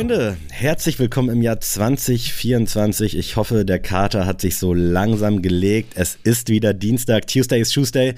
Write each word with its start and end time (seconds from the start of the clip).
Freunde, 0.00 0.38
herzlich 0.50 0.98
willkommen 0.98 1.28
im 1.28 1.42
Jahr 1.42 1.60
2024. 1.60 3.18
Ich 3.18 3.36
hoffe, 3.36 3.66
der 3.66 3.78
Kater 3.78 4.24
hat 4.24 4.40
sich 4.40 4.56
so 4.56 4.72
langsam 4.72 5.42
gelegt. 5.42 5.92
Es 5.94 6.18
ist 6.22 6.48
wieder 6.48 6.72
Dienstag, 6.72 7.26
Tuesday 7.26 7.60
ist 7.60 7.74
Tuesday 7.74 8.14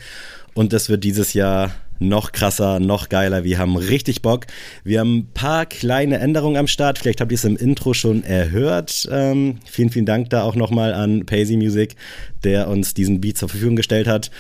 und 0.55 0.73
das 0.73 0.89
wird 0.89 1.03
dieses 1.03 1.33
Jahr 1.33 1.75
noch 1.99 2.31
krasser, 2.31 2.79
noch 2.79 3.09
geiler. 3.09 3.43
Wir 3.43 3.59
haben 3.59 3.77
richtig 3.77 4.23
Bock. 4.23 4.47
Wir 4.85 5.01
haben 5.01 5.17
ein 5.17 5.27
paar 5.35 5.67
kleine 5.67 6.19
Änderungen 6.19 6.57
am 6.57 6.69
Start. 6.69 7.01
Vielleicht 7.01 7.21
habt 7.21 7.33
ihr 7.33 7.37
es 7.37 7.45
im 7.45 7.57
Intro 7.57 7.95
schon 7.95 8.23
erhört. 8.23 9.09
Ähm, 9.11 9.59
vielen, 9.69 9.91
vielen 9.91 10.07
Dank 10.07 10.31
da 10.31 10.45
auch 10.45 10.55
nochmal 10.55 10.95
an 10.95 11.27
Paisy 11.27 11.57
Music, 11.57 11.97
der 12.45 12.69
uns 12.69 12.95
diesen 12.95 13.21
Beat 13.21 13.39
zur 13.39 13.49
Verfügung 13.49 13.75
gestellt 13.75 14.07
hat. 14.07 14.31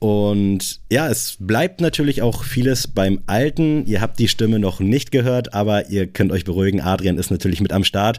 Und 0.00 0.80
ja, 0.90 1.08
es 1.08 1.36
bleibt 1.38 1.82
natürlich 1.82 2.22
auch 2.22 2.42
vieles 2.42 2.88
beim 2.88 3.20
Alten. 3.26 3.84
Ihr 3.86 4.00
habt 4.00 4.18
die 4.18 4.28
Stimme 4.28 4.58
noch 4.58 4.80
nicht 4.80 5.12
gehört, 5.12 5.52
aber 5.52 5.90
ihr 5.90 6.06
könnt 6.06 6.32
euch 6.32 6.44
beruhigen. 6.44 6.80
Adrian 6.80 7.18
ist 7.18 7.30
natürlich 7.30 7.60
mit 7.60 7.70
am 7.70 7.84
Start 7.84 8.18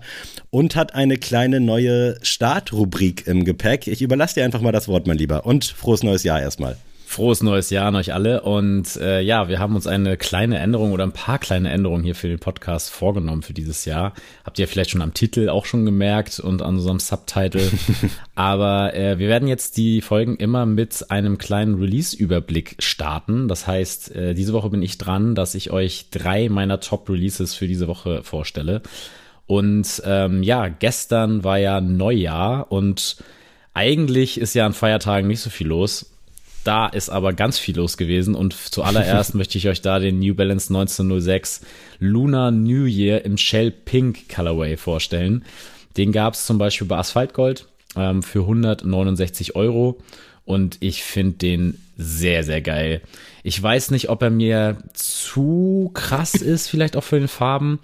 und 0.52 0.76
hat 0.76 0.94
eine 0.94 1.18
kleine 1.18 1.60
neue 1.60 2.18
Startrubrik 2.22 3.26
im 3.26 3.46
Gepäck. 3.46 3.88
Ich 3.88 4.04
überlasse 4.04 4.36
dir 4.36 4.46
einfach 4.46 4.62
mal 4.62 4.72
das 4.72 4.88
Wort, 4.88 5.08
mein 5.08 5.18
Lieber. 5.18 5.44
Und 5.48 5.66
frohes 5.66 6.04
neues 6.04 6.24
Jahr 6.24 6.40
erstmal. 6.40 6.78
Frohes 7.12 7.44
neues 7.44 7.70
Jahr 7.70 7.88
an 7.88 7.96
euch 7.96 8.14
alle. 8.14 8.42
Und 8.42 8.96
äh, 8.96 9.20
ja, 9.20 9.50
wir 9.50 9.60
haben 9.60 9.76
uns 9.76 9.86
eine 9.86 10.16
kleine 10.16 10.60
Änderung 10.60 10.94
oder 10.94 11.04
ein 11.04 11.12
paar 11.12 11.40
kleine 11.40 11.70
Änderungen 11.70 12.06
hier 12.06 12.16
für 12.16 12.30
den 12.30 12.40
Podcast 12.40 12.90
vorgenommen 12.90 13.42
für 13.42 13.52
dieses 13.52 13.84
Jahr. 13.84 14.14
Habt 14.46 14.58
ihr 14.60 14.68
vielleicht 14.68 14.92
schon 14.92 15.02
am 15.02 15.14
Titel 15.14 15.50
auch 15.50 15.66
schon 15.66 15.84
gemerkt 15.84 16.40
und 16.40 16.62
an 16.62 16.76
unserem 16.76 17.00
Subtitle. 17.00 17.70
Aber 18.36 18.94
äh, 18.96 19.20
wir 19.20 19.28
werden 19.28 19.50
jetzt 19.50 19.76
die 19.76 20.00
Folgen 20.00 20.38
immer 20.38 20.66
mit 20.66 21.12
einem 21.12 21.38
kleinen 21.38 21.76
Release-Überblick 21.76 22.78
starten. 22.80 23.50
Das 23.50 23.68
heißt, 23.68 24.16
äh, 24.16 24.34
diese 24.34 24.54
Woche 24.54 24.70
bin 24.70 24.82
ich 24.82 24.98
dran, 24.98 25.36
dass 25.36 25.54
ich 25.54 25.70
euch 25.70 26.12
drei 26.12 26.48
meiner 26.48 26.80
Top-Releases 26.80 27.56
für 27.56 27.68
diese 27.68 27.90
Woche 27.90 28.24
vorstelle. 28.24 28.82
Und 29.48 30.02
ähm, 30.06 30.44
ja, 30.44 30.70
gestern 30.70 31.44
war 31.44 31.58
ja 31.58 31.82
Neujahr 31.82 32.72
und 32.72 33.18
eigentlich 33.74 34.40
ist 34.40 34.54
ja 34.54 34.66
an 34.66 34.74
Feiertagen 34.74 35.28
nicht 35.28 35.42
so 35.42 35.50
viel 35.50 35.68
los. 35.68 36.11
Da 36.64 36.88
ist 36.88 37.10
aber 37.10 37.34
ganz 37.34 37.58
viel 37.58 37.78
los 37.78 37.98
gewesen 37.98 38.36
und 38.36 38.54
zuallererst 38.54 39.34
möchte 39.36 39.58
ich 39.58 39.68
euch 39.68 39.82
da 39.82 40.00
den 40.00 40.20
New 40.20 40.36
Balance 40.36 40.70
1906 40.70 41.62
Lunar 42.00 42.52
New 42.52 42.86
Year 42.86 43.26
im 43.26 43.38
Shell 43.38 43.72
Pink 43.72 44.30
Colorway 44.30 44.78
vorstellen. 44.78 45.44
Den 45.98 46.12
gab 46.12 46.36
es 46.36 46.46
zum 46.46 46.58
Beispiel 46.58 46.88
bei 46.88 46.98
Asphaltgold 46.98 47.68
ähm, 47.96 48.24
für 48.24 48.42
169 48.42 49.56
Euro 49.56 50.00
und 50.46 50.78
ich 50.82 51.04
finde 51.04 51.38
den 51.38 51.82
sehr, 51.98 52.44
sehr 52.44 52.62
geil. 52.62 53.02
Ich 53.44 53.62
weiß 53.62 53.92
nicht, 53.92 54.10
ob 54.10 54.22
er 54.22 54.30
mir 54.30 54.78
zu 54.94 55.92
krass 55.94 56.36
ist, 56.36 56.68
vielleicht 56.68 56.96
auch 56.96 57.04
für 57.04 57.20
den 57.20 57.28
Farben, 57.28 57.80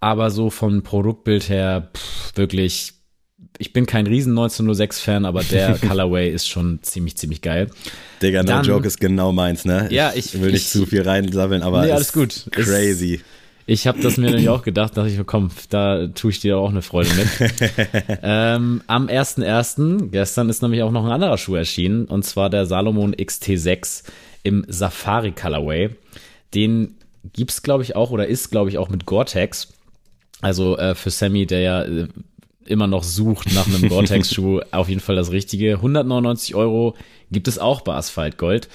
aber 0.00 0.30
so 0.30 0.50
vom 0.50 0.82
Produktbild 0.82 1.48
her 1.48 1.90
pff, 1.94 2.36
wirklich 2.36 2.94
ich 3.58 3.72
bin 3.72 3.86
kein 3.86 4.06
riesen 4.06 4.32
1906 4.32 5.00
Fan, 5.00 5.24
aber 5.24 5.42
der 5.44 5.78
Colorway 5.86 6.30
ist 6.30 6.48
schon 6.48 6.80
ziemlich, 6.82 7.16
ziemlich 7.16 7.40
geil. 7.40 7.68
Digga, 8.22 8.42
no 8.42 8.48
Dann, 8.48 8.64
joke 8.64 8.86
ist 8.86 9.00
genau 9.00 9.32
meins, 9.32 9.64
ne? 9.64 9.88
Ja, 9.90 10.12
ich, 10.14 10.34
ich 10.34 10.40
will 10.40 10.52
nicht 10.52 10.62
ich, 10.62 10.68
zu 10.68 10.86
viel 10.86 11.02
reinsammeln, 11.02 11.62
aber 11.62 11.84
nee, 11.84 11.92
alles 11.92 12.12
gut. 12.12 12.46
Crazy. 12.50 13.14
Ist, 13.14 13.24
ich 13.66 13.86
habe 13.86 14.00
das 14.02 14.18
mir 14.18 14.26
nämlich 14.26 14.50
auch 14.50 14.62
gedacht, 14.62 14.96
dachte 14.96 15.08
ich, 15.08 15.18
komm, 15.24 15.50
da 15.70 16.08
tue 16.08 16.32
ich 16.32 16.40
dir 16.40 16.58
auch 16.58 16.68
eine 16.68 16.82
Freude 16.82 17.10
mit. 17.14 17.28
ähm, 18.22 18.82
am 18.86 19.06
1.1., 19.06 20.10
gestern 20.10 20.50
ist 20.50 20.60
nämlich 20.60 20.82
auch 20.82 20.90
noch 20.90 21.04
ein 21.06 21.12
anderer 21.12 21.38
Schuh 21.38 21.54
erschienen, 21.54 22.04
und 22.04 22.24
zwar 22.24 22.50
der 22.50 22.66
Salomon 22.66 23.14
XT6 23.14 24.04
im 24.42 24.66
Safari 24.68 25.32
Colorway. 25.32 25.90
Den 26.52 26.96
gibt's, 27.32 27.62
glaube 27.62 27.84
ich, 27.84 27.96
auch, 27.96 28.10
oder 28.10 28.26
ist, 28.26 28.50
glaube 28.50 28.68
ich, 28.68 28.76
auch 28.76 28.90
mit 28.90 29.06
Gore-Tex. 29.06 29.68
Also 30.42 30.76
äh, 30.76 30.94
für 30.94 31.08
Sammy, 31.08 31.46
der 31.46 31.60
ja 31.60 31.82
äh, 31.84 32.08
immer 32.68 32.86
noch 32.86 33.04
sucht 33.04 33.52
nach 33.54 33.66
einem 33.66 33.88
Gore-Tex-Schuh, 33.88 34.60
auf 34.70 34.88
jeden 34.88 35.00
Fall 35.00 35.16
das 35.16 35.30
Richtige. 35.30 35.74
199 35.74 36.54
Euro 36.54 36.96
gibt 37.30 37.48
es 37.48 37.58
auch 37.58 37.80
bei 37.80 37.94
Asphalt 37.94 38.38
Gold. 38.38 38.68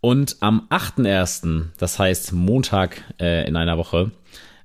Und 0.00 0.36
am 0.40 0.66
8.1., 0.70 1.66
das 1.78 1.98
heißt 1.98 2.32
Montag 2.32 3.02
äh, 3.20 3.48
in 3.48 3.56
einer 3.56 3.78
Woche, 3.78 4.12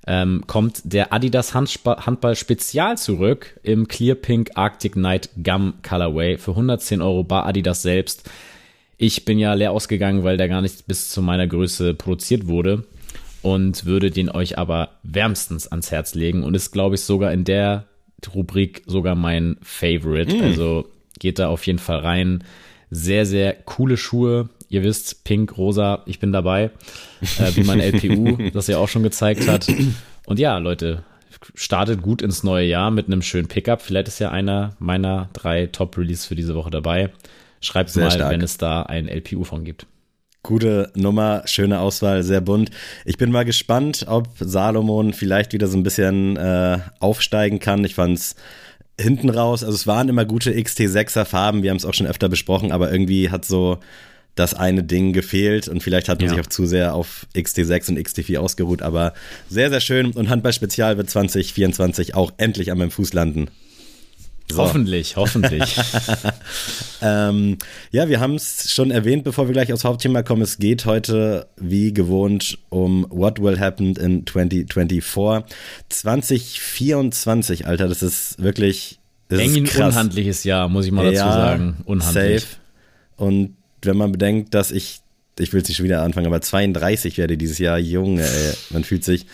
ähm, 0.06 0.44
kommt 0.46 0.82
der 0.84 1.12
Adidas 1.12 1.54
Handball 1.54 2.36
Spezial 2.36 2.98
zurück 2.98 3.58
im 3.62 3.88
Clear 3.88 4.14
Pink 4.14 4.50
Arctic 4.54 4.96
Night 4.96 5.30
Gum 5.42 5.74
Colorway 5.82 6.36
für 6.36 6.52
110 6.52 7.00
Euro 7.00 7.24
bei 7.24 7.42
Adidas 7.42 7.82
selbst. 7.82 8.28
Ich 8.96 9.24
bin 9.24 9.38
ja 9.38 9.54
leer 9.54 9.72
ausgegangen, 9.72 10.22
weil 10.22 10.36
der 10.36 10.48
gar 10.48 10.60
nicht 10.60 10.86
bis 10.86 11.08
zu 11.08 11.22
meiner 11.22 11.46
Größe 11.46 11.94
produziert 11.94 12.46
wurde 12.46 12.84
und 13.42 13.86
würde 13.86 14.10
den 14.10 14.30
euch 14.30 14.58
aber 14.58 14.90
wärmstens 15.02 15.66
ans 15.66 15.90
Herz 15.90 16.14
legen 16.14 16.44
und 16.44 16.54
ist, 16.54 16.70
glaube 16.70 16.94
ich, 16.94 17.00
sogar 17.00 17.32
in 17.32 17.44
der 17.44 17.86
Rubrik 18.32 18.82
sogar 18.86 19.14
mein 19.14 19.56
Favorite. 19.62 20.36
Mm. 20.36 20.42
Also 20.42 20.88
geht 21.18 21.38
da 21.38 21.48
auf 21.48 21.66
jeden 21.66 21.78
Fall 21.80 21.98
rein. 21.98 22.44
Sehr, 22.90 23.26
sehr 23.26 23.54
coole 23.54 23.96
Schuhe. 23.96 24.48
Ihr 24.68 24.82
wisst, 24.82 25.24
pink, 25.24 25.58
rosa, 25.58 26.02
ich 26.06 26.20
bin 26.20 26.32
dabei. 26.32 26.70
Äh, 27.38 27.56
wie 27.56 27.64
mein 27.64 27.80
LPU 27.80 28.50
das 28.52 28.66
ja 28.66 28.78
auch 28.78 28.88
schon 28.88 29.02
gezeigt 29.02 29.48
hat. 29.48 29.66
Und 30.26 30.38
ja, 30.38 30.58
Leute, 30.58 31.04
startet 31.54 32.02
gut 32.02 32.22
ins 32.22 32.42
neue 32.42 32.66
Jahr 32.66 32.90
mit 32.90 33.06
einem 33.06 33.22
schönen 33.22 33.48
Pickup. 33.48 33.82
Vielleicht 33.82 34.08
ist 34.08 34.18
ja 34.18 34.30
einer 34.30 34.76
meiner 34.78 35.28
drei 35.32 35.66
Top-Release 35.66 36.26
für 36.26 36.34
diese 36.34 36.54
Woche 36.54 36.70
dabei. 36.70 37.10
Schreibt 37.60 37.94
mal, 37.96 38.10
stark. 38.10 38.30
wenn 38.30 38.40
es 38.40 38.58
da 38.58 38.82
ein 38.82 39.08
LPU 39.08 39.44
von 39.44 39.64
gibt. 39.64 39.86
Gute 40.44 40.92
Nummer, 40.94 41.42
schöne 41.46 41.80
Auswahl, 41.80 42.22
sehr 42.22 42.42
bunt. 42.42 42.70
Ich 43.06 43.16
bin 43.16 43.32
mal 43.32 43.46
gespannt, 43.46 44.04
ob 44.06 44.28
Salomon 44.38 45.14
vielleicht 45.14 45.54
wieder 45.54 45.68
so 45.68 45.78
ein 45.78 45.82
bisschen 45.82 46.36
äh, 46.36 46.80
aufsteigen 47.00 47.60
kann. 47.60 47.82
Ich 47.82 47.94
fand's 47.94 48.36
hinten 49.00 49.30
raus, 49.30 49.64
also 49.64 49.74
es 49.74 49.86
waren 49.86 50.10
immer 50.10 50.26
gute 50.26 50.52
XT6er 50.52 51.24
Farben, 51.24 51.62
wir 51.62 51.70
haben 51.70 51.78
es 51.78 51.86
auch 51.86 51.94
schon 51.94 52.06
öfter 52.06 52.28
besprochen, 52.28 52.72
aber 52.72 52.92
irgendwie 52.92 53.30
hat 53.30 53.46
so 53.46 53.78
das 54.34 54.52
eine 54.52 54.84
Ding 54.84 55.14
gefehlt 55.14 55.66
und 55.66 55.82
vielleicht 55.82 56.10
hat 56.10 56.20
man 56.20 56.28
ja. 56.28 56.34
sich 56.34 56.44
auch 56.44 56.50
zu 56.50 56.66
sehr 56.66 56.94
auf 56.94 57.26
XT6 57.34 57.88
und 57.88 57.98
XT4 57.98 58.36
ausgeruht, 58.36 58.82
aber 58.82 59.14
sehr, 59.48 59.70
sehr 59.70 59.80
schön 59.80 60.10
und 60.10 60.28
Handball 60.28 60.52
Spezial 60.52 60.98
wird 60.98 61.08
2024 61.08 62.14
auch 62.14 62.32
endlich 62.36 62.70
an 62.70 62.76
meinem 62.76 62.90
Fuß 62.90 63.14
landen. 63.14 63.48
So. 64.50 64.58
Hoffentlich, 64.58 65.16
hoffentlich. 65.16 65.76
ähm, 67.02 67.56
ja, 67.90 68.08
wir 68.08 68.20
haben 68.20 68.34
es 68.34 68.72
schon 68.72 68.90
erwähnt, 68.90 69.24
bevor 69.24 69.48
wir 69.48 69.52
gleich 69.54 69.72
aufs 69.72 69.84
Hauptthema 69.84 70.22
kommen. 70.22 70.42
Es 70.42 70.58
geht 70.58 70.84
heute 70.84 71.48
wie 71.56 71.94
gewohnt 71.94 72.58
um 72.68 73.06
What 73.08 73.40
Will 73.40 73.58
Happen 73.58 73.96
in 73.96 74.26
2024. 74.26 75.56
2024, 75.88 77.66
Alter, 77.66 77.88
das 77.88 78.02
ist 78.02 78.42
wirklich. 78.42 78.98
Das 79.28 79.40
Irgendwie 79.40 79.70
ein 79.70 79.86
unhandliches 79.86 80.44
Jahr, 80.44 80.68
muss 80.68 80.84
ich 80.84 80.92
mal 80.92 81.04
dazu 81.06 81.16
ja, 81.16 81.32
sagen. 81.32 81.78
Unhandlich. 81.86 82.42
Safe. 82.42 82.56
Und 83.16 83.56
wenn 83.80 83.96
man 83.96 84.12
bedenkt, 84.12 84.52
dass 84.52 84.70
ich, 84.70 85.00
ich 85.38 85.54
will 85.54 85.62
es 85.62 85.68
nicht 85.68 85.78
schon 85.78 85.84
wieder 85.84 86.02
anfangen, 86.02 86.26
aber 86.26 86.42
32 86.42 87.16
werde 87.16 87.38
dieses 87.38 87.58
Jahr, 87.58 87.78
Junge, 87.78 88.22
ey, 88.22 88.54
man 88.70 88.84
fühlt 88.84 89.04
sich 89.04 89.26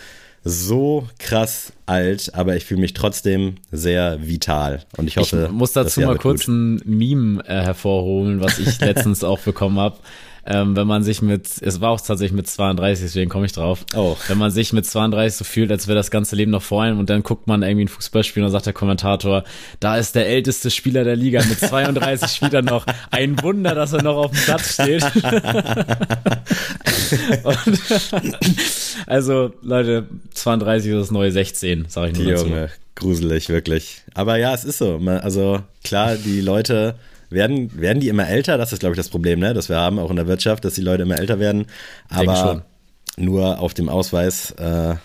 so 0.43 1.07
krass 1.19 1.73
alt, 1.85 2.33
aber 2.33 2.55
ich 2.55 2.65
fühle 2.65 2.81
mich 2.81 2.93
trotzdem 2.93 3.55
sehr 3.71 4.27
vital. 4.27 4.83
Und 4.97 5.07
ich 5.07 5.17
hoffe, 5.17 5.45
ich 5.45 5.51
muss 5.51 5.73
dazu 5.73 6.01
mal 6.01 6.17
kurz 6.17 6.45
gut. 6.45 6.55
ein 6.55 6.81
Meme 6.85 7.43
äh, 7.45 7.61
hervorholen, 7.61 8.41
was 8.41 8.57
ich 8.57 8.79
letztens 8.81 9.23
auch 9.23 9.39
bekommen 9.39 9.79
habe 9.79 9.97
ähm, 10.45 10.75
wenn 10.75 10.87
man 10.87 11.03
sich 11.03 11.21
mit, 11.21 11.47
es 11.61 11.81
war 11.81 11.91
auch 11.91 12.01
tatsächlich 12.01 12.35
mit 12.35 12.47
32, 12.47 13.05
deswegen 13.05 13.29
komme 13.29 13.45
ich 13.45 13.51
drauf. 13.51 13.85
Oh. 13.95 14.17
Wenn 14.27 14.37
man 14.37 14.49
sich 14.49 14.73
mit 14.73 14.85
32 14.85 15.37
so 15.37 15.43
fühlt, 15.43 15.71
als 15.71 15.87
wäre 15.87 15.95
das 15.95 16.09
ganze 16.09 16.35
Leben 16.35 16.51
noch 16.51 16.63
vor 16.63 16.83
einem 16.83 16.99
und 16.99 17.09
dann 17.09 17.23
guckt 17.23 17.47
man 17.47 17.61
irgendwie 17.61 17.85
ein 17.85 17.89
Fußballspiel 17.89 18.41
und 18.41 18.47
dann 18.47 18.51
sagt 18.51 18.65
der 18.65 18.73
Kommentator, 18.73 19.43
da 19.79 19.97
ist 19.97 20.15
der 20.15 20.27
älteste 20.27 20.71
Spieler 20.71 21.03
der 21.03 21.15
Liga 21.15 21.43
mit 21.47 21.59
32 21.59 22.31
Spielern 22.31 22.65
noch. 22.65 22.85
Ein 23.11 23.41
Wunder, 23.43 23.75
dass 23.75 23.93
er 23.93 24.01
noch 24.01 24.17
auf 24.17 24.31
dem 24.31 24.41
Platz 24.41 24.73
steht. 24.73 25.03
und, 27.43 27.79
also, 29.05 29.53
Leute, 29.61 30.07
32 30.33 30.91
ist 30.91 30.97
das 30.97 31.11
neue 31.11 31.31
16, 31.31 31.85
sage 31.87 32.11
ich 32.11 32.17
nur 32.17 32.25
die 32.25 32.31
dazu. 32.31 32.47
Junge, 32.47 32.69
gruselig, 32.95 33.49
wirklich. 33.49 34.01
Aber 34.13 34.37
ja, 34.37 34.53
es 34.53 34.63
ist 34.63 34.79
so. 34.79 34.97
Also, 34.97 35.61
klar, 35.83 36.15
die 36.15 36.41
Leute 36.41 36.95
werden, 37.31 37.79
werden 37.79 37.99
die 37.99 38.09
immer 38.09 38.27
älter? 38.27 38.57
Das 38.57 38.73
ist, 38.73 38.79
glaube 38.79 38.93
ich, 38.93 38.97
das 38.97 39.09
Problem, 39.09 39.39
ne? 39.39 39.53
das 39.53 39.69
wir 39.69 39.77
haben, 39.77 39.99
auch 39.99 40.09
in 40.09 40.15
der 40.15 40.27
Wirtschaft, 40.27 40.65
dass 40.65 40.73
die 40.73 40.81
Leute 40.81 41.03
immer 41.03 41.19
älter 41.19 41.39
werden. 41.39 41.65
Aber 42.09 42.65
nur 43.17 43.59
auf 43.59 43.73
dem 43.73 43.89
Ausweis, 43.89 44.51
äh, 44.51 44.95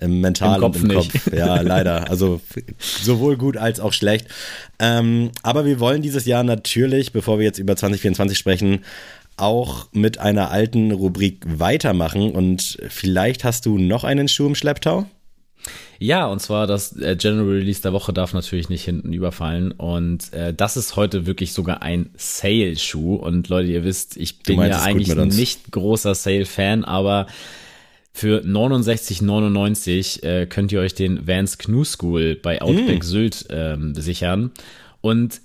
im 0.00 0.20
Mental 0.20 0.58
Im 0.58 0.64
und 0.64 0.76
im 0.76 0.88
Kopf. 0.88 1.12
Nicht. 1.12 1.32
Ja, 1.32 1.60
leider. 1.60 2.10
Also 2.10 2.40
sowohl 2.78 3.36
gut 3.36 3.56
als 3.56 3.80
auch 3.80 3.92
schlecht. 3.92 4.26
Ähm, 4.78 5.30
aber 5.42 5.64
wir 5.64 5.78
wollen 5.80 6.02
dieses 6.02 6.26
Jahr 6.26 6.42
natürlich, 6.42 7.12
bevor 7.12 7.38
wir 7.38 7.44
jetzt 7.44 7.58
über 7.58 7.76
2024 7.76 8.36
sprechen, 8.36 8.84
auch 9.36 9.88
mit 9.92 10.18
einer 10.18 10.50
alten 10.50 10.90
Rubrik 10.90 11.44
weitermachen. 11.46 12.32
Und 12.32 12.78
vielleicht 12.88 13.44
hast 13.44 13.66
du 13.66 13.78
noch 13.78 14.04
einen 14.04 14.28
Schuh 14.28 14.46
im 14.46 14.54
Schlepptau? 14.54 15.06
Ja, 16.04 16.26
und 16.26 16.38
zwar 16.38 16.66
das 16.66 16.94
äh, 17.00 17.16
General 17.16 17.48
Release 17.48 17.80
der 17.80 17.94
Woche 17.94 18.12
darf 18.12 18.34
natürlich 18.34 18.68
nicht 18.68 18.84
hinten 18.84 19.14
überfallen. 19.14 19.72
Und 19.72 20.34
äh, 20.34 20.52
das 20.52 20.76
ist 20.76 20.96
heute 20.96 21.24
wirklich 21.24 21.54
sogar 21.54 21.80
ein 21.80 22.10
Sale-Schuh. 22.14 23.14
Und 23.14 23.48
Leute, 23.48 23.70
ihr 23.70 23.84
wisst, 23.84 24.18
ich 24.18 24.40
bin 24.40 24.60
ja 24.60 24.82
eigentlich 24.82 25.14
nicht 25.14 25.72
großer 25.72 26.14
Sale-Fan, 26.14 26.84
aber 26.84 27.26
Für 28.12 28.42
69,99 28.42 30.22
äh, 30.22 30.46
könnt 30.46 30.72
ihr 30.72 30.80
euch 30.80 30.94
den 30.94 31.26
Vans 31.26 31.56
Knu 31.56 31.84
School 31.84 32.36
bei 32.36 32.60
Outback 32.60 33.00
mm. 33.00 33.06
Sylt 33.06 33.46
ähm, 33.48 33.94
sichern. 33.94 34.52
Und 35.00 35.40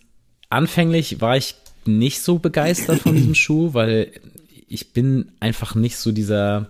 anfänglich 0.50 1.22
war 1.22 1.38
ich 1.38 1.56
nicht 1.86 2.22
so 2.22 2.38
begeistert 2.38 3.00
von 3.00 3.16
diesem 3.16 3.34
Schuh, 3.34 3.74
weil 3.74 4.12
ich 4.68 4.92
bin 4.92 5.32
einfach 5.40 5.74
nicht 5.74 5.96
so 5.96 6.12
dieser, 6.12 6.70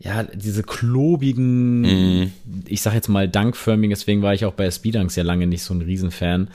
ja, 0.00 0.22
diese 0.22 0.62
klobigen, 0.62 1.80
mm. 1.80 2.32
ich 2.66 2.82
sag 2.82 2.94
jetzt 2.94 3.08
mal 3.08 3.28
dankförmigen, 3.28 3.90
deswegen 3.90 4.22
war 4.22 4.32
ich 4.32 4.44
auch 4.44 4.54
bei 4.54 4.70
Speedanks 4.70 5.16
ja 5.16 5.24
lange 5.24 5.46
nicht 5.46 5.62
so 5.62 5.74
ein 5.74 5.82
Riesenfan. 5.82 6.48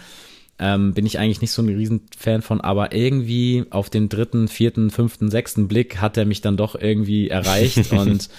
Ähm, 0.59 0.93
bin 0.93 1.05
ich 1.05 1.19
eigentlich 1.19 1.41
nicht 1.41 1.51
so 1.51 1.61
ein 1.61 1.67
Riesenfan 1.67 2.41
von, 2.41 2.61
aber 2.61 2.93
irgendwie 2.93 3.65
auf 3.69 3.89
den 3.89 4.07
dritten, 4.07 4.47
vierten, 4.47 4.91
fünften, 4.91 5.29
sechsten 5.29 5.67
Blick 5.67 5.97
hat 5.99 6.15
er 6.15 6.25
mich 6.25 6.41
dann 6.41 6.57
doch 6.57 6.75
irgendwie 6.75 7.27
erreicht 7.27 7.91
und 7.91 8.29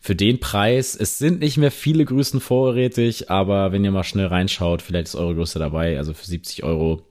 für 0.00 0.16
den 0.16 0.40
Preis, 0.40 0.96
es 0.96 1.18
sind 1.18 1.40
nicht 1.40 1.56
mehr 1.56 1.70
viele 1.70 2.04
Größen 2.04 2.40
vorrätig, 2.40 3.30
aber 3.30 3.72
wenn 3.72 3.84
ihr 3.84 3.90
mal 3.90 4.04
schnell 4.04 4.26
reinschaut, 4.26 4.80
vielleicht 4.80 5.08
ist 5.08 5.16
eure 5.16 5.34
Größe 5.34 5.58
dabei, 5.58 5.98
also 5.98 6.14
für 6.14 6.26
70 6.26 6.64
Euro 6.64 7.02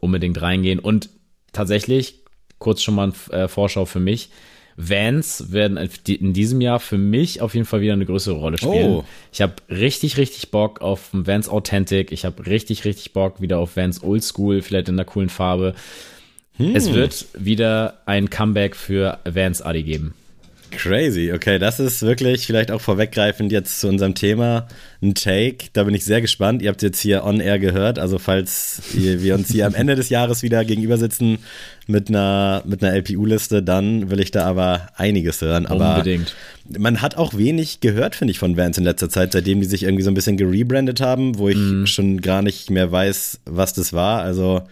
unbedingt 0.00 0.40
reingehen 0.40 0.78
und 0.78 1.10
tatsächlich, 1.52 2.22
kurz 2.58 2.82
schon 2.82 2.94
mal 2.94 3.08
ein 3.08 3.32
äh, 3.32 3.48
Vorschau 3.48 3.84
für 3.84 4.00
mich, 4.00 4.30
Vans 4.88 5.52
werden 5.52 5.76
in 6.06 6.32
diesem 6.32 6.60
Jahr 6.60 6.80
für 6.80 6.96
mich 6.96 7.42
auf 7.42 7.54
jeden 7.54 7.66
Fall 7.66 7.80
wieder 7.80 7.92
eine 7.92 8.06
größere 8.06 8.34
Rolle 8.34 8.56
spielen. 8.56 8.90
Oh. 8.90 9.04
Ich 9.32 9.42
habe 9.42 9.54
richtig, 9.68 10.16
richtig 10.16 10.50
Bock 10.50 10.80
auf 10.80 11.10
Vans 11.12 11.48
Authentic. 11.48 12.12
Ich 12.12 12.24
habe 12.24 12.46
richtig, 12.46 12.84
richtig 12.84 13.12
Bock 13.12 13.40
wieder 13.40 13.58
auf 13.58 13.76
Vans 13.76 14.02
Old 14.02 14.24
School, 14.24 14.62
vielleicht 14.62 14.88
in 14.88 14.94
einer 14.94 15.04
coolen 15.04 15.28
Farbe. 15.28 15.74
Hm. 16.56 16.74
Es 16.74 16.92
wird 16.94 17.26
wieder 17.34 18.00
ein 18.06 18.30
Comeback 18.30 18.74
für 18.74 19.18
Vans 19.24 19.60
Adi 19.62 19.82
geben. 19.82 20.14
Crazy, 20.70 21.32
okay, 21.32 21.58
das 21.58 21.80
ist 21.80 22.02
wirklich 22.02 22.46
vielleicht 22.46 22.70
auch 22.70 22.80
vorweggreifend 22.80 23.52
jetzt 23.52 23.80
zu 23.80 23.88
unserem 23.88 24.14
Thema 24.14 24.68
ein 25.02 25.14
Take. 25.14 25.66
Da 25.72 25.84
bin 25.84 25.94
ich 25.94 26.04
sehr 26.04 26.20
gespannt. 26.20 26.62
Ihr 26.62 26.68
habt 26.68 26.82
jetzt 26.82 27.00
hier 27.00 27.24
on 27.24 27.40
air 27.40 27.58
gehört, 27.58 27.98
also 27.98 28.18
falls 28.18 28.82
wir 28.94 29.34
uns 29.34 29.50
hier 29.50 29.66
am 29.66 29.74
Ende 29.74 29.94
des 29.96 30.08
Jahres 30.08 30.42
wieder 30.42 30.64
gegenüber 30.64 30.96
sitzen 30.96 31.38
mit 31.86 32.08
einer, 32.08 32.62
mit 32.66 32.82
einer 32.82 32.94
LPU-Liste, 32.94 33.62
dann 33.62 34.10
will 34.10 34.20
ich 34.20 34.30
da 34.30 34.46
aber 34.46 34.88
einiges 34.96 35.40
hören. 35.40 35.66
Aber 35.66 35.96
Unbedingt. 35.96 36.34
Man 36.78 37.02
hat 37.02 37.16
auch 37.16 37.34
wenig 37.36 37.80
gehört, 37.80 38.14
finde 38.14 38.32
ich, 38.32 38.38
von 38.38 38.56
Vans 38.56 38.78
in 38.78 38.84
letzter 38.84 39.10
Zeit, 39.10 39.32
seitdem 39.32 39.60
die 39.60 39.66
sich 39.66 39.82
irgendwie 39.82 40.04
so 40.04 40.10
ein 40.10 40.14
bisschen 40.14 40.36
gerebrandet 40.36 41.00
haben, 41.00 41.38
wo 41.38 41.48
ich 41.48 41.56
mm. 41.56 41.86
schon 41.86 42.20
gar 42.20 42.42
nicht 42.42 42.70
mehr 42.70 42.92
weiß, 42.92 43.40
was 43.44 43.72
das 43.72 43.92
war. 43.92 44.22
Also, 44.22 44.62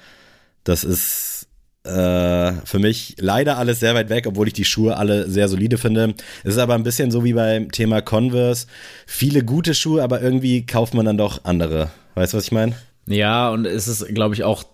das 0.65 0.85
ist 0.85 1.38
äh, 1.85 2.53
für 2.65 2.79
mich 2.79 3.17
leider 3.19 3.59
alles 3.59 3.81
sehr 3.81 3.95
weit 3.95 4.11
weg, 4.11 4.27
obwohl 4.27 4.49
ich 4.49 4.53
die 4.53 4.65
Schuhe 4.65 4.97
alle 4.97 5.29
sehr 5.29 5.49
solide 5.49 5.79
finde. 5.79 6.15
Es 6.45 6.55
ist 6.55 6.59
aber 6.59 6.75
ein 6.75 6.83
bisschen 6.83 7.11
so 7.11 7.25
wie 7.25 7.33
beim 7.33 7.71
Thema 7.71 8.03
Converse. 8.03 8.67
Viele 9.07 9.45
gute 9.45 9.75
Schuhe, 9.75 10.03
aber 10.03 10.21
irgendwie 10.21 10.67
kauft 10.67 10.95
man 10.95 11.07
dann 11.07 11.19
doch 11.19 11.45
andere. 11.45 11.91
Weißt 12.15 12.33
du, 12.33 12.37
was 12.37 12.45
ich 12.45 12.53
meine? 12.53 12.75
Ja, 13.07 13.51
und 13.51 13.65
es 13.65 13.89
ist, 13.89 14.07
glaube 14.15 14.35
ich, 14.35 14.45
auch 14.45 14.65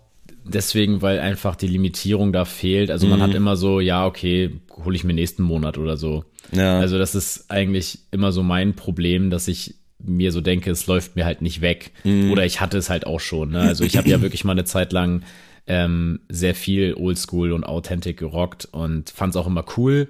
deswegen, 0.45 1.03
weil 1.03 1.21
einfach 1.21 1.56
die 1.56 1.67
Limitierung 1.67 2.33
da 2.33 2.45
fehlt. 2.45 2.91
Also 2.91 3.06
man 3.06 3.19
mhm. 3.19 3.23
hat 3.23 3.35
immer 3.35 3.56
so, 3.56 3.81
ja, 3.81 4.06
okay, 4.06 4.51
hole 4.85 4.97
ich 4.97 5.05
mir 5.05 5.15
nächsten 5.15 5.43
Monat 5.43 5.79
oder 5.79 5.97
so. 5.97 6.25
Ja. 6.53 6.79
Also 6.79 6.99
das 6.99 7.15
ist 7.15 7.51
eigentlich 7.51 8.01
immer 8.11 8.33
so 8.33 8.43
mein 8.43 8.75
Problem, 8.75 9.31
dass 9.31 9.49
ich 9.49 9.77
mir 9.99 10.33
so 10.33 10.41
denke, 10.41 10.71
es 10.71 10.87
läuft 10.87 11.17
mir 11.17 11.25
halt 11.25 11.41
nicht 11.41 11.61
weg. 11.61 11.93
Mhm. 12.05 12.31
Oder 12.31 12.45
ich 12.45 12.61
hatte 12.61 12.77
es 12.77 12.91
halt 12.91 13.06
auch 13.06 13.21
schon. 13.21 13.51
Ne? 13.51 13.61
Also 13.61 13.85
ich 13.85 13.97
habe 13.97 14.09
ja 14.09 14.21
wirklich 14.23 14.45
mal 14.45 14.53
eine 14.53 14.65
Zeit 14.65 14.93
lang 14.93 15.23
ähm, 15.66 16.20
sehr 16.28 16.55
viel 16.55 16.94
Oldschool 16.94 17.52
und 17.52 17.64
Authentic 17.64 18.19
gerockt 18.19 18.69
und 18.70 19.11
fand 19.11 19.34
es 19.34 19.37
auch 19.37 19.46
immer 19.46 19.64
cool. 19.76 20.08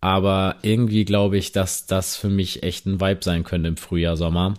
Aber 0.00 0.56
irgendwie 0.62 1.04
glaube 1.04 1.36
ich, 1.36 1.52
dass 1.52 1.86
das 1.86 2.16
für 2.16 2.30
mich 2.30 2.62
echt 2.62 2.86
ein 2.86 3.00
Vibe 3.00 3.22
sein 3.22 3.44
könnte 3.44 3.68
im 3.68 3.76
Frühjahr, 3.76 4.16
Sommer. 4.16 4.54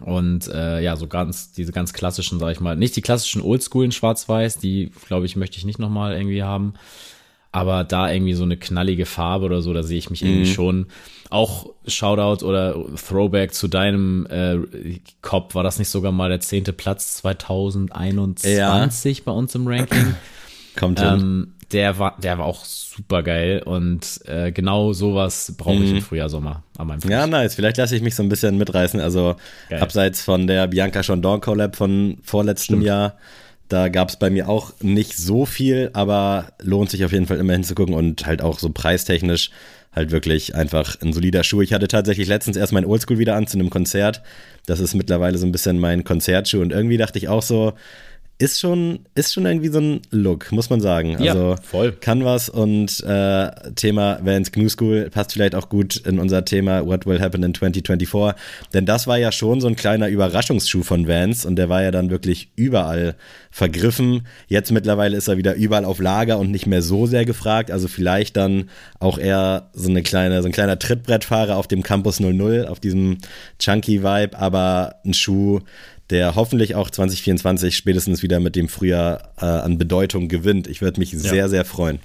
Und 0.00 0.46
äh, 0.48 0.80
ja, 0.80 0.96
so 0.96 1.06
ganz, 1.06 1.52
diese 1.52 1.72
ganz 1.72 1.92
klassischen, 1.92 2.38
sag 2.38 2.52
ich 2.52 2.60
mal, 2.60 2.76
nicht 2.76 2.94
die 2.94 3.02
klassischen 3.02 3.42
Oldschool 3.42 3.84
in 3.84 3.92
Schwarz-Weiß, 3.92 4.58
die, 4.58 4.92
glaube 5.06 5.26
ich, 5.26 5.36
möchte 5.36 5.58
ich 5.58 5.64
nicht 5.64 5.78
nochmal 5.78 6.14
irgendwie 6.14 6.42
haben. 6.42 6.74
Aber 7.50 7.82
da 7.82 8.12
irgendwie 8.12 8.34
so 8.34 8.44
eine 8.44 8.58
knallige 8.58 9.06
Farbe 9.06 9.46
oder 9.46 9.62
so, 9.62 9.72
da 9.72 9.82
sehe 9.82 9.98
ich 9.98 10.10
mich 10.10 10.22
mhm. 10.22 10.28
irgendwie 10.28 10.52
schon 10.52 10.86
auch 11.30 11.70
Shoutout 11.86 12.44
oder 12.44 12.74
Throwback 12.96 13.52
zu 13.52 13.68
deinem 13.68 14.26
äh, 14.30 14.98
Cop, 15.22 15.54
war 15.54 15.62
das 15.62 15.78
nicht 15.78 15.88
sogar 15.88 16.12
mal 16.12 16.28
der 16.28 16.40
zehnte 16.40 16.72
Platz 16.72 17.14
2021 17.16 18.56
ja. 18.56 18.88
bei 19.24 19.32
uns 19.32 19.54
im 19.54 19.66
Ranking? 19.66 20.14
Kommt 20.76 21.00
hin. 21.00 21.08
Ähm, 21.08 21.54
der 21.72 21.98
war, 21.98 22.16
der 22.18 22.38
war 22.38 22.46
auch 22.46 22.64
super 22.64 23.22
geil 23.22 23.62
und 23.62 24.20
äh, 24.24 24.52
genau 24.52 24.94
sowas 24.94 25.54
brauche 25.58 25.74
ich 25.74 25.90
mhm. 25.90 25.96
im 25.96 26.02
Frühjahr, 26.02 26.30
Sommer 26.30 26.62
an 26.78 26.86
meinem 26.86 27.02
Fuß. 27.02 27.10
Ja, 27.10 27.26
nice. 27.26 27.54
Vielleicht 27.54 27.76
lasse 27.76 27.94
ich 27.94 28.02
mich 28.02 28.14
so 28.14 28.22
ein 28.22 28.30
bisschen 28.30 28.56
mitreißen. 28.56 29.00
Also 29.00 29.36
geil. 29.68 29.80
abseits 29.80 30.22
von 30.22 30.46
der 30.46 30.66
Bianca 30.66 31.02
Chandon 31.02 31.40
Collab 31.40 31.76
von 31.76 32.18
vorletztem 32.22 32.76
Stimmt. 32.76 32.86
Jahr, 32.86 33.18
da 33.68 33.88
gab 33.88 34.08
es 34.08 34.16
bei 34.16 34.30
mir 34.30 34.48
auch 34.48 34.72
nicht 34.80 35.16
so 35.16 35.44
viel, 35.44 35.90
aber 35.92 36.52
lohnt 36.60 36.90
sich 36.90 37.04
auf 37.04 37.12
jeden 37.12 37.26
Fall 37.26 37.38
immer 37.38 37.52
hinzugucken 37.52 37.94
und 37.94 38.26
halt 38.26 38.42
auch 38.42 38.58
so 38.58 38.70
preistechnisch 38.70 39.50
halt 39.92 40.10
wirklich 40.10 40.54
einfach 40.54 41.00
ein 41.02 41.12
solider 41.12 41.44
Schuh. 41.44 41.62
Ich 41.62 41.72
hatte 41.72 41.88
tatsächlich 41.88 42.28
letztens 42.28 42.56
erst 42.56 42.72
mein 42.72 42.84
Oldschool 42.84 43.18
wieder 43.18 43.36
an 43.36 43.46
zu 43.46 43.58
einem 43.58 43.70
Konzert. 43.70 44.22
Das 44.66 44.80
ist 44.80 44.94
mittlerweile 44.94 45.38
so 45.38 45.46
ein 45.46 45.52
bisschen 45.52 45.78
mein 45.78 46.04
Konzertschuh 46.04 46.60
und 46.60 46.72
irgendwie 46.72 46.96
dachte 46.96 47.18
ich 47.18 47.28
auch 47.28 47.42
so, 47.42 47.74
ist 48.40 48.60
schon, 48.60 49.00
ist 49.16 49.34
schon 49.34 49.46
irgendwie 49.46 49.68
so 49.68 49.80
ein 49.80 50.00
Look, 50.12 50.52
muss 50.52 50.70
man 50.70 50.80
sagen. 50.80 51.20
Ja, 51.20 51.32
also 51.32 51.56
voll. 51.60 51.90
kann 51.90 52.24
was 52.24 52.48
und 52.48 53.02
äh, 53.02 53.50
Thema 53.74 54.20
Vans 54.22 54.52
Gnu 54.52 54.68
School 54.68 55.10
passt 55.10 55.32
vielleicht 55.32 55.56
auch 55.56 55.68
gut 55.68 55.96
in 55.96 56.20
unser 56.20 56.44
Thema 56.44 56.86
What 56.86 57.04
Will 57.04 57.20
Happen 57.20 57.42
in 57.42 57.52
2024. 57.52 58.40
Denn 58.72 58.86
das 58.86 59.08
war 59.08 59.18
ja 59.18 59.32
schon 59.32 59.60
so 59.60 59.66
ein 59.66 59.74
kleiner 59.74 60.08
Überraschungsschuh 60.08 60.84
von 60.84 61.08
Vans 61.08 61.44
und 61.44 61.56
der 61.56 61.68
war 61.68 61.82
ja 61.82 61.90
dann 61.90 62.10
wirklich 62.10 62.52
überall 62.54 63.16
vergriffen. 63.50 64.24
Jetzt 64.46 64.70
mittlerweile 64.70 65.16
ist 65.16 65.26
er 65.26 65.36
wieder 65.36 65.56
überall 65.56 65.84
auf 65.84 65.98
Lager 65.98 66.38
und 66.38 66.52
nicht 66.52 66.66
mehr 66.66 66.82
so 66.82 67.06
sehr 67.06 67.24
gefragt. 67.24 67.72
Also 67.72 67.88
vielleicht 67.88 68.36
dann 68.36 68.70
auch 69.00 69.18
eher 69.18 69.70
so 69.72 69.90
eine 69.90 70.04
kleine, 70.04 70.42
so 70.42 70.48
ein 70.48 70.52
kleiner 70.52 70.78
Trittbrettfahrer 70.78 71.56
auf 71.56 71.66
dem 71.66 71.82
Campus 71.82 72.20
00, 72.20 72.68
auf 72.68 72.78
diesem 72.78 73.18
Chunky 73.58 74.04
Vibe, 74.04 74.38
aber 74.38 74.94
ein 75.04 75.14
Schuh, 75.14 75.60
der 76.10 76.34
hoffentlich 76.34 76.74
auch 76.74 76.90
2024 76.90 77.76
spätestens 77.76 78.22
wieder 78.22 78.40
mit 78.40 78.56
dem 78.56 78.68
Frühjahr 78.68 79.32
äh, 79.38 79.44
an 79.44 79.78
Bedeutung 79.78 80.28
gewinnt. 80.28 80.66
Ich 80.66 80.80
würde 80.80 81.00
mich 81.00 81.10
sehr, 81.10 81.34
ja. 81.34 81.48
sehr 81.48 81.64
freuen. 81.64 81.98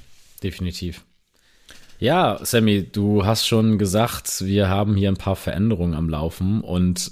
Definitiv. 0.43 1.03
Ja, 1.99 2.39
Sammy, 2.43 2.83
du 2.83 3.25
hast 3.25 3.47
schon 3.47 3.77
gesagt, 3.77 4.45
wir 4.45 4.67
haben 4.67 4.95
hier 4.95 5.09
ein 5.09 5.17
paar 5.17 5.37
Veränderungen 5.37 5.93
am 5.93 6.09
Laufen 6.09 6.61
und 6.61 7.11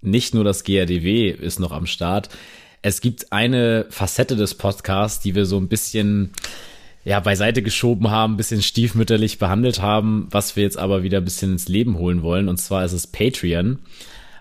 nicht 0.00 0.34
nur 0.34 0.42
das 0.42 0.64
GRDW 0.64 1.30
ist 1.30 1.60
noch 1.60 1.70
am 1.70 1.86
Start. 1.86 2.28
Es 2.82 3.00
gibt 3.00 3.32
eine 3.32 3.86
Facette 3.90 4.34
des 4.34 4.54
Podcasts, 4.54 5.20
die 5.20 5.36
wir 5.36 5.46
so 5.46 5.58
ein 5.58 5.68
bisschen 5.68 6.32
ja, 7.04 7.20
beiseite 7.20 7.62
geschoben 7.62 8.10
haben, 8.10 8.34
ein 8.34 8.36
bisschen 8.36 8.62
stiefmütterlich 8.62 9.38
behandelt 9.38 9.80
haben, 9.80 10.26
was 10.30 10.56
wir 10.56 10.64
jetzt 10.64 10.78
aber 10.78 11.04
wieder 11.04 11.18
ein 11.18 11.24
bisschen 11.24 11.52
ins 11.52 11.68
Leben 11.68 11.98
holen 11.98 12.22
wollen. 12.22 12.48
Und 12.48 12.58
zwar 12.58 12.84
ist 12.84 12.92
es 12.92 13.06
Patreon. 13.06 13.78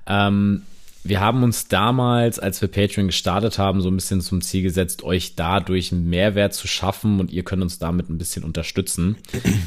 Ähm, 0.08 0.64
wir 1.04 1.20
haben 1.20 1.44
uns 1.44 1.68
damals, 1.68 2.40
als 2.40 2.62
wir 2.62 2.70
Patreon 2.70 3.08
gestartet 3.08 3.58
haben, 3.58 3.82
so 3.82 3.90
ein 3.90 3.96
bisschen 3.96 4.22
zum 4.22 4.42
Ziel 4.42 4.62
gesetzt, 4.62 5.04
euch 5.04 5.36
dadurch 5.36 5.92
einen 5.92 6.10
Mehrwert 6.10 6.54
zu 6.54 6.68
schaffen 6.68 7.20
und 7.20 7.32
ihr 7.32 7.44
könnt 7.44 7.64
uns 7.64 7.80
damit 7.80 8.10
ein 8.10 8.18
bisschen 8.18 8.44
unterstützen. 8.44 9.18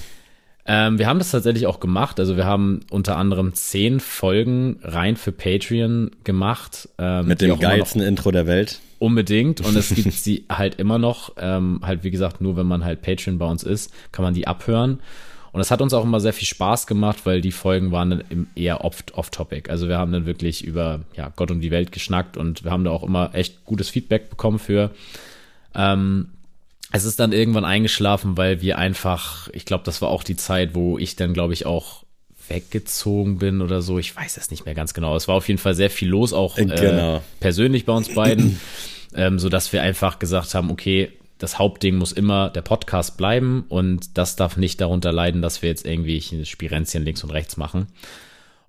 ähm, 0.66 0.98
wir 0.98 1.06
haben 1.06 1.18
das 1.18 1.32
tatsächlich 1.32 1.66
auch 1.66 1.80
gemacht. 1.80 2.20
Also 2.20 2.36
wir 2.36 2.44
haben 2.44 2.80
unter 2.90 3.16
anderem 3.16 3.52
zehn 3.54 3.98
Folgen 3.98 4.78
rein 4.82 5.16
für 5.16 5.32
Patreon 5.32 6.12
gemacht. 6.22 6.88
Ähm, 6.98 7.26
Mit 7.26 7.40
dem 7.40 7.58
geilsten 7.58 8.00
Intro 8.00 8.30
der 8.30 8.46
Welt. 8.46 8.80
Unbedingt. 9.00 9.60
Und 9.60 9.76
es 9.76 9.94
gibt 9.94 10.12
sie 10.12 10.44
halt 10.48 10.76
immer 10.76 10.98
noch. 10.98 11.32
Ähm, 11.36 11.80
halt, 11.82 12.04
wie 12.04 12.10
gesagt, 12.12 12.40
nur 12.40 12.56
wenn 12.56 12.66
man 12.66 12.84
halt 12.84 13.02
Patreon 13.02 13.38
bei 13.38 13.46
uns 13.46 13.64
ist, 13.64 13.92
kann 14.12 14.24
man 14.24 14.34
die 14.34 14.46
abhören. 14.46 15.00
Und 15.54 15.60
es 15.60 15.70
hat 15.70 15.80
uns 15.80 15.94
auch 15.94 16.02
immer 16.02 16.18
sehr 16.18 16.32
viel 16.32 16.48
Spaß 16.48 16.88
gemacht, 16.88 17.26
weil 17.26 17.40
die 17.40 17.52
Folgen 17.52 17.92
waren 17.92 18.10
dann 18.10 18.46
eher 18.56 18.84
off-topic. 18.84 19.70
Also 19.70 19.86
wir 19.86 19.98
haben 19.98 20.10
dann 20.10 20.26
wirklich 20.26 20.64
über 20.64 21.02
ja, 21.16 21.32
Gott 21.36 21.52
und 21.52 21.60
die 21.60 21.70
Welt 21.70 21.92
geschnackt 21.92 22.36
und 22.36 22.64
wir 22.64 22.72
haben 22.72 22.82
da 22.82 22.90
auch 22.90 23.04
immer 23.04 23.36
echt 23.36 23.64
gutes 23.64 23.88
Feedback 23.88 24.30
bekommen 24.30 24.58
für. 24.58 24.90
Ähm, 25.72 26.30
es 26.90 27.04
ist 27.04 27.20
dann 27.20 27.30
irgendwann 27.30 27.64
eingeschlafen, 27.64 28.36
weil 28.36 28.62
wir 28.62 28.78
einfach, 28.78 29.48
ich 29.52 29.64
glaube, 29.64 29.84
das 29.84 30.02
war 30.02 30.08
auch 30.08 30.24
die 30.24 30.34
Zeit, 30.34 30.74
wo 30.74 30.98
ich 30.98 31.14
dann, 31.14 31.34
glaube 31.34 31.52
ich, 31.52 31.66
auch 31.66 32.02
weggezogen 32.48 33.38
bin 33.38 33.62
oder 33.62 33.80
so. 33.80 34.00
Ich 34.00 34.16
weiß 34.16 34.36
es 34.38 34.50
nicht 34.50 34.64
mehr 34.66 34.74
ganz 34.74 34.92
genau. 34.92 35.14
Es 35.14 35.28
war 35.28 35.36
auf 35.36 35.46
jeden 35.46 35.60
Fall 35.60 35.76
sehr 35.76 35.88
viel 35.88 36.08
los, 36.08 36.32
auch 36.32 36.58
äh, 36.58 36.64
genau. 36.64 37.22
persönlich 37.38 37.86
bei 37.86 37.92
uns 37.92 38.12
beiden, 38.12 38.58
ähm, 39.14 39.38
so 39.38 39.48
dass 39.48 39.72
wir 39.72 39.82
einfach 39.82 40.18
gesagt 40.18 40.52
haben, 40.56 40.72
okay, 40.72 41.12
das 41.44 41.58
Hauptding 41.58 41.96
muss 41.96 42.12
immer 42.12 42.50
der 42.50 42.62
Podcast 42.62 43.16
bleiben 43.16 43.64
und 43.68 44.16
das 44.18 44.34
darf 44.34 44.56
nicht 44.56 44.80
darunter 44.80 45.12
leiden, 45.12 45.42
dass 45.42 45.62
wir 45.62 45.68
jetzt 45.68 45.86
irgendwie 45.86 46.20
Spirenzchen 46.44 47.04
links 47.04 47.22
und 47.22 47.30
rechts 47.30 47.56
machen. 47.56 47.88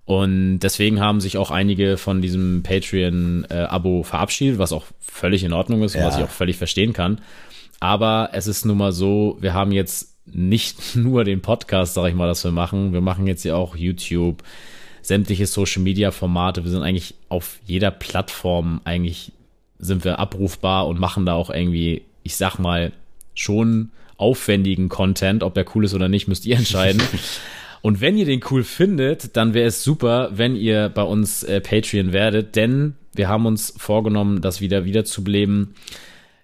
Und 0.04 0.60
deswegen 0.60 1.00
haben 1.00 1.20
sich 1.20 1.36
auch 1.38 1.50
einige 1.50 1.96
von 1.96 2.22
diesem 2.22 2.62
Patreon-Abo 2.62 4.04
verabschiedet, 4.04 4.58
was 4.58 4.72
auch 4.72 4.84
völlig 5.00 5.42
in 5.42 5.52
Ordnung 5.52 5.82
ist 5.82 5.94
ja. 5.94 6.02
und 6.02 6.06
was 6.06 6.18
ich 6.18 6.24
auch 6.24 6.30
völlig 6.30 6.56
verstehen 6.56 6.92
kann. 6.92 7.20
Aber 7.80 8.30
es 8.32 8.46
ist 8.46 8.64
nun 8.64 8.78
mal 8.78 8.92
so, 8.92 9.36
wir 9.40 9.54
haben 9.54 9.72
jetzt 9.72 10.14
nicht 10.26 10.78
nur 10.94 11.24
den 11.24 11.40
Podcast, 11.40 11.94
sag 11.94 12.08
ich 12.08 12.14
mal, 12.14 12.28
dass 12.28 12.44
wir 12.44 12.52
machen. 12.52 12.92
Wir 12.92 13.00
machen 13.00 13.26
jetzt 13.26 13.44
ja 13.44 13.56
auch 13.56 13.74
YouTube, 13.74 14.44
sämtliche 15.02 15.46
Social 15.46 15.82
Media 15.82 16.10
Formate. 16.10 16.62
Wir 16.62 16.70
sind 16.70 16.82
eigentlich 16.82 17.14
auf 17.28 17.58
jeder 17.64 17.90
Plattform 17.90 18.80
eigentlich 18.84 19.32
sind 19.78 20.04
wir 20.04 20.18
abrufbar 20.18 20.86
und 20.86 20.98
machen 20.98 21.26
da 21.26 21.34
auch 21.34 21.50
irgendwie, 21.50 22.02
ich 22.26 22.36
sag 22.36 22.58
mal, 22.58 22.92
schon 23.34 23.90
aufwendigen 24.16 24.88
Content. 24.88 25.42
Ob 25.42 25.54
der 25.54 25.64
cool 25.74 25.84
ist 25.84 25.94
oder 25.94 26.08
nicht, 26.08 26.28
müsst 26.28 26.44
ihr 26.44 26.56
entscheiden. 26.56 27.00
Und 27.82 28.00
wenn 28.00 28.16
ihr 28.16 28.24
den 28.24 28.42
cool 28.50 28.64
findet, 28.64 29.36
dann 29.36 29.54
wäre 29.54 29.68
es 29.68 29.84
super, 29.84 30.30
wenn 30.32 30.56
ihr 30.56 30.88
bei 30.88 31.02
uns 31.02 31.44
äh, 31.44 31.60
Patreon 31.60 32.12
werdet, 32.12 32.56
denn 32.56 32.94
wir 33.14 33.28
haben 33.28 33.46
uns 33.46 33.72
vorgenommen, 33.76 34.40
das 34.40 34.60
wieder 34.60 34.84
wieder 34.84 35.04
zu 35.04 35.22
beleben. 35.22 35.74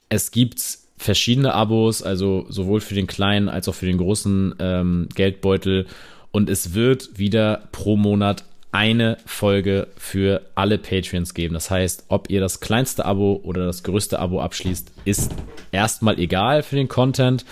Es 0.09 0.31
gibt 0.31 0.63
verschiedene 0.97 1.53
Abos, 1.53 2.03
also 2.03 2.47
sowohl 2.49 2.81
für 2.81 2.95
den 2.95 3.09
kleinen 3.09 3.49
als 3.49 3.69
auch 3.69 3.75
für 3.75 3.87
den 3.87 3.99
großen 3.99 4.55
ähm, 4.61 5.09
Geldbeutel. 5.17 5.87
Und 6.31 6.49
es 6.49 6.75
wird 6.75 7.19
wieder 7.19 7.69
pro 7.73 7.97
Monat 7.97 8.45
eine 8.73 9.19
Folge 9.27 9.89
für 9.97 10.43
alle 10.55 10.79
Patreons 10.79 11.35
geben. 11.35 11.55
Das 11.55 11.71
heißt, 11.71 12.07
ob 12.09 12.31
ihr 12.31 12.41
das 12.41 12.61
kleinste 12.61 13.05
Abo 13.05 13.41
oder 13.45 13.67
das 13.67 13.83
größte 13.83 14.19
Abo 14.19 14.41
abschließt, 14.41 14.93
ist 15.05 15.35
erstmal 15.71 16.19
egal 16.19 16.63
für 16.63 16.77
den 16.77 16.89
Content. 16.89 17.45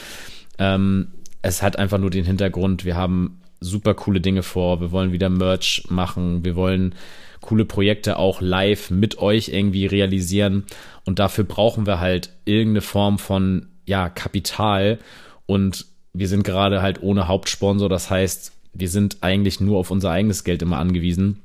Ähm, 0.58 1.12
es 1.42 1.62
hat 1.62 1.78
einfach 1.78 1.98
nur 1.98 2.10
den 2.10 2.24
Hintergrund, 2.24 2.84
wir 2.84 2.96
haben 2.96 3.40
super 3.60 3.94
coole 3.94 4.20
Dinge 4.20 4.42
vor. 4.42 4.80
Wir 4.80 4.90
wollen 4.90 5.12
wieder 5.12 5.28
Merch 5.28 5.84
machen. 5.88 6.44
Wir 6.44 6.56
wollen 6.56 6.94
coole 7.40 7.64
Projekte 7.64 8.18
auch 8.18 8.40
live 8.40 8.90
mit 8.90 9.18
euch 9.18 9.48
irgendwie 9.48 9.86
realisieren. 9.86 10.64
Und 11.04 11.18
dafür 11.18 11.44
brauchen 11.44 11.86
wir 11.86 12.00
halt 12.00 12.30
irgendeine 12.44 12.80
Form 12.80 13.18
von, 13.18 13.68
ja, 13.86 14.08
Kapital. 14.08 14.98
Und 15.46 15.86
wir 16.12 16.28
sind 16.28 16.42
gerade 16.42 16.82
halt 16.82 17.02
ohne 17.02 17.28
Hauptsponsor. 17.28 17.88
Das 17.88 18.10
heißt, 18.10 18.52
wir 18.72 18.88
sind 18.88 19.18
eigentlich 19.20 19.60
nur 19.60 19.78
auf 19.78 19.90
unser 19.90 20.10
eigenes 20.10 20.44
Geld 20.44 20.62
immer 20.62 20.78
angewiesen. 20.78 21.40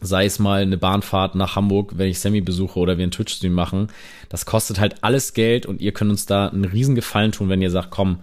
Sei 0.00 0.26
es 0.26 0.38
mal 0.38 0.62
eine 0.62 0.76
Bahnfahrt 0.76 1.34
nach 1.34 1.56
Hamburg, 1.56 1.92
wenn 1.96 2.08
ich 2.08 2.20
Sammy 2.20 2.40
besuche 2.40 2.78
oder 2.78 2.98
wir 2.98 3.04
einen 3.04 3.12
Twitch-Stream 3.12 3.52
machen. 3.52 3.88
Das 4.28 4.44
kostet 4.44 4.80
halt 4.80 4.96
alles 5.02 5.34
Geld 5.34 5.66
und 5.66 5.80
ihr 5.80 5.92
könnt 5.92 6.10
uns 6.10 6.26
da 6.26 6.48
einen 6.48 6.64
riesen 6.64 6.94
Gefallen 6.94 7.32
tun, 7.32 7.48
wenn 7.48 7.62
ihr 7.62 7.70
sagt, 7.70 7.90
komm, 7.90 8.20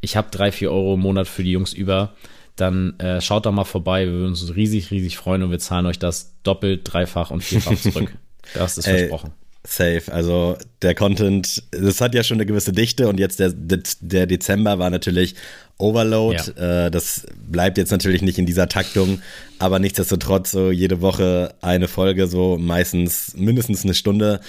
ich 0.00 0.16
habe 0.16 0.28
drei, 0.30 0.52
vier 0.52 0.72
Euro 0.72 0.94
im 0.94 1.00
Monat 1.00 1.28
für 1.28 1.44
die 1.44 1.52
Jungs 1.52 1.72
über 1.72 2.12
dann 2.56 2.98
äh, 2.98 3.20
schaut 3.20 3.46
da 3.46 3.52
mal 3.52 3.64
vorbei. 3.64 4.06
Wir 4.06 4.12
würden 4.12 4.30
uns 4.30 4.54
riesig, 4.54 4.90
riesig 4.90 5.16
freuen 5.16 5.42
und 5.42 5.50
wir 5.50 5.58
zahlen 5.58 5.86
euch 5.86 5.98
das 5.98 6.34
doppelt, 6.42 6.82
dreifach 6.84 7.30
und 7.30 7.42
vierfach 7.42 7.76
zurück. 7.80 8.12
das 8.54 8.78
ist 8.78 8.86
versprochen. 8.86 9.32
Safe. 9.64 10.02
Also 10.10 10.56
der 10.82 10.94
Content, 10.94 11.62
das 11.70 12.00
hat 12.00 12.14
ja 12.14 12.24
schon 12.24 12.38
eine 12.38 12.46
gewisse 12.46 12.72
Dichte 12.72 13.08
und 13.08 13.20
jetzt 13.20 13.38
der, 13.38 13.52
der 13.52 14.26
Dezember 14.26 14.78
war 14.78 14.90
natürlich 14.90 15.36
Overload. 15.78 16.36
Ja. 16.56 16.86
Äh, 16.86 16.90
das 16.90 17.26
bleibt 17.48 17.78
jetzt 17.78 17.90
natürlich 17.90 18.22
nicht 18.22 18.38
in 18.38 18.46
dieser 18.46 18.68
Taktung, 18.68 19.22
aber 19.58 19.78
nichtsdestotrotz 19.78 20.50
so 20.50 20.70
jede 20.70 21.00
Woche 21.00 21.54
eine 21.60 21.86
Folge, 21.86 22.26
so 22.26 22.58
meistens 22.58 23.34
mindestens 23.36 23.84
eine 23.84 23.94
Stunde 23.94 24.40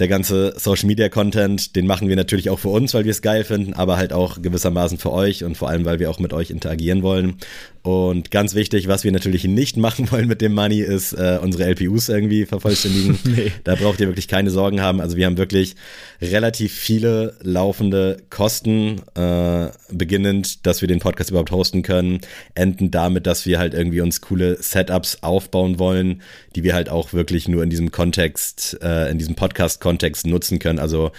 der 0.00 0.08
ganze 0.08 0.54
Social 0.56 0.86
Media 0.86 1.08
Content, 1.08 1.76
den 1.76 1.86
machen 1.86 2.08
wir 2.08 2.16
natürlich 2.16 2.50
auch 2.50 2.58
für 2.58 2.68
uns, 2.68 2.94
weil 2.94 3.04
wir 3.04 3.10
es 3.10 3.22
geil 3.22 3.44
finden, 3.44 3.74
aber 3.74 3.96
halt 3.98 4.12
auch 4.12 4.40
gewissermaßen 4.40 4.98
für 4.98 5.12
euch 5.12 5.44
und 5.44 5.56
vor 5.56 5.68
allem, 5.68 5.84
weil 5.84 5.98
wir 5.98 6.10
auch 6.10 6.18
mit 6.18 6.32
euch 6.32 6.50
interagieren 6.50 7.02
wollen. 7.02 7.36
Und 7.82 8.30
ganz 8.30 8.54
wichtig, 8.54 8.88
was 8.88 9.04
wir 9.04 9.12
natürlich 9.12 9.44
nicht 9.44 9.76
machen 9.76 10.10
wollen 10.10 10.26
mit 10.26 10.40
dem 10.40 10.54
Money, 10.54 10.80
ist 10.80 11.12
äh, 11.12 11.38
unsere 11.40 11.64
LPUs 11.64 12.08
irgendwie 12.08 12.46
vervollständigen. 12.46 13.18
nee. 13.24 13.52
Da 13.64 13.74
braucht 13.74 14.00
ihr 14.00 14.08
wirklich 14.08 14.28
keine 14.28 14.50
Sorgen 14.50 14.80
haben. 14.80 15.00
Also 15.00 15.16
wir 15.16 15.26
haben 15.26 15.38
wirklich 15.38 15.76
relativ 16.20 16.72
viele 16.72 17.36
laufende 17.42 18.18
Kosten, 18.28 19.00
äh, 19.14 19.68
beginnend, 19.90 20.66
dass 20.66 20.80
wir 20.80 20.88
den 20.88 20.98
Podcast 20.98 21.30
überhaupt 21.30 21.50
hosten 21.50 21.82
können, 21.82 22.20
enden 22.54 22.90
damit, 22.90 23.26
dass 23.26 23.46
wir 23.46 23.58
halt 23.58 23.74
irgendwie 23.74 24.00
uns 24.00 24.20
coole 24.20 24.62
Setups 24.62 25.22
aufbauen 25.22 25.78
wollen, 25.78 26.22
die 26.56 26.64
wir 26.64 26.74
halt 26.74 26.88
auch 26.88 27.12
wirklich 27.12 27.48
nur 27.48 27.62
in 27.62 27.70
diesem 27.70 27.90
Kontext, 27.90 28.78
äh, 28.82 29.10
in 29.10 29.18
diesem 29.18 29.34
Podcast-Kontext 29.34 30.26
nutzen 30.26 30.58
können. 30.58 30.78
Also 30.78 31.12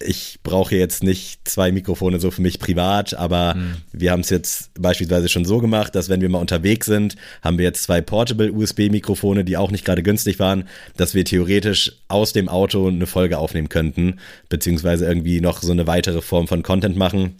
ich 0.00 0.38
brauche 0.42 0.76
jetzt 0.76 1.02
nicht 1.02 1.46
zwei 1.46 1.72
Mikrofone 1.72 2.20
so 2.20 2.30
für 2.30 2.42
mich 2.42 2.58
privat, 2.58 3.14
aber 3.14 3.54
mhm. 3.54 3.76
wir 3.92 4.12
haben 4.12 4.20
es 4.20 4.30
jetzt 4.30 4.70
beispielsweise 4.74 5.28
schon 5.28 5.44
so 5.44 5.58
gemacht, 5.58 5.94
dass 5.94 6.08
wenn 6.08 6.20
wir 6.20 6.28
mal 6.28 6.38
unterwegs 6.38 6.86
sind, 6.86 7.16
haben 7.42 7.58
wir 7.58 7.64
jetzt 7.64 7.82
zwei 7.82 8.00
Portable 8.00 8.52
USB-Mikrofone, 8.52 9.44
die 9.44 9.56
auch 9.56 9.70
nicht 9.70 9.84
gerade 9.84 10.02
günstig 10.02 10.38
waren, 10.38 10.68
dass 10.96 11.14
wir 11.14 11.24
theoretisch 11.24 11.92
aus 12.08 12.32
dem 12.32 12.48
Auto 12.48 12.88
eine 12.88 13.06
Folge 13.06 13.38
aufnehmen 13.38 13.68
könnten, 13.68 14.18
beziehungsweise 14.48 15.06
irgendwie 15.06 15.40
noch 15.40 15.62
so 15.62 15.72
eine 15.72 15.86
weitere 15.86 16.22
Form 16.22 16.48
von 16.48 16.62
Content 16.62 16.96
machen. 16.96 17.36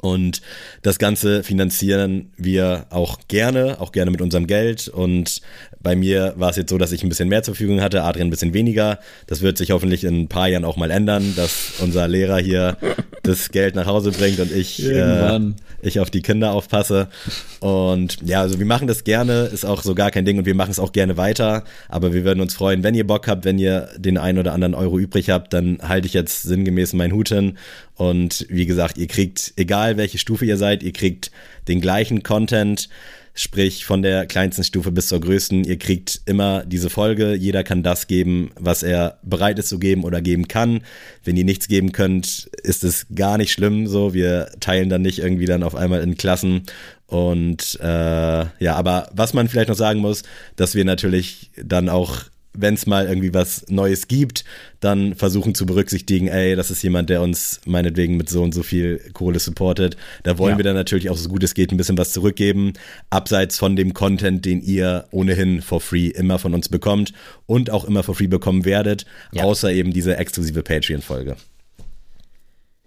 Und 0.00 0.42
das 0.82 0.98
Ganze 0.98 1.42
finanzieren 1.42 2.32
wir 2.36 2.86
auch 2.90 3.18
gerne, 3.28 3.80
auch 3.80 3.92
gerne 3.92 4.10
mit 4.10 4.20
unserem 4.20 4.46
Geld. 4.46 4.88
Und 4.88 5.40
bei 5.84 5.94
mir 5.94 6.32
war 6.36 6.50
es 6.50 6.56
jetzt 6.56 6.70
so, 6.70 6.78
dass 6.78 6.92
ich 6.92 7.02
ein 7.02 7.08
bisschen 7.08 7.28
mehr 7.28 7.42
zur 7.42 7.54
Verfügung 7.54 7.82
hatte, 7.82 8.02
Adrian 8.02 8.28
ein 8.28 8.30
bisschen 8.30 8.54
weniger. 8.54 8.98
Das 9.26 9.42
wird 9.42 9.58
sich 9.58 9.70
hoffentlich 9.70 10.02
in 10.02 10.22
ein 10.22 10.28
paar 10.28 10.48
Jahren 10.48 10.64
auch 10.64 10.76
mal 10.76 10.90
ändern, 10.90 11.34
dass 11.36 11.74
unser 11.80 12.08
Lehrer 12.08 12.38
hier 12.38 12.78
das 13.22 13.50
Geld 13.50 13.74
nach 13.74 13.86
Hause 13.86 14.10
bringt 14.10 14.40
und 14.40 14.50
ich, 14.50 14.84
äh, 14.84 15.40
ich 15.82 16.00
auf 16.00 16.10
die 16.10 16.22
Kinder 16.22 16.52
aufpasse. 16.52 17.08
Und 17.60 18.18
ja, 18.24 18.40
also 18.40 18.58
wir 18.58 18.66
machen 18.66 18.88
das 18.88 19.04
gerne, 19.04 19.44
ist 19.52 19.64
auch 19.64 19.82
so 19.82 19.94
gar 19.94 20.10
kein 20.10 20.24
Ding 20.24 20.38
und 20.38 20.46
wir 20.46 20.54
machen 20.54 20.70
es 20.70 20.78
auch 20.78 20.92
gerne 20.92 21.16
weiter. 21.16 21.64
Aber 21.88 22.14
wir 22.14 22.24
würden 22.24 22.40
uns 22.40 22.54
freuen, 22.54 22.82
wenn 22.82 22.94
ihr 22.94 23.06
Bock 23.06 23.28
habt, 23.28 23.44
wenn 23.44 23.58
ihr 23.58 23.88
den 23.96 24.16
einen 24.16 24.38
oder 24.38 24.52
anderen 24.52 24.74
Euro 24.74 24.98
übrig 24.98 25.30
habt, 25.30 25.52
dann 25.52 25.78
halte 25.82 26.06
ich 26.06 26.14
jetzt 26.14 26.42
sinngemäß 26.42 26.94
meinen 26.94 27.12
Hut 27.12 27.28
hin 27.28 27.58
und 27.96 28.46
wie 28.48 28.66
gesagt, 28.66 28.98
ihr 28.98 29.06
kriegt, 29.06 29.52
egal 29.56 29.83
welche 29.96 30.18
Stufe 30.18 30.44
ihr 30.44 30.56
seid, 30.56 30.82
ihr 30.82 30.92
kriegt 30.92 31.30
den 31.68 31.80
gleichen 31.80 32.22
Content, 32.22 32.88
sprich 33.34 33.84
von 33.84 34.02
der 34.02 34.26
kleinsten 34.26 34.62
Stufe 34.62 34.92
bis 34.92 35.08
zur 35.08 35.20
größten. 35.20 35.64
Ihr 35.64 35.76
kriegt 35.76 36.20
immer 36.24 36.64
diese 36.64 36.88
Folge. 36.88 37.34
Jeder 37.34 37.64
kann 37.64 37.82
das 37.82 38.06
geben, 38.06 38.52
was 38.58 38.82
er 38.82 39.18
bereit 39.22 39.58
ist 39.58 39.68
zu 39.68 39.78
geben 39.78 40.04
oder 40.04 40.22
geben 40.22 40.46
kann. 40.46 40.82
Wenn 41.24 41.36
ihr 41.36 41.44
nichts 41.44 41.66
geben 41.66 41.92
könnt, 41.92 42.48
ist 42.62 42.84
es 42.84 43.06
gar 43.14 43.36
nicht 43.36 43.52
schlimm. 43.52 43.88
So, 43.88 44.14
wir 44.14 44.50
teilen 44.60 44.88
dann 44.88 45.02
nicht 45.02 45.18
irgendwie 45.18 45.46
dann 45.46 45.64
auf 45.64 45.74
einmal 45.74 46.02
in 46.02 46.16
Klassen. 46.16 46.62
Und 47.06 47.78
äh, 47.82 47.86
ja, 47.86 48.74
aber 48.74 49.10
was 49.12 49.34
man 49.34 49.48
vielleicht 49.48 49.68
noch 49.68 49.76
sagen 49.76 50.00
muss, 50.00 50.22
dass 50.56 50.74
wir 50.74 50.84
natürlich 50.84 51.50
dann 51.56 51.88
auch 51.88 52.22
wenn 52.56 52.74
es 52.74 52.86
mal 52.86 53.06
irgendwie 53.06 53.34
was 53.34 53.66
Neues 53.68 54.08
gibt, 54.08 54.44
dann 54.80 55.14
versuchen 55.14 55.54
zu 55.54 55.66
berücksichtigen, 55.66 56.28
ey, 56.28 56.56
das 56.56 56.70
ist 56.70 56.82
jemand, 56.82 57.10
der 57.10 57.22
uns 57.22 57.60
meinetwegen 57.66 58.16
mit 58.16 58.28
so 58.28 58.42
und 58.42 58.52
so 58.52 58.62
viel 58.62 59.00
Kohle 59.12 59.38
supportet. 59.38 59.96
Da 60.22 60.38
wollen 60.38 60.52
ja. 60.52 60.58
wir 60.58 60.64
dann 60.64 60.76
natürlich 60.76 61.10
auch 61.10 61.16
so 61.16 61.28
gut 61.28 61.42
es 61.42 61.54
geht 61.54 61.72
ein 61.72 61.76
bisschen 61.76 61.98
was 61.98 62.12
zurückgeben, 62.12 62.72
abseits 63.10 63.58
von 63.58 63.76
dem 63.76 63.94
Content, 63.94 64.44
den 64.44 64.62
ihr 64.62 65.06
ohnehin 65.10 65.62
for 65.62 65.80
free 65.80 66.08
immer 66.08 66.38
von 66.38 66.54
uns 66.54 66.68
bekommt 66.68 67.12
und 67.46 67.70
auch 67.70 67.84
immer 67.84 68.02
for 68.02 68.14
free 68.14 68.26
bekommen 68.26 68.64
werdet, 68.64 69.06
ja. 69.32 69.44
außer 69.44 69.72
eben 69.72 69.92
diese 69.92 70.16
exklusive 70.16 70.62
Patreon-Folge. 70.62 71.36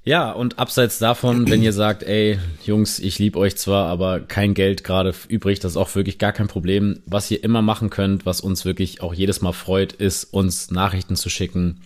Ja, 0.07 0.31
und 0.31 0.57
abseits 0.57 0.99
davon, 0.99 1.49
wenn 1.49 1.61
ihr 1.61 1.73
sagt, 1.73 2.01
ey, 2.01 2.39
Jungs, 2.63 2.97
ich 2.97 3.19
liebe 3.19 3.37
euch 3.37 3.57
zwar, 3.57 3.87
aber 3.87 4.21
kein 4.21 4.53
Geld 4.53 4.85
gerade 4.85 5.13
übrig, 5.27 5.59
das 5.59 5.73
ist 5.73 5.77
auch 5.77 5.93
wirklich 5.95 6.17
gar 6.17 6.31
kein 6.31 6.47
Problem. 6.47 7.01
Was 7.05 7.29
ihr 7.29 7.43
immer 7.43 7.61
machen 7.61 7.89
könnt, 7.89 8.25
was 8.25 8.39
uns 8.39 8.63
wirklich 8.63 9.01
auch 9.01 9.13
jedes 9.13 9.41
Mal 9.41 9.51
freut, 9.51 9.91
ist, 9.91 10.23
uns 10.23 10.71
Nachrichten 10.71 11.17
zu 11.17 11.29
schicken, 11.29 11.81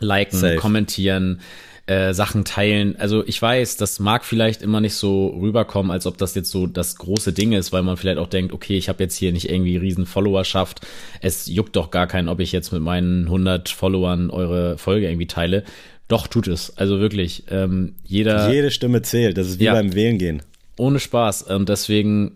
liken, 0.00 0.36
Safe. 0.36 0.56
kommentieren, 0.56 1.42
äh, 1.86 2.12
Sachen 2.12 2.44
teilen. 2.44 2.96
Also 2.98 3.24
ich 3.24 3.40
weiß, 3.40 3.76
das 3.76 4.00
mag 4.00 4.24
vielleicht 4.24 4.62
immer 4.62 4.80
nicht 4.80 4.94
so 4.94 5.28
rüberkommen, 5.28 5.92
als 5.92 6.06
ob 6.06 6.18
das 6.18 6.34
jetzt 6.34 6.50
so 6.50 6.66
das 6.66 6.96
große 6.96 7.32
Ding 7.32 7.52
ist, 7.52 7.72
weil 7.72 7.82
man 7.82 7.96
vielleicht 7.96 8.18
auch 8.18 8.26
denkt, 8.26 8.52
okay, 8.52 8.78
ich 8.78 8.88
habe 8.88 9.00
jetzt 9.00 9.14
hier 9.14 9.30
nicht 9.30 9.48
irgendwie 9.48 9.76
riesen 9.76 10.06
Followerschaft. 10.06 10.80
Es 11.20 11.46
juckt 11.46 11.76
doch 11.76 11.92
gar 11.92 12.08
keinen, 12.08 12.28
ob 12.28 12.40
ich 12.40 12.50
jetzt 12.50 12.72
mit 12.72 12.82
meinen 12.82 13.26
100 13.26 13.68
Followern 13.68 14.30
eure 14.30 14.76
Folge 14.76 15.06
irgendwie 15.08 15.28
teile. 15.28 15.62
Doch, 16.10 16.26
tut 16.26 16.48
es. 16.48 16.76
Also 16.76 16.98
wirklich. 16.98 17.44
Ähm, 17.50 17.94
jeder. 18.04 18.52
Jede 18.52 18.72
Stimme 18.72 19.00
zählt. 19.02 19.38
Das 19.38 19.46
ist 19.46 19.60
wie 19.60 19.64
ja, 19.64 19.74
beim 19.74 19.94
Wählen 19.94 20.18
gehen. 20.18 20.42
Ohne 20.76 20.98
Spaß. 20.98 21.44
Und 21.44 21.68
deswegen, 21.68 22.32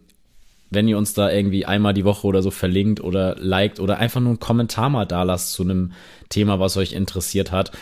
wenn 0.71 0.87
ihr 0.87 0.97
uns 0.97 1.13
da 1.13 1.29
irgendwie 1.29 1.67
einmal 1.67 1.93
die 1.93 2.05
Woche 2.05 2.25
oder 2.29 2.41
so 2.41 2.53
verlinkt 2.53 3.03
oder 3.03 3.35
liked 3.37 3.81
oder 3.81 3.99
einfach 3.99 4.21
nur 4.21 4.31
einen 4.31 4.39
Kommentar 4.39 4.91
mal 4.91 5.07
da 5.07 5.25
lasst 5.25 5.55
zu 5.55 5.65
einem 5.65 5.91
Thema, 6.29 6.61
was 6.61 6.77
euch 6.77 6.93
interessiert 6.93 7.51
hat, 7.51 7.73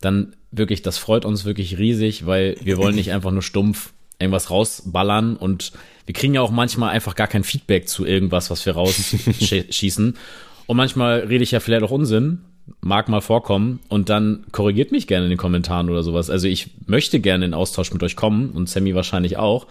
dann 0.00 0.34
wirklich, 0.50 0.80
das 0.80 0.96
freut 0.96 1.26
uns 1.26 1.44
wirklich 1.44 1.76
riesig, 1.76 2.24
weil 2.24 2.56
wir 2.62 2.78
wollen 2.78 2.94
nicht 2.94 3.12
einfach 3.12 3.30
nur 3.30 3.42
stumpf 3.42 3.92
irgendwas 4.18 4.50
rausballern 4.50 5.36
und 5.36 5.72
wir 6.06 6.14
kriegen 6.14 6.32
ja 6.32 6.40
auch 6.40 6.50
manchmal 6.50 6.90
einfach 6.90 7.14
gar 7.14 7.26
kein 7.26 7.44
Feedback 7.44 7.88
zu 7.88 8.06
irgendwas, 8.06 8.50
was 8.50 8.64
wir 8.64 8.72
rausschießen. 8.72 10.16
Und 10.66 10.76
manchmal 10.76 11.20
rede 11.20 11.42
ich 11.44 11.50
ja 11.50 11.60
vielleicht 11.60 11.82
auch 11.82 11.90
Unsinn 11.90 12.40
mag 12.80 13.08
mal 13.08 13.20
vorkommen 13.20 13.80
und 13.88 14.08
dann 14.08 14.44
korrigiert 14.52 14.92
mich 14.92 15.06
gerne 15.06 15.24
in 15.24 15.30
den 15.30 15.38
Kommentaren 15.38 15.90
oder 15.90 16.02
sowas. 16.02 16.30
Also 16.30 16.48
ich 16.48 16.70
möchte 16.86 17.20
gerne 17.20 17.44
in 17.44 17.54
Austausch 17.54 17.92
mit 17.92 18.02
euch 18.02 18.16
kommen 18.16 18.50
und 18.50 18.68
Sammy 18.68 18.94
wahrscheinlich 18.94 19.36
auch. 19.36 19.66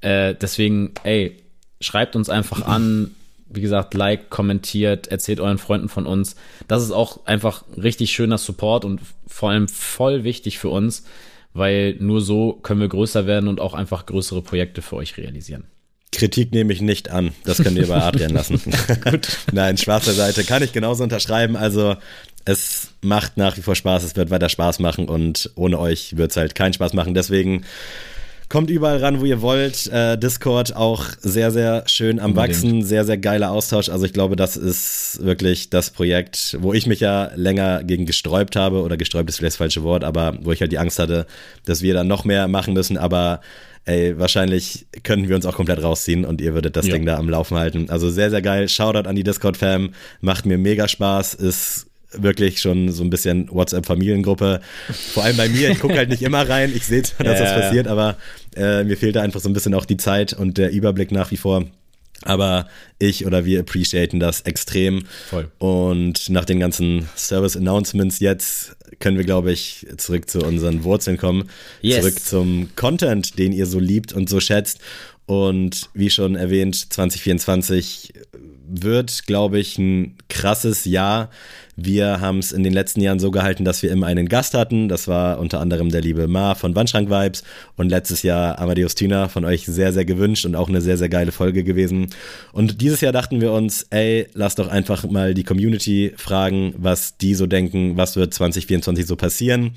Äh, 0.00 0.34
deswegen, 0.34 0.92
ey, 1.02 1.36
schreibt 1.80 2.16
uns 2.16 2.28
einfach 2.28 2.66
an. 2.66 3.14
Wie 3.46 3.60
gesagt, 3.60 3.94
like, 3.94 4.30
kommentiert, 4.30 5.06
erzählt 5.08 5.38
euren 5.38 5.58
Freunden 5.58 5.88
von 5.88 6.06
uns. 6.06 6.34
Das 6.66 6.82
ist 6.82 6.90
auch 6.90 7.24
einfach 7.26 7.62
richtig 7.76 8.10
schöner 8.10 8.38
Support 8.38 8.84
und 8.84 9.00
vor 9.28 9.50
allem 9.50 9.68
voll 9.68 10.24
wichtig 10.24 10.58
für 10.58 10.70
uns, 10.70 11.04
weil 11.52 11.94
nur 12.00 12.20
so 12.20 12.54
können 12.54 12.80
wir 12.80 12.88
größer 12.88 13.26
werden 13.26 13.48
und 13.48 13.60
auch 13.60 13.74
einfach 13.74 14.06
größere 14.06 14.42
Projekte 14.42 14.82
für 14.82 14.96
euch 14.96 15.16
realisieren. 15.18 15.64
Kritik 16.16 16.52
nehme 16.52 16.72
ich 16.72 16.80
nicht 16.80 17.10
an. 17.10 17.32
Das 17.44 17.62
könnt 17.62 17.76
ihr 17.76 17.86
bei 17.86 18.00
Adrian 18.00 18.30
lassen. 18.34 18.60
Nein, 19.52 19.76
Spaß 19.76 20.04
Seite 20.04 20.44
kann 20.44 20.62
ich 20.62 20.72
genauso 20.72 21.02
unterschreiben. 21.02 21.56
Also 21.56 21.96
es 22.44 22.88
macht 23.00 23.36
nach 23.36 23.56
wie 23.56 23.62
vor 23.62 23.74
Spaß, 23.74 24.02
es 24.02 24.16
wird 24.16 24.30
weiter 24.30 24.48
Spaß 24.48 24.78
machen 24.78 25.08
und 25.08 25.50
ohne 25.54 25.78
euch 25.78 26.16
wird 26.16 26.30
es 26.30 26.36
halt 26.36 26.54
keinen 26.54 26.74
Spaß 26.74 26.92
machen. 26.92 27.14
Deswegen 27.14 27.64
kommt 28.48 28.70
überall 28.70 28.98
ran, 28.98 29.20
wo 29.20 29.24
ihr 29.24 29.42
wollt. 29.42 29.86
Äh, 29.88 30.18
Discord 30.18 30.76
auch 30.76 31.06
sehr, 31.20 31.50
sehr 31.50 31.84
schön 31.86 32.20
am 32.20 32.30
Unbedingt. 32.30 32.54
Wachsen, 32.54 32.82
sehr, 32.84 33.04
sehr 33.04 33.18
geiler 33.18 33.50
Austausch. 33.50 33.88
Also 33.88 34.04
ich 34.04 34.12
glaube, 34.12 34.36
das 34.36 34.56
ist 34.56 35.18
wirklich 35.22 35.70
das 35.70 35.90
Projekt, 35.90 36.56
wo 36.60 36.72
ich 36.72 36.86
mich 36.86 37.00
ja 37.00 37.30
länger 37.34 37.84
gegen 37.84 38.06
gesträubt 38.06 38.56
habe 38.56 38.82
oder 38.82 38.96
gesträubt 38.96 39.30
ist 39.30 39.36
vielleicht 39.36 39.54
das 39.54 39.58
falsche 39.58 39.82
Wort, 39.82 40.04
aber 40.04 40.38
wo 40.42 40.52
ich 40.52 40.60
halt 40.60 40.72
die 40.72 40.78
Angst 40.78 40.98
hatte, 40.98 41.26
dass 41.64 41.82
wir 41.82 41.94
dann 41.94 42.06
noch 42.06 42.24
mehr 42.24 42.48
machen 42.48 42.74
müssen. 42.74 42.96
Aber 42.96 43.40
ey, 43.84 44.18
wahrscheinlich 44.18 44.86
könnten 45.02 45.28
wir 45.28 45.36
uns 45.36 45.46
auch 45.46 45.54
komplett 45.54 45.82
rausziehen 45.82 46.24
und 46.24 46.40
ihr 46.40 46.54
würdet 46.54 46.76
das 46.76 46.86
ja. 46.86 46.94
Ding 46.94 47.06
da 47.06 47.16
am 47.16 47.28
Laufen 47.28 47.56
halten. 47.56 47.90
Also 47.90 48.10
sehr, 48.10 48.30
sehr 48.30 48.42
geil. 48.42 48.68
Shoutout 48.68 49.08
an 49.08 49.16
die 49.16 49.24
Discord-Fam. 49.24 49.90
Macht 50.20 50.46
mir 50.46 50.58
mega 50.58 50.88
Spaß. 50.88 51.34
Ist 51.34 51.86
wirklich 52.16 52.60
schon 52.60 52.90
so 52.90 53.02
ein 53.02 53.10
bisschen 53.10 53.48
WhatsApp-Familiengruppe. 53.50 54.60
Vor 55.12 55.24
allem 55.24 55.36
bei 55.36 55.48
mir, 55.48 55.70
ich 55.70 55.80
gucke 55.80 55.96
halt 55.96 56.08
nicht 56.08 56.22
immer 56.22 56.48
rein, 56.48 56.72
ich 56.74 56.86
sehe 56.86 57.02
zwar, 57.02 57.24
dass 57.24 57.38
ja, 57.38 57.44
das 57.44 57.60
passiert, 57.60 57.88
aber 57.88 58.16
äh, 58.56 58.84
mir 58.84 58.96
fehlt 58.96 59.16
da 59.16 59.22
einfach 59.22 59.40
so 59.40 59.48
ein 59.48 59.52
bisschen 59.52 59.74
auch 59.74 59.84
die 59.84 59.96
Zeit 59.96 60.32
und 60.32 60.58
der 60.58 60.70
Überblick 60.70 61.10
nach 61.12 61.30
wie 61.30 61.36
vor. 61.36 61.64
Aber 62.22 62.68
ich 62.98 63.26
oder 63.26 63.44
wir 63.44 63.60
appreciaten 63.60 64.18
das 64.18 64.42
extrem. 64.42 65.04
Voll. 65.28 65.50
Und 65.58 66.30
nach 66.30 66.44
den 66.44 66.58
ganzen 66.58 67.08
Service-Announcements 67.16 68.20
jetzt 68.20 68.76
können 68.98 69.18
wir, 69.18 69.24
glaube 69.24 69.52
ich, 69.52 69.86
zurück 69.98 70.30
zu 70.30 70.38
unseren 70.40 70.84
Wurzeln 70.84 71.18
kommen. 71.18 71.50
Yes. 71.82 72.00
Zurück 72.00 72.20
zum 72.20 72.68
Content, 72.76 73.38
den 73.38 73.52
ihr 73.52 73.66
so 73.66 73.78
liebt 73.78 74.12
und 74.12 74.28
so 74.28 74.40
schätzt. 74.40 74.80
Und 75.26 75.88
wie 75.94 76.10
schon 76.10 76.36
erwähnt, 76.36 76.92
2024 76.92 78.12
wird, 78.66 79.26
glaube 79.26 79.58
ich, 79.58 79.78
ein 79.78 80.16
krasses 80.28 80.84
Jahr. 80.84 81.30
Wir 81.76 82.20
haben 82.20 82.38
es 82.38 82.52
in 82.52 82.62
den 82.62 82.72
letzten 82.72 83.00
Jahren 83.00 83.18
so 83.18 83.30
gehalten, 83.30 83.64
dass 83.64 83.82
wir 83.82 83.90
immer 83.90 84.06
einen 84.06 84.28
Gast 84.28 84.54
hatten. 84.54 84.88
Das 84.88 85.08
war 85.08 85.38
unter 85.38 85.60
anderem 85.60 85.90
der 85.90 86.00
liebe 86.00 86.28
Ma 86.28 86.54
von 86.54 86.74
Wandschrank 86.74 87.10
Vibes 87.10 87.42
und 87.76 87.88
letztes 87.88 88.22
Jahr 88.22 88.58
Amadeus 88.58 88.94
Tina 88.94 89.28
von 89.28 89.44
euch 89.44 89.66
sehr, 89.66 89.92
sehr 89.92 90.04
gewünscht 90.04 90.46
und 90.46 90.54
auch 90.54 90.68
eine 90.68 90.80
sehr, 90.80 90.96
sehr 90.96 91.08
geile 91.08 91.32
Folge 91.32 91.64
gewesen. 91.64 92.10
Und 92.52 92.80
dieses 92.80 93.00
Jahr 93.00 93.12
dachten 93.12 93.40
wir 93.40 93.52
uns, 93.52 93.86
ey, 93.90 94.28
lass 94.34 94.54
doch 94.54 94.68
einfach 94.68 95.04
mal 95.04 95.34
die 95.34 95.44
Community 95.44 96.12
fragen, 96.16 96.74
was 96.76 97.16
die 97.16 97.34
so 97.34 97.46
denken, 97.46 97.96
was 97.96 98.16
wird 98.16 98.32
2024 98.34 99.06
so 99.06 99.16
passieren. 99.16 99.72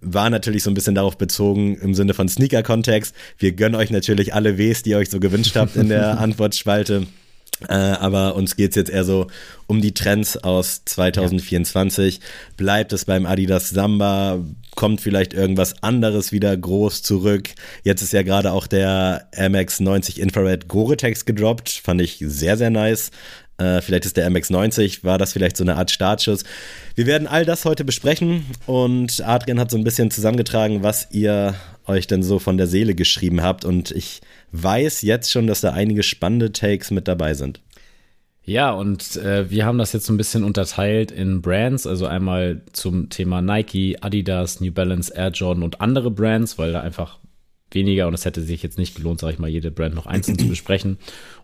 War 0.00 0.30
natürlich 0.30 0.62
so 0.62 0.70
ein 0.70 0.74
bisschen 0.74 0.94
darauf 0.94 1.16
bezogen 1.16 1.76
im 1.76 1.94
Sinne 1.94 2.14
von 2.14 2.28
Sneaker-Kontext. 2.28 3.14
Wir 3.38 3.52
gönnen 3.52 3.76
euch 3.76 3.90
natürlich 3.90 4.34
alle 4.34 4.58
Ws, 4.58 4.82
die 4.82 4.90
ihr 4.90 4.98
euch 4.98 5.10
so 5.10 5.20
gewünscht 5.20 5.56
habt 5.56 5.76
in 5.76 5.88
der 5.88 6.18
Antwortspalte. 6.26 7.06
Äh, 7.68 7.74
aber 7.74 8.34
uns 8.34 8.56
geht's 8.56 8.76
jetzt 8.76 8.90
eher 8.90 9.04
so 9.04 9.28
um 9.66 9.80
die 9.80 9.94
Trends 9.94 10.36
aus 10.36 10.82
2024. 10.84 12.16
Ja. 12.16 12.20
Bleibt 12.56 12.92
es 12.92 13.06
beim 13.06 13.24
Adidas 13.26 13.70
Samba? 13.70 14.44
Kommt 14.74 15.00
vielleicht 15.00 15.32
irgendwas 15.32 15.82
anderes 15.82 16.32
wieder 16.32 16.54
groß 16.54 17.02
zurück? 17.02 17.48
Jetzt 17.82 18.02
ist 18.02 18.12
ja 18.12 18.22
gerade 18.22 18.52
auch 18.52 18.66
der 18.66 19.28
MX90 19.32 20.18
Infrared 20.18 20.68
Gore-Tex 20.68 21.24
gedroppt. 21.24 21.70
Fand 21.70 22.02
ich 22.02 22.18
sehr, 22.20 22.58
sehr 22.58 22.70
nice. 22.70 23.10
Äh, 23.58 23.80
vielleicht 23.80 24.04
ist 24.04 24.18
der 24.18 24.30
MX90, 24.30 25.02
war 25.02 25.16
das 25.16 25.32
vielleicht 25.32 25.56
so 25.56 25.64
eine 25.64 25.76
Art 25.76 25.90
Startschuss. 25.90 26.44
Wir 26.94 27.06
werden 27.06 27.26
all 27.26 27.46
das 27.46 27.64
heute 27.64 27.84
besprechen 27.84 28.44
und 28.66 29.22
Adrian 29.24 29.58
hat 29.58 29.70
so 29.70 29.78
ein 29.78 29.84
bisschen 29.84 30.10
zusammengetragen, 30.10 30.82
was 30.82 31.08
ihr 31.10 31.54
euch 31.86 32.06
denn 32.06 32.22
so 32.22 32.38
von 32.38 32.58
der 32.58 32.66
Seele 32.66 32.94
geschrieben 32.94 33.42
habt 33.42 33.64
und 33.64 33.92
ich 33.92 34.20
weiß 34.52 35.02
jetzt 35.02 35.30
schon, 35.30 35.46
dass 35.46 35.60
da 35.60 35.72
einige 35.72 36.02
spannende 36.02 36.52
Takes 36.52 36.90
mit 36.90 37.08
dabei 37.08 37.34
sind. 37.34 37.60
Ja, 38.44 38.70
und 38.70 39.16
äh, 39.16 39.50
wir 39.50 39.66
haben 39.66 39.78
das 39.78 39.92
jetzt 39.92 40.06
so 40.06 40.12
ein 40.12 40.16
bisschen 40.16 40.44
unterteilt 40.44 41.10
in 41.10 41.42
Brands, 41.42 41.84
also 41.84 42.06
einmal 42.06 42.62
zum 42.72 43.10
Thema 43.10 43.42
Nike, 43.42 43.96
Adidas, 44.00 44.60
New 44.60 44.70
Balance, 44.70 45.12
Air 45.12 45.30
Jordan 45.30 45.64
und 45.64 45.80
andere 45.80 46.12
Brands, 46.12 46.56
weil 46.56 46.72
da 46.72 46.80
einfach 46.80 47.18
weniger 47.72 48.06
und 48.06 48.14
es 48.14 48.24
hätte 48.24 48.42
sich 48.42 48.62
jetzt 48.62 48.78
nicht 48.78 48.94
gelohnt, 48.94 49.18
sage 49.18 49.32
ich 49.32 49.38
mal, 49.40 49.48
jede 49.48 49.72
Brand 49.72 49.96
noch 49.96 50.06
einzeln 50.06 50.38
zu 50.38 50.48
besprechen 50.48 50.98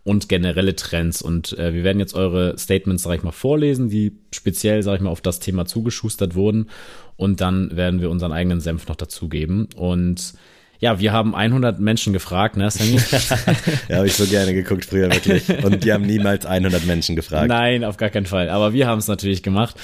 und 0.04 0.28
generelle 0.28 0.76
Trends. 0.76 1.22
Und 1.22 1.58
äh, 1.58 1.74
wir 1.74 1.82
werden 1.82 1.98
jetzt 1.98 2.14
eure 2.14 2.56
Statements, 2.56 3.02
sage 3.02 3.16
ich 3.16 3.22
mal, 3.24 3.32
vorlesen, 3.32 3.88
die 3.88 4.18
speziell, 4.32 4.84
sage 4.84 4.98
ich 4.98 5.02
mal, 5.02 5.10
auf 5.10 5.20
das 5.20 5.40
Thema 5.40 5.66
zugeschustert 5.66 6.36
wurden 6.36 6.70
und 7.16 7.40
dann 7.40 7.76
werden 7.76 8.00
wir 8.00 8.10
unseren 8.10 8.32
eigenen 8.32 8.60
Senf 8.60 8.86
noch 8.86 8.96
dazugeben 8.96 9.68
und 9.74 10.34
ja, 10.82 10.98
wir 10.98 11.12
haben 11.12 11.36
100 11.36 11.78
Menschen 11.78 12.12
gefragt, 12.12 12.56
ne, 12.56 12.68
Sammy? 12.68 12.96
ja, 13.88 13.98
habe 13.98 14.08
ich 14.08 14.14
so 14.14 14.26
gerne 14.26 14.52
geguckt 14.52 14.84
früher 14.84 15.12
wirklich. 15.12 15.48
Und 15.64 15.84
die 15.84 15.92
haben 15.92 16.02
niemals 16.02 16.44
100 16.44 16.86
Menschen 16.86 17.14
gefragt. 17.14 17.46
Nein, 17.46 17.84
auf 17.84 17.98
gar 17.98 18.10
keinen 18.10 18.26
Fall. 18.26 18.50
Aber 18.50 18.72
wir 18.72 18.88
haben 18.88 18.98
es 18.98 19.06
natürlich 19.06 19.44
gemacht. 19.44 19.76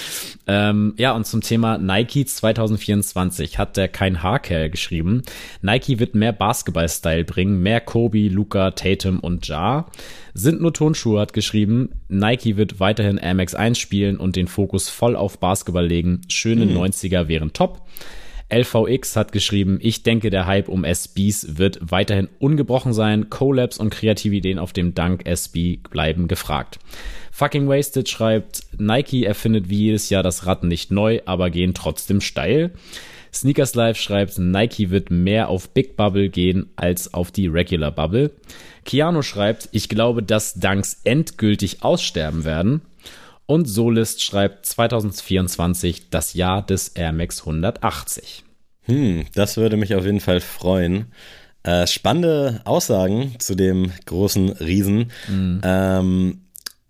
Ähm, 0.49 0.95
ja, 0.97 1.13
und 1.13 1.25
zum 1.25 1.41
Thema 1.41 1.79
Nike 1.79 2.27
2024 2.27 3.59
hat 3.59 3.77
der 3.77 3.87
kein 3.87 4.25
Haarkerl 4.25 4.71
geschrieben. 4.71 5.23
Nike 5.63 6.01
wird 6.01 6.17
mehr 6.17 6.33
Basketball-Style 6.33 7.23
bringen, 7.23 7.63
mehr 7.63 7.81
Kobe, 7.81 8.27
Luca, 8.27 8.73
Tatum 8.73 9.21
und 9.21 9.47
Ja. 9.47 9.87
Sind 10.35 10.61
nur 10.61 10.75
Tonschuhe 10.75 11.21
hat 11.21 11.33
geschrieben, 11.33 11.91
Nike 12.09 12.57
wird 12.57 12.81
weiterhin 12.81 13.19
Air 13.19 13.35
Max 13.35 13.55
1 13.55 13.79
spielen 13.79 14.17
und 14.17 14.35
den 14.35 14.49
Fokus 14.49 14.89
voll 14.89 15.15
auf 15.15 15.39
Basketball 15.39 15.87
legen. 15.87 16.23
Schöne 16.29 16.67
mhm. 16.67 16.77
90er 16.77 17.29
wären 17.29 17.53
top. 17.53 17.83
LVX 18.51 19.15
hat 19.17 19.33
geschrieben, 19.33 19.79
ich 19.83 20.03
denke, 20.03 20.31
der 20.31 20.47
Hype 20.47 20.69
um 20.69 20.85
SBs 20.85 21.59
wird 21.59 21.79
weiterhin 21.83 22.29
ungebrochen 22.39 22.95
sein. 22.95 23.29
Collabs 23.29 23.79
und 23.79 23.91
kreative 23.91 24.37
Ideen 24.37 24.59
auf 24.59 24.73
dem 24.73 24.95
Dank 24.95 25.27
SB 25.27 25.81
bleiben 25.91 26.29
gefragt. 26.29 26.79
Fucking 27.31 27.69
Wasted 27.69 28.09
schreibt, 28.09 28.63
Nike 28.79 29.25
erfindet 29.25 29.69
wie 29.69 29.85
jedes 29.85 30.09
Jahr 30.09 30.23
das 30.23 30.47
Rad 30.47 30.65
nicht 30.65 30.91
neu, 30.91 31.21
aber 31.27 31.51
gehen 31.51 31.75
trotzdem 31.75 32.21
steil. 32.21 32.73
Sneakers 33.33 33.75
Live 33.75 33.99
schreibt, 33.99 34.39
Nike 34.39 34.91
wird 34.91 35.11
mehr 35.11 35.51
auf 35.51 35.69
Big 35.69 35.97
Bubble 35.97 36.31
gehen 36.31 36.71
als 36.77 37.13
auf 37.13 37.31
die 37.31 37.47
Regular 37.47 37.93
Bubble. 37.93 38.31
Keanu 38.87 39.21
schreibt, 39.21 39.69
ich 39.73 39.91
glaube, 39.91 40.23
dass 40.23 40.55
Dunks 40.55 41.03
endgültig 41.05 41.83
aussterben 41.83 42.45
werden. 42.45 42.81
Und 43.51 43.65
Solist 43.65 44.23
schreibt 44.23 44.67
2024 44.67 46.11
das 46.11 46.35
Jahr 46.35 46.61
des 46.61 46.89
Air 46.89 47.13
Max 47.13 47.41
180. 47.41 48.45
Hm, 48.83 49.25
das 49.35 49.57
würde 49.57 49.79
mich 49.79 49.95
auf 49.95 50.05
jeden 50.05 50.21
Fall 50.21 50.43
freuen. 50.43 51.07
Äh, 51.63 51.87
spannende 51.87 52.61
Aussagen 52.67 53.37
zu 53.39 53.55
dem 53.55 53.91
großen 54.05 54.51
Riesen. 54.51 55.11
Mhm. 55.29 55.61
Ähm, 55.65 56.41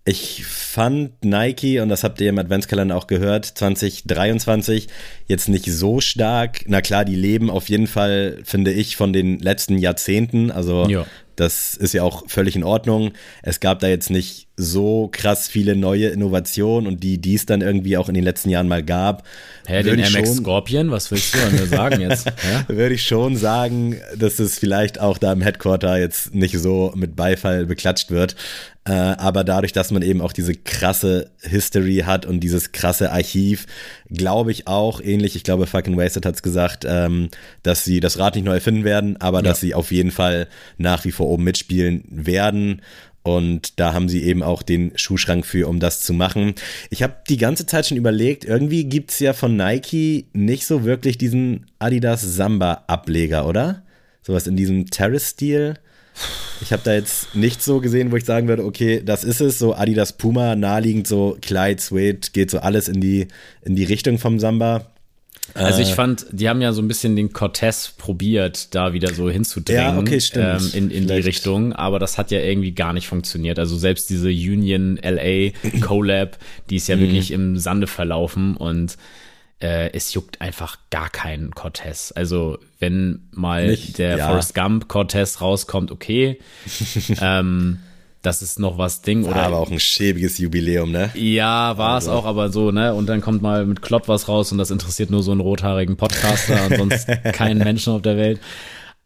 ich 0.03 0.43
fand 0.45 1.23
Nike, 1.23 1.79
und 1.79 1.87
das 1.87 2.03
habt 2.03 2.19
ihr 2.19 2.27
im 2.27 2.39
Adventskalender 2.39 2.97
auch 2.97 3.07
gehört, 3.07 3.45
2023 3.45 4.89
jetzt 5.27 5.47
nicht 5.47 5.71
so 5.71 6.01
stark. 6.01 6.65
Na 6.67 6.81
klar, 6.81 7.05
die 7.05 7.15
leben 7.15 7.49
auf 7.49 7.69
jeden 7.69 7.87
Fall, 7.87 8.39
finde 8.43 8.73
ich, 8.73 8.97
von 8.97 9.13
den 9.13 9.39
letzten 9.39 9.77
Jahrzehnten. 9.77 10.51
Also 10.51 10.89
ja. 10.89 11.05
das 11.37 11.73
ist 11.75 11.93
ja 11.93 12.03
auch 12.03 12.27
völlig 12.27 12.57
in 12.57 12.65
Ordnung. 12.65 13.13
Es 13.43 13.61
gab 13.61 13.79
da 13.79 13.87
jetzt 13.87 14.09
nicht 14.09 14.48
so 14.59 15.07
krass 15.11 15.47
viele 15.47 15.75
neue 15.77 16.09
Innovationen 16.09 16.85
und 16.85 17.01
die, 17.01 17.17
die 17.17 17.35
es 17.35 17.45
dann 17.45 17.61
irgendwie 17.61 17.95
auch 17.95 18.09
in 18.09 18.13
den 18.13 18.25
letzten 18.25 18.49
Jahren 18.49 18.67
mal 18.67 18.83
gab. 18.83 19.23
Hä, 19.65 19.83
den 19.83 19.99
MX 19.99 20.11
schon, 20.11 20.25
Scorpion, 20.25 20.91
was 20.91 21.09
willst 21.11 21.33
du 21.33 21.37
denn 21.37 21.67
sagen 21.67 22.01
jetzt? 22.01 22.27
Ja? 22.49 22.65
Würde 22.67 22.95
ich 22.95 23.03
schon 23.03 23.35
sagen, 23.35 23.97
dass 24.17 24.39
es 24.39 24.57
vielleicht 24.57 24.99
auch 24.99 25.17
da 25.17 25.33
im 25.33 25.41
Headquarter 25.41 25.97
jetzt 25.97 26.33
nicht 26.33 26.57
so 26.57 26.91
mit 26.95 27.15
Beifall 27.15 27.65
beklatscht 27.65 28.11
wird. 28.11 28.35
Äh, 28.85 28.91
aber 28.91 29.43
dadurch, 29.43 29.71
dass 29.71 29.91
man 29.91 30.01
eben 30.01 30.21
auch 30.21 30.33
diese 30.33 30.55
krasse 30.55 31.29
History 31.41 32.03
hat 32.05 32.25
und 32.25 32.39
dieses 32.39 32.71
krasse 32.71 33.11
Archiv, 33.11 33.67
glaube 34.09 34.51
ich 34.51 34.67
auch, 34.67 34.99
ähnlich, 35.01 35.35
ich 35.35 35.43
glaube, 35.43 35.67
Fucking 35.67 35.97
Wasted 35.97 36.25
hat 36.25 36.35
es 36.35 36.41
gesagt, 36.41 36.85
ähm, 36.87 37.29
dass 37.61 37.83
sie 37.83 37.99
das 37.99 38.17
Rad 38.17 38.35
nicht 38.35 38.45
neu 38.45 38.55
erfinden 38.55 38.85
werden, 38.85 39.17
aber 39.21 39.39
ja. 39.39 39.43
dass 39.43 39.59
sie 39.59 39.75
auf 39.75 39.91
jeden 39.91 40.11
Fall 40.11 40.47
nach 40.77 41.05
wie 41.05 41.11
vor 41.11 41.27
oben 41.27 41.43
mitspielen 41.43 42.03
werden. 42.09 42.81
Und 43.23 43.79
da 43.79 43.93
haben 43.93 44.09
sie 44.09 44.23
eben 44.23 44.43
auch 44.43 44.63
den 44.63 44.97
Schuhschrank 44.97 45.45
für, 45.45 45.67
um 45.67 45.79
das 45.79 46.01
zu 46.01 46.13
machen. 46.13 46.55
Ich 46.89 47.03
habe 47.03 47.17
die 47.27 47.37
ganze 47.37 47.65
Zeit 47.65 47.87
schon 47.87 47.97
überlegt, 47.97 48.45
irgendwie 48.45 48.85
gibt 48.85 49.11
es 49.11 49.19
ja 49.19 49.33
von 49.33 49.55
Nike 49.55 50.27
nicht 50.33 50.65
so 50.65 50.85
wirklich 50.85 51.17
diesen 51.17 51.65
Adidas 51.79 52.21
Samba-Ableger, 52.21 53.45
oder? 53.45 53.83
Sowas 54.21 54.47
in 54.47 54.55
diesem 54.55 54.85
Terrace-Stil. 54.89 55.75
Ich 56.61 56.73
habe 56.73 56.81
da 56.83 56.93
jetzt 56.93 57.35
nicht 57.35 57.61
so 57.61 57.79
gesehen, 57.79 58.11
wo 58.11 58.17
ich 58.17 58.25
sagen 58.25 58.47
würde, 58.47 58.65
okay, 58.65 59.01
das 59.03 59.23
ist 59.23 59.41
es, 59.41 59.59
so 59.59 59.73
Adidas 59.73 60.13
Puma, 60.13 60.55
naheliegend 60.55 61.07
so 61.07 61.37
Clyde, 61.41 61.81
Suede, 61.81 62.29
geht 62.33 62.51
so 62.51 62.59
alles 62.59 62.87
in 62.89 62.99
die, 62.99 63.27
in 63.61 63.75
die 63.75 63.85
Richtung 63.85 64.17
vom 64.17 64.39
Samba. 64.39 64.91
Also 65.53 65.81
ich 65.81 65.91
äh. 65.91 65.93
fand, 65.93 66.25
die 66.31 66.49
haben 66.49 66.61
ja 66.61 66.73
so 66.73 66.81
ein 66.81 66.87
bisschen 66.87 67.15
den 67.15 67.33
Cortez 67.33 67.93
probiert, 67.97 68.73
da 68.75 68.93
wieder 68.93 69.13
so 69.13 69.29
hinzudrängen 69.29 69.81
ja, 69.83 69.97
okay, 69.97 70.21
ähm, 70.35 70.71
in, 70.73 70.91
in 70.91 71.07
die 71.07 71.13
Richtung, 71.13 71.73
aber 71.73 71.99
das 71.99 72.17
hat 72.17 72.31
ja 72.31 72.39
irgendwie 72.39 72.71
gar 72.71 72.93
nicht 72.93 73.07
funktioniert. 73.07 73.59
Also 73.59 73.77
selbst 73.77 74.09
diese 74.09 74.29
Union 74.29 74.99
LA 75.01 75.51
Collab, 75.81 76.37
die 76.69 76.77
ist 76.77 76.87
ja 76.87 76.95
mhm. 76.95 77.01
wirklich 77.01 77.31
im 77.31 77.57
Sande 77.57 77.87
verlaufen 77.87 78.55
und 78.55 78.97
äh, 79.61 79.91
es 79.91 80.13
juckt 80.13 80.41
einfach 80.41 80.77
gar 80.89 81.09
keinen 81.09 81.51
Cortez. 81.51 82.13
Also 82.15 82.59
wenn 82.79 83.27
mal 83.31 83.67
Nicht, 83.67 83.97
der 83.97 84.17
ja. 84.17 84.27
Forrest 84.27 84.55
Gump 84.55 84.87
Cortez 84.87 85.41
rauskommt, 85.41 85.91
okay. 85.91 86.39
ähm, 87.21 87.79
das 88.21 88.41
ist 88.41 88.59
noch 88.59 88.77
was 88.77 89.01
Ding. 89.01 89.23
War 89.23 89.31
Oder 89.31 89.43
aber 89.43 89.59
auch 89.59 89.71
ein 89.71 89.79
schäbiges 89.79 90.37
Jubiläum, 90.37 90.91
ne? 90.91 91.11
ja, 91.15 91.77
war 91.77 91.97
es 91.97 92.07
auch, 92.07 92.25
aber 92.25 92.51
so, 92.51 92.71
ne? 92.71 92.93
Und 92.93 93.07
dann 93.07 93.21
kommt 93.21 93.41
mal 93.41 93.65
mit 93.65 93.81
Klopp 93.81 94.07
was 94.07 94.27
raus 94.27 94.51
und 94.51 94.57
das 94.57 94.71
interessiert 94.71 95.09
nur 95.09 95.23
so 95.23 95.31
einen 95.31 95.41
rothaarigen 95.41 95.95
Podcaster 95.95 96.65
und 96.65 96.77
sonst 96.77 97.07
keinen 97.33 97.59
Menschen 97.59 97.93
auf 97.93 98.01
der 98.01 98.17
Welt. 98.17 98.39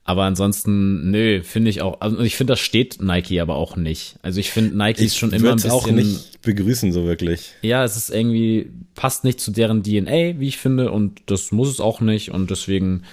Aber 0.05 0.23
ansonsten, 0.23 1.11
nö, 1.11 1.41
finde 1.43 1.69
ich 1.69 1.81
auch, 1.81 2.01
also 2.01 2.19
ich 2.19 2.35
finde, 2.35 2.53
das 2.53 2.59
steht 2.59 3.01
Nike 3.01 3.39
aber 3.39 3.55
auch 3.55 3.77
nicht. 3.77 4.17
Also 4.21 4.39
ich 4.41 4.51
finde, 4.51 4.75
Nike 4.77 5.05
ist 5.05 5.17
schon 5.17 5.31
immer 5.31 5.51
ein 5.51 5.55
bisschen. 5.55 5.71
auch 5.71 5.87
nicht 5.87 6.41
begrüßen, 6.41 6.91
so 6.91 7.05
wirklich. 7.05 7.53
Ja, 7.61 7.85
es 7.85 7.95
ist 7.95 8.09
irgendwie, 8.09 8.69
passt 8.95 9.23
nicht 9.23 9.39
zu 9.39 9.51
deren 9.51 9.81
DNA, 9.81 10.39
wie 10.39 10.47
ich 10.47 10.57
finde, 10.57 10.91
und 10.91 11.21
das 11.27 11.53
muss 11.53 11.69
es 11.69 11.79
auch 11.79 12.01
nicht. 12.01 12.31
Und 12.31 12.51
deswegen 12.51 13.03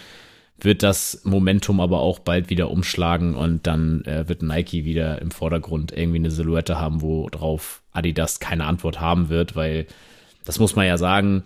wird 0.64 0.82
das 0.82 1.22
Momentum 1.24 1.80
aber 1.80 2.00
auch 2.00 2.18
bald 2.18 2.50
wieder 2.50 2.70
umschlagen 2.70 3.34
und 3.34 3.66
dann 3.66 4.04
äh, 4.04 4.28
wird 4.28 4.42
Nike 4.42 4.84
wieder 4.84 5.20
im 5.20 5.30
Vordergrund 5.30 5.92
irgendwie 5.92 6.18
eine 6.18 6.30
Silhouette 6.30 6.78
haben, 6.78 7.02
wo 7.02 7.28
drauf 7.28 7.82
Adidas 7.92 8.40
keine 8.40 8.64
Antwort 8.64 9.00
haben 9.00 9.28
wird, 9.28 9.56
weil 9.56 9.86
das 10.44 10.58
muss 10.58 10.76
man 10.76 10.86
ja 10.86 10.98
sagen, 10.98 11.44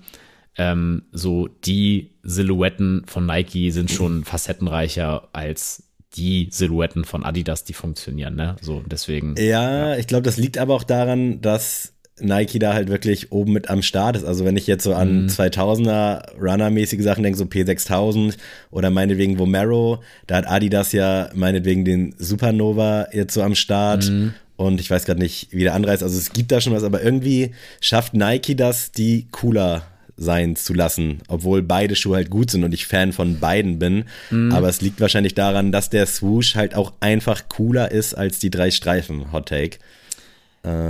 ähm, 0.57 1.03
so 1.13 1.49
die 1.49 2.13
Silhouetten 2.23 3.05
von 3.07 3.27
Nike 3.27 3.71
sind 3.71 3.91
schon 3.91 4.25
facettenreicher 4.25 5.29
als 5.33 5.91
die 6.15 6.49
Silhouetten 6.51 7.05
von 7.05 7.25
Adidas, 7.25 7.65
die 7.65 7.73
funktionieren, 7.73 8.37
ne? 8.37 8.55
So, 8.61 8.85
deswegen. 8.87 9.35
Ja, 9.37 9.97
ich 9.97 10.07
glaube, 10.07 10.23
das 10.23 10.37
liegt 10.37 10.59
aber 10.59 10.75
auch 10.75 10.85
daran, 10.85 11.41
dass 11.41 11.94
Nike 12.21 12.61
da 12.61 12.75
halt 12.75 12.89
wirklich 12.89 13.33
oben 13.33 13.53
mit 13.53 13.69
am 13.71 13.83
Start 13.83 14.17
ist. 14.17 14.25
Also 14.25 14.45
wenn 14.45 14.57
ich 14.57 14.67
jetzt 14.69 14.85
so 14.85 14.95
an 14.95 15.29
2000er 15.29 16.39
Runner-mäßige 16.41 17.03
Sachen 17.03 17.25
denke, 17.25 17.39
so 17.39 17.45
P6000 17.45 18.37
oder 18.71 18.91
meinetwegen 18.91 19.39
Vomero, 19.39 20.03
da 20.27 20.37
hat 20.37 20.47
Adidas 20.47 20.93
ja 20.93 21.31
meinetwegen 21.35 21.85
den 21.85 22.15
Supernova 22.19 23.09
jetzt 23.13 23.35
so 23.35 23.43
am 23.43 23.57
Start. 23.57 24.11
Und 24.57 24.81
ich 24.81 24.89
weiß 24.89 25.05
gerade 25.07 25.21
nicht, 25.21 25.49
wie 25.51 25.65
der 25.65 25.75
andere 25.75 25.93
ist. 25.93 26.05
Also 26.05 26.17
es 26.17 26.33
gibt 26.33 26.53
da 26.53 26.61
schon 26.61 26.73
was, 26.73 26.85
aber 26.85 27.03
irgendwie 27.03 27.51
schafft 27.81 28.15
Nike 28.15 28.55
das, 28.55 28.93
die 28.93 29.27
cooler 29.33 29.83
sein 30.17 30.55
zu 30.55 30.75
lassen, 30.75 31.19
obwohl 31.27 31.61
beide 31.63 31.97
Schuhe 31.97 32.15
halt 32.15 32.31
gut 32.31 32.49
sind 32.49 32.63
und 32.63 32.73
ich 32.73 32.87
Fan 32.87 33.13
von 33.13 33.41
beiden 33.41 33.81
bin. 33.81 34.05
Aber 34.53 34.69
es 34.69 34.81
liegt 34.81 35.01
wahrscheinlich 35.01 35.35
daran, 35.35 35.73
dass 35.73 35.91
der 35.91 36.07
Swoosh 36.07 36.55
halt 36.55 36.77
auch 36.77 36.93
einfach 37.01 37.49
cooler 37.49 37.91
ist 37.91 38.15
als 38.15 38.39
die 38.39 38.51
drei 38.51 38.71
Streifen. 38.71 39.33
Hot 39.33 39.49
Take. 39.49 39.79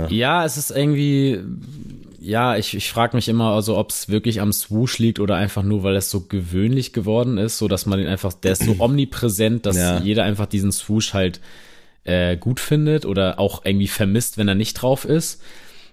Ja, 0.09 0.45
es 0.45 0.57
ist 0.57 0.71
irgendwie, 0.71 1.39
ja, 2.19 2.55
ich, 2.57 2.73
ich 2.75 2.89
frage 2.89 3.15
mich 3.15 3.27
immer, 3.27 3.51
also 3.53 3.77
ob 3.77 3.89
es 3.91 4.09
wirklich 4.09 4.41
am 4.41 4.53
Swoosh 4.53 4.99
liegt 4.99 5.19
oder 5.19 5.35
einfach 5.35 5.63
nur, 5.63 5.83
weil 5.83 5.95
es 5.95 6.09
so 6.09 6.21
gewöhnlich 6.21 6.93
geworden 6.93 7.37
ist, 7.37 7.57
so 7.57 7.67
dass 7.67 7.85
man 7.85 7.99
den 7.99 8.07
einfach, 8.07 8.33
der 8.33 8.53
ist 8.53 8.63
so 8.63 8.75
omnipräsent, 8.79 9.65
dass 9.65 9.77
Ja. 9.77 9.99
jeder 9.99 10.23
einfach 10.23 10.45
diesen 10.45 10.71
Swoosh 10.71 11.13
halt 11.13 11.39
äh, 12.03 12.37
gut 12.37 12.59
findet 12.59 13.05
oder 13.05 13.39
auch 13.39 13.65
irgendwie 13.65 13.87
vermisst, 13.87 14.37
wenn 14.37 14.47
er 14.47 14.55
nicht 14.55 14.75
drauf 14.75 15.05
ist. 15.05 15.41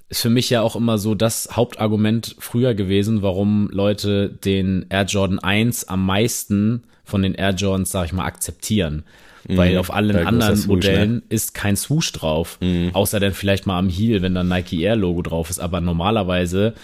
Ist 0.08 0.20
für 0.20 0.30
mich 0.30 0.50
ja 0.50 0.60
auch 0.60 0.76
immer 0.76 0.98
so 0.98 1.14
das 1.14 1.48
Hauptargument 1.52 2.36
früher 2.38 2.74
gewesen, 2.74 3.22
warum 3.22 3.70
Leute 3.72 4.28
den 4.28 4.84
Air 4.90 5.04
Jordan 5.04 5.38
1 5.38 5.88
am 5.88 6.04
meisten 6.04 6.82
von 7.02 7.22
den 7.22 7.34
Air 7.34 7.52
Jordans, 7.54 7.90
sag 7.90 8.04
ich 8.06 8.12
mal, 8.12 8.26
akzeptieren. 8.26 9.04
Weil 9.48 9.76
auf 9.78 9.92
allen 9.92 10.08
Mhm. 10.08 10.12
Großer 10.18 10.28
anderen 10.28 10.56
Swoosh, 10.56 10.66
Modellen 10.66 11.14
ne? 11.16 11.22
ist 11.28 11.54
kein 11.54 11.76
Swoosh 11.76 12.12
drauf. 12.12 12.58
Außer 12.92 13.18
dann 13.20 13.34
vielleicht 13.34 13.66
mal 13.66 13.78
am 13.78 13.88
Heel, 13.88 14.22
wenn 14.22 14.34
dann 14.34 14.48
Nike 14.48 14.82
Air 14.82 14.96
Logo 14.96 15.22
drauf 15.22 15.50
ist. 15.50 15.58
Aber 15.58 15.80
normalerweise, 15.80 16.74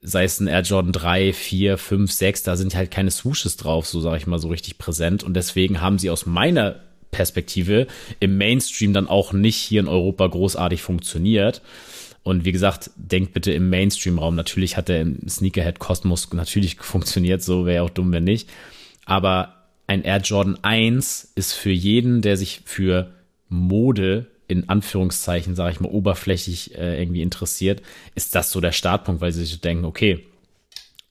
sei 0.00 0.24
es 0.24 0.40
ein 0.40 0.46
Air 0.46 0.62
Jordan 0.62 0.92
3, 0.92 1.32
4, 1.32 1.76
5, 1.78 2.10
6, 2.10 2.42
da 2.44 2.56
sind 2.56 2.74
halt 2.74 2.90
keine 2.90 3.10
Swooshes 3.10 3.56
drauf, 3.56 3.86
so 3.86 4.00
sage 4.00 4.16
ich 4.18 4.26
mal, 4.26 4.38
so 4.38 4.48
richtig 4.48 4.78
präsent. 4.78 5.22
Und 5.22 5.34
deswegen 5.34 5.80
haben 5.80 5.98
sie 5.98 6.10
aus 6.10 6.24
meiner 6.24 6.76
Perspektive 7.10 7.86
im 8.20 8.38
Mainstream 8.38 8.92
dann 8.92 9.08
auch 9.08 9.32
nicht 9.32 9.56
hier 9.56 9.80
in 9.80 9.88
Europa 9.88 10.26
großartig 10.26 10.82
funktioniert. 10.82 11.62
Und 12.22 12.44
wie 12.44 12.52
gesagt, 12.52 12.90
denkt 12.96 13.32
bitte 13.32 13.52
im 13.52 13.70
Mainstream-Raum. 13.70 14.34
Natürlich 14.34 14.76
hat 14.76 14.88
der 14.88 15.06
Sneakerhead-Kosmos 15.26 16.32
natürlich 16.32 16.76
funktioniert, 16.80 17.42
so 17.42 17.64
wäre 17.66 17.76
ja 17.76 17.82
auch 17.82 17.90
dumm, 17.90 18.12
wenn 18.12 18.24
nicht. 18.24 18.48
Aber 19.06 19.54
ein 19.88 20.02
Air 20.04 20.18
Jordan 20.18 20.58
1 20.62 21.32
ist 21.34 21.54
für 21.54 21.70
jeden, 21.70 22.22
der 22.22 22.36
sich 22.36 22.60
für 22.64 23.10
Mode 23.48 24.26
in 24.46 24.68
Anführungszeichen, 24.68 25.54
sage 25.54 25.72
ich 25.72 25.80
mal, 25.80 25.90
oberflächlich 25.90 26.76
äh, 26.76 27.00
irgendwie 27.00 27.22
interessiert, 27.22 27.82
ist 28.14 28.34
das 28.34 28.50
so 28.50 28.60
der 28.60 28.72
Startpunkt, 28.72 29.20
weil 29.20 29.32
sie 29.32 29.44
sich 29.44 29.60
denken, 29.60 29.84
okay, 29.84 30.24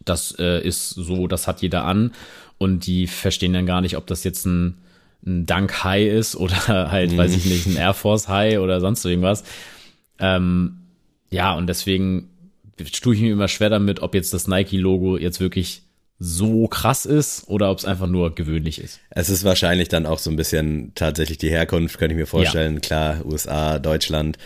das 0.06 0.36
äh, 0.40 0.66
ist 0.66 0.92
so, 0.92 1.28
das 1.28 1.48
hat 1.48 1.62
jeder 1.62 1.86
an 1.86 2.14
und 2.58 2.86
die 2.86 3.08
verstehen 3.08 3.54
dann 3.54 3.66
gar 3.66 3.82
nicht, 3.82 3.98
ob 3.98 4.08
das 4.08 4.24
jetzt 4.24 4.46
ein, 4.46 4.76
ein 5.26 5.46
Dunk 5.46 5.84
High 5.84 6.12
ist 6.12 6.36
oder 6.38 6.92
halt, 6.92 7.18
weiß 7.18 7.36
ich 7.36 7.46
nicht, 7.46 7.66
ein 7.66 7.78
Air 7.78 7.94
Force 7.96 8.28
High 8.28 8.60
oder 8.60 8.80
sonst 8.80 9.04
irgendwas. 9.06 9.44
Ähm, 10.20 10.82
ja, 11.30 11.54
und 11.54 11.68
deswegen 11.68 12.30
tue 13.02 13.16
ich 13.16 13.22
mir 13.22 13.34
immer 13.34 13.48
schwer 13.48 13.70
damit, 13.70 14.02
ob 14.02 14.14
jetzt 14.14 14.34
das 14.34 14.48
Nike-Logo 14.48 15.18
jetzt 15.18 15.40
wirklich 15.40 15.82
so 16.20 16.68
krass 16.68 17.06
ist 17.06 17.48
oder 17.48 17.70
ob 17.70 17.78
es 17.78 17.86
einfach 17.86 18.08
nur 18.08 18.34
gewöhnlich 18.34 18.80
ist. 18.82 19.00
Es 19.10 19.30
ist 19.30 19.44
wahrscheinlich 19.44 19.88
dann 19.88 20.06
auch 20.06 20.20
so 20.20 20.32
ein 20.32 20.36
bisschen 20.36 20.92
tatsächlich 20.96 21.38
die 21.38 21.50
Herkunft, 21.50 22.00
könnte 22.00 22.14
ich 22.14 22.20
mir 22.20 22.26
vorstellen. 22.26 22.82
Klar, 22.82 23.26
USA, 23.26 23.78
Deutschland. 23.78 24.38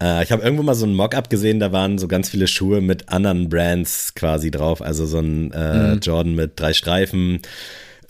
Äh, 0.00 0.22
ich 0.22 0.30
habe 0.30 0.42
irgendwo 0.42 0.62
mal 0.62 0.74
so 0.74 0.86
ein 0.86 0.94
Mock-up 0.94 1.28
gesehen, 1.28 1.58
da 1.58 1.72
waren 1.72 1.98
so 1.98 2.06
ganz 2.06 2.28
viele 2.28 2.46
Schuhe 2.46 2.80
mit 2.80 3.08
anderen 3.08 3.48
Brands 3.48 4.14
quasi 4.14 4.50
drauf. 4.50 4.82
Also 4.82 5.06
so 5.06 5.18
ein 5.18 5.52
äh, 5.52 5.94
Jordan 5.94 6.34
mit 6.34 6.60
drei 6.60 6.72
Streifen, 6.72 7.40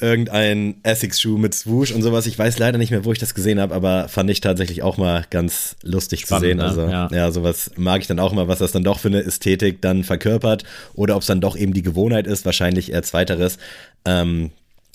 irgendein 0.00 0.76
Essex-Schuh 0.82 1.38
mit 1.38 1.54
Swoosh 1.54 1.92
und 1.92 2.02
sowas. 2.02 2.26
Ich 2.26 2.38
weiß 2.38 2.58
leider 2.58 2.78
nicht 2.78 2.90
mehr, 2.90 3.04
wo 3.04 3.12
ich 3.12 3.18
das 3.18 3.34
gesehen 3.34 3.60
habe, 3.60 3.74
aber 3.74 4.08
fand 4.08 4.28
ich 4.30 4.40
tatsächlich 4.40 4.82
auch 4.82 4.96
mal 4.98 5.24
ganz 5.30 5.76
lustig 5.82 6.22
Spannend, 6.22 6.42
zu 6.42 6.46
sehen. 6.48 6.56
ne? 6.58 6.64
Also 6.64 6.82
Ja. 6.82 7.08
ja, 7.12 7.30
sowas 7.32 7.70
mag 7.76 8.00
ich 8.00 8.06
dann 8.06 8.18
auch 8.18 8.32
mal, 8.32 8.48
was 8.48 8.58
das 8.58 8.72
dann 8.72 8.84
doch 8.84 8.98
für 8.98 9.08
eine 9.08 9.22
Ästhetik 9.22 9.80
dann 9.82 10.04
verkörpert 10.04 10.64
oder 10.94 11.16
ob 11.16 11.22
es 11.22 11.26
dann 11.28 11.40
doch 11.40 11.56
eben 11.56 11.72
die 11.72 11.82
Gewohnheit 11.82 12.26
ist, 12.26 12.44
wahrscheinlich 12.44 12.92
eher 12.92 13.02
zweiteres. 13.02 13.58
Ähm, 14.04 14.50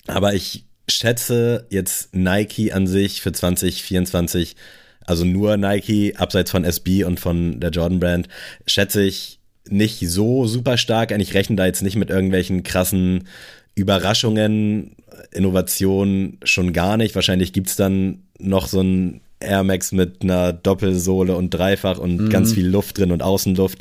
aber 0.06 0.34
ich 0.34 0.64
schätze 0.88 1.66
jetzt 1.70 2.14
Nike 2.14 2.72
an 2.72 2.86
sich 2.86 3.22
für 3.22 3.32
2024, 3.32 4.56
also 5.04 5.24
nur 5.24 5.56
Nike, 5.56 6.14
abseits 6.16 6.50
von 6.50 6.64
SB 6.64 7.04
und 7.04 7.18
von 7.20 7.60
der 7.60 7.70
Jordan 7.70 8.00
Brand, 8.00 8.28
schätze 8.66 9.02
ich 9.02 9.38
nicht 9.68 10.00
so 10.08 10.46
super 10.46 10.76
stark. 10.76 11.12
Ich 11.12 11.34
rechne 11.34 11.56
da 11.56 11.66
jetzt 11.66 11.82
nicht 11.82 11.96
mit 11.96 12.10
irgendwelchen 12.10 12.62
krassen 12.64 13.28
Überraschungen, 13.74 14.96
Innovationen 15.32 16.38
schon 16.44 16.72
gar 16.72 16.96
nicht. 16.96 17.14
Wahrscheinlich 17.14 17.52
gibt's 17.52 17.76
dann 17.76 18.22
noch 18.38 18.66
so 18.68 18.80
ein 18.80 19.20
Air 19.40 19.64
Max 19.64 19.92
mit 19.92 20.22
einer 20.22 20.52
Doppelsohle 20.52 21.36
und 21.36 21.50
Dreifach 21.50 21.98
und 21.98 22.30
ganz 22.30 22.52
viel 22.52 22.66
Luft 22.66 22.98
drin 22.98 23.12
und 23.12 23.22
Außenluft. 23.22 23.78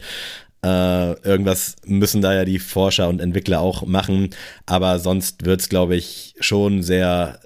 Äh, 0.64 1.14
irgendwas 1.24 1.76
müssen 1.86 2.22
da 2.22 2.34
ja 2.34 2.46
die 2.46 2.60
Forscher 2.60 3.10
und 3.10 3.20
Entwickler 3.20 3.62
auch 3.62 3.86
machen. 3.86 4.30
Aber 4.66 5.00
sonst 5.00 5.46
wird's, 5.46 5.70
glaube 5.70 5.96
ich, 5.96 6.36
schon 6.40 6.84
sehr 6.84 7.40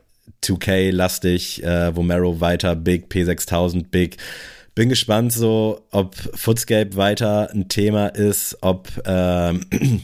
2K-lastig. 0.44 1.64
Äh, 1.64 1.96
Vomero 1.96 2.42
weiter, 2.42 2.76
Big, 2.76 3.12
P6000, 3.12 3.86
Big. 3.90 4.18
Bin 4.76 4.90
gespannt, 4.90 5.32
so, 5.32 5.86
ob 5.92 6.16
Footscape 6.16 6.98
weiter 6.98 7.50
ein 7.52 7.70
Thema 7.70 8.08
ist, 8.08 8.58
ob 8.60 8.90
ähm, 9.06 9.66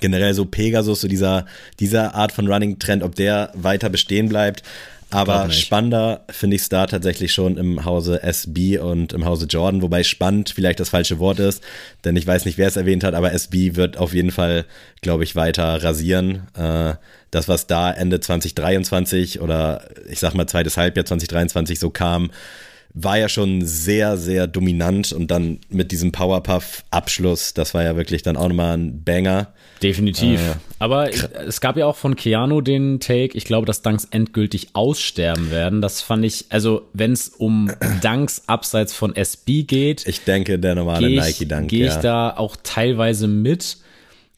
generell 0.00 0.34
so 0.34 0.44
Pegasus, 0.44 1.00
so 1.00 1.08
dieser, 1.08 1.46
dieser 1.80 2.14
Art 2.14 2.32
von 2.32 2.46
Running-Trend, 2.46 3.02
ob 3.02 3.14
der 3.14 3.52
weiter 3.54 3.88
bestehen 3.88 4.28
bleibt. 4.28 4.62
Aber 5.10 5.50
spannender 5.50 6.24
finde 6.28 6.56
ich 6.56 6.62
es 6.62 6.68
da 6.68 6.86
tatsächlich 6.86 7.32
schon 7.32 7.56
im 7.56 7.86
Hause 7.86 8.22
SB 8.22 8.78
und 8.78 9.14
im 9.14 9.24
Hause 9.24 9.46
Jordan, 9.46 9.80
wobei 9.80 10.02
spannend 10.02 10.50
vielleicht 10.54 10.80
das 10.80 10.90
falsche 10.90 11.18
Wort 11.18 11.38
ist, 11.38 11.62
denn 12.04 12.14
ich 12.16 12.26
weiß 12.26 12.44
nicht, 12.44 12.58
wer 12.58 12.68
es 12.68 12.76
erwähnt 12.76 13.04
hat, 13.04 13.14
aber 13.14 13.32
SB 13.32 13.74
wird 13.74 13.96
auf 13.96 14.12
jeden 14.12 14.30
Fall, 14.30 14.66
glaube 15.00 15.24
ich, 15.24 15.34
weiter 15.34 15.82
rasieren. 15.82 16.46
Äh, 16.54 16.94
das, 17.30 17.48
was 17.48 17.66
da 17.66 17.90
Ende 17.90 18.20
2023 18.20 19.40
oder 19.40 19.88
ich 20.10 20.18
sag 20.18 20.34
mal 20.34 20.46
zweites 20.46 20.76
Halbjahr 20.76 21.06
2023 21.06 21.78
so 21.78 21.88
kam, 21.88 22.30
war 22.94 23.18
ja 23.18 23.28
schon 23.28 23.64
sehr, 23.64 24.16
sehr 24.16 24.46
dominant 24.46 25.12
und 25.12 25.30
dann 25.30 25.58
mit 25.68 25.92
diesem 25.92 26.10
Powerpuff-Abschluss, 26.10 27.54
das 27.54 27.74
war 27.74 27.84
ja 27.84 27.96
wirklich 27.96 28.22
dann 28.22 28.36
auch 28.36 28.48
nochmal 28.48 28.76
ein 28.76 29.04
Banger. 29.04 29.52
Definitiv. 29.82 30.40
Äh, 30.40 30.54
Aber 30.78 31.10
es 31.12 31.60
gab 31.60 31.76
ja 31.76 31.86
auch 31.86 31.96
von 31.96 32.16
Keanu 32.16 32.60
den 32.60 32.98
Take, 32.98 33.36
ich 33.36 33.44
glaube, 33.44 33.66
dass 33.66 33.82
Dunks 33.82 34.06
endgültig 34.10 34.70
aussterben 34.72 35.50
werden. 35.50 35.80
Das 35.80 36.00
fand 36.00 36.24
ich, 36.24 36.46
also 36.48 36.88
wenn 36.92 37.12
es 37.12 37.28
um 37.28 37.70
Dunks 38.02 38.44
abseits 38.46 38.94
von 38.94 39.14
SB 39.14 39.62
geht, 39.64 40.06
Ich 40.06 40.24
denke, 40.24 40.58
der 40.58 40.74
normale 40.74 41.06
gehe 41.06 41.18
ich, 41.18 41.40
Nike-Dunk, 41.40 41.68
geh 41.68 41.86
ich 41.86 41.94
ja. 41.94 42.00
da 42.00 42.36
auch 42.36 42.56
teilweise 42.62 43.28
mit. 43.28 43.78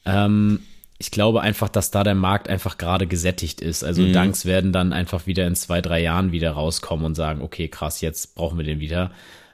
Ähm, 0.05 0.61
ich 1.01 1.11
glaube 1.11 1.41
einfach, 1.41 1.71
dass 1.71 1.91
da 1.91 2.05
der 2.05 2.15
Markt 2.15 2.51
einfach 2.51 2.77
gerade 2.77 3.07
gesättigt 3.07 3.63
ist. 3.63 3.83
Also 3.83 4.03
Mhm. 4.03 4.13
Dunks 4.13 4.45
werden 4.45 4.71
dann 4.71 4.93
einfach 4.93 5.27
wieder 5.27 5.47
in 5.47 5.55
zwei, 5.55 5.81
drei 5.81 6.03
Jahren 6.03 6.31
wieder 6.31 6.53
rauskommen 6.53 7.07
und 7.07 7.15
sagen, 7.15 7.41
okay, 7.41 7.69
krass, 7.69 8.03
jetzt 8.03 8.35
brauchen 8.35 8.59
wir 8.59 8.67
den 8.67 8.81
wieder. 8.81 9.11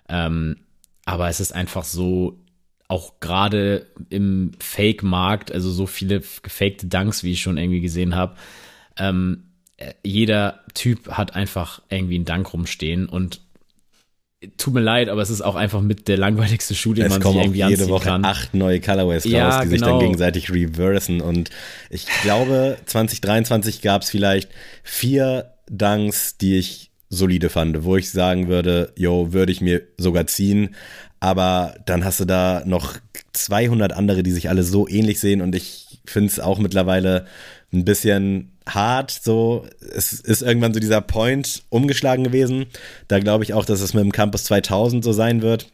Ähm, 0.08 0.56
aber 1.04 1.28
es 1.28 1.38
ist 1.38 1.52
einfach 1.52 1.84
so 1.84 2.40
auch 2.88 3.20
gerade 3.20 3.86
im 4.10 4.52
Fake-Markt, 4.58 5.52
also 5.52 5.70
so 5.70 5.86
viele 5.86 6.20
gefakte 6.42 6.88
Dunks, 6.88 7.22
wie 7.22 7.32
ich 7.32 7.42
schon 7.42 7.58
irgendwie 7.58 7.80
gesehen 7.80 8.16
habe, 8.16 8.34
ähm, 8.98 9.44
jeder 10.02 10.64
Typ 10.74 11.12
hat 11.12 11.36
einfach 11.36 11.80
irgendwie 11.90 12.16
einen 12.16 12.24
Dank 12.24 12.52
rumstehen 12.52 13.08
und 13.08 13.40
tut 14.56 14.74
mir 14.74 14.80
leid, 14.80 15.08
aber 15.08 15.22
es 15.22 15.30
ist 15.30 15.42
auch 15.42 15.54
einfach 15.54 15.80
mit 15.80 16.08
der 16.08 16.16
langweiligste 16.18 16.74
Schuh, 16.74 16.94
den 16.94 17.06
es 17.06 17.10
man 17.10 17.22
sich 17.22 17.34
irgendwie 17.34 17.64
jede 17.64 17.88
Woche 17.88 18.08
kann. 18.08 18.24
acht 18.24 18.54
neue 18.54 18.80
Colorways 18.80 19.24
ja, 19.24 19.48
raus, 19.48 19.54
die 19.62 19.64
genau. 19.64 19.70
sich 19.70 19.80
dann 19.80 19.90
genau. 19.90 20.00
gegenseitig 20.00 20.52
reversen 20.52 21.20
und 21.20 21.50
ich 21.90 22.06
glaube 22.22 22.78
2023 22.86 23.82
gab 23.82 24.02
es 24.02 24.10
vielleicht 24.10 24.50
vier 24.82 25.52
Dunks, 25.70 26.36
die 26.38 26.58
ich 26.58 26.90
solide 27.08 27.48
fand, 27.50 27.84
wo 27.84 27.96
ich 27.96 28.10
sagen 28.10 28.48
würde, 28.48 28.92
yo, 28.96 29.32
würde 29.32 29.52
ich 29.52 29.60
mir 29.60 29.82
sogar 29.96 30.26
ziehen, 30.26 30.74
aber 31.20 31.76
dann 31.86 32.04
hast 32.04 32.20
du 32.20 32.24
da 32.24 32.62
noch 32.66 32.94
200 33.32 33.92
andere, 33.92 34.22
die 34.22 34.32
sich 34.32 34.48
alle 34.48 34.62
so 34.62 34.88
ähnlich 34.88 35.20
sehen 35.20 35.40
und 35.40 35.54
ich 35.54 36.00
finde 36.04 36.30
es 36.30 36.40
auch 36.40 36.58
mittlerweile 36.58 37.26
ein 37.78 37.84
bisschen 37.84 38.52
hart, 38.68 39.10
so, 39.10 39.66
es 39.94 40.12
ist 40.12 40.42
irgendwann 40.42 40.74
so 40.74 40.80
dieser 40.80 41.00
Point 41.00 41.62
umgeschlagen 41.68 42.24
gewesen. 42.24 42.66
Da 43.08 43.20
glaube 43.20 43.44
ich 43.44 43.54
auch, 43.54 43.64
dass 43.64 43.80
es 43.80 43.94
mit 43.94 44.02
dem 44.02 44.12
Campus 44.12 44.44
2000 44.44 45.04
so 45.04 45.12
sein 45.12 45.42
wird. 45.42 45.70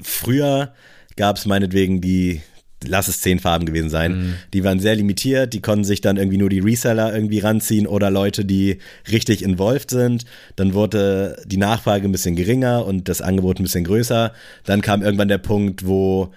Früher 0.00 0.72
gab 1.16 1.36
es 1.36 1.46
meinetwegen 1.46 2.00
die, 2.00 2.40
lass 2.86 3.08
es 3.08 3.20
zehn 3.20 3.38
Farben 3.38 3.66
gewesen 3.66 3.90
sein. 3.90 4.12
Mhm. 4.12 4.34
Die 4.54 4.64
waren 4.64 4.80
sehr 4.80 4.96
limitiert, 4.96 5.52
die 5.52 5.60
konnten 5.60 5.84
sich 5.84 6.00
dann 6.00 6.16
irgendwie 6.16 6.38
nur 6.38 6.50
die 6.50 6.60
Reseller 6.60 7.14
irgendwie 7.14 7.38
ranziehen 7.38 7.86
oder 7.86 8.10
Leute, 8.10 8.44
die 8.44 8.78
richtig 9.10 9.42
involved 9.42 9.90
sind. 9.90 10.24
Dann 10.56 10.74
wurde 10.74 11.42
die 11.46 11.58
Nachfrage 11.58 12.08
ein 12.08 12.12
bisschen 12.12 12.36
geringer 12.36 12.86
und 12.86 13.08
das 13.08 13.20
Angebot 13.20 13.60
ein 13.60 13.64
bisschen 13.64 13.84
größer. 13.84 14.32
Dann 14.64 14.80
kam 14.80 15.02
irgendwann 15.02 15.28
der 15.28 15.38
Punkt, 15.38 15.86
wo 15.86 16.32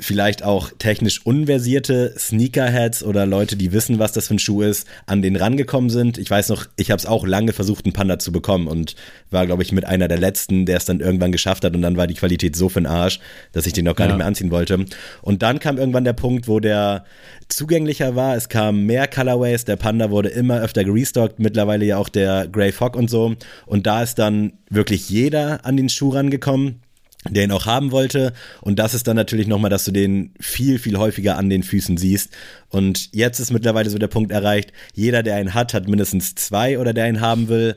vielleicht 0.00 0.44
auch 0.44 0.70
technisch 0.78 1.26
unversierte 1.26 2.14
Sneakerheads 2.16 3.02
oder 3.02 3.26
Leute, 3.26 3.56
die 3.56 3.72
wissen, 3.72 3.98
was 3.98 4.12
das 4.12 4.28
für 4.28 4.34
ein 4.34 4.38
Schuh 4.38 4.62
ist, 4.62 4.86
an 5.06 5.22
den 5.22 5.34
rangekommen 5.34 5.90
sind. 5.90 6.18
Ich 6.18 6.30
weiß 6.30 6.50
noch, 6.50 6.66
ich 6.76 6.92
habe 6.92 7.00
es 7.00 7.06
auch 7.06 7.26
lange 7.26 7.52
versucht, 7.52 7.84
einen 7.84 7.92
Panda 7.92 8.18
zu 8.20 8.30
bekommen 8.30 8.68
und 8.68 8.94
war, 9.30 9.46
glaube 9.46 9.64
ich, 9.64 9.72
mit 9.72 9.84
einer 9.84 10.06
der 10.06 10.18
letzten, 10.18 10.66
der 10.66 10.76
es 10.76 10.84
dann 10.84 11.00
irgendwann 11.00 11.32
geschafft 11.32 11.64
hat 11.64 11.74
und 11.74 11.82
dann 11.82 11.96
war 11.96 12.06
die 12.06 12.14
Qualität 12.14 12.54
so 12.54 12.68
für 12.68 12.80
den 12.80 12.86
Arsch, 12.86 13.18
dass 13.52 13.66
ich 13.66 13.72
den 13.72 13.86
noch 13.86 13.96
gar 13.96 14.06
ja. 14.06 14.12
nicht 14.12 14.18
mehr 14.18 14.26
anziehen 14.26 14.52
wollte. 14.52 14.84
Und 15.20 15.42
dann 15.42 15.58
kam 15.58 15.78
irgendwann 15.78 16.04
der 16.04 16.12
Punkt, 16.12 16.46
wo 16.46 16.60
der 16.60 17.04
zugänglicher 17.48 18.14
war. 18.14 18.36
Es 18.36 18.48
kamen 18.48 18.86
mehr 18.86 19.08
Colorways, 19.08 19.64
der 19.64 19.76
Panda 19.76 20.10
wurde 20.10 20.28
immer 20.28 20.60
öfter 20.60 20.84
gerestockt, 20.84 21.40
mittlerweile 21.40 21.84
ja 21.84 21.96
auch 21.96 22.08
der 22.08 22.46
Grey 22.46 22.70
Fog 22.70 22.94
und 22.94 23.10
so. 23.10 23.34
Und 23.66 23.86
da 23.88 24.04
ist 24.04 24.18
dann 24.20 24.52
wirklich 24.70 25.10
jeder 25.10 25.64
an 25.64 25.76
den 25.76 25.88
Schuh 25.88 26.10
rangekommen 26.10 26.82
der 27.28 27.44
ihn 27.44 27.52
auch 27.52 27.66
haben 27.66 27.90
wollte. 27.90 28.32
Und 28.60 28.78
das 28.78 28.94
ist 28.94 29.06
dann 29.08 29.16
natürlich 29.16 29.46
nochmal, 29.46 29.70
dass 29.70 29.84
du 29.84 29.92
den 29.92 30.34
viel, 30.40 30.78
viel 30.78 30.98
häufiger 30.98 31.36
an 31.36 31.50
den 31.50 31.62
Füßen 31.62 31.96
siehst. 31.96 32.30
Und 32.68 33.14
jetzt 33.14 33.40
ist 33.40 33.50
mittlerweile 33.50 33.90
so 33.90 33.98
der 33.98 34.08
Punkt 34.08 34.30
erreicht, 34.30 34.72
jeder, 34.94 35.22
der 35.22 35.36
einen 35.36 35.54
hat, 35.54 35.74
hat 35.74 35.88
mindestens 35.88 36.34
zwei 36.34 36.78
oder 36.78 36.92
der 36.92 37.04
einen 37.04 37.20
haben 37.20 37.48
will. 37.48 37.76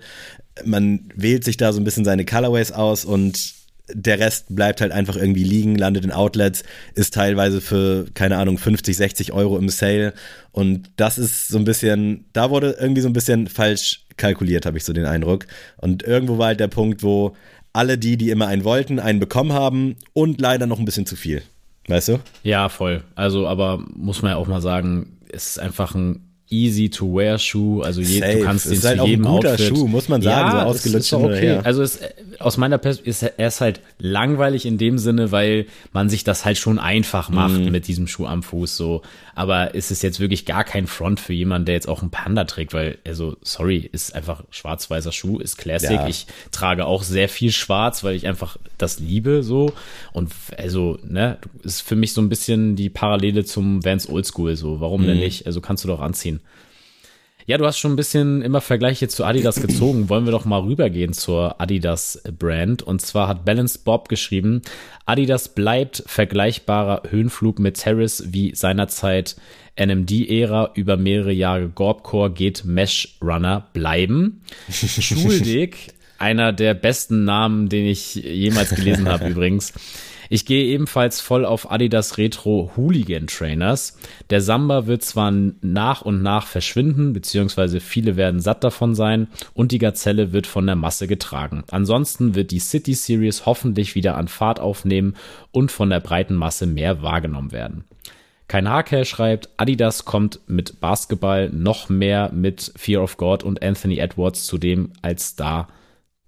Man 0.63 1.09
wählt 1.15 1.43
sich 1.43 1.57
da 1.57 1.73
so 1.73 1.79
ein 1.79 1.83
bisschen 1.83 2.05
seine 2.05 2.25
Colorways 2.25 2.71
aus 2.71 3.05
und 3.05 3.61
der 3.93 4.19
Rest 4.19 4.55
bleibt 4.55 4.79
halt 4.79 4.91
einfach 4.91 5.15
irgendwie 5.15 5.43
liegen, 5.43 5.75
landet 5.75 6.05
in 6.05 6.11
Outlets, 6.11 6.63
ist 6.95 7.13
teilweise 7.13 7.59
für, 7.59 8.05
keine 8.13 8.37
Ahnung, 8.37 8.57
50, 8.57 8.95
60 8.95 9.33
Euro 9.33 9.57
im 9.57 9.69
Sale. 9.69 10.13
Und 10.51 10.91
das 10.95 11.17
ist 11.17 11.49
so 11.49 11.57
ein 11.57 11.65
bisschen, 11.65 12.25
da 12.31 12.49
wurde 12.49 12.77
irgendwie 12.79 13.01
so 13.01 13.09
ein 13.09 13.13
bisschen 13.13 13.47
falsch 13.47 14.05
kalkuliert, 14.17 14.65
habe 14.65 14.77
ich 14.77 14.83
so 14.83 14.93
den 14.93 15.05
Eindruck. 15.05 15.47
Und 15.77 16.03
irgendwo 16.03 16.37
war 16.37 16.47
halt 16.47 16.59
der 16.59 16.67
Punkt, 16.67 17.03
wo 17.03 17.35
alle 17.73 17.97
die, 17.97 18.17
die 18.17 18.29
immer 18.29 18.47
einen 18.47 18.63
wollten, 18.63 18.99
einen 18.99 19.19
bekommen 19.19 19.53
haben 19.53 19.95
und 20.13 20.41
leider 20.41 20.67
noch 20.67 20.79
ein 20.79 20.85
bisschen 20.85 21.05
zu 21.05 21.15
viel. 21.15 21.41
Weißt 21.87 22.09
du? 22.09 22.19
Ja, 22.43 22.69
voll. 22.69 23.03
Also, 23.15 23.47
aber 23.47 23.83
muss 23.95 24.21
man 24.21 24.31
ja 24.31 24.37
auch 24.37 24.47
mal 24.47 24.61
sagen, 24.61 25.17
es 25.31 25.51
ist 25.51 25.59
einfach 25.59 25.95
ein 25.95 26.30
easy 26.51 26.89
to 26.89 27.05
wear 27.13 27.39
Schuh, 27.39 27.81
also 27.81 28.01
je, 28.01 28.19
du 28.19 28.43
kannst 28.43 28.65
den 28.65 28.73
ist 28.73 28.81
zu 28.81 28.87
halt 28.89 29.03
jedem 29.03 29.25
auch 29.25 29.29
ein 29.29 29.35
guter 29.37 29.53
Outfit. 29.53 29.67
Schuh, 29.67 29.87
muss 29.87 30.09
man 30.09 30.21
sagen, 30.21 30.57
ja, 30.57 30.63
so 30.63 30.67
ausgelutscht. 30.67 31.13
Okay. 31.13 31.59
Also 31.63 31.81
es, 31.81 31.99
aus 32.39 32.57
meiner 32.57 32.77
Perspektive 32.77 33.09
ist 33.09 33.23
er 33.23 33.47
ist 33.47 33.61
halt 33.61 33.81
langweilig 33.99 34.65
in 34.65 34.77
dem 34.77 34.97
Sinne, 34.97 35.31
weil 35.31 35.65
man 35.93 36.09
sich 36.09 36.23
das 36.23 36.45
halt 36.45 36.57
schon 36.57 36.79
einfach 36.79 37.29
macht 37.29 37.59
mhm. 37.59 37.71
mit 37.71 37.87
diesem 37.87 38.07
Schuh 38.07 38.25
am 38.25 38.43
Fuß 38.43 38.75
so. 38.75 39.01
Aber 39.33 39.73
ist 39.75 39.91
es 39.91 40.01
jetzt 40.01 40.19
wirklich 40.19 40.45
gar 40.45 40.63
kein 40.63 40.87
Front 40.87 41.19
für 41.19 41.33
jemanden, 41.33 41.65
der 41.65 41.75
jetzt 41.75 41.87
auch 41.87 42.01
einen 42.01 42.11
Panda 42.11 42.43
trägt, 42.43 42.73
weil 42.73 42.97
also 43.05 43.37
sorry, 43.41 43.89
ist 43.91 44.13
einfach 44.13 44.43
schwarz-weißer 44.49 45.11
Schuh, 45.11 45.39
ist 45.39 45.57
Classic. 45.57 45.91
Ja. 45.91 46.07
Ich 46.07 46.27
trage 46.51 46.85
auch 46.85 47.03
sehr 47.03 47.29
viel 47.29 47.51
Schwarz, 47.51 48.03
weil 48.03 48.15
ich 48.15 48.27
einfach 48.27 48.57
das 48.77 48.99
liebe 48.99 49.43
so 49.43 49.73
und 50.11 50.31
also 50.57 50.99
ne, 51.03 51.37
ist 51.63 51.81
für 51.81 51.95
mich 51.95 52.13
so 52.13 52.21
ein 52.21 52.29
bisschen 52.29 52.75
die 52.75 52.89
Parallele 52.89 53.45
zum 53.45 53.85
Vans 53.85 54.09
Oldschool 54.09 54.55
so. 54.57 54.81
Warum 54.81 55.03
mhm. 55.03 55.07
denn 55.07 55.19
nicht? 55.19 55.45
Also 55.45 55.61
kannst 55.61 55.83
du 55.83 55.87
doch 55.87 56.01
anziehen. 56.01 56.40
Ja, 57.47 57.57
du 57.57 57.65
hast 57.65 57.79
schon 57.79 57.93
ein 57.93 57.97
bisschen 57.97 58.41
immer 58.41 58.61
Vergleiche 58.61 59.07
zu 59.07 59.25
Adidas 59.25 59.61
gezogen. 59.61 60.09
Wollen 60.09 60.25
wir 60.25 60.31
doch 60.31 60.45
mal 60.45 60.61
rübergehen 60.61 61.13
zur 61.13 61.59
Adidas 61.59 62.21
Brand. 62.37 62.83
Und 62.83 63.01
zwar 63.01 63.27
hat 63.27 63.45
Balance 63.45 63.79
Bob 63.83 64.09
geschrieben, 64.09 64.61
Adidas 65.05 65.49
bleibt 65.49 66.03
vergleichbarer 66.05 67.03
Höhenflug 67.09 67.59
mit 67.59 67.77
Terrace 67.77 68.23
wie 68.27 68.55
seinerzeit 68.55 69.35
NMD-Ära 69.75 70.71
über 70.75 70.97
mehrere 70.97 71.31
Jahre 71.31 71.69
Gorbcore 71.69 72.31
geht 72.31 72.63
Mesh 72.65 73.17
Runner 73.21 73.67
bleiben. 73.73 74.43
Schuldig, 74.71 75.93
einer 76.19 76.53
der 76.53 76.73
besten 76.73 77.25
Namen, 77.25 77.69
den 77.69 77.85
ich 77.85 78.15
jemals 78.15 78.69
gelesen 78.75 79.09
habe 79.09 79.29
übrigens. 79.29 79.73
Ich 80.33 80.45
gehe 80.45 80.63
ebenfalls 80.63 81.19
voll 81.19 81.43
auf 81.43 81.71
Adidas 81.71 82.17
Retro 82.17 82.71
Hooligan 82.77 83.27
Trainers. 83.27 83.97
Der 84.29 84.39
Samba 84.39 84.87
wird 84.87 85.03
zwar 85.03 85.29
nach 85.29 86.03
und 86.03 86.21
nach 86.21 86.47
verschwinden, 86.47 87.11
beziehungsweise 87.11 87.81
viele 87.81 88.15
werden 88.15 88.39
satt 88.39 88.63
davon 88.63 88.95
sein 88.95 89.27
und 89.53 89.73
die 89.73 89.77
Gazelle 89.77 90.31
wird 90.31 90.47
von 90.47 90.65
der 90.65 90.77
Masse 90.77 91.05
getragen. 91.05 91.65
Ansonsten 91.69 92.33
wird 92.33 92.51
die 92.51 92.59
City 92.59 92.93
Series 92.93 93.45
hoffentlich 93.45 93.93
wieder 93.93 94.15
an 94.15 94.29
Fahrt 94.29 94.61
aufnehmen 94.61 95.17
und 95.51 95.69
von 95.69 95.89
der 95.89 95.99
breiten 95.99 96.35
Masse 96.35 96.65
mehr 96.65 97.01
wahrgenommen 97.01 97.51
werden. 97.51 97.83
Kein 98.47 98.69
Haker 98.69 99.03
schreibt, 99.03 99.49
Adidas 99.57 100.05
kommt 100.05 100.39
mit 100.47 100.79
Basketball 100.79 101.49
noch 101.49 101.89
mehr 101.89 102.31
mit 102.31 102.71
Fear 102.77 103.03
of 103.03 103.17
God 103.17 103.43
und 103.43 103.61
Anthony 103.61 103.99
Edwards 103.99 104.45
zudem 104.45 104.91
als 105.01 105.27
Star 105.27 105.67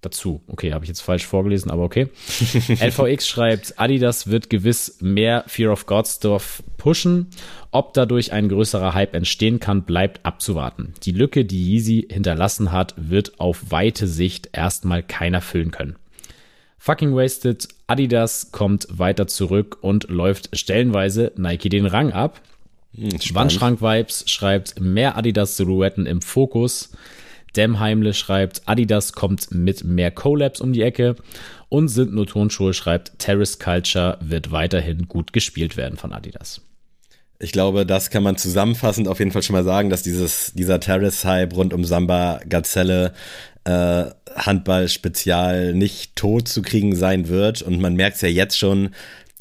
dazu. 0.05 0.41
Okay, 0.47 0.73
habe 0.73 0.85
ich 0.85 0.89
jetzt 0.89 1.01
falsch 1.01 1.25
vorgelesen, 1.25 1.71
aber 1.71 1.83
okay. 1.83 2.07
LVX 2.67 3.27
schreibt, 3.27 3.79
Adidas 3.79 4.27
wird 4.27 4.49
gewiss 4.49 4.97
mehr 5.01 5.43
Fear 5.47 5.71
of 5.71 5.85
God 5.85 6.07
Stuff 6.07 6.63
pushen. 6.77 7.27
Ob 7.71 7.93
dadurch 7.93 8.31
ein 8.33 8.49
größerer 8.49 8.93
Hype 8.93 9.15
entstehen 9.15 9.59
kann, 9.59 9.83
bleibt 9.83 10.25
abzuwarten. 10.25 10.93
Die 11.03 11.11
Lücke, 11.11 11.45
die 11.45 11.73
Yeezy 11.73 12.07
hinterlassen 12.09 12.71
hat, 12.71 12.93
wird 12.97 13.39
auf 13.39 13.71
weite 13.71 14.07
Sicht 14.07 14.49
erstmal 14.53 15.03
keiner 15.03 15.41
füllen 15.41 15.71
können. 15.71 15.95
Fucking 16.77 17.15
wasted. 17.15 17.69
Adidas 17.87 18.51
kommt 18.51 18.87
weiter 18.89 19.25
zurück 19.27 19.77
und 19.81 20.09
läuft 20.09 20.57
stellenweise 20.57 21.31
Nike 21.37 21.69
den 21.69 21.85
Rang 21.85 22.11
ab. 22.11 22.41
Hm, 22.95 23.09
Wandschrank-Vibes 23.33 24.29
schreibt 24.29 24.79
mehr 24.79 25.17
Adidas-Silhouetten 25.17 26.05
im 26.05 26.21
Fokus. 26.21 26.91
Demheimle 27.55 28.13
schreibt, 28.13 28.63
Adidas 28.65 29.13
kommt 29.13 29.51
mit 29.51 29.83
mehr 29.83 30.11
Collabs 30.11 30.61
um 30.61 30.73
die 30.73 30.81
Ecke 30.81 31.15
und 31.69 31.87
sind 31.87 32.13
nur 32.13 32.27
Tonschuhe 32.27 32.73
schreibt, 32.73 33.17
Terrace 33.19 33.59
Culture 33.59 34.17
wird 34.21 34.51
weiterhin 34.51 35.07
gut 35.07 35.33
gespielt 35.33 35.77
werden 35.77 35.97
von 35.97 36.13
Adidas. 36.13 36.61
Ich 37.39 37.51
glaube, 37.51 37.85
das 37.85 38.09
kann 38.09 38.23
man 38.23 38.37
zusammenfassend 38.37 39.07
auf 39.07 39.19
jeden 39.19 39.31
Fall 39.31 39.43
schon 39.43 39.55
mal 39.55 39.63
sagen, 39.65 39.89
dass 39.89 40.01
dieses, 40.01 40.53
dieser 40.53 40.79
Terrace-Hype 40.79 41.53
rund 41.55 41.73
um 41.73 41.83
Samba, 41.83 42.39
Gazelle, 42.47 43.13
äh, 43.65 44.05
Handball-Spezial 44.35 45.73
nicht 45.73 46.15
tot 46.15 46.47
zu 46.47 46.61
kriegen 46.61 46.95
sein 46.95 47.27
wird. 47.27 47.61
Und 47.61 47.79
man 47.79 47.95
merkt 47.95 48.15
es 48.15 48.21
ja 48.21 48.29
jetzt 48.29 48.57
schon, 48.57 48.91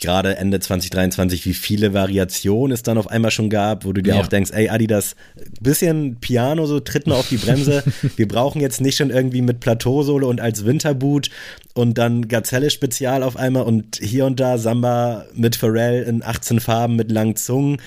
gerade 0.03 0.37
Ende 0.37 0.61
2023, 0.61 1.47
wie 1.47 1.55
viele 1.55 1.95
Variationen 1.95 2.73
es 2.73 2.83
dann 2.83 2.99
auf 2.99 3.09
einmal 3.09 3.31
schon 3.31 3.49
gab, 3.49 3.87
wo 3.87 3.93
du 3.93 4.03
dir 4.03 4.17
ja. 4.17 4.21
auch 4.21 4.27
denkst, 4.27 4.51
ey 4.53 4.69
Adidas, 4.69 5.17
bisschen 5.61 6.17
Piano, 6.17 6.67
so 6.67 6.81
tritt 6.81 7.07
mal 7.07 7.15
auf 7.15 7.29
die 7.29 7.39
Bremse. 7.39 7.83
Wir 8.17 8.29
brauchen 8.29 8.61
jetzt 8.61 8.81
nicht 8.81 8.99
schon 8.99 9.09
irgendwie 9.11 9.41
mit 9.41 9.61
Plateausolo 9.61 10.29
und 10.29 10.41
als 10.41 10.67
Winterboot 10.67 11.31
und 11.75 11.97
dann 11.97 12.29
Gazelle 12.29 12.71
Spezial 12.71 13.23
auf 13.23 13.37
einmal 13.37 13.63
und 13.63 13.99
hier 14.03 14.27
und 14.27 14.41
da 14.41 14.59
Samba 14.59 15.25
mit 15.35 15.57
Pharrell 15.57 16.03
in 16.03 16.23
18 16.23 16.61
Farben 16.61 16.97
mit 16.97 17.11
langen 17.11 17.37
Zungen. 17.37 17.81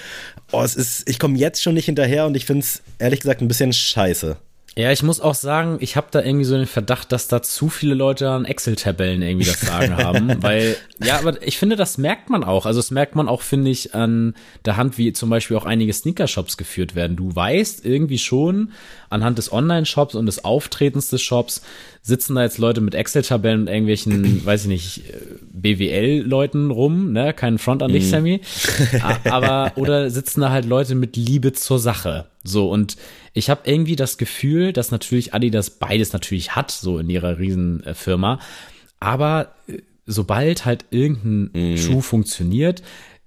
Oh, 0.52 0.64
es 0.64 0.76
ist, 0.76 1.08
ich 1.08 1.20
komme 1.20 1.38
jetzt 1.38 1.62
schon 1.62 1.76
nicht 1.76 1.86
hinterher 1.86 2.26
und 2.26 2.36
ich 2.36 2.46
finde 2.46 2.62
es 2.62 2.82
ehrlich 2.98 3.20
gesagt 3.20 3.42
ein 3.42 3.48
bisschen 3.48 3.74
scheiße. 3.74 4.38
Ja, 4.78 4.92
ich 4.92 5.04
muss 5.04 5.22
auch 5.22 5.36
sagen, 5.36 5.78
ich 5.80 5.96
habe 5.96 6.08
da 6.12 6.22
irgendwie 6.22 6.44
so 6.44 6.58
den 6.58 6.66
Verdacht, 6.66 7.14
dass 7.14 7.30
da 7.30 7.42
zu 7.42 7.70
viele 7.70 7.94
Leute 7.94 8.30
an 8.30 8.44
Excel-Tabellen 8.44 9.22
irgendwie 9.22 9.46
das 9.46 9.62
Sagen 9.62 9.96
haben, 10.04 10.44
weil, 10.44 10.76
ja, 11.02 11.18
aber 11.18 11.42
ich 11.42 11.58
finde, 11.58 11.78
das 11.78 11.98
merkt 11.98 12.30
man 12.30 12.44
auch. 12.44 12.66
Also 12.66 12.80
das 12.80 12.92
merkt 12.92 13.16
man 13.16 13.30
auch, 13.30 13.42
finde 13.42 13.72
ich, 13.72 13.96
an 13.96 14.36
der 14.66 14.76
Hand, 14.76 14.98
wie 14.98 15.14
zum 15.14 15.30
Beispiel 15.30 15.56
auch 15.56 15.64
einige 15.64 15.94
Sneaker-Shops 15.94 16.58
geführt 16.58 16.94
werden. 16.94 17.16
Du 17.16 17.34
weißt 17.34 17.86
irgendwie 17.86 18.18
schon 18.18 18.74
anhand 19.10 19.38
des 19.38 19.50
Online-Shops 19.50 20.14
und 20.14 20.26
des 20.26 20.44
Auftretens 20.44 21.08
des 21.08 21.22
Shops, 21.22 21.62
sitzen 22.06 22.36
da 22.36 22.44
jetzt 22.44 22.60
Leute 22.60 22.82
mit 22.82 22.94
Excel-Tabellen 22.94 23.62
und 23.62 23.68
irgendwelchen, 23.68 24.46
weiß 24.46 24.64
ich 24.64 24.68
nicht, 24.68 25.04
BWL-Leuten 25.52 26.70
rum, 26.70 27.12
ne, 27.14 27.34
kein 27.34 27.58
Front 27.58 27.82
an 27.82 27.92
dich, 27.92 28.06
mhm. 28.06 28.10
Sammy, 28.10 28.42
aber, 29.24 29.72
oder 29.76 30.12
sitzen 30.12 30.42
da 30.42 30.52
halt 30.52 30.66
Leute 30.66 30.94
mit 30.94 31.18
Liebe 31.18 31.54
zur 31.54 31.80
Sache. 31.80 32.28
So, 32.44 32.70
und 32.70 32.96
ich 33.34 33.50
habe 33.50 33.62
irgendwie 33.66 33.96
das 33.96 34.20
Gefühl, 34.20 34.72
dass 34.72 34.92
natürlich 34.92 35.34
Adidas 35.34 35.72
beides 35.72 36.14
natürlich 36.14 36.56
hat, 36.56 36.70
so 36.70 37.00
in 37.00 37.10
ihrer 37.10 37.40
Riesenfirma. 37.40 38.40
Aber 39.00 39.56
äh, 39.68 39.80
sobald 40.06 40.64
halt 40.64 40.86
irgendein 40.92 41.74
mm. 41.74 41.78
Schuh 41.78 42.02
funktioniert, 42.02 42.84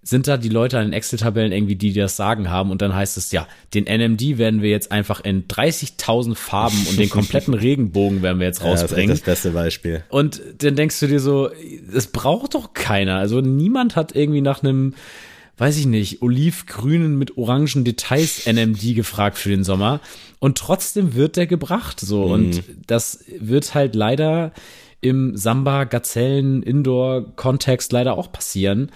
sind 0.08 0.26
da 0.26 0.38
die 0.38 0.48
Leute 0.48 0.78
an 0.78 0.86
den 0.86 0.92
Excel-Tabellen 0.94 1.52
irgendwie, 1.52 1.76
die 1.76 1.92
das 1.92 2.16
Sagen 2.16 2.48
haben 2.48 2.70
und 2.70 2.80
dann 2.80 2.94
heißt 2.94 3.18
es, 3.18 3.30
ja, 3.30 3.46
den 3.74 3.84
NMD 3.84 4.38
werden 4.38 4.62
wir 4.62 4.70
jetzt 4.70 4.90
einfach 4.90 5.20
in 5.20 5.46
30.000 5.46 6.34
Farben 6.34 6.78
und 6.88 6.98
den 6.98 7.10
kompletten 7.10 7.52
Regenbogen 7.54 8.22
werden 8.22 8.38
wir 8.38 8.46
jetzt 8.46 8.64
rausbringen. 8.64 9.10
Ja, 9.10 9.14
das 9.14 9.18
ist 9.18 9.26
das 9.26 9.34
beste 9.34 9.50
Beispiel. 9.50 10.04
Und 10.08 10.40
dann 10.58 10.76
denkst 10.76 10.98
du 11.00 11.08
dir 11.08 11.20
so, 11.20 11.50
es 11.94 12.06
braucht 12.06 12.54
doch 12.54 12.72
keiner. 12.72 13.16
Also 13.16 13.42
niemand 13.42 13.96
hat 13.96 14.16
irgendwie 14.16 14.40
nach 14.40 14.62
einem 14.62 14.94
weiß 15.58 15.76
ich 15.76 15.86
nicht, 15.86 16.22
olivgrünen 16.22 17.18
mit 17.18 17.36
orangen 17.36 17.82
Details 17.82 18.46
NMD 18.46 18.94
gefragt 18.94 19.36
für 19.36 19.48
den 19.48 19.64
Sommer. 19.64 20.00
Und 20.38 20.56
trotzdem 20.56 21.16
wird 21.16 21.36
der 21.36 21.48
gebracht, 21.48 21.98
so. 21.98 22.28
Mhm. 22.28 22.32
Und 22.32 22.62
das 22.86 23.24
wird 23.40 23.74
halt 23.74 23.96
leider 23.96 24.52
im 25.00 25.36
Samba, 25.36 25.82
Gazellen, 25.82 26.62
Indoor-Kontext 26.62 27.90
leider 27.90 28.16
auch 28.16 28.30
passieren. 28.30 28.92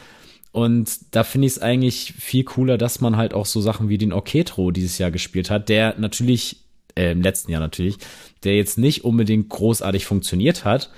Und 0.53 1.15
da 1.15 1.25
finde 1.25 1.47
ich 1.47 1.55
es 1.55 1.59
eigentlich 1.59 2.13
viel 2.19 2.45
cooler, 2.45 2.77
dass 2.77 3.01
man 3.01 3.17
halt 3.17 3.33
auch 3.33 3.47
so 3.47 3.61
Sachen 3.61 3.89
wie 3.89 3.99
den 3.99 4.13
Orketro 4.13 4.71
dieses 4.71 4.99
Jahr 4.99 5.11
gespielt 5.11 5.51
hat, 5.51 5.71
der 5.71 5.99
natürlich, 5.99 6.59
äh, 6.95 7.13
im 7.13 7.23
letzten 7.23 7.51
Jahr 7.51 7.61
natürlich, 7.61 7.97
der 8.45 8.57
jetzt 8.57 8.77
nicht 8.77 9.05
unbedingt 9.05 9.49
großartig 9.49 10.05
funktioniert 10.05 10.67
hat, 10.67 10.91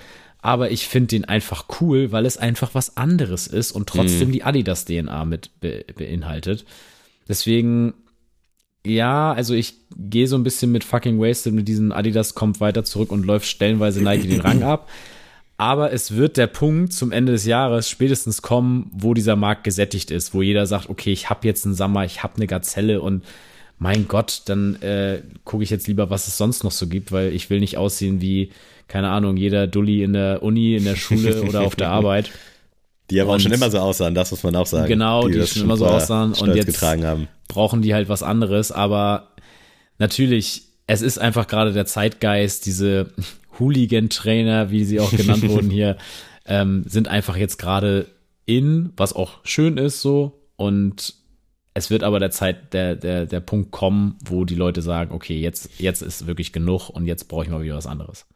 aber 0.44 0.72
ich 0.72 0.88
finde 0.88 1.06
den 1.08 1.24
einfach 1.24 1.66
cool, 1.80 2.12
weil 2.12 2.26
es 2.26 2.36
einfach 2.36 2.74
was 2.74 2.98
anderes 2.98 3.46
ist 3.46 3.72
und 3.72 3.88
trotzdem 3.88 4.28
mhm. 4.28 4.32
die 4.32 4.42
Adidas 4.42 4.84
DNA 4.84 5.24
mit 5.24 5.58
be 5.60 5.86
beinhaltet. 5.96 6.66
Deswegen, 7.26 7.94
ja, 8.84 9.32
also 9.32 9.54
ich 9.54 9.74
gehe 9.96 10.26
so 10.26 10.36
ein 10.36 10.42
bisschen 10.42 10.70
mit 10.70 10.84
fucking 10.84 11.18
Wasted 11.18 11.54
mit 11.54 11.66
diesem 11.66 11.92
Adidas 11.92 12.34
kommt 12.34 12.60
weiter 12.60 12.84
zurück 12.84 13.10
und 13.10 13.24
läuft 13.24 13.46
stellenweise 13.46 14.02
Nike 14.02 14.28
den 14.28 14.40
Rang 14.42 14.62
ab. 14.64 14.90
Aber 15.56 15.92
es 15.92 16.16
wird 16.16 16.36
der 16.36 16.48
Punkt 16.48 16.92
zum 16.92 17.12
Ende 17.12 17.32
des 17.32 17.44
Jahres 17.44 17.88
spätestens 17.88 18.42
kommen, 18.42 18.90
wo 18.92 19.14
dieser 19.14 19.36
Markt 19.36 19.64
gesättigt 19.64 20.10
ist, 20.10 20.34
wo 20.34 20.42
jeder 20.42 20.66
sagt, 20.66 20.88
okay, 20.88 21.12
ich 21.12 21.30
habe 21.30 21.46
jetzt 21.46 21.64
einen 21.64 21.74
Sommer, 21.74 22.04
ich 22.04 22.22
habe 22.22 22.36
eine 22.36 22.46
Gazelle 22.46 23.00
und 23.00 23.24
mein 23.78 24.08
Gott, 24.08 24.42
dann 24.46 24.76
äh, 24.82 25.22
gucke 25.44 25.62
ich 25.62 25.70
jetzt 25.70 25.86
lieber, 25.86 26.10
was 26.10 26.26
es 26.26 26.38
sonst 26.38 26.64
noch 26.64 26.72
so 26.72 26.86
gibt, 26.86 27.12
weil 27.12 27.32
ich 27.32 27.50
will 27.50 27.60
nicht 27.60 27.76
aussehen 27.76 28.20
wie 28.20 28.50
keine 28.88 29.08
Ahnung, 29.10 29.36
jeder 29.36 29.66
Dulli 29.66 30.02
in 30.02 30.12
der 30.12 30.42
Uni, 30.42 30.76
in 30.76 30.84
der 30.84 30.96
Schule 30.96 31.42
oder 31.48 31.62
auf 31.62 31.76
der 31.76 31.88
Arbeit. 31.90 32.30
Die 33.10 33.20
aber 33.20 33.32
und, 33.32 33.36
auch 33.36 33.40
schon 33.40 33.52
immer 33.52 33.70
so 33.70 33.78
aussahen, 33.78 34.14
das 34.14 34.30
muss 34.30 34.42
man 34.42 34.56
auch 34.56 34.66
sagen. 34.66 34.88
Genau, 34.88 35.28
die, 35.28 35.38
die 35.38 35.46
schon 35.46 35.62
immer 35.62 35.76
so 35.76 35.86
aussahen 35.86 36.32
und 36.32 36.54
jetzt 36.54 36.66
getragen 36.66 37.04
haben. 37.04 37.28
brauchen 37.48 37.82
die 37.82 37.94
halt 37.94 38.08
was 38.08 38.22
anderes, 38.22 38.72
aber 38.72 39.28
natürlich, 39.98 40.62
es 40.86 41.02
ist 41.02 41.18
einfach 41.18 41.46
gerade 41.46 41.72
der 41.72 41.86
Zeitgeist, 41.86 42.66
diese 42.66 43.10
Hooligan-Trainer, 43.58 44.70
wie 44.70 44.84
sie 44.84 45.00
auch 45.00 45.10
genannt 45.10 45.48
wurden 45.48 45.70
hier, 45.70 45.96
ähm, 46.46 46.84
sind 46.86 47.08
einfach 47.08 47.36
jetzt 47.36 47.58
gerade 47.58 48.06
in, 48.46 48.92
was 48.96 49.14
auch 49.14 49.38
schön 49.44 49.78
ist 49.78 50.02
so 50.02 50.40
und 50.56 51.14
es 51.74 51.90
wird 51.90 52.04
aber 52.04 52.20
der 52.20 52.30
Zeit, 52.30 52.72
der, 52.72 52.94
der, 52.94 53.26
der 53.26 53.40
Punkt 53.40 53.72
kommen, 53.72 54.16
wo 54.24 54.44
die 54.44 54.54
Leute 54.54 54.80
sagen, 54.80 55.12
okay, 55.12 55.40
jetzt, 55.40 55.80
jetzt 55.80 56.02
ist 56.02 56.26
wirklich 56.26 56.52
genug 56.52 56.88
und 56.88 57.06
jetzt 57.06 57.26
brauche 57.28 57.44
ich 57.44 57.50
mal 57.50 57.62
wieder 57.62 57.76
was 57.76 57.86
anderes. 57.86 58.26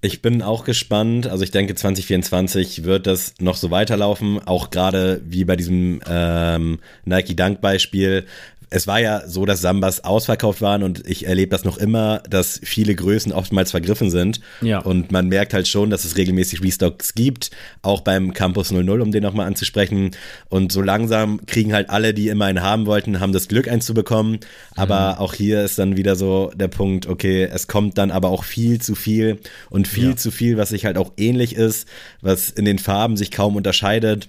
Ich 0.00 0.22
bin 0.22 0.40
auch 0.40 0.64
gespannt. 0.64 1.26
Also 1.26 1.44
ich 1.44 1.50
denke, 1.50 1.74
2024 1.74 2.84
wird 2.84 3.06
das 3.06 3.34
noch 3.38 3.56
so 3.56 3.70
weiterlaufen. 3.70 4.40
Auch 4.46 4.70
gerade 4.70 5.20
wie 5.26 5.44
bei 5.44 5.56
diesem 5.56 6.00
ähm, 6.08 6.78
Nike 7.04 7.36
Dunk 7.36 7.60
Beispiel 7.60 8.24
es 8.70 8.86
war 8.86 9.00
ja 9.00 9.26
so, 9.26 9.44
dass 9.46 9.60
Sambas 9.60 10.04
ausverkauft 10.04 10.60
waren 10.60 10.84
und 10.84 11.06
ich 11.06 11.26
erlebe 11.26 11.50
das 11.50 11.64
noch 11.64 11.76
immer, 11.76 12.22
dass 12.30 12.60
viele 12.62 12.94
Größen 12.94 13.32
oftmals 13.32 13.72
vergriffen 13.72 14.10
sind. 14.10 14.40
Ja. 14.60 14.78
Und 14.78 15.10
man 15.10 15.28
merkt 15.28 15.52
halt 15.52 15.66
schon, 15.66 15.90
dass 15.90 16.04
es 16.04 16.16
regelmäßig 16.16 16.62
Restocks 16.62 17.14
gibt, 17.14 17.50
auch 17.82 18.02
beim 18.02 18.32
Campus 18.32 18.70
00, 18.70 19.00
um 19.00 19.10
den 19.10 19.24
nochmal 19.24 19.48
anzusprechen. 19.48 20.12
Und 20.48 20.70
so 20.70 20.82
langsam 20.82 21.44
kriegen 21.46 21.72
halt 21.72 21.90
alle, 21.90 22.14
die 22.14 22.28
immer 22.28 22.44
einen 22.44 22.62
haben 22.62 22.86
wollten, 22.86 23.18
haben 23.18 23.32
das 23.32 23.48
Glück, 23.48 23.66
einen 23.66 23.80
zu 23.80 23.92
bekommen. 23.92 24.38
Aber 24.76 25.14
mhm. 25.14 25.18
auch 25.18 25.34
hier 25.34 25.64
ist 25.64 25.78
dann 25.80 25.96
wieder 25.96 26.14
so 26.14 26.52
der 26.54 26.68
Punkt, 26.68 27.08
okay, 27.08 27.48
es 27.52 27.66
kommt 27.66 27.98
dann 27.98 28.12
aber 28.12 28.28
auch 28.28 28.44
viel 28.44 28.80
zu 28.80 28.94
viel 28.94 29.40
und 29.68 29.88
viel 29.88 30.10
ja. 30.10 30.16
zu 30.16 30.30
viel, 30.30 30.56
was 30.56 30.68
sich 30.68 30.84
halt 30.84 30.96
auch 30.96 31.12
ähnlich 31.16 31.56
ist, 31.56 31.88
was 32.20 32.50
in 32.50 32.64
den 32.64 32.78
Farben 32.78 33.16
sich 33.16 33.32
kaum 33.32 33.56
unterscheidet. 33.56 34.28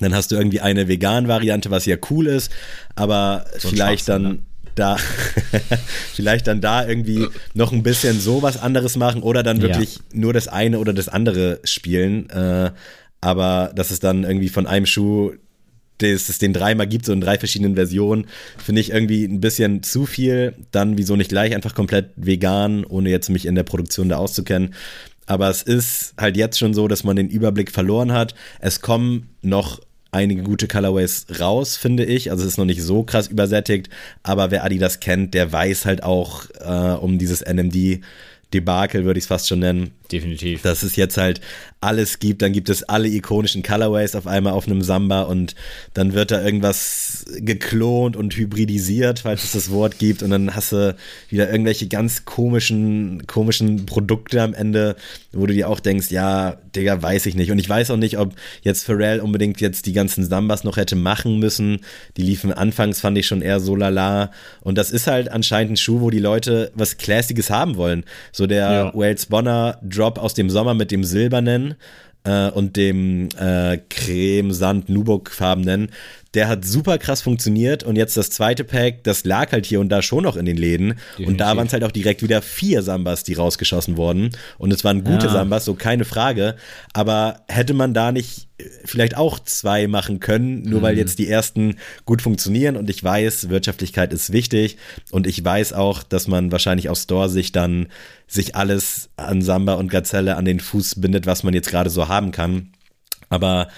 Dann 0.00 0.14
hast 0.14 0.30
du 0.30 0.36
irgendwie 0.36 0.60
eine 0.60 0.88
Vegan-Variante, 0.88 1.70
was 1.70 1.86
ja 1.86 1.96
cool 2.10 2.26
ist, 2.26 2.52
aber 2.94 3.46
so 3.58 3.68
vielleicht 3.68 4.08
dann 4.08 4.22
ne? 4.22 4.38
da 4.74 4.96
vielleicht 6.14 6.46
dann 6.46 6.60
da 6.60 6.86
irgendwie 6.86 7.26
noch 7.54 7.72
ein 7.72 7.82
bisschen 7.82 8.20
so 8.20 8.42
was 8.42 8.56
anderes 8.56 8.96
machen 8.96 9.22
oder 9.22 9.42
dann 9.42 9.60
wirklich 9.60 9.96
ja. 9.96 10.02
nur 10.12 10.32
das 10.32 10.48
eine 10.48 10.78
oder 10.78 10.92
das 10.92 11.08
andere 11.08 11.60
spielen. 11.64 12.30
Äh, 12.30 12.70
aber 13.20 13.72
dass 13.74 13.90
es 13.90 14.00
dann 14.00 14.24
irgendwie 14.24 14.48
von 14.48 14.66
einem 14.66 14.86
Schuh 14.86 15.32
dass 15.98 16.28
es 16.28 16.38
den 16.38 16.52
dreimal 16.52 16.86
gibt, 16.86 17.04
so 17.04 17.12
in 17.12 17.20
drei 17.20 17.38
verschiedenen 17.38 17.74
Versionen, 17.74 18.26
finde 18.56 18.80
ich 18.80 18.90
irgendwie 18.90 19.24
ein 19.24 19.40
bisschen 19.40 19.82
zu 19.82 20.06
viel. 20.06 20.54
Dann 20.70 20.96
wieso 20.96 21.16
nicht 21.16 21.28
gleich 21.30 21.54
einfach 21.54 21.74
komplett 21.74 22.10
vegan, 22.16 22.84
ohne 22.84 23.10
jetzt 23.10 23.30
mich 23.30 23.46
in 23.46 23.56
der 23.56 23.64
Produktion 23.64 24.08
da 24.08 24.16
auszukennen. 24.16 24.74
Aber 25.26 25.50
es 25.50 25.62
ist 25.62 26.14
halt 26.16 26.36
jetzt 26.36 26.58
schon 26.58 26.72
so, 26.72 26.88
dass 26.88 27.04
man 27.04 27.16
den 27.16 27.28
Überblick 27.28 27.70
verloren 27.70 28.12
hat. 28.12 28.34
Es 28.60 28.80
kommen 28.80 29.28
noch 29.42 29.80
einige 30.10 30.42
gute 30.42 30.68
Colorways 30.68 31.26
raus, 31.40 31.76
finde 31.76 32.04
ich. 32.04 32.30
Also 32.30 32.44
es 32.44 32.52
ist 32.52 32.58
noch 32.58 32.64
nicht 32.64 32.82
so 32.82 33.02
krass 33.02 33.28
übersättigt, 33.28 33.88
aber 34.22 34.50
wer 34.50 34.64
Adidas 34.64 35.00
kennt, 35.00 35.34
der 35.34 35.52
weiß 35.52 35.84
halt 35.84 36.02
auch 36.02 36.44
äh, 36.60 36.96
um 36.98 37.18
dieses 37.18 37.40
NMD 37.42 38.00
Debakel, 38.54 39.04
würde 39.04 39.18
ich 39.18 39.24
es 39.24 39.28
fast 39.28 39.48
schon 39.48 39.58
nennen. 39.58 39.92
Definitiv. 40.10 40.62
Dass 40.62 40.82
es 40.82 40.96
jetzt 40.96 41.18
halt 41.18 41.40
alles 41.80 42.18
gibt, 42.18 42.40
dann 42.40 42.52
gibt 42.52 42.70
es 42.70 42.82
alle 42.82 43.08
ikonischen 43.08 43.62
Colorways 43.62 44.14
auf 44.14 44.26
einmal 44.26 44.54
auf 44.54 44.66
einem 44.66 44.80
Samba 44.80 45.22
und 45.22 45.54
dann 45.92 46.14
wird 46.14 46.30
da 46.30 46.42
irgendwas 46.42 47.26
geklont 47.40 48.16
und 48.16 48.34
hybridisiert, 48.34 49.20
falls 49.20 49.44
es 49.44 49.52
das 49.52 49.70
Wort 49.70 49.98
gibt 49.98 50.22
und 50.22 50.30
dann 50.30 50.54
hast 50.54 50.72
du 50.72 50.96
wieder 51.28 51.50
irgendwelche 51.50 51.88
ganz 51.88 52.24
komischen, 52.24 53.26
komischen 53.26 53.84
Produkte 53.84 54.42
am 54.42 54.54
Ende, 54.54 54.96
wo 55.32 55.46
du 55.46 55.52
dir 55.52 55.68
auch 55.68 55.80
denkst, 55.80 56.10
ja, 56.10 56.56
Digga, 56.74 57.02
weiß 57.02 57.26
ich 57.26 57.34
nicht. 57.34 57.50
Und 57.50 57.58
ich 57.58 57.68
weiß 57.68 57.90
auch 57.90 57.96
nicht, 57.96 58.18
ob 58.18 58.34
jetzt 58.62 58.84
Pharrell 58.84 59.20
unbedingt 59.20 59.60
jetzt 59.60 59.84
die 59.84 59.92
ganzen 59.92 60.24
Sambas 60.24 60.64
noch 60.64 60.78
hätte 60.78 60.96
machen 60.96 61.38
müssen. 61.38 61.80
Die 62.16 62.22
liefen 62.22 62.52
anfangs, 62.52 63.00
fand 63.00 63.18
ich 63.18 63.26
schon 63.26 63.42
eher 63.42 63.60
so 63.60 63.76
lala. 63.76 64.32
Und 64.62 64.78
das 64.78 64.90
ist 64.90 65.06
halt 65.06 65.30
anscheinend 65.30 65.72
ein 65.72 65.76
Schuh, 65.76 66.00
wo 66.00 66.10
die 66.10 66.18
Leute 66.18 66.72
was 66.74 66.96
Classiges 66.96 67.50
haben 67.50 67.76
wollen. 67.76 68.04
So 68.38 68.46
der 68.46 68.70
ja. 68.70 68.94
Wales 68.94 69.26
Bonner 69.26 69.78
Drop 69.82 70.16
aus 70.16 70.32
dem 70.32 70.48
Sommer 70.48 70.72
mit 70.72 70.92
dem 70.92 71.02
Silbernen 71.02 71.74
äh, 72.22 72.48
und 72.50 72.76
dem 72.76 73.30
äh, 73.36 73.78
Creme 73.90 74.52
Sand 74.52 74.88
Nubok 74.88 75.30
farbenen, 75.30 75.90
der 76.34 76.48
hat 76.48 76.64
super 76.64 76.98
krass 76.98 77.22
funktioniert 77.22 77.82
und 77.82 77.96
jetzt 77.96 78.16
das 78.16 78.30
zweite 78.30 78.64
Pack, 78.64 79.02
das 79.04 79.24
lag 79.24 79.52
halt 79.52 79.66
hier 79.66 79.80
und 79.80 79.88
da 79.88 80.02
schon 80.02 80.24
noch 80.24 80.36
in 80.36 80.44
den 80.44 80.56
Läden 80.56 80.88
Definitiv. 80.88 81.26
und 81.26 81.38
da 81.38 81.56
waren 81.56 81.66
es 81.66 81.72
halt 81.72 81.84
auch 81.84 81.92
direkt 81.92 82.22
wieder 82.22 82.42
vier 82.42 82.82
Sambas, 82.82 83.24
die 83.24 83.34
rausgeschossen 83.34 83.96
wurden 83.96 84.30
und 84.58 84.72
es 84.72 84.84
waren 84.84 85.04
gute 85.04 85.26
ja. 85.26 85.32
Sambas, 85.32 85.64
so 85.64 85.74
keine 85.74 86.04
Frage, 86.04 86.56
aber 86.92 87.40
hätte 87.48 87.74
man 87.74 87.94
da 87.94 88.12
nicht 88.12 88.48
vielleicht 88.84 89.16
auch 89.16 89.38
zwei 89.38 89.86
machen 89.86 90.18
können, 90.18 90.62
nur 90.62 90.80
mhm. 90.80 90.82
weil 90.82 90.98
jetzt 90.98 91.18
die 91.18 91.28
ersten 91.28 91.76
gut 92.04 92.22
funktionieren 92.22 92.76
und 92.76 92.90
ich 92.90 93.02
weiß, 93.02 93.48
Wirtschaftlichkeit 93.48 94.12
ist 94.12 94.32
wichtig 94.32 94.76
und 95.10 95.26
ich 95.26 95.44
weiß 95.44 95.72
auch, 95.72 96.02
dass 96.02 96.26
man 96.26 96.50
wahrscheinlich 96.50 96.88
auf 96.88 96.98
Store 96.98 97.28
sich 97.28 97.52
dann 97.52 97.86
sich 98.26 98.56
alles 98.56 99.10
an 99.16 99.42
Samba 99.42 99.74
und 99.74 99.90
Gazelle 99.90 100.36
an 100.36 100.44
den 100.44 100.60
Fuß 100.60 101.00
bindet, 101.00 101.26
was 101.26 101.44
man 101.44 101.54
jetzt 101.54 101.70
gerade 101.70 101.88
so 101.88 102.08
haben 102.08 102.32
kann. 102.32 102.72
Aber 103.30 103.68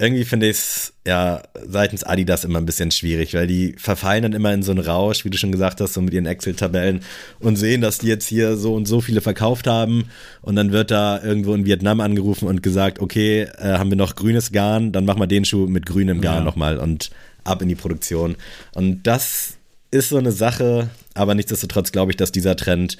irgendwie 0.00 0.24
finde 0.24 0.46
ich 0.48 0.56
es 0.56 0.94
ja 1.06 1.42
seitens 1.66 2.04
Adidas 2.04 2.44
immer 2.44 2.58
ein 2.58 2.64
bisschen 2.64 2.90
schwierig, 2.90 3.34
weil 3.34 3.46
die 3.46 3.74
verfallen 3.76 4.22
dann 4.22 4.32
immer 4.32 4.52
in 4.52 4.62
so 4.62 4.70
einen 4.70 4.80
Rausch, 4.80 5.26
wie 5.26 5.30
du 5.30 5.36
schon 5.36 5.52
gesagt 5.52 5.80
hast, 5.80 5.92
so 5.92 6.00
mit 6.00 6.14
ihren 6.14 6.24
Excel-Tabellen 6.24 7.00
und 7.38 7.56
sehen, 7.56 7.82
dass 7.82 7.98
die 7.98 8.06
jetzt 8.06 8.26
hier 8.26 8.56
so 8.56 8.74
und 8.74 8.86
so 8.86 9.02
viele 9.02 9.20
verkauft 9.20 9.66
haben 9.66 10.04
und 10.40 10.56
dann 10.56 10.72
wird 10.72 10.90
da 10.90 11.22
irgendwo 11.22 11.52
in 11.52 11.66
Vietnam 11.66 12.00
angerufen 12.00 12.48
und 12.48 12.62
gesagt, 12.62 12.98
okay, 12.98 13.42
äh, 13.58 13.74
haben 13.74 13.90
wir 13.90 13.96
noch 13.96 14.16
grünes 14.16 14.52
Garn, 14.52 14.92
dann 14.92 15.04
machen 15.04 15.20
wir 15.20 15.26
den 15.26 15.44
Schuh 15.44 15.66
mit 15.66 15.84
grünem 15.84 16.22
Garn 16.22 16.38
ja. 16.38 16.44
nochmal 16.44 16.78
und 16.78 17.10
ab 17.44 17.60
in 17.60 17.68
die 17.68 17.74
Produktion. 17.74 18.36
Und 18.74 19.02
das 19.02 19.58
ist 19.90 20.08
so 20.08 20.16
eine 20.16 20.32
Sache, 20.32 20.88
aber 21.12 21.34
nichtsdestotrotz 21.34 21.92
glaube 21.92 22.12
ich, 22.12 22.16
dass 22.16 22.32
dieser 22.32 22.56
Trend 22.56 22.96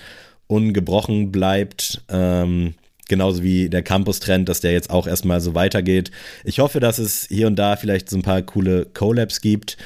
ungebrochen 0.48 1.32
bleibt. 1.32 2.02
Ähm, 2.10 2.74
genauso 3.10 3.42
wie 3.42 3.68
der 3.68 3.82
Campus-Trend, 3.82 4.48
dass 4.48 4.60
der 4.60 4.72
jetzt 4.72 4.88
auch 4.88 5.06
erstmal 5.06 5.42
so 5.42 5.54
weitergeht. 5.54 6.10
Ich 6.44 6.60
hoffe, 6.60 6.80
dass 6.80 6.98
es 6.98 7.26
hier 7.28 7.46
und 7.46 7.56
da 7.56 7.76
vielleicht 7.76 8.08
so 8.08 8.16
ein 8.16 8.22
paar 8.22 8.40
coole 8.40 8.86
Collabs 8.86 9.42
gibt. 9.42 9.76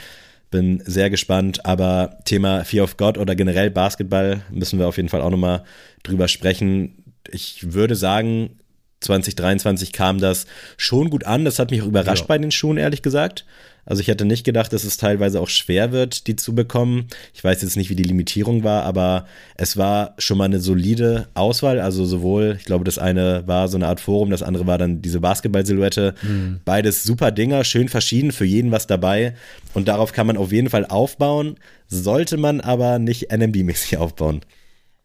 Bin 0.52 0.80
sehr 0.86 1.10
gespannt, 1.10 1.66
aber 1.66 2.18
Thema 2.24 2.64
Fear 2.64 2.84
of 2.84 2.96
God 2.96 3.18
oder 3.18 3.34
generell 3.34 3.70
Basketball 3.70 4.42
müssen 4.52 4.78
wir 4.78 4.86
auf 4.86 4.98
jeden 4.98 5.08
Fall 5.08 5.22
auch 5.22 5.30
nochmal 5.30 5.64
drüber 6.04 6.28
sprechen. 6.28 7.02
Ich 7.32 7.72
würde 7.72 7.96
sagen, 7.96 8.60
2023 9.00 9.92
kam 9.92 10.20
das 10.20 10.46
schon 10.76 11.10
gut 11.10 11.24
an. 11.24 11.44
Das 11.44 11.58
hat 11.58 11.72
mich 11.72 11.82
auch 11.82 11.86
überrascht 11.86 12.22
ja. 12.22 12.28
bei 12.28 12.38
den 12.38 12.52
Schuhen, 12.52 12.76
ehrlich 12.76 13.02
gesagt. 13.02 13.44
Also 13.86 14.00
ich 14.00 14.08
hätte 14.08 14.24
nicht 14.24 14.44
gedacht, 14.44 14.72
dass 14.72 14.84
es 14.84 14.96
teilweise 14.96 15.40
auch 15.40 15.48
schwer 15.48 15.92
wird, 15.92 16.26
die 16.26 16.36
zu 16.36 16.54
bekommen. 16.54 17.06
Ich 17.34 17.44
weiß 17.44 17.62
jetzt 17.62 17.76
nicht, 17.76 17.90
wie 17.90 17.96
die 17.96 18.02
Limitierung 18.02 18.64
war, 18.64 18.84
aber 18.84 19.26
es 19.56 19.76
war 19.76 20.14
schon 20.18 20.38
mal 20.38 20.44
eine 20.44 20.60
solide 20.60 21.28
Auswahl. 21.34 21.80
Also 21.80 22.04
sowohl, 22.04 22.56
ich 22.58 22.64
glaube, 22.64 22.84
das 22.84 22.98
eine 22.98 23.42
war 23.46 23.68
so 23.68 23.76
eine 23.76 23.86
Art 23.86 24.00
Forum, 24.00 24.30
das 24.30 24.42
andere 24.42 24.66
war 24.66 24.78
dann 24.78 25.02
diese 25.02 25.20
Basketball-Silhouette. 25.20 26.14
Mhm. 26.22 26.60
Beides 26.64 27.02
super 27.02 27.30
Dinger, 27.30 27.64
schön 27.64 27.88
verschieden, 27.88 28.32
für 28.32 28.44
jeden 28.44 28.70
was 28.70 28.86
dabei. 28.86 29.34
Und 29.74 29.88
darauf 29.88 30.12
kann 30.12 30.26
man 30.26 30.36
auf 30.36 30.52
jeden 30.52 30.70
Fall 30.70 30.86
aufbauen, 30.86 31.56
sollte 31.88 32.36
man 32.36 32.60
aber 32.60 32.98
nicht 32.98 33.30
NMD-mäßig 33.30 33.98
aufbauen. 33.98 34.40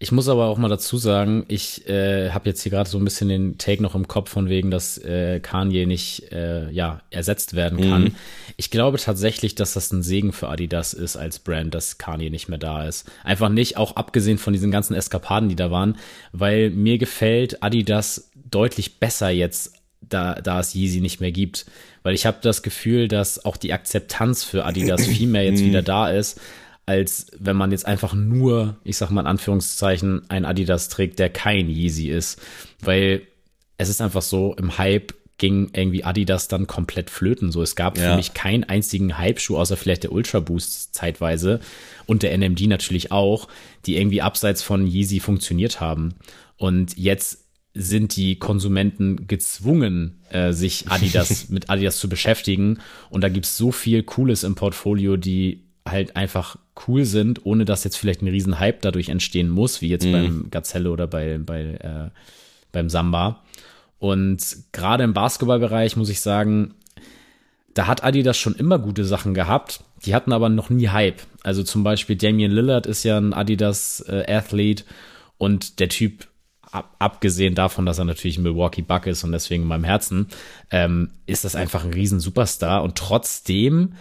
Ich 0.02 0.14
muss 0.14 0.30
aber 0.30 0.46
auch 0.46 0.58
mal 0.58 0.70
dazu 0.70 0.98
sagen, 0.98 1.44
ich 1.50 1.86
äh, 1.90 2.30
habe 2.30 2.48
jetzt 2.48 2.64
hier 2.64 2.70
gerade 2.70 2.90
so 2.90 2.98
ein 2.98 3.04
bisschen 3.04 3.28
den 3.28 3.58
Take 3.58 3.84
noch 3.84 3.96
im 3.96 4.08
Kopf 4.08 4.30
von 4.30 4.48
wegen, 4.48 4.72
dass 4.72 4.98
äh, 4.98 5.42
Kanye 5.42 5.86
nicht 5.86 6.32
äh, 6.32 6.72
ja 6.72 7.02
ersetzt 7.10 7.54
werden 7.54 7.82
kann. 7.82 8.04
Mhm. 8.04 8.16
Ich 8.56 8.72
glaube 8.72 8.98
tatsächlich, 8.98 9.56
dass 9.56 9.74
das 9.74 9.92
ein 9.92 10.02
Segen 10.02 10.32
für 10.32 10.48
Adidas 10.48 10.94
ist 10.94 11.18
als 11.18 11.40
Brand, 11.40 11.76
dass 11.76 11.98
Kanye 11.98 12.30
nicht 12.30 12.48
mehr 12.48 12.58
da 12.58 12.88
ist. 12.88 13.12
Einfach 13.26 13.50
nicht, 13.50 13.76
auch 13.76 13.98
abgesehen 13.98 14.38
von 14.38 14.54
diesen 14.54 14.72
ganzen 14.72 14.96
Eskapaden, 14.96 15.50
die 15.50 15.58
da 15.58 15.70
waren, 15.70 15.98
weil 16.32 16.70
mir 16.70 16.98
gefällt 16.98 17.62
Adidas 17.62 18.32
deutlich 18.50 19.00
besser 19.00 19.30
jetzt, 19.30 19.74
da, 20.00 20.36
da 20.36 20.62
es 20.62 20.74
Yeezy 20.76 21.02
nicht 21.02 21.20
mehr 21.20 21.34
gibt. 21.34 21.66
Weil 22.04 22.16
ich 22.16 22.26
habe 22.26 22.38
das 22.42 22.64
Gefühl, 22.64 23.10
dass 23.10 23.44
auch 23.44 23.58
die 23.58 23.74
Akzeptanz 23.74 24.46
für 24.46 24.64
Adidas 24.64 25.06
viel 25.08 25.28
mehr 25.28 25.44
jetzt 25.44 25.62
wieder 25.62 25.82
da 25.82 26.10
ist 26.10 26.40
als 26.90 27.28
wenn 27.38 27.56
man 27.56 27.70
jetzt 27.70 27.86
einfach 27.86 28.16
nur, 28.16 28.78
ich 28.84 28.98
sag 28.98 29.12
mal 29.12 29.22
in 29.22 29.28
Anführungszeichen, 29.28 30.28
ein 30.28 30.44
Adidas 30.44 30.90
trägt, 30.90 31.20
der 31.20 31.30
kein 31.30 31.70
Yeezy 31.70 32.10
ist. 32.10 32.42
Weil 32.82 33.22
es 33.78 33.90
ist 33.90 34.02
einfach 34.02 34.24
so, 34.24 34.56
im 34.56 34.80
Hype 34.80 35.14
ging 35.38 35.70
irgendwie 35.72 36.04
Adidas 36.04 36.48
dann 36.48 36.66
komplett 36.66 37.12
flöten. 37.12 37.52
So, 37.52 37.62
es 37.62 37.76
gab 37.76 37.96
ja. 37.96 38.10
für 38.10 38.16
mich 38.16 38.34
keinen 38.34 38.64
einzigen 38.64 39.20
Hype-Schuh, 39.20 39.60
außer 39.60 39.78
vielleicht 39.78 40.02
der 40.02 40.12
Ultra 40.12 40.40
Boost 40.40 40.96
zeitweise 40.96 41.60
und 42.08 42.24
der 42.24 42.36
NMD 42.36 42.62
natürlich 42.62 43.12
auch, 43.12 43.48
die 43.86 43.96
irgendwie 43.96 44.24
abseits 44.24 44.64
von 44.64 44.88
Yeezy 44.88 45.20
funktioniert 45.20 45.80
haben. 45.80 46.16
Und 46.58 46.98
jetzt 46.98 47.46
sind 47.76 48.16
die 48.16 48.40
Konsumenten 48.40 49.28
gezwungen, 49.28 50.24
äh, 50.32 50.54
sich 50.54 50.90
Adidas 50.90 51.50
mit 51.50 51.70
Adidas 51.70 52.00
zu 52.00 52.10
beschäftigen. 52.10 52.80
Und 53.12 53.24
da 53.24 53.30
gibt's 53.30 53.58
so 53.58 53.72
viel 53.72 54.02
Cooles 54.02 54.44
im 54.44 54.56
Portfolio, 54.56 55.18
die 55.18 55.69
halt 55.92 56.16
einfach 56.16 56.58
cool 56.88 57.06
sind, 57.06 57.46
ohne 57.46 57.66
dass 57.66 57.84
jetzt 57.84 57.98
vielleicht 57.98 58.22
ein 58.22 58.28
riesen 58.28 58.60
Hype 58.60 58.82
dadurch 58.82 59.10
entstehen 59.10 59.50
muss, 59.50 59.82
wie 59.82 59.90
jetzt 59.90 60.06
mhm. 60.06 60.12
beim 60.12 60.48
Gazelle 60.52 60.92
oder 60.92 61.08
bei, 61.08 61.38
bei, 61.38 61.62
äh, 61.62 62.10
beim 62.72 62.90
Samba. 62.90 63.44
Und 64.00 64.58
gerade 64.72 65.04
im 65.04 65.14
Basketballbereich 65.14 65.98
muss 65.98 66.10
ich 66.10 66.22
sagen, 66.22 66.76
da 67.74 67.88
hat 67.88 68.04
Adidas 68.04 68.38
schon 68.38 68.56
immer 68.56 68.80
gute 68.80 69.06
Sachen 69.06 69.34
gehabt. 69.34 69.82
Die 70.06 70.16
hatten 70.16 70.34
aber 70.34 70.50
noch 70.50 70.70
nie 70.70 70.90
Hype. 70.90 71.22
Also 71.44 71.64
zum 71.64 71.84
Beispiel 71.84 72.16
Damian 72.16 72.52
Lillard 72.52 72.86
ist 72.86 73.04
ja 73.04 73.18
ein 73.18 73.34
Adidas-Athlet 73.34 74.82
äh, 74.82 74.84
und 75.38 75.80
der 75.80 75.90
Typ, 75.90 76.28
ab, 76.72 76.96
abgesehen 77.00 77.56
davon, 77.56 77.86
dass 77.86 78.00
er 78.00 78.06
natürlich 78.06 78.38
ein 78.38 78.44
Milwaukee 78.44 78.82
Buck 78.82 79.08
ist 79.08 79.24
und 79.24 79.32
deswegen 79.32 79.64
in 79.64 79.70
meinem 79.70 79.84
Herzen, 79.84 80.28
ähm, 80.72 81.12
ist 81.26 81.46
das 81.46 81.56
einfach 81.56 81.84
ein 81.84 81.94
riesen 81.94 82.20
Superstar 82.20 82.84
und 82.84 82.96
trotzdem 82.96 83.94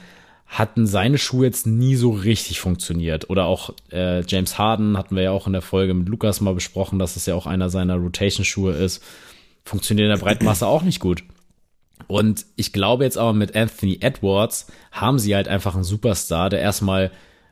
hatten 0.49 0.87
seine 0.87 1.19
Schuhe 1.19 1.47
jetzt 1.47 1.67
nie 1.67 1.95
so 1.95 2.11
richtig 2.11 2.59
funktioniert. 2.59 3.29
Oder 3.29 3.45
auch 3.45 3.75
äh, 3.93 4.23
James 4.27 4.59
Harden 4.59 4.97
hatten 4.97 5.15
wir 5.15 5.23
ja 5.23 5.31
auch 5.31 5.47
in 5.47 5.53
der 5.53 5.63
Folge 5.63 5.93
mit 5.93 6.09
Lukas 6.09 6.41
mal 6.41 6.55
besprochen, 6.55 6.99
dass 6.99 7.17
es 7.17 7.27
ja 7.27 7.35
auch 7.35 7.47
einer 7.47 7.69
seiner 7.69 7.97
Rotation-Schuhe 7.97 8.73
ist. 8.73 9.03
Funktioniert 9.65 10.07
in 10.07 10.17
der 10.17 10.25
Breitmasse 10.25 10.67
auch 10.67 10.83
nicht 10.83 11.01
gut. 11.01 11.23
Und 12.07 12.47
ich 12.57 12.73
glaube 12.73 13.05
jetzt 13.05 13.19
aber 13.19 13.35
mit 13.35 13.55
Anthony 13.55 13.99
Edwards 14.01 14.69
haben 14.91 15.19
sie 15.19 15.35
halt 15.35 15.49
einfach 15.49 15.75
einen 15.75 15.85
Superstar, 15.85 16.49
der 16.49 16.61
erstmal 16.61 17.11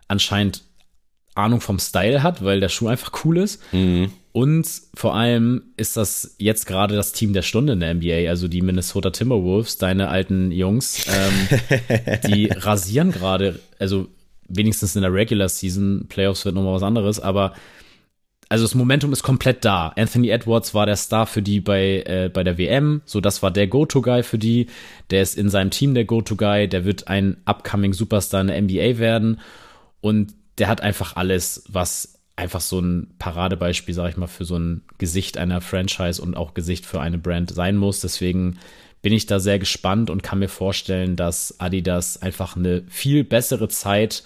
anscheinend 0.08 0.62
Ahnung 1.36 1.60
vom 1.60 1.78
Style 1.78 2.22
hat, 2.22 2.44
weil 2.44 2.60
der 2.60 2.68
Schuh 2.68 2.88
einfach 2.88 3.12
cool 3.24 3.38
ist. 3.38 3.62
Mhm. 3.72 4.10
Und 4.32 4.68
vor 4.94 5.14
allem 5.14 5.62
ist 5.78 5.96
das 5.96 6.34
jetzt 6.38 6.66
gerade 6.66 6.94
das 6.94 7.12
Team 7.12 7.32
der 7.32 7.40
Stunde 7.40 7.72
in 7.72 7.80
der 7.80 7.94
NBA, 7.94 8.28
also 8.28 8.48
die 8.48 8.60
Minnesota 8.60 9.10
Timberwolves, 9.10 9.78
deine 9.78 10.08
alten 10.08 10.50
Jungs, 10.52 11.06
ähm, 11.08 11.58
die 12.26 12.46
rasieren 12.46 13.12
gerade, 13.12 13.60
also 13.78 14.08
wenigstens 14.46 14.94
in 14.94 15.02
der 15.02 15.12
Regular 15.12 15.48
Season, 15.48 16.04
Playoffs 16.08 16.44
wird 16.44 16.54
nochmal 16.54 16.74
was 16.74 16.82
anderes, 16.82 17.18
aber 17.18 17.54
also 18.48 18.64
das 18.64 18.74
Momentum 18.74 19.12
ist 19.12 19.22
komplett 19.22 19.64
da. 19.64 19.88
Anthony 19.96 20.28
Edwards 20.28 20.74
war 20.74 20.86
der 20.86 20.96
Star 20.96 21.26
für 21.26 21.42
die 21.42 21.60
bei, 21.60 22.02
äh, 22.06 22.30
bei 22.32 22.44
der 22.44 22.58
WM, 22.58 23.00
so 23.04 23.20
das 23.20 23.42
war 23.42 23.50
der 23.50 23.66
Go-To-Guy 23.66 24.22
für 24.22 24.38
die. 24.38 24.66
Der 25.10 25.22
ist 25.22 25.36
in 25.36 25.48
seinem 25.48 25.70
Team 25.70 25.94
der 25.94 26.04
Go-To-Guy, 26.04 26.68
der 26.68 26.84
wird 26.84 27.08
ein 27.08 27.38
upcoming 27.46 27.92
Superstar 27.92 28.42
in 28.42 28.46
der 28.48 28.60
NBA 28.60 28.98
werden 28.98 29.40
und 30.00 30.34
der 30.58 30.68
hat 30.68 30.80
einfach 30.80 31.16
alles, 31.16 31.64
was 31.68 32.20
einfach 32.36 32.60
so 32.60 32.78
ein 32.78 33.14
Paradebeispiel, 33.18 33.94
sag 33.94 34.10
ich 34.10 34.16
mal, 34.16 34.26
für 34.26 34.44
so 34.44 34.58
ein 34.58 34.82
Gesicht 34.98 35.38
einer 35.38 35.60
Franchise 35.60 36.20
und 36.20 36.36
auch 36.36 36.54
Gesicht 36.54 36.84
für 36.84 37.00
eine 37.00 37.18
Brand 37.18 37.50
sein 37.50 37.76
muss. 37.76 38.00
Deswegen 38.00 38.58
bin 39.02 39.12
ich 39.12 39.26
da 39.26 39.40
sehr 39.40 39.58
gespannt 39.58 40.10
und 40.10 40.22
kann 40.22 40.38
mir 40.38 40.48
vorstellen, 40.48 41.16
dass 41.16 41.60
Adidas 41.60 42.20
einfach 42.20 42.56
eine 42.56 42.84
viel 42.88 43.24
bessere 43.24 43.68
Zeit 43.68 44.24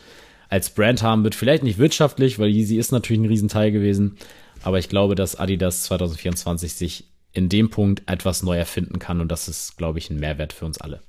als 0.48 0.70
Brand 0.70 1.02
haben 1.02 1.22
wird. 1.22 1.36
Vielleicht 1.36 1.62
nicht 1.62 1.78
wirtschaftlich, 1.78 2.38
weil 2.38 2.48
Yeezy 2.48 2.76
ist 2.76 2.90
natürlich 2.90 3.22
ein 3.22 3.28
Riesenteil 3.28 3.70
gewesen. 3.70 4.16
Aber 4.62 4.78
ich 4.78 4.88
glaube, 4.88 5.14
dass 5.14 5.36
Adidas 5.36 5.84
2024 5.84 6.72
sich 6.72 7.04
in 7.32 7.48
dem 7.48 7.70
Punkt 7.70 8.02
etwas 8.06 8.42
neu 8.42 8.56
erfinden 8.56 8.98
kann. 8.98 9.20
Und 9.20 9.30
das 9.30 9.48
ist, 9.48 9.76
glaube 9.76 9.98
ich, 9.98 10.10
ein 10.10 10.18
Mehrwert 10.18 10.52
für 10.52 10.66
uns 10.66 10.80
alle. 10.80 11.00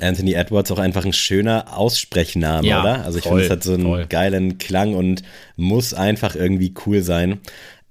Anthony 0.00 0.32
Edwards 0.32 0.70
auch 0.70 0.78
einfach 0.78 1.04
ein 1.04 1.12
schöner 1.12 1.76
Aussprechname, 1.76 2.66
ja, 2.66 2.80
oder? 2.80 3.04
Also 3.04 3.18
ich 3.18 3.24
finde, 3.24 3.44
es 3.44 3.50
hat 3.50 3.62
so 3.62 3.74
einen 3.74 3.84
voll. 3.84 4.06
geilen 4.06 4.58
Klang 4.58 4.94
und 4.94 5.22
muss 5.56 5.94
einfach 5.94 6.34
irgendwie 6.34 6.74
cool 6.86 7.02
sein. 7.02 7.40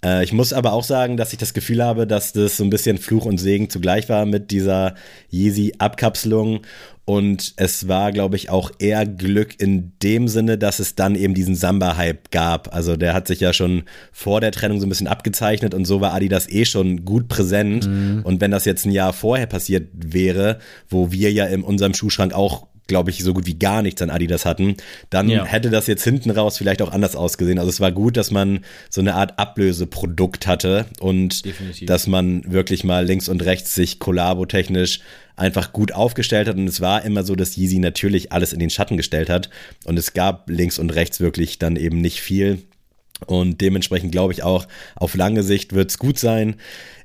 Äh, 0.03 0.23
ich 0.23 0.33
muss 0.33 0.53
aber 0.53 0.73
auch 0.73 0.83
sagen, 0.83 1.17
dass 1.17 1.33
ich 1.33 1.39
das 1.39 1.53
Gefühl 1.53 1.83
habe, 1.83 2.07
dass 2.07 2.33
das 2.33 2.57
so 2.57 2.63
ein 2.63 2.69
bisschen 2.69 2.97
Fluch 2.97 3.25
und 3.25 3.37
Segen 3.37 3.69
zugleich 3.69 4.09
war 4.09 4.25
mit 4.25 4.51
dieser 4.51 4.95
Yeezy-Abkapselung 5.31 6.61
und 7.09 7.53
es 7.55 7.87
war, 7.87 8.11
glaube 8.11 8.35
ich, 8.35 8.51
auch 8.51 8.69
eher 8.77 9.03
Glück 9.07 9.59
in 9.59 9.93
dem 10.03 10.27
Sinne, 10.27 10.59
dass 10.59 10.77
es 10.77 10.93
dann 10.93 11.15
eben 11.15 11.33
diesen 11.33 11.55
Samba-Hype 11.55 12.29
gab. 12.29 12.71
Also 12.71 12.97
der 12.97 13.15
hat 13.15 13.25
sich 13.25 13.39
ja 13.39 13.51
schon 13.51 13.85
vor 14.11 14.41
der 14.41 14.51
Trennung 14.51 14.79
so 14.79 14.85
ein 14.85 14.89
bisschen 14.89 15.07
abgezeichnet 15.07 15.73
und 15.73 15.85
so 15.85 16.01
war 16.01 16.13
Adidas 16.13 16.47
eh 16.47 16.65
schon 16.65 17.05
gut 17.05 17.27
präsent. 17.27 17.87
Mhm. 17.87 18.21
Und 18.23 18.41
wenn 18.41 18.51
das 18.51 18.65
jetzt 18.65 18.85
ein 18.85 18.91
Jahr 18.91 19.13
vorher 19.13 19.47
passiert 19.47 19.87
wäre, 19.91 20.59
wo 20.87 21.11
wir 21.11 21.31
ja 21.31 21.47
in 21.47 21.63
unserem 21.63 21.95
Schuhschrank 21.95 22.31
auch 22.31 22.67
glaube 22.89 23.11
ich, 23.11 23.23
so 23.23 23.33
gut 23.33 23.45
wie 23.45 23.57
gar 23.57 23.81
nichts 23.81 24.01
an 24.01 24.09
Adidas 24.09 24.43
hatten, 24.43 24.75
dann 25.09 25.29
ja. 25.29 25.45
hätte 25.45 25.69
das 25.69 25.87
jetzt 25.87 26.03
hinten 26.03 26.31
raus 26.31 26.57
vielleicht 26.57 26.81
auch 26.81 26.91
anders 26.91 27.15
ausgesehen. 27.15 27.57
Also 27.57 27.69
es 27.69 27.79
war 27.79 27.93
gut, 27.93 28.17
dass 28.17 28.31
man 28.31 28.65
so 28.89 28.99
eine 28.99 29.15
Art 29.15 29.39
Ablöseprodukt 29.39 30.45
hatte 30.47 30.87
und 30.99 31.45
Definitiv. 31.45 31.87
dass 31.87 32.07
man 32.07 32.43
wirklich 32.51 32.83
mal 32.83 33.05
links 33.05 33.29
und 33.29 33.45
rechts 33.45 33.73
sich 33.73 33.99
kollabotechnisch 33.99 34.99
einfach 35.37 35.71
gut 35.71 35.93
aufgestellt 35.93 36.49
hat. 36.49 36.57
Und 36.57 36.67
es 36.67 36.81
war 36.81 37.05
immer 37.05 37.23
so, 37.23 37.35
dass 37.35 37.55
Yeezy 37.55 37.79
natürlich 37.79 38.33
alles 38.33 38.51
in 38.51 38.59
den 38.59 38.69
Schatten 38.69 38.97
gestellt 38.97 39.29
hat. 39.29 39.49
Und 39.85 39.97
es 39.97 40.13
gab 40.13 40.49
links 40.49 40.77
und 40.77 40.89
rechts 40.89 41.21
wirklich 41.21 41.59
dann 41.59 41.77
eben 41.77 42.01
nicht 42.01 42.19
viel. 42.19 42.59
Und 43.25 43.61
dementsprechend 43.61 44.11
glaube 44.11 44.33
ich 44.33 44.43
auch, 44.43 44.67
auf 44.95 45.15
lange 45.15 45.43
Sicht 45.43 45.73
wird 45.73 45.89
es 45.89 45.97
gut 45.97 46.17
sein. 46.17 46.55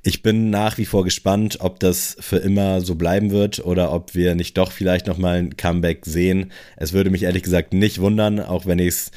Ich 0.03 0.23
bin 0.23 0.51
nach 0.51 0.79
wie 0.79 0.85
vor 0.85 1.05
gespannt, 1.05 1.59
ob 1.61 1.81
das 1.81 2.17
für 2.21 2.37
immer 2.37 2.81
so 2.81 2.95
bleiben 2.95 3.31
wird 3.31 3.65
oder 3.65 3.93
ob 3.93 4.15
wir 4.15 4.35
nicht 4.35 4.57
doch 4.59 4.71
vielleicht 4.71 5.07
nochmal 5.07 5.37
ein 5.37 5.57
Comeback 5.57 6.07
sehen. 6.07 6.53
Es 6.77 6.93
würde 6.93 7.11
mich 7.11 7.23
ehrlich 7.23 7.43
gesagt 7.43 7.73
nicht 7.73 8.01
wundern, 8.01 8.41
auch 8.41 8.67
wenn 8.67 8.79
ich 8.79 8.89
es 8.89 9.11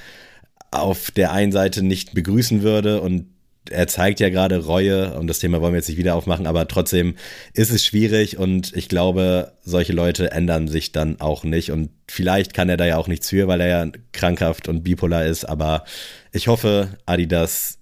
auf 0.71 1.11
der 1.11 1.31
einen 1.31 1.51
Seite 1.51 1.83
nicht 1.83 2.13
begrüßen 2.13 2.61
würde 2.61 3.01
und 3.01 3.25
er 3.71 3.87
zeigt 3.87 4.19
ja 4.19 4.29
gerade 4.29 4.65
Reue 4.65 5.13
und 5.17 5.27
das 5.27 5.39
Thema 5.39 5.61
wollen 5.61 5.73
wir 5.73 5.79
jetzt 5.79 5.89
nicht 5.89 5.97
wieder 5.97 6.15
aufmachen, 6.15 6.47
aber 6.47 6.67
trotzdem 6.67 7.15
ist 7.53 7.71
es 7.71 7.85
schwierig 7.85 8.37
und 8.37 8.75
ich 8.75 8.89
glaube, 8.89 9.53
solche 9.63 9.93
Leute 9.93 10.31
ändern 10.31 10.67
sich 10.67 10.91
dann 10.91 11.19
auch 11.19 11.43
nicht 11.43 11.71
und 11.71 11.89
vielleicht 12.07 12.53
kann 12.53 12.69
er 12.69 12.77
da 12.77 12.85
ja 12.85 12.97
auch 12.97 13.07
nichts 13.07 13.29
für, 13.29 13.47
weil 13.47 13.61
er 13.61 13.67
ja 13.67 13.91
krankhaft 14.11 14.67
und 14.67 14.83
bipolar 14.83 15.25
ist, 15.25 15.45
aber 15.45 15.83
ich 16.31 16.47
hoffe, 16.47 16.89
Adidas 17.05 17.77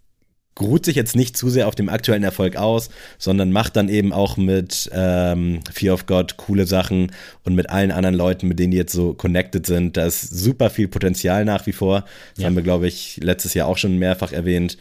ruht 0.59 0.86
sich 0.86 0.95
jetzt 0.95 1.15
nicht 1.15 1.36
zu 1.36 1.49
sehr 1.49 1.67
auf 1.67 1.75
dem 1.75 1.89
aktuellen 1.89 2.23
Erfolg 2.23 2.55
aus, 2.55 2.89
sondern 3.17 3.51
macht 3.51 3.75
dann 3.75 3.89
eben 3.89 4.13
auch 4.13 4.38
mit 4.38 4.89
ähm, 4.93 5.59
Fear 5.71 5.93
of 5.93 6.05
God 6.05 6.38
coole 6.38 6.65
Sachen 6.65 7.11
und 7.43 7.55
mit 7.55 7.69
allen 7.69 7.91
anderen 7.91 8.15
Leuten, 8.15 8.47
mit 8.47 8.59
denen 8.59 8.71
die 8.71 8.77
jetzt 8.77 8.93
so 8.93 9.13
connected 9.13 9.65
sind. 9.65 9.97
Da 9.97 10.05
ist 10.05 10.21
super 10.21 10.69
viel 10.69 10.88
Potenzial 10.88 11.45
nach 11.45 11.65
wie 11.65 11.73
vor. 11.73 12.05
Das 12.36 12.43
ja. 12.43 12.45
haben 12.45 12.55
wir, 12.55 12.63
glaube 12.63 12.88
ich, 12.88 13.19
letztes 13.21 13.53
Jahr 13.53 13.67
auch 13.67 13.77
schon 13.77 13.97
mehrfach 13.97 14.31
erwähnt. 14.31 14.77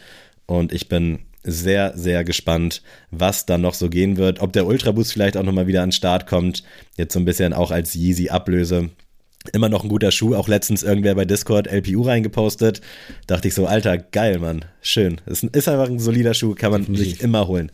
Und 0.47 0.73
ich 0.73 0.89
bin 0.89 1.21
sehr, 1.45 1.97
sehr 1.97 2.25
gespannt, 2.25 2.83
was 3.11 3.47
da 3.47 3.59
noch 3.59 3.75
so 3.75 3.89
gehen 3.89 4.17
wird. 4.17 4.41
Ob 4.41 4.53
der 4.53 4.67
Ultra 4.67 4.93
Boost 4.93 5.13
vielleicht 5.13 5.37
auch 5.37 5.43
nochmal 5.43 5.67
wieder 5.67 5.83
an 5.83 5.91
den 5.91 5.93
Start 5.93 6.27
kommt. 6.27 6.65
Jetzt 6.97 7.13
so 7.13 7.21
ein 7.21 7.27
bisschen 7.27 7.53
auch 7.53 7.71
als 7.71 7.95
Yeezy-Ablöse. 7.95 8.91
Immer 9.53 9.69
noch 9.69 9.85
ein 9.85 9.91
guter 9.91 10.11
Schuh. 10.11 10.35
Auch 10.35 10.49
letztens 10.49 10.83
irgendwer 10.83 11.15
bei 11.15 11.27
Discord 11.27 11.67
LPU 11.67 12.03
reingepostet. 12.03 12.81
Dachte 13.27 13.49
ich 13.49 13.55
so, 13.55 13.67
Alter, 13.67 13.99
geil, 13.99 14.39
Mann. 14.39 14.65
Schön. 14.81 15.21
Es 15.27 15.43
ist 15.43 15.69
einfach 15.69 15.89
ein 15.89 15.99
solider 15.99 16.33
Schuh, 16.33 16.55
kann 16.55 16.73
man 16.73 16.81
Definitiv. 16.81 17.13
sich 17.13 17.21
immer 17.21 17.47
holen. 17.47 17.71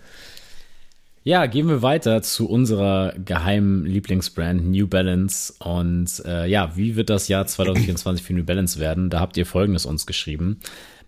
Ja, 1.23 1.47
gehen 1.47 1.69
wir 1.69 1.83
weiter 1.83 2.23
zu 2.23 2.49
unserer 2.49 3.13
geheimen 3.25 3.85
Lieblingsbrand 3.85 4.69
New 4.69 4.89
Balance. 4.89 5.53
Und 5.61 6.23
äh, 6.25 6.49
ja, 6.49 6.77
wie 6.77 6.97
wird 6.97 7.11
das 7.11 7.29
Jahr 7.29 7.47
2024 7.47 8.25
für 8.25 8.33
New 8.33 8.45
Balance 8.45 8.81
werden? 8.81 9.11
Da 9.11 9.21
habt 9.21 9.37
ihr 9.37 9.47
Folgendes 9.47 9.87
uns 9.87 10.07
geschrieben. 10.07 10.59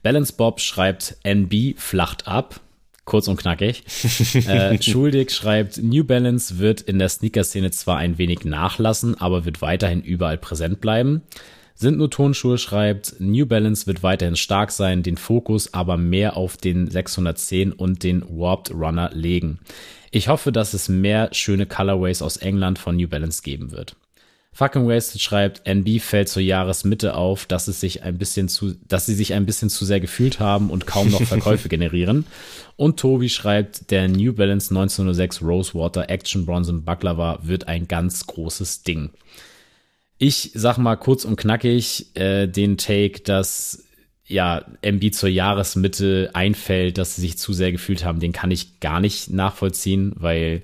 Balance 0.02 0.32
Bob 0.36 0.60
schreibt, 0.60 1.16
NB 1.22 1.78
flacht 1.78 2.26
ab. 2.26 2.60
Kurz 3.04 3.26
und 3.26 3.36
knackig. 3.36 3.82
äh, 4.46 4.80
Schuldig 4.80 5.30
schreibt, 5.30 5.78
New 5.82 6.04
Balance 6.04 6.58
wird 6.58 6.80
in 6.80 6.98
der 6.98 7.08
Sneaker-Szene 7.08 7.72
zwar 7.72 7.98
ein 7.98 8.16
wenig 8.16 8.44
nachlassen, 8.44 9.20
aber 9.20 9.44
wird 9.44 9.60
weiterhin 9.60 10.02
überall 10.02 10.38
präsent 10.38 10.80
bleiben. 10.80 11.22
Sind 11.74 11.98
nur 11.98 12.10
Tonschuhe 12.10 12.58
schreibt, 12.58 13.16
New 13.18 13.44
Balance 13.46 13.88
wird 13.88 14.04
weiterhin 14.04 14.36
stark 14.36 14.70
sein, 14.70 15.02
den 15.02 15.16
Fokus 15.16 15.74
aber 15.74 15.96
mehr 15.96 16.36
auf 16.36 16.56
den 16.56 16.88
610 16.88 17.72
und 17.72 18.04
den 18.04 18.22
Warped 18.28 18.72
Runner 18.72 19.10
legen. 19.12 19.58
Ich 20.12 20.28
hoffe, 20.28 20.52
dass 20.52 20.74
es 20.74 20.88
mehr 20.88 21.30
schöne 21.32 21.66
Colorways 21.66 22.22
aus 22.22 22.36
England 22.36 22.78
von 22.78 22.96
New 22.96 23.08
Balance 23.08 23.42
geben 23.42 23.72
wird. 23.72 23.96
Fucking 24.54 24.86
Wasted 24.86 25.20
schreibt, 25.22 25.66
NB 25.66 25.98
fällt 26.00 26.28
zur 26.28 26.42
Jahresmitte 26.42 27.14
auf, 27.14 27.46
dass 27.46 27.68
es 27.68 27.80
sich 27.80 28.02
ein 28.02 28.18
bisschen 28.18 28.48
zu, 28.48 28.74
dass 28.86 29.06
sie 29.06 29.14
sich 29.14 29.32
ein 29.32 29.46
bisschen 29.46 29.70
zu 29.70 29.86
sehr 29.86 30.00
gefühlt 30.00 30.40
haben 30.40 30.68
und 30.68 30.86
kaum 30.86 31.10
noch 31.10 31.22
Verkäufe 31.22 31.68
generieren. 31.70 32.26
Und 32.76 33.00
Tobi 33.00 33.30
schreibt, 33.30 33.90
der 33.90 34.08
New 34.08 34.34
Balance 34.34 34.70
1906 34.70 35.40
Rosewater 35.40 36.10
Action 36.10 36.44
Bronze 36.44 36.72
Baklava 36.74 37.38
wird 37.42 37.66
ein 37.66 37.88
ganz 37.88 38.26
großes 38.26 38.82
Ding. 38.82 39.10
Ich 40.18 40.50
sag 40.54 40.76
mal 40.76 40.96
kurz 40.96 41.24
und 41.24 41.36
knackig 41.36 42.14
äh, 42.14 42.46
den 42.46 42.76
Take, 42.76 43.20
dass 43.22 43.84
ja 44.26 44.66
MB 44.82 45.12
zur 45.14 45.30
Jahresmitte 45.30 46.30
einfällt, 46.34 46.98
dass 46.98 47.16
sie 47.16 47.22
sich 47.22 47.38
zu 47.38 47.54
sehr 47.54 47.72
gefühlt 47.72 48.04
haben, 48.04 48.20
den 48.20 48.32
kann 48.32 48.50
ich 48.50 48.80
gar 48.80 49.00
nicht 49.00 49.30
nachvollziehen, 49.30 50.12
weil 50.16 50.62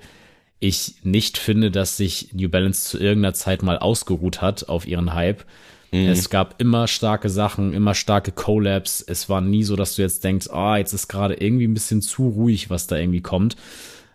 ich 0.60 0.96
nicht 1.02 1.38
finde, 1.38 1.70
dass 1.70 1.96
sich 1.96 2.30
New 2.32 2.48
Balance 2.48 2.88
zu 2.88 2.98
irgendeiner 2.98 3.34
Zeit 3.34 3.62
mal 3.62 3.78
ausgeruht 3.78 4.42
hat 4.42 4.68
auf 4.68 4.86
ihren 4.86 5.14
Hype. 5.14 5.44
Mhm. 5.92 6.08
Es 6.08 6.30
gab 6.30 6.60
immer 6.60 6.88
starke 6.88 7.30
Sachen, 7.30 7.72
immer 7.72 7.94
starke 7.94 8.32
Collabs. 8.32 9.02
Es 9.06 9.28
war 9.28 9.40
nie 9.40 9.62
so, 9.62 9.76
dass 9.76 9.96
du 9.96 10.02
jetzt 10.02 10.24
denkst, 10.24 10.48
ah, 10.50 10.72
oh, 10.72 10.76
jetzt 10.76 10.92
ist 10.92 11.08
gerade 11.08 11.34
irgendwie 11.34 11.66
ein 11.66 11.74
bisschen 11.74 12.02
zu 12.02 12.28
ruhig, 12.28 12.70
was 12.70 12.86
da 12.86 12.96
irgendwie 12.96 13.20
kommt. 13.20 13.56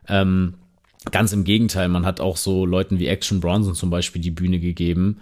Ähm, 0.08 0.56
ganz 1.12 1.32
im 1.32 1.44
Gegenteil, 1.44 1.88
man 1.88 2.06
hat 2.06 2.20
auch 2.20 2.38
so 2.38 2.66
Leuten 2.66 3.00
wie 3.00 3.08
Action 3.08 3.40
Bronson 3.40 3.76
zum 3.76 3.90
Beispiel 3.90 4.22
die 4.22 4.32
Bühne 4.32 4.60
gegeben. 4.60 5.20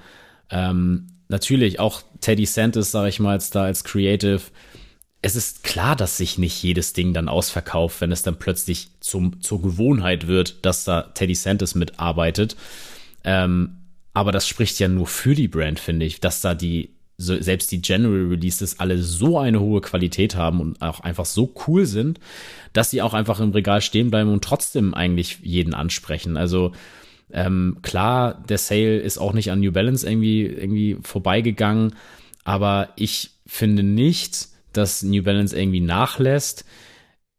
Ähm, 0.50 1.08
natürlich 1.28 1.80
auch 1.80 2.02
Teddy 2.20 2.46
Santis, 2.46 2.92
sage 2.92 3.10
ich 3.10 3.20
mal, 3.20 3.32
als 3.32 3.52
da 3.52 3.64
als 3.64 3.84
Creative 3.84 4.42
es 5.22 5.36
ist 5.36 5.64
klar, 5.64 5.96
dass 5.96 6.18
sich 6.18 6.38
nicht 6.38 6.62
jedes 6.64 6.94
Ding 6.94 7.14
dann 7.14 7.28
ausverkauft, 7.28 8.02
wenn 8.02 8.12
es 8.12 8.24
dann 8.24 8.40
plötzlich 8.40 8.90
zum, 9.02 9.42
zur 9.42 9.62
Gewohnheit 9.62 10.28
wird, 10.28 10.66
dass 10.66 10.84
da 10.84 11.04
Teddy 11.04 11.36
Santis 11.36 11.76
mitarbeitet. 11.76 12.56
Ähm, 13.24 13.78
aber 14.14 14.32
das 14.32 14.48
spricht 14.48 14.80
ja 14.80 14.88
nur 14.88 15.08
für 15.08 15.36
die 15.36 15.48
Brand, 15.48 15.80
finde 15.80 16.06
ich, 16.06 16.20
dass 16.20 16.42
da 16.42 16.56
die, 16.56 16.90
so, 17.18 17.40
selbst 17.40 17.72
die 17.72 17.82
General 17.82 18.30
Releases 18.30 18.80
alle 18.80 18.98
so 18.98 19.38
eine 19.38 19.60
hohe 19.60 19.82
Qualität 19.82 20.36
haben 20.36 20.60
und 20.60 20.82
auch 20.82 21.02
einfach 21.02 21.26
so 21.26 21.54
cool 21.68 21.86
sind, 21.86 22.20
dass 22.74 22.90
sie 22.90 23.04
auch 23.04 23.14
einfach 23.14 23.40
im 23.40 23.52
Regal 23.52 23.82
stehen 23.82 24.10
bleiben 24.10 24.34
und 24.34 24.44
trotzdem 24.44 24.96
eigentlich 24.96 25.38
jeden 25.44 25.76
ansprechen. 25.76 26.36
Also, 26.36 26.72
ähm, 27.32 27.78
klar, 27.84 28.44
der 28.50 28.58
Sale 28.58 28.98
ist 28.98 29.20
auch 29.20 29.34
nicht 29.34 29.52
an 29.52 29.62
New 29.62 29.72
Balance 29.72 30.10
irgendwie, 30.10 30.46
irgendwie 30.46 30.98
vorbeigegangen, 31.02 31.94
aber 32.44 32.90
ich 32.96 33.32
finde 33.46 33.84
nicht, 33.84 34.51
dass 34.74 35.04
New 35.04 35.24
Balance 35.24 35.58
irgendwie 35.58 35.82
nachlässt. 35.82 36.66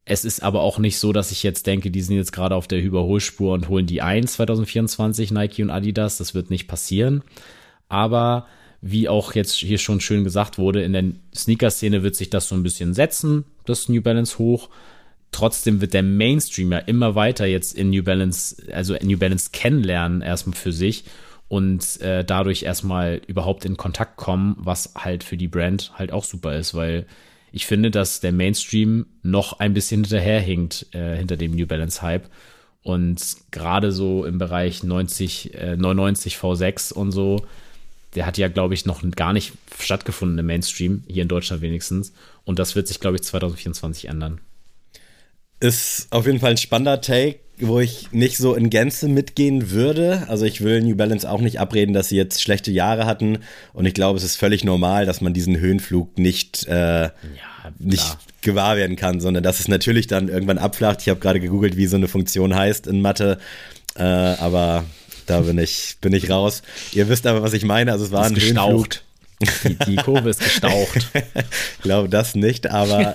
Es 0.04 0.24
ist 0.24 0.42
aber 0.42 0.62
auch 0.62 0.78
nicht 0.78 0.98
so, 0.98 1.12
dass 1.12 1.30
ich 1.30 1.42
jetzt 1.42 1.66
denke, 1.66 1.90
die 1.90 2.02
sind 2.02 2.16
jetzt 2.16 2.32
gerade 2.32 2.56
auf 2.56 2.66
der 2.66 2.82
Überholspur 2.82 3.54
und 3.54 3.68
holen 3.68 3.86
die 3.86 4.02
ein 4.02 4.26
2024, 4.26 5.30
Nike 5.30 5.62
und 5.62 5.70
Adidas. 5.70 6.18
Das 6.18 6.34
wird 6.34 6.50
nicht 6.50 6.66
passieren. 6.66 7.22
Aber 7.88 8.46
wie 8.80 9.08
auch 9.08 9.34
jetzt 9.34 9.54
hier 9.54 9.78
schon 9.78 10.00
schön 10.00 10.24
gesagt 10.24 10.58
wurde, 10.58 10.82
in 10.82 10.92
der 10.92 11.04
Sneaker-Szene 11.34 12.02
wird 12.02 12.16
sich 12.16 12.30
das 12.30 12.48
so 12.48 12.56
ein 12.56 12.64
bisschen 12.64 12.94
setzen, 12.94 13.44
das 13.64 13.88
New 13.88 14.02
Balance 14.02 14.38
hoch. 14.38 14.70
Trotzdem 15.30 15.80
wird 15.80 15.94
der 15.94 16.02
Mainstream 16.02 16.72
ja 16.72 16.78
immer 16.78 17.14
weiter 17.14 17.46
jetzt 17.46 17.74
in 17.74 17.90
New 17.90 18.02
Balance, 18.02 18.56
also 18.72 18.96
New 19.02 19.18
Balance 19.18 19.50
kennenlernen, 19.52 20.20
erstmal 20.20 20.56
für 20.56 20.72
sich 20.72 21.04
und 21.52 22.00
äh, 22.00 22.24
dadurch 22.24 22.62
erstmal 22.62 23.20
überhaupt 23.26 23.66
in 23.66 23.76
Kontakt 23.76 24.16
kommen, 24.16 24.56
was 24.56 24.94
halt 24.96 25.22
für 25.22 25.36
die 25.36 25.48
Brand 25.48 25.92
halt 25.98 26.10
auch 26.10 26.24
super 26.24 26.56
ist, 26.56 26.72
weil 26.72 27.04
ich 27.52 27.66
finde, 27.66 27.90
dass 27.90 28.20
der 28.20 28.32
Mainstream 28.32 29.04
noch 29.22 29.60
ein 29.60 29.74
bisschen 29.74 30.02
hinterherhinkt 30.02 30.86
äh, 30.92 31.14
hinter 31.14 31.36
dem 31.36 31.54
New 31.54 31.66
Balance 31.66 32.00
Hype 32.00 32.30
und 32.82 33.20
gerade 33.50 33.92
so 33.92 34.24
im 34.24 34.38
Bereich 34.38 34.82
90, 34.82 35.52
äh, 35.52 35.76
99 35.76 36.36
V6 36.36 36.90
und 36.94 37.12
so, 37.12 37.44
der 38.14 38.24
hat 38.24 38.38
ja, 38.38 38.48
glaube 38.48 38.72
ich, 38.72 38.86
noch 38.86 39.02
gar 39.10 39.34
nicht 39.34 39.52
stattgefunden 39.78 40.38
im 40.38 40.46
Mainstream, 40.46 41.04
hier 41.06 41.20
in 41.20 41.28
Deutschland 41.28 41.60
wenigstens. 41.60 42.14
Und 42.46 42.60
das 42.60 42.76
wird 42.76 42.88
sich, 42.88 42.98
glaube 42.98 43.16
ich, 43.16 43.24
2024 43.24 44.08
ändern. 44.08 44.40
Ist 45.60 46.06
auf 46.12 46.24
jeden 46.24 46.40
Fall 46.40 46.52
ein 46.52 46.56
spannender 46.56 47.02
Take, 47.02 47.40
wo 47.58 47.80
ich 47.80 48.10
nicht 48.12 48.38
so 48.38 48.54
in 48.54 48.70
Gänze 48.70 49.08
mitgehen 49.08 49.70
würde. 49.70 50.24
Also 50.28 50.44
ich 50.44 50.62
will 50.62 50.82
New 50.82 50.96
Balance 50.96 51.30
auch 51.30 51.40
nicht 51.40 51.60
abreden, 51.60 51.92
dass 51.92 52.08
sie 52.08 52.16
jetzt 52.16 52.42
schlechte 52.42 52.70
Jahre 52.70 53.06
hatten. 53.06 53.38
Und 53.72 53.86
ich 53.86 53.94
glaube, 53.94 54.16
es 54.18 54.24
ist 54.24 54.36
völlig 54.36 54.64
normal, 54.64 55.06
dass 55.06 55.20
man 55.20 55.32
diesen 55.32 55.58
Höhenflug 55.58 56.18
nicht, 56.18 56.66
äh, 56.66 57.04
ja, 57.04 57.12
nicht 57.78 58.18
gewahr 58.40 58.76
werden 58.76 58.96
kann, 58.96 59.20
sondern 59.20 59.42
dass 59.42 59.60
es 59.60 59.68
natürlich 59.68 60.06
dann 60.06 60.28
irgendwann 60.28 60.58
abflacht. 60.58 61.02
Ich 61.02 61.08
habe 61.08 61.20
gerade 61.20 61.40
gegoogelt, 61.40 61.76
wie 61.76 61.86
so 61.86 61.96
eine 61.96 62.08
Funktion 62.08 62.54
heißt 62.54 62.86
in 62.86 63.00
Mathe. 63.00 63.38
Äh, 63.94 64.02
aber 64.02 64.84
da 65.26 65.40
bin 65.40 65.58
ich, 65.58 65.96
bin 66.00 66.12
ich 66.12 66.30
raus. 66.30 66.62
Ihr 66.92 67.08
wisst 67.08 67.26
aber, 67.26 67.42
was 67.42 67.52
ich 67.52 67.64
meine. 67.64 67.92
Also 67.92 68.06
es 68.06 68.10
war 68.10 68.24
ein 68.24 68.34
Höhenflug. 68.34 69.02
Die, 69.64 69.74
die 69.86 69.96
Kurve 69.96 70.30
ist 70.30 70.40
gestaucht. 70.40 71.08
ich 71.14 71.82
glaube 71.82 72.08
das 72.08 72.34
nicht, 72.34 72.70
aber 72.70 73.14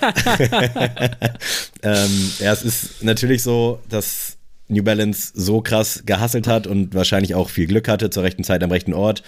ähm, 1.82 2.32
ja, 2.38 2.52
es 2.52 2.62
ist 2.62 3.02
natürlich 3.02 3.42
so, 3.42 3.80
dass 3.88 4.36
New 4.68 4.82
Balance 4.82 5.32
so 5.34 5.60
krass 5.60 6.02
gehasselt 6.04 6.46
hat 6.46 6.66
und 6.66 6.94
wahrscheinlich 6.94 7.34
auch 7.34 7.48
viel 7.48 7.66
Glück 7.66 7.88
hatte 7.88 8.10
zur 8.10 8.22
rechten 8.22 8.44
Zeit 8.44 8.62
am 8.62 8.70
rechten 8.70 8.94
Ort 8.94 9.22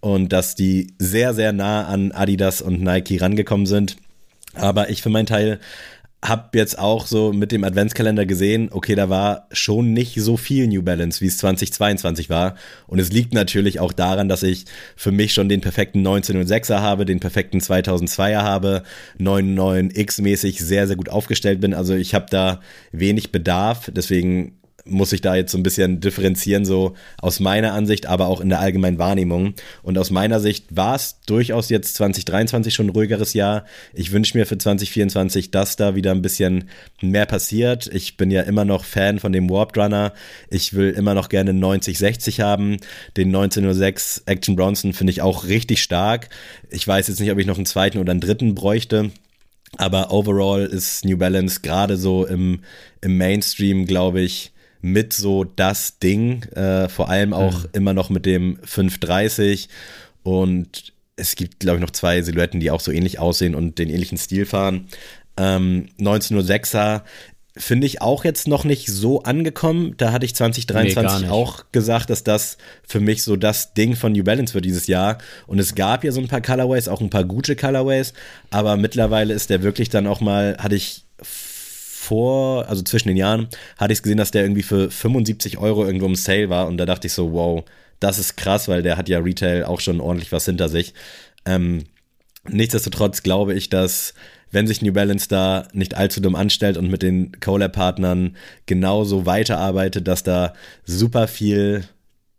und 0.00 0.32
dass 0.32 0.54
die 0.54 0.94
sehr, 0.98 1.34
sehr 1.34 1.52
nah 1.52 1.86
an 1.86 2.12
Adidas 2.12 2.62
und 2.62 2.82
Nike 2.82 3.20
rangekommen 3.20 3.66
sind. 3.66 3.96
Aber 4.54 4.90
ich 4.90 5.02
für 5.02 5.10
meinen 5.10 5.26
Teil 5.26 5.58
habe 6.24 6.56
jetzt 6.56 6.78
auch 6.78 7.06
so 7.06 7.34
mit 7.34 7.52
dem 7.52 7.64
Adventskalender 7.64 8.24
gesehen, 8.24 8.70
okay, 8.72 8.94
da 8.94 9.10
war 9.10 9.46
schon 9.52 9.92
nicht 9.92 10.14
so 10.16 10.38
viel 10.38 10.66
New 10.66 10.82
Balance, 10.82 11.20
wie 11.20 11.26
es 11.26 11.36
2022 11.36 12.30
war. 12.30 12.54
Und 12.86 12.98
es 12.98 13.12
liegt 13.12 13.34
natürlich 13.34 13.78
auch 13.78 13.92
daran, 13.92 14.28
dass 14.28 14.42
ich 14.42 14.64
für 14.96 15.12
mich 15.12 15.34
schon 15.34 15.50
den 15.50 15.60
perfekten 15.60 16.06
1906er 16.06 16.80
habe, 16.80 17.04
den 17.04 17.20
perfekten 17.20 17.58
2002er 17.58 18.42
habe, 18.42 18.84
99X-mäßig 19.20 20.62
sehr, 20.62 20.86
sehr 20.86 20.96
gut 20.96 21.10
aufgestellt 21.10 21.60
bin. 21.60 21.74
Also 21.74 21.94
ich 21.94 22.14
habe 22.14 22.26
da 22.30 22.60
wenig 22.90 23.30
Bedarf. 23.30 23.90
Deswegen 23.94 24.56
muss 24.84 25.12
ich 25.12 25.22
da 25.22 25.34
jetzt 25.34 25.52
so 25.52 25.58
ein 25.58 25.62
bisschen 25.62 26.00
differenzieren, 26.00 26.64
so 26.64 26.94
aus 27.18 27.40
meiner 27.40 27.72
Ansicht, 27.72 28.06
aber 28.06 28.26
auch 28.26 28.40
in 28.40 28.50
der 28.50 28.60
allgemeinen 28.60 28.98
Wahrnehmung. 28.98 29.54
Und 29.82 29.96
aus 29.96 30.10
meiner 30.10 30.40
Sicht 30.40 30.76
war 30.76 30.94
es 30.94 31.20
durchaus 31.26 31.70
jetzt 31.70 31.94
2023 31.94 32.74
schon 32.74 32.86
ein 32.86 32.90
ruhigeres 32.90 33.32
Jahr. 33.32 33.64
Ich 33.94 34.12
wünsche 34.12 34.36
mir 34.36 34.46
für 34.46 34.58
2024, 34.58 35.50
dass 35.50 35.76
da 35.76 35.94
wieder 35.94 36.10
ein 36.10 36.22
bisschen 36.22 36.68
mehr 37.00 37.26
passiert. 37.26 37.86
Ich 37.92 38.16
bin 38.16 38.30
ja 38.30 38.42
immer 38.42 38.64
noch 38.64 38.84
Fan 38.84 39.18
von 39.18 39.32
dem 39.32 39.48
Warped 39.48 39.78
Runner. 39.78 40.12
Ich 40.50 40.74
will 40.74 40.90
immer 40.90 41.14
noch 41.14 41.30
gerne 41.30 41.54
9060 41.54 42.40
haben. 42.40 42.76
Den 43.16 43.28
1906 43.28 44.24
Action 44.26 44.56
Bronson 44.56 44.92
finde 44.92 45.12
ich 45.12 45.22
auch 45.22 45.44
richtig 45.44 45.82
stark. 45.82 46.28
Ich 46.70 46.86
weiß 46.86 47.08
jetzt 47.08 47.20
nicht, 47.20 47.32
ob 47.32 47.38
ich 47.38 47.46
noch 47.46 47.56
einen 47.56 47.66
zweiten 47.66 47.98
oder 47.98 48.10
einen 48.10 48.20
dritten 48.20 48.54
bräuchte. 48.54 49.10
Aber 49.76 50.12
overall 50.12 50.64
ist 50.64 51.04
New 51.04 51.16
Balance 51.16 51.60
gerade 51.62 51.96
so 51.96 52.26
im, 52.26 52.60
im 53.00 53.16
Mainstream, 53.16 53.86
glaube 53.86 54.20
ich, 54.20 54.52
mit 54.84 55.14
so 55.14 55.44
das 55.44 55.98
Ding, 55.98 56.42
äh, 56.52 56.90
vor 56.90 57.08
allem 57.08 57.32
auch 57.32 57.62
mhm. 57.62 57.68
immer 57.72 57.94
noch 57.94 58.10
mit 58.10 58.26
dem 58.26 58.58
530 58.64 59.70
und 60.22 60.92
es 61.16 61.36
gibt, 61.36 61.60
glaube 61.60 61.78
ich, 61.78 61.80
noch 61.80 61.90
zwei 61.90 62.20
Silhouetten, 62.20 62.60
die 62.60 62.70
auch 62.70 62.80
so 62.80 62.92
ähnlich 62.92 63.18
aussehen 63.18 63.54
und 63.54 63.78
den 63.78 63.88
ähnlichen 63.88 64.18
Stil 64.18 64.44
fahren. 64.44 64.88
Ähm, 65.38 65.88
1906er 65.98 67.00
finde 67.56 67.86
ich 67.86 68.02
auch 68.02 68.24
jetzt 68.24 68.46
noch 68.46 68.64
nicht 68.64 68.88
so 68.88 69.22
angekommen. 69.22 69.94
Da 69.96 70.12
hatte 70.12 70.26
ich 70.26 70.34
2023 70.34 71.22
nee, 71.22 71.28
auch 71.28 71.64
gesagt, 71.72 72.10
dass 72.10 72.22
das 72.22 72.58
für 72.86 73.00
mich 73.00 73.22
so 73.22 73.36
das 73.36 73.72
Ding 73.72 73.96
von 73.96 74.12
New 74.12 74.24
Balance 74.24 74.52
wird 74.52 74.66
dieses 74.66 74.86
Jahr. 74.86 75.16
Und 75.46 75.60
es 75.60 75.74
gab 75.74 76.04
ja 76.04 76.12
so 76.12 76.20
ein 76.20 76.28
paar 76.28 76.42
Colorways, 76.42 76.88
auch 76.88 77.00
ein 77.00 77.10
paar 77.10 77.24
gute 77.24 77.56
Colorways, 77.56 78.12
aber 78.50 78.76
mittlerweile 78.76 79.32
ist 79.32 79.48
der 79.48 79.62
wirklich 79.62 79.88
dann 79.88 80.06
auch 80.06 80.20
mal, 80.20 80.58
hatte 80.58 80.74
ich 80.74 81.04
vor, 82.04 82.68
also 82.68 82.82
zwischen 82.82 83.08
den 83.08 83.16
Jahren, 83.16 83.48
hatte 83.76 83.92
ich 83.92 84.02
gesehen, 84.02 84.18
dass 84.18 84.30
der 84.30 84.42
irgendwie 84.42 84.62
für 84.62 84.90
75 84.90 85.58
Euro 85.58 85.84
irgendwo 85.84 86.06
im 86.06 86.14
Sale 86.14 86.50
war 86.50 86.66
und 86.66 86.78
da 86.78 86.86
dachte 86.86 87.06
ich 87.06 87.12
so, 87.12 87.32
wow, 87.32 87.64
das 88.00 88.18
ist 88.18 88.36
krass, 88.36 88.68
weil 88.68 88.82
der 88.82 88.96
hat 88.96 89.08
ja 89.08 89.18
Retail 89.18 89.64
auch 89.64 89.80
schon 89.80 90.00
ordentlich 90.00 90.32
was 90.32 90.44
hinter 90.44 90.68
sich. 90.68 90.94
Ähm, 91.46 91.84
nichtsdestotrotz 92.48 93.22
glaube 93.22 93.54
ich, 93.54 93.70
dass 93.70 94.14
wenn 94.50 94.66
sich 94.66 94.82
New 94.82 94.92
Balance 94.92 95.28
da 95.28 95.66
nicht 95.72 95.96
allzu 95.96 96.20
dumm 96.20 96.36
anstellt 96.36 96.76
und 96.76 96.90
mit 96.90 97.02
den 97.02 97.32
Collab-Partnern 97.40 98.36
genauso 98.66 99.26
weiterarbeitet, 99.26 100.06
dass 100.06 100.22
da 100.22 100.54
super 100.84 101.26
viel 101.26 101.84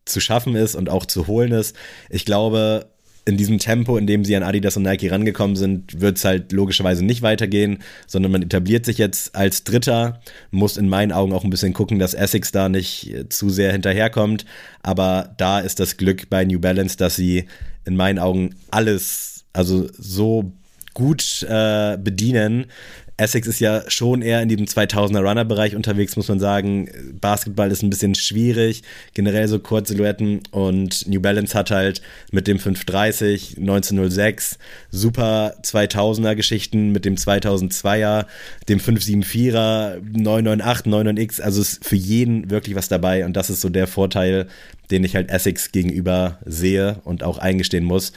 zu 0.06 0.20
schaffen 0.20 0.56
ist 0.56 0.76
und 0.76 0.90
auch 0.90 1.06
zu 1.06 1.28
holen 1.28 1.52
ist. 1.52 1.76
Ich 2.10 2.26
glaube, 2.26 2.88
in 3.26 3.38
diesem 3.38 3.58
Tempo, 3.58 3.98
in 3.98 4.06
dem 4.06 4.24
sie 4.24 4.36
an 4.36 4.44
Adidas 4.44 4.78
und 4.78 4.84
Nike 4.84 5.10
rangekommen 5.10 5.56
sind, 5.56 6.00
wird 6.00 6.18
es 6.18 6.26
halt 6.26 6.52
logischerweise 6.52 7.04
nicht 7.04 7.24
weitergehen, 7.24 7.80
sondern 8.06 8.32
man 8.32 8.44
etabliert 8.44 8.86
sich 8.86 9.00
jetzt 9.00 9.36
als 9.36 9.64
Dritter, 9.64 10.22
muss 10.52 10.78
in 10.78 10.88
meinen 10.88 11.12
Augen 11.12 11.34
auch 11.34 11.44
ein 11.44 11.50
bisschen 11.50 11.74
gucken, 11.74 11.98
dass 11.98 12.14
Essex 12.14 12.52
da 12.52 12.70
nicht 12.70 13.16
zu 13.30 13.50
sehr 13.50 13.72
hinterherkommt. 13.72 14.46
Aber 14.84 15.34
da 15.38 15.60
ist 15.60 15.80
das 15.80 15.98
Glück 15.98 16.30
bei 16.30 16.46
New 16.46 16.60
Balance, 16.60 16.98
dass 16.98 17.16
sie 17.16 17.46
in 17.84 17.96
meinen 17.96 18.20
Augen 18.20 18.56
alles, 18.70 19.46
also 19.54 19.90
so 19.98 20.52
gut 20.94 21.44
äh, 21.50 21.98
bedienen, 21.98 22.68
Essex 23.18 23.48
ist 23.48 23.62
ja 23.62 23.90
schon 23.90 24.22
eher 24.22 24.42
in 24.42 24.50
diesem 24.50 24.66
2000er 24.66 25.22
Runner-Bereich 25.22 25.76
unterwegs, 25.76 26.18
muss 26.18 26.28
man 26.28 26.40
sagen. 26.40 26.90
Basketball 27.22 27.72
ist 27.72 27.82
ein 27.82 27.90
bisschen 27.90 28.14
schwierig, 28.14 28.84
generell 29.14 29.48
so 29.48 29.60
Kurzsilhouetten 29.60 30.42
und 30.52 31.08
New 31.08 31.22
Balance 31.22 31.58
hat 31.58 31.72
halt 31.72 32.02
mit 32.32 32.48
dem 32.48 32.60
530, 32.60 33.58
1906 33.58 34.58
super 34.92 35.56
2000er 35.64 36.36
Geschichten 36.36 36.92
mit 36.92 37.06
dem 37.06 37.16
2002er, 37.16 38.26
dem 38.68 38.80
574er, 38.80 40.02
998, 40.02 40.86
99X, 40.86 41.42
also 41.42 41.62
ist 41.62 41.86
für 41.86 41.96
jeden 41.96 42.50
wirklich 42.50 42.76
was 42.76 42.90
dabei 42.90 43.26
und 43.26 43.34
das 43.38 43.50
ist 43.50 43.62
so 43.62 43.70
der 43.70 43.88
Vorteil, 43.88 44.48
den 44.92 45.04
ich 45.06 45.16
halt 45.16 45.30
Essex 45.30 45.72
gegenüber 45.72 46.40
sehe 46.46 47.00
und 47.06 47.24
auch 47.24 47.38
eingestehen 47.38 47.86
muss. 47.86 48.12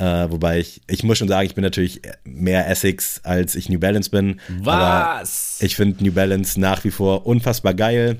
Äh, 0.00 0.30
wobei 0.30 0.60
ich, 0.60 0.80
ich 0.88 1.04
muss 1.04 1.18
schon 1.18 1.28
sagen, 1.28 1.46
ich 1.46 1.54
bin 1.54 1.62
natürlich 1.62 2.00
mehr 2.24 2.68
Essex, 2.68 3.20
als 3.22 3.54
ich 3.54 3.68
New 3.68 3.78
Balance 3.78 4.08
bin. 4.08 4.40
Was? 4.48 5.58
ich 5.60 5.76
finde 5.76 6.02
New 6.02 6.12
Balance 6.12 6.58
nach 6.58 6.84
wie 6.84 6.90
vor 6.90 7.26
unfassbar 7.26 7.74
geil 7.74 8.18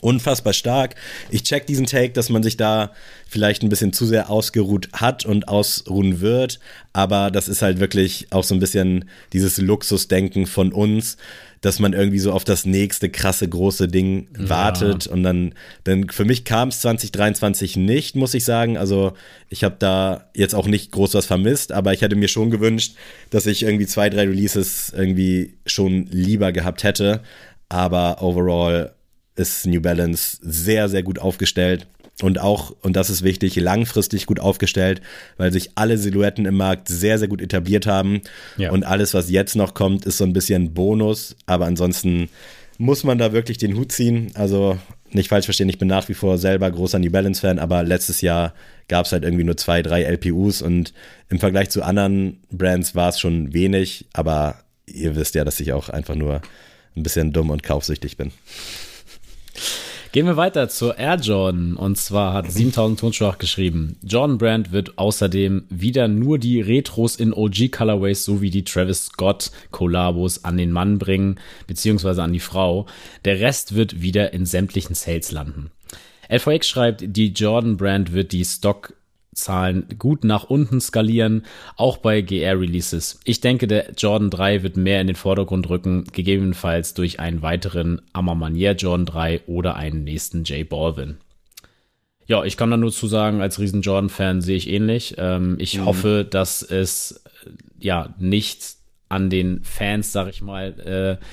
unfassbar 0.00 0.52
stark. 0.52 0.96
Ich 1.30 1.44
check 1.44 1.64
diesen 1.66 1.86
Take, 1.86 2.12
dass 2.12 2.28
man 2.28 2.42
sich 2.42 2.56
da 2.56 2.90
vielleicht 3.28 3.62
ein 3.62 3.68
bisschen 3.68 3.92
zu 3.92 4.04
sehr 4.04 4.30
ausgeruht 4.30 4.88
hat 4.92 5.24
und 5.24 5.46
ausruhen 5.46 6.20
wird, 6.20 6.58
aber 6.92 7.30
das 7.30 7.46
ist 7.46 7.62
halt 7.62 7.78
wirklich 7.78 8.26
auch 8.30 8.42
so 8.42 8.54
ein 8.54 8.58
bisschen 8.58 9.04
dieses 9.32 9.58
Luxusdenken 9.58 10.46
von 10.46 10.72
uns, 10.72 11.18
dass 11.62 11.78
man 11.78 11.94
irgendwie 11.94 12.18
so 12.18 12.32
auf 12.32 12.44
das 12.44 12.66
nächste 12.66 13.08
krasse 13.08 13.48
große 13.48 13.88
Ding 13.88 14.28
wartet 14.36 15.06
ja. 15.06 15.12
und 15.12 15.22
dann, 15.22 15.54
dann 15.84 16.10
für 16.10 16.24
mich 16.24 16.44
kam 16.44 16.68
es 16.68 16.80
2023 16.80 17.76
nicht, 17.76 18.16
muss 18.16 18.34
ich 18.34 18.44
sagen. 18.44 18.76
Also 18.76 19.14
ich 19.48 19.64
habe 19.64 19.76
da 19.78 20.28
jetzt 20.34 20.54
auch 20.54 20.66
nicht 20.66 20.92
groß 20.92 21.14
was 21.14 21.24
vermisst, 21.24 21.72
aber 21.72 21.92
ich 21.92 22.02
hätte 22.02 22.16
mir 22.16 22.28
schon 22.28 22.50
gewünscht, 22.50 22.96
dass 23.30 23.46
ich 23.46 23.62
irgendwie 23.62 23.86
zwei, 23.86 24.10
drei 24.10 24.24
Releases 24.24 24.92
irgendwie 24.94 25.54
schon 25.64 26.06
lieber 26.10 26.52
gehabt 26.52 26.82
hätte. 26.82 27.22
Aber 27.68 28.20
overall 28.22 28.92
ist 29.36 29.64
New 29.64 29.80
Balance 29.80 30.38
sehr, 30.42 30.88
sehr 30.88 31.04
gut 31.04 31.20
aufgestellt 31.20 31.86
und 32.20 32.40
auch, 32.40 32.74
und 32.82 32.94
das 32.94 33.10
ist 33.10 33.22
wichtig, 33.22 33.56
langfristig 33.56 34.26
gut 34.26 34.38
aufgestellt, 34.38 35.00
weil 35.38 35.52
sich 35.52 35.70
alle 35.74 35.98
Silhouetten 35.98 36.46
im 36.46 36.56
Markt 36.56 36.88
sehr, 36.88 37.18
sehr 37.18 37.28
gut 37.28 37.40
etabliert 37.40 37.86
haben. 37.86 38.20
Ja. 38.56 38.70
Und 38.70 38.84
alles, 38.84 39.14
was 39.14 39.30
jetzt 39.30 39.56
noch 39.56 39.74
kommt, 39.74 40.04
ist 40.04 40.18
so 40.18 40.24
ein 40.24 40.32
bisschen 40.32 40.74
Bonus, 40.74 41.36
aber 41.46 41.66
ansonsten 41.66 42.28
muss 42.78 43.04
man 43.04 43.18
da 43.18 43.32
wirklich 43.32 43.58
den 43.58 43.76
Hut 43.76 43.92
ziehen. 43.92 44.30
Also 44.34 44.78
nicht 45.10 45.28
falsch 45.28 45.44
verstehen, 45.44 45.68
ich 45.68 45.78
bin 45.78 45.88
nach 45.88 46.08
wie 46.08 46.14
vor 46.14 46.38
selber 46.38 46.70
großer 46.70 46.98
New 46.98 47.10
Balance-Fan, 47.10 47.58
aber 47.58 47.82
letztes 47.82 48.20
Jahr 48.20 48.54
gab 48.88 49.06
es 49.06 49.12
halt 49.12 49.24
irgendwie 49.24 49.44
nur 49.44 49.56
zwei, 49.56 49.82
drei 49.82 50.02
LPUs 50.02 50.62
und 50.62 50.92
im 51.28 51.38
Vergleich 51.38 51.70
zu 51.70 51.82
anderen 51.82 52.40
Brands 52.50 52.94
war 52.94 53.08
es 53.10 53.20
schon 53.20 53.52
wenig, 53.52 54.06
aber 54.12 54.56
ihr 54.86 55.16
wisst 55.16 55.34
ja, 55.34 55.44
dass 55.44 55.60
ich 55.60 55.72
auch 55.72 55.88
einfach 55.88 56.14
nur 56.14 56.40
ein 56.96 57.02
bisschen 57.02 57.32
dumm 57.32 57.50
und 57.50 57.62
kaufsüchtig 57.62 58.16
bin. 58.16 58.32
Gehen 60.12 60.26
wir 60.26 60.36
weiter 60.36 60.68
zur 60.68 60.98
Air 60.98 61.16
Jordan. 61.16 61.74
Und 61.74 61.96
zwar 61.96 62.34
hat 62.34 62.52
7000 62.52 63.00
Tonschuhe 63.00 63.34
geschrieben. 63.38 63.96
Jordan 64.02 64.36
Brand 64.36 64.70
wird 64.70 64.98
außerdem 64.98 65.64
wieder 65.70 66.06
nur 66.06 66.38
die 66.38 66.60
Retros 66.60 67.16
in 67.16 67.32
OG 67.32 67.72
Colorways 67.72 68.26
sowie 68.26 68.50
die 68.50 68.62
Travis 68.62 69.06
Scott 69.06 69.50
Kollabos 69.70 70.44
an 70.44 70.58
den 70.58 70.70
Mann 70.70 70.98
bringen, 70.98 71.40
beziehungsweise 71.66 72.22
an 72.22 72.34
die 72.34 72.40
Frau. 72.40 72.84
Der 73.24 73.40
Rest 73.40 73.74
wird 73.74 74.02
wieder 74.02 74.34
in 74.34 74.44
sämtlichen 74.44 74.94
Sales 74.94 75.32
landen. 75.32 75.70
LVX 76.30 76.68
schreibt, 76.68 77.04
die 77.06 77.28
Jordan 77.28 77.78
Brand 77.78 78.12
wird 78.12 78.32
die 78.32 78.44
Stock 78.44 78.92
Zahlen 79.34 79.86
gut 79.98 80.24
nach 80.24 80.44
unten 80.44 80.80
skalieren, 80.80 81.44
auch 81.76 81.96
bei 81.96 82.20
GR-Releases. 82.20 83.20
Ich 83.24 83.40
denke, 83.40 83.66
der 83.66 83.92
Jordan 83.96 84.30
3 84.30 84.62
wird 84.62 84.76
mehr 84.76 85.00
in 85.00 85.06
den 85.06 85.16
Vordergrund 85.16 85.68
rücken, 85.70 86.04
gegebenenfalls 86.12 86.94
durch 86.94 87.18
einen 87.18 87.42
weiteren 87.42 88.02
Ammermanier 88.12 88.72
Jordan 88.72 89.06
3 89.06 89.42
oder 89.46 89.76
einen 89.76 90.04
nächsten 90.04 90.44
J 90.44 90.68
Balvin. 90.68 91.16
Ja, 92.26 92.44
ich 92.44 92.56
kann 92.56 92.70
da 92.70 92.76
nur 92.76 92.92
zu 92.92 93.06
sagen, 93.06 93.40
als 93.40 93.58
riesen 93.58 93.82
Jordan-Fan 93.82 94.42
sehe 94.42 94.56
ich 94.56 94.68
ähnlich. 94.68 95.16
Ähm, 95.18 95.56
ich 95.58 95.78
mhm. 95.78 95.86
hoffe, 95.86 96.26
dass 96.28 96.62
es 96.62 97.22
äh, 97.44 97.50
ja 97.78 98.14
nicht 98.18 98.76
an 99.08 99.28
den 99.28 99.62
Fans, 99.64 100.12
sag 100.12 100.28
ich 100.28 100.40
mal, 100.40 101.18
äh, 101.20 101.24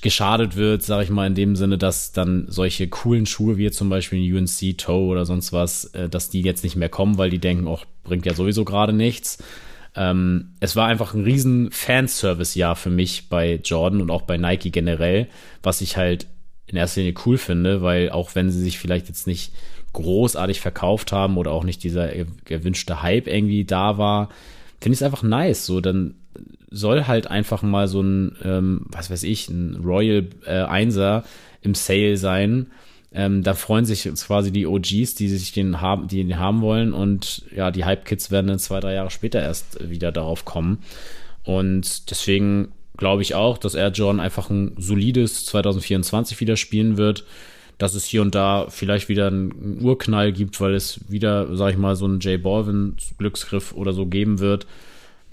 geschadet 0.00 0.56
wird, 0.56 0.82
sage 0.82 1.04
ich 1.04 1.10
mal, 1.10 1.26
in 1.26 1.34
dem 1.34 1.56
Sinne, 1.56 1.78
dass 1.78 2.12
dann 2.12 2.46
solche 2.48 2.88
coolen 2.88 3.26
Schuhe 3.26 3.56
wie 3.56 3.70
zum 3.70 3.88
Beispiel 3.88 4.34
UNC 4.34 4.78
Toe 4.78 5.06
oder 5.06 5.24
sonst 5.24 5.52
was, 5.52 5.86
äh, 5.86 6.08
dass 6.08 6.28
die 6.28 6.42
jetzt 6.42 6.64
nicht 6.64 6.76
mehr 6.76 6.88
kommen, 6.88 7.18
weil 7.18 7.30
die 7.30 7.38
denken, 7.38 7.66
auch 7.66 7.84
bringt 8.04 8.26
ja 8.26 8.34
sowieso 8.34 8.64
gerade 8.64 8.92
nichts. 8.92 9.38
Ähm, 9.94 10.54
es 10.60 10.76
war 10.76 10.86
einfach 10.86 11.14
ein 11.14 11.24
riesen 11.24 11.70
Fanservice-Jahr 11.70 12.76
für 12.76 12.90
mich 12.90 13.28
bei 13.28 13.60
Jordan 13.64 14.00
und 14.00 14.10
auch 14.10 14.22
bei 14.22 14.36
Nike 14.36 14.70
generell, 14.70 15.28
was 15.62 15.80
ich 15.80 15.96
halt 15.96 16.26
in 16.66 16.76
erster 16.76 17.00
Linie 17.00 17.14
cool 17.24 17.38
finde, 17.38 17.82
weil 17.82 18.10
auch 18.10 18.34
wenn 18.34 18.50
sie 18.50 18.62
sich 18.62 18.78
vielleicht 18.78 19.08
jetzt 19.08 19.26
nicht 19.26 19.52
großartig 19.92 20.60
verkauft 20.60 21.12
haben 21.12 21.38
oder 21.38 21.52
auch 21.52 21.64
nicht 21.64 21.82
dieser 21.82 22.10
gewünschte 22.44 23.02
Hype 23.02 23.26
irgendwie 23.28 23.64
da 23.64 23.96
war, 23.96 24.28
finde 24.80 24.94
ich 24.94 25.00
es 25.00 25.02
einfach 25.02 25.22
nice. 25.22 25.64
So, 25.64 25.80
dann 25.80 26.16
soll 26.70 27.06
halt 27.06 27.28
einfach 27.28 27.62
mal 27.62 27.88
so 27.88 28.02
ein, 28.02 28.36
ähm, 28.44 28.86
was 28.88 29.10
weiß 29.10 29.22
ich, 29.22 29.48
ein 29.48 29.76
Royal 29.84 30.28
äh, 30.46 30.62
Einser 30.62 31.24
im 31.62 31.74
Sale 31.74 32.16
sein. 32.16 32.68
Ähm, 33.12 33.42
da 33.42 33.54
freuen 33.54 33.84
sich 33.84 34.04
jetzt 34.04 34.26
quasi 34.26 34.52
die 34.52 34.66
OGs, 34.66 35.14
die 35.14 35.28
sich 35.28 35.52
den 35.52 35.80
haben, 35.80 36.08
die 36.08 36.20
ihn 36.20 36.38
haben 36.38 36.60
wollen 36.60 36.92
und 36.92 37.44
ja, 37.54 37.70
die 37.70 37.84
Hype-Kids 37.84 38.30
werden 38.30 38.48
dann 38.48 38.58
zwei, 38.58 38.80
drei 38.80 38.94
Jahre 38.94 39.10
später 39.10 39.40
erst 39.40 39.88
wieder 39.88 40.12
darauf 40.12 40.44
kommen. 40.44 40.78
Und 41.44 42.10
deswegen 42.10 42.72
glaube 42.96 43.22
ich 43.22 43.34
auch, 43.34 43.58
dass 43.58 43.74
Air 43.74 43.90
Jordan 43.90 44.20
einfach 44.20 44.50
ein 44.50 44.72
solides 44.76 45.46
2024 45.46 46.40
wieder 46.40 46.56
spielen 46.56 46.96
wird. 46.96 47.24
Dass 47.78 47.94
es 47.94 48.06
hier 48.06 48.22
und 48.22 48.34
da 48.34 48.68
vielleicht 48.70 49.10
wieder 49.10 49.26
einen 49.26 49.82
Urknall 49.82 50.32
gibt, 50.32 50.58
weil 50.62 50.74
es 50.74 51.00
wieder, 51.10 51.54
sag 51.54 51.72
ich 51.72 51.76
mal, 51.76 51.94
so 51.94 52.06
einen 52.06 52.20
Jay 52.20 52.38
Balvin 52.38 52.96
Glücksgriff 53.18 53.74
oder 53.74 53.92
so 53.92 54.06
geben 54.06 54.38
wird. 54.38 54.66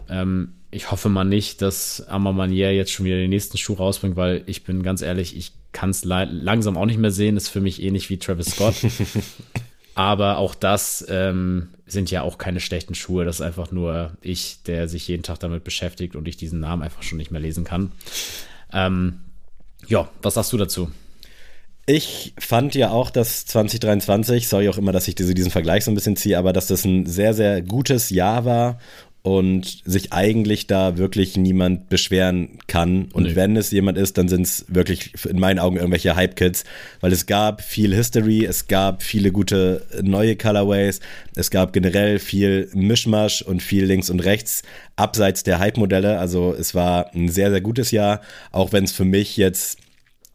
Ähm, 0.10 0.50
ich 0.74 0.92
hoffe 0.92 1.10
mal 1.10 1.24
nicht, 1.24 1.62
dass 1.62 2.02
Amamanier 2.08 2.74
jetzt 2.74 2.92
schon 2.92 3.06
wieder 3.06 3.18
den 3.18 3.30
nächsten 3.30 3.58
Schuh 3.58 3.74
rausbringt, 3.74 4.16
weil 4.16 4.44
ich 4.48 4.64
bin 4.64 4.82
ganz 4.82 5.02
ehrlich, 5.02 5.38
ich 5.38 5.54
kann 5.72 5.92
es 5.92 6.04
langsam 6.04 6.78
auch 6.78 6.86
nicht 6.86 7.00
mehr 7.00 7.12
sehen. 7.12 7.38
Ist 7.38 7.50
für 7.50 7.62
mich 7.62 7.82
ähnlich 7.82 8.10
wie 8.10 8.18
Travis 8.18 8.48
Scott. 8.48 8.76
Aber 9.96 10.38
auch 10.38 10.56
das 10.56 11.06
ähm, 11.08 11.70
sind 11.86 12.10
ja 12.10 12.24
auch 12.24 12.40
keine 12.40 12.60
schlechten 12.60 12.96
Schuhe. 12.96 13.26
Das 13.26 13.36
ist 13.36 13.42
einfach 13.42 13.72
nur 13.72 14.14
ich, 14.22 14.64
der 14.64 14.88
sich 14.88 15.08
jeden 15.08 15.22
Tag 15.22 15.40
damit 15.40 15.64
beschäftigt 15.64 16.16
und 16.16 16.28
ich 16.28 16.38
diesen 16.38 16.60
Namen 16.60 16.82
einfach 16.82 17.04
schon 17.04 17.20
nicht 17.20 17.30
mehr 17.30 17.42
lesen 17.42 17.64
kann. 17.64 17.92
Ähm, 18.72 19.20
ja, 19.88 20.10
was 20.24 20.34
sagst 20.34 20.52
du 20.54 20.58
dazu? 20.58 20.90
Ich 21.86 22.34
fand 22.40 22.74
ja 22.76 22.90
auch, 22.90 23.12
dass 23.12 23.46
2023, 23.46 24.48
sorry 24.48 24.70
auch 24.70 24.78
immer, 24.78 24.94
dass 24.94 25.08
ich 25.08 25.16
diese, 25.16 25.34
diesen 25.34 25.52
Vergleich 25.52 25.84
so 25.84 25.92
ein 25.92 25.96
bisschen 25.96 26.16
ziehe, 26.16 26.40
aber 26.40 26.54
dass 26.54 26.68
das 26.68 26.86
ein 26.86 27.06
sehr, 27.06 27.34
sehr 27.34 27.62
gutes 27.62 28.10
Jahr 28.10 28.46
war 28.46 28.80
und 29.24 29.82
sich 29.86 30.12
eigentlich 30.12 30.68
da 30.68 30.98
wirklich 30.98 31.38
niemand 31.38 31.88
beschweren 31.88 32.60
kann. 32.68 33.08
Und 33.14 33.24
nee. 33.24 33.36
wenn 33.38 33.56
es 33.56 33.72
jemand 33.72 33.98
ist, 33.98 34.18
dann 34.18 34.28
sind 34.28 34.42
es 34.42 34.66
wirklich 34.68 35.14
in 35.26 35.40
meinen 35.40 35.60
Augen 35.60 35.78
irgendwelche 35.78 36.18
Hype-Kids, 36.18 36.66
weil 37.00 37.14
es 37.14 37.26
gab 37.26 37.62
viel 37.62 37.96
History, 37.96 38.44
es 38.44 38.68
gab 38.68 39.02
viele 39.02 39.32
gute 39.32 39.86
neue 40.02 40.36
Colorways, 40.36 41.00
es 41.36 41.52
gab 41.52 41.72
generell 41.72 42.20
viel 42.20 42.70
Mischmasch 42.74 43.42
und 43.42 43.64
viel 43.64 43.86
links 43.86 44.10
und 44.10 44.20
rechts, 44.20 44.62
abseits 44.98 45.44
der 45.44 45.60
Hype-Modelle. 45.60 46.20
Also 46.20 46.54
es 46.54 46.76
war 46.76 47.16
ein 47.16 47.30
sehr, 47.30 47.50
sehr 47.50 47.62
gutes 47.62 47.92
Jahr, 47.92 48.20
auch 48.52 48.74
wenn 48.74 48.84
es 48.84 48.92
für 48.92 49.06
mich 49.06 49.38
jetzt 49.38 49.78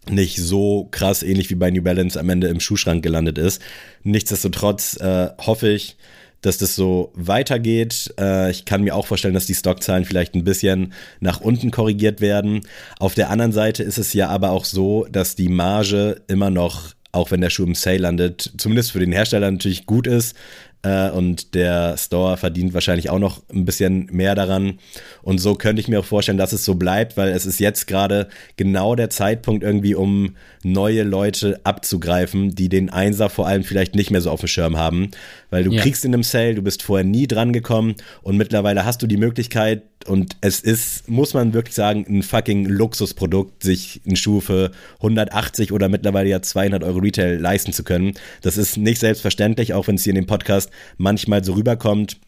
nicht 0.09 0.39
so 0.39 0.89
krass 0.91 1.23
ähnlich 1.23 1.51
wie 1.51 1.57
bei 1.57 1.71
New 1.71 1.83
Balance 1.83 2.19
am 2.19 2.31
Ende 2.31 2.49
im 2.49 2.61
Schuhschrank 2.61 3.03
gelandet 3.03 3.37
ist. 3.37 3.61
Nichtsdestotrotz 4.03 4.97
äh, 4.99 5.29
hoffe 5.39 5.69
ich, 5.69 5.99
dass 6.41 6.59
das 6.59 6.75
so 6.75 7.13
weitergeht. 7.15 8.15
Äh, 8.19 8.51
ich 8.51 8.65
kann 8.65 8.83
mir 8.83 8.95
auch 8.95 9.07
vorstellen, 9.07 9.35
dass 9.35 9.47
die 9.47 9.55
Stockzahlen 9.55 10.05
vielleicht 10.05 10.35
ein 10.35 10.45
bisschen 10.45 10.93
nach 11.21 11.41
unten 11.41 11.71
korrigiert 11.71 12.21
werden. 12.21 12.61
Auf 12.99 13.15
der 13.15 13.31
anderen 13.31 13.53
Seite 13.53 13.83
ist 13.83 13.99
es 13.99 14.13
ja 14.13 14.29
aber 14.29 14.51
auch 14.51 14.65
so, 14.65 15.07
dass 15.11 15.35
die 15.35 15.49
Marge 15.49 16.23
immer 16.29 16.51
noch 16.51 16.95
auch 17.11 17.31
wenn 17.31 17.41
der 17.41 17.51
Schuh 17.51 17.65
im 17.65 17.75
Sale 17.75 17.99
landet, 17.99 18.53
zumindest 18.59 18.93
für 18.93 19.01
den 19.01 19.13
Hersteller 19.13 19.51
natürlich 19.51 19.87
gut 19.87 20.07
ist, 20.07 20.37
äh, 20.83 21.11
und 21.11 21.55
der 21.55 21.97
Store 21.97 22.37
verdient 22.37 22.75
wahrscheinlich 22.75 23.11
auch 23.11 23.19
noch 23.19 23.43
ein 23.53 23.65
bisschen 23.65 24.09
mehr 24.13 24.35
daran. 24.35 24.79
Und 25.23 25.39
so 25.39 25.55
könnte 25.55 25.81
ich 25.81 25.89
mir 25.89 26.01
auch 26.01 26.05
vorstellen, 26.05 26.39
dass 26.39 26.53
es 26.53 26.65
so 26.65 26.75
bleibt, 26.75 27.17
weil 27.17 27.31
es 27.31 27.47
ist 27.47 27.59
jetzt 27.59 27.87
gerade 27.87 28.29
genau 28.57 28.95
der 28.95 29.11
Zeitpunkt 29.11 29.65
irgendwie, 29.65 29.95
um 29.95 30.37
neue 30.63 31.03
Leute 31.03 31.61
abzugreifen, 31.65 32.55
die 32.55 32.69
den 32.69 32.91
Einser 32.91 33.29
vor 33.29 33.47
allem 33.47 33.65
vielleicht 33.65 33.95
nicht 33.95 34.11
mehr 34.11 34.21
so 34.21 34.31
auf 34.31 34.41
dem 34.41 34.49
Schirm 34.49 34.77
haben. 34.77 35.11
Weil 35.51 35.65
du 35.65 35.73
ja. 35.73 35.83
kriegst 35.83 36.05
in 36.05 36.15
einem 36.15 36.23
Sale, 36.23 36.55
du 36.55 36.63
bist 36.63 36.83
vorher 36.83 37.05
nie 37.05 37.27
dran 37.27 37.53
gekommen 37.53 37.95
und 38.23 38.37
mittlerweile 38.37 38.85
hast 38.85 39.03
du 39.03 39.07
die 39.07 39.17
Möglichkeit, 39.17 39.83
und 40.07 40.37
es 40.41 40.61
ist, 40.61 41.09
muss 41.09 41.35
man 41.35 41.53
wirklich 41.53 41.75
sagen, 41.75 42.07
ein 42.09 42.23
fucking 42.23 42.67
Luxusprodukt, 42.67 43.63
sich 43.63 44.01
einen 44.07 44.17
Schuh 44.17 44.41
für 44.41 44.71
180 44.99 45.73
oder 45.73 45.89
mittlerweile 45.89 46.29
ja 46.29 46.41
200 46.41 46.83
Euro 46.83 46.99
Retail 46.99 47.39
leisten 47.39 47.73
zu 47.73 47.85
können. 47.85 48.15
Das 48.41 48.57
ist 48.57 48.77
nicht 48.77 49.01
selbstverständlich, 49.01 49.75
auch 49.75 49.87
wenn 49.87 49.97
es 49.97 50.05
hier 50.05 50.13
in 50.13 50.17
dem 50.17 50.27
Podcast 50.27 50.68
manchmal 50.97 51.45
so 51.45 51.55
rüberkommt. 51.55 52.19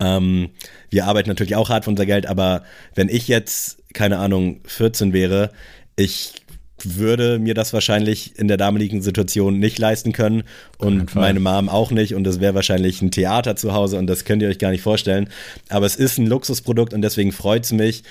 Ähm, 0.00 0.50
wir 0.90 1.06
arbeiten 1.06 1.28
natürlich 1.28 1.56
auch 1.56 1.68
hart 1.68 1.84
für 1.84 1.90
unser 1.90 2.06
Geld, 2.06 2.26
aber 2.26 2.62
wenn 2.94 3.08
ich 3.08 3.28
jetzt, 3.28 3.78
keine 3.92 4.18
Ahnung, 4.18 4.60
14 4.64 5.12
wäre, 5.12 5.50
ich 5.96 6.34
würde 6.82 7.38
mir 7.38 7.54
das 7.54 7.72
wahrscheinlich 7.72 8.38
in 8.38 8.48
der 8.48 8.56
damaligen 8.56 9.00
Situation 9.00 9.58
nicht 9.58 9.78
leisten 9.78 10.12
können 10.12 10.42
und 10.78 11.14
meine 11.14 11.40
Mom 11.40 11.68
auch 11.68 11.90
nicht 11.90 12.14
und 12.14 12.24
das 12.24 12.40
wäre 12.40 12.54
wahrscheinlich 12.54 13.00
ein 13.00 13.10
Theater 13.10 13.56
zu 13.56 13.72
Hause 13.72 13.98
und 13.98 14.06
das 14.06 14.24
könnt 14.24 14.42
ihr 14.42 14.48
euch 14.48 14.58
gar 14.58 14.70
nicht 14.70 14.82
vorstellen. 14.82 15.28
Aber 15.68 15.86
es 15.86 15.96
ist 15.96 16.18
ein 16.18 16.26
Luxusprodukt 16.26 16.92
und 16.92 17.02
deswegen 17.02 17.32
freut 17.32 17.64
es 17.64 17.72
mich 17.72 18.02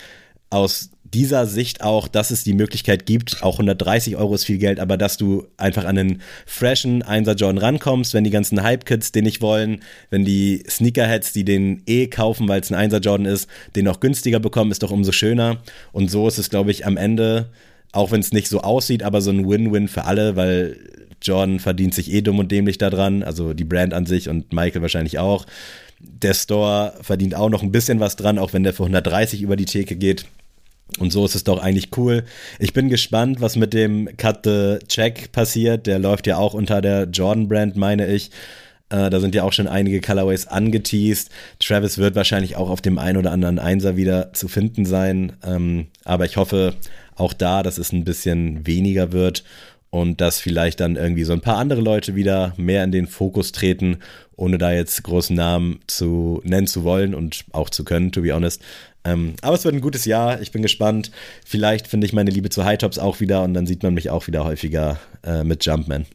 aus 0.49 0.91
dieser 1.13 1.45
Sicht 1.45 1.81
auch, 1.81 2.07
dass 2.07 2.31
es 2.31 2.43
die 2.43 2.53
Möglichkeit 2.53 3.05
gibt, 3.05 3.43
auch 3.43 3.55
130 3.55 4.15
Euro 4.17 4.35
ist 4.35 4.45
viel 4.45 4.57
Geld, 4.57 4.79
aber 4.79 4.97
dass 4.97 5.17
du 5.17 5.45
einfach 5.57 5.85
an 5.85 5.97
einen 5.97 6.21
freshen 6.45 7.03
1er 7.03 7.35
Jordan 7.35 7.57
rankommst, 7.57 8.13
wenn 8.13 8.23
die 8.23 8.29
ganzen 8.29 8.63
Hype-Kids 8.63 9.11
den 9.11 9.23
nicht 9.23 9.41
wollen, 9.41 9.81
wenn 10.09 10.25
die 10.25 10.63
Sneakerheads, 10.67 11.33
die 11.33 11.45
den 11.45 11.83
eh 11.85 12.07
kaufen, 12.07 12.47
weil 12.47 12.61
es 12.61 12.71
ein 12.71 12.91
1er 12.91 12.99
Jordan 13.01 13.25
ist, 13.25 13.47
den 13.75 13.85
noch 13.85 13.99
günstiger 13.99 14.39
bekommen, 14.39 14.71
ist 14.71 14.83
doch 14.83 14.91
umso 14.91 15.11
schöner. 15.11 15.57
Und 15.91 16.09
so 16.09 16.27
ist 16.27 16.37
es, 16.37 16.49
glaube 16.49 16.71
ich, 16.71 16.85
am 16.85 16.97
Ende 16.97 17.49
auch 17.93 18.11
wenn 18.11 18.19
es 18.19 18.33
nicht 18.33 18.49
so 18.49 18.61
aussieht, 18.61 19.03
aber 19.03 19.21
so 19.21 19.29
ein 19.29 19.47
Win-Win 19.47 19.87
für 19.87 20.05
alle, 20.05 20.35
weil 20.35 20.77
Jordan 21.21 21.59
verdient 21.59 21.93
sich 21.93 22.11
eh 22.11 22.21
dumm 22.21 22.39
und 22.39 22.51
dämlich 22.51 22.77
daran, 22.77 23.23
also 23.23 23.53
die 23.53 23.63
Brand 23.63 23.93
an 23.93 24.05
sich 24.05 24.27
und 24.27 24.51
Michael 24.51 24.81
wahrscheinlich 24.81 25.19
auch. 25.19 25.45
Der 25.99 26.33
Store 26.33 26.95
verdient 27.01 27.35
auch 27.35 27.49
noch 27.49 27.63
ein 27.63 27.71
bisschen 27.71 28.01
was 28.01 28.17
dran, 28.17 28.37
auch 28.37 28.51
wenn 28.51 28.63
der 28.63 28.73
für 28.73 28.83
130 28.83 29.41
über 29.41 29.55
die 29.55 29.65
Theke 29.65 29.95
geht. 29.95 30.25
Und 30.99 31.11
so 31.11 31.25
ist 31.25 31.35
es 31.35 31.43
doch 31.43 31.61
eigentlich 31.61 31.89
cool. 31.97 32.23
Ich 32.59 32.73
bin 32.73 32.89
gespannt, 32.89 33.41
was 33.41 33.55
mit 33.55 33.73
dem 33.73 34.09
Cut 34.17 34.41
the 34.43 34.77
Check 34.87 35.31
passiert. 35.31 35.87
Der 35.87 35.99
läuft 35.99 36.27
ja 36.27 36.37
auch 36.37 36.53
unter 36.53 36.81
der 36.81 37.05
Jordan 37.05 37.47
Brand, 37.47 37.75
meine 37.75 38.07
ich. 38.07 38.29
Äh, 38.89 39.09
da 39.09 39.19
sind 39.19 39.33
ja 39.33 39.43
auch 39.43 39.53
schon 39.53 39.67
einige 39.67 40.01
Colorways 40.01 40.45
angeteased. 40.47 41.31
Travis 41.59 41.97
wird 41.97 42.15
wahrscheinlich 42.15 42.55
auch 42.55 42.69
auf 42.69 42.81
dem 42.81 42.99
einen 42.99 43.17
oder 43.17 43.31
anderen 43.31 43.57
Einser 43.57 43.97
wieder 43.97 44.33
zu 44.33 44.47
finden 44.47 44.85
sein. 44.85 45.33
Ähm, 45.43 45.87
aber 46.03 46.25
ich 46.25 46.37
hoffe, 46.37 46.75
auch 47.15 47.33
da, 47.33 47.63
dass 47.63 47.79
es 47.79 47.91
ein 47.91 48.03
bisschen 48.03 48.65
weniger 48.67 49.11
wird 49.11 49.43
und 49.89 50.21
dass 50.21 50.39
vielleicht 50.39 50.79
dann 50.79 50.95
irgendwie 50.95 51.23
so 51.23 51.33
ein 51.33 51.41
paar 51.41 51.57
andere 51.57 51.81
Leute 51.81 52.15
wieder 52.15 52.53
mehr 52.57 52.83
in 52.83 52.91
den 52.91 53.07
Fokus 53.07 53.51
treten, 53.51 53.97
ohne 54.35 54.57
da 54.57 54.71
jetzt 54.71 55.03
großen 55.03 55.35
Namen 55.35 55.79
zu 55.87 56.41
nennen 56.43 56.67
zu 56.67 56.83
wollen 56.83 57.13
und 57.13 57.45
auch 57.51 57.69
zu 57.69 57.83
können, 57.83 58.11
to 58.11 58.21
be 58.21 58.33
honest. 58.33 58.61
Ähm, 59.05 59.35
aber 59.41 59.55
es 59.55 59.65
wird 59.65 59.75
ein 59.75 59.81
gutes 59.81 60.05
Jahr, 60.05 60.41
ich 60.41 60.51
bin 60.51 60.61
gespannt. 60.61 61.11
Vielleicht 61.45 61.87
finde 61.87 62.05
ich 62.05 62.13
meine 62.13 62.31
Liebe 62.31 62.49
zu 62.49 62.63
High 62.63 62.77
Tops 62.77 62.99
auch 62.99 63.19
wieder 63.19 63.43
und 63.43 63.53
dann 63.53 63.65
sieht 63.65 63.83
man 63.83 63.93
mich 63.93 64.09
auch 64.09 64.27
wieder 64.27 64.43
häufiger 64.43 64.99
äh, 65.23 65.43
mit 65.43 65.65
Jumpman. 65.65 66.05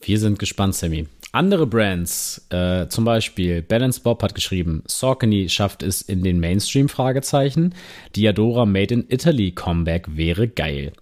Wir 0.00 0.18
sind 0.18 0.38
gespannt, 0.38 0.74
Sammy. 0.74 1.06
Andere 1.32 1.66
Brands, 1.66 2.46
äh, 2.50 2.88
zum 2.88 3.04
Beispiel 3.04 3.62
Balance 3.62 4.00
Bob 4.00 4.22
hat 4.22 4.34
geschrieben, 4.34 4.82
Saucony 4.86 5.48
schafft 5.48 5.82
es 5.82 6.00
in 6.00 6.22
den 6.22 6.40
Mainstream? 6.40 6.88
Fragezeichen. 6.88 7.74
Diadora 8.16 8.64
Made 8.64 8.94
in 8.94 9.04
Italy 9.08 9.50
Comeback 9.52 10.16
wäre 10.16 10.48
geil. 10.48 10.92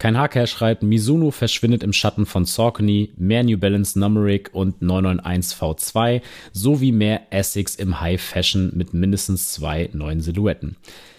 Kein 0.00 0.16
Hacker 0.16 0.46
schreibt, 0.46 0.82
Mizuno 0.82 1.30
verschwindet 1.30 1.82
im 1.82 1.92
Schatten 1.92 2.24
von 2.24 2.46
Saucony, 2.46 3.10
mehr 3.18 3.44
New 3.44 3.58
Balance 3.58 3.98
Numeric 3.98 4.48
und 4.54 4.80
991 4.80 5.58
V2 5.58 6.22
sowie 6.52 6.90
mehr 6.90 7.20
Essex 7.28 7.74
im 7.74 8.00
High 8.00 8.18
Fashion 8.18 8.72
mit 8.74 8.94
mindestens 8.94 9.52
zwei 9.52 9.90
neuen 9.92 10.22
Silhouetten. 10.22 10.76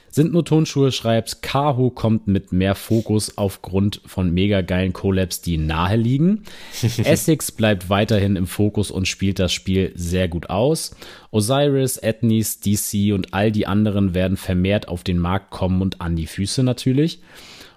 Sind 0.10 0.34
nur 0.34 0.44
Tonschuhe, 0.44 0.92
schreibt, 0.92 1.44
Kaho 1.44 1.92
kommt 1.92 2.26
mit 2.26 2.52
mehr 2.52 2.74
Fokus 2.74 3.38
aufgrund 3.38 4.02
von 4.08 4.34
mega 4.34 4.62
geilen 4.62 4.94
Collabs, 4.94 5.42
die 5.42 5.58
nahe 5.58 5.96
liegen. 5.96 6.42
Essex 7.04 7.52
bleibt 7.52 7.92
weiterhin 7.92 8.36
im 8.36 8.48
Fokus 8.48 8.90
und 8.90 9.08
spielt 9.08 9.38
das 9.38 9.54
Spiel 9.54 9.92
sehr 9.94 10.28
gut 10.28 10.50
aus. 10.50 10.96
Osiris, 11.30 11.98
Ethnies, 11.98 12.60
DC 12.62 13.14
und 13.14 13.36
all 13.36 13.52
die 13.52 13.68
anderen 13.68 14.16
werden 14.16 14.38
vermehrt 14.38 14.88
auf 14.88 15.04
den 15.04 15.20
Markt 15.20 15.52
kommen 15.52 15.84
und 15.84 16.02
an 16.02 16.16
die 16.16 16.26
Füße 16.26 16.64
natürlich. 16.64 17.20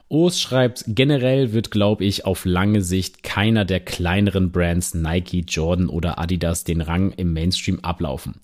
Oos 0.09 0.41
schreibt, 0.41 0.85
generell 0.87 1.53
wird, 1.53 1.71
glaube 1.71 2.05
ich, 2.05 2.25
auf 2.25 2.45
lange 2.45 2.83
Sicht 2.83 3.23
keiner 3.23 3.65
der 3.65 3.81
kleineren 3.81 4.53
Brands 4.53 4.95
Nike, 4.95 5.45
Jordan 5.49 5.89
oder 5.89 6.19
Adidas 6.19 6.65
den 6.65 6.81
Rang 6.81 7.11
im 7.13 7.33
Mainstream 7.33 7.81
ablaufen. 7.81 8.35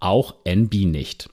Auch 0.00 0.36
NB 0.44 0.86
nicht. 0.86 1.28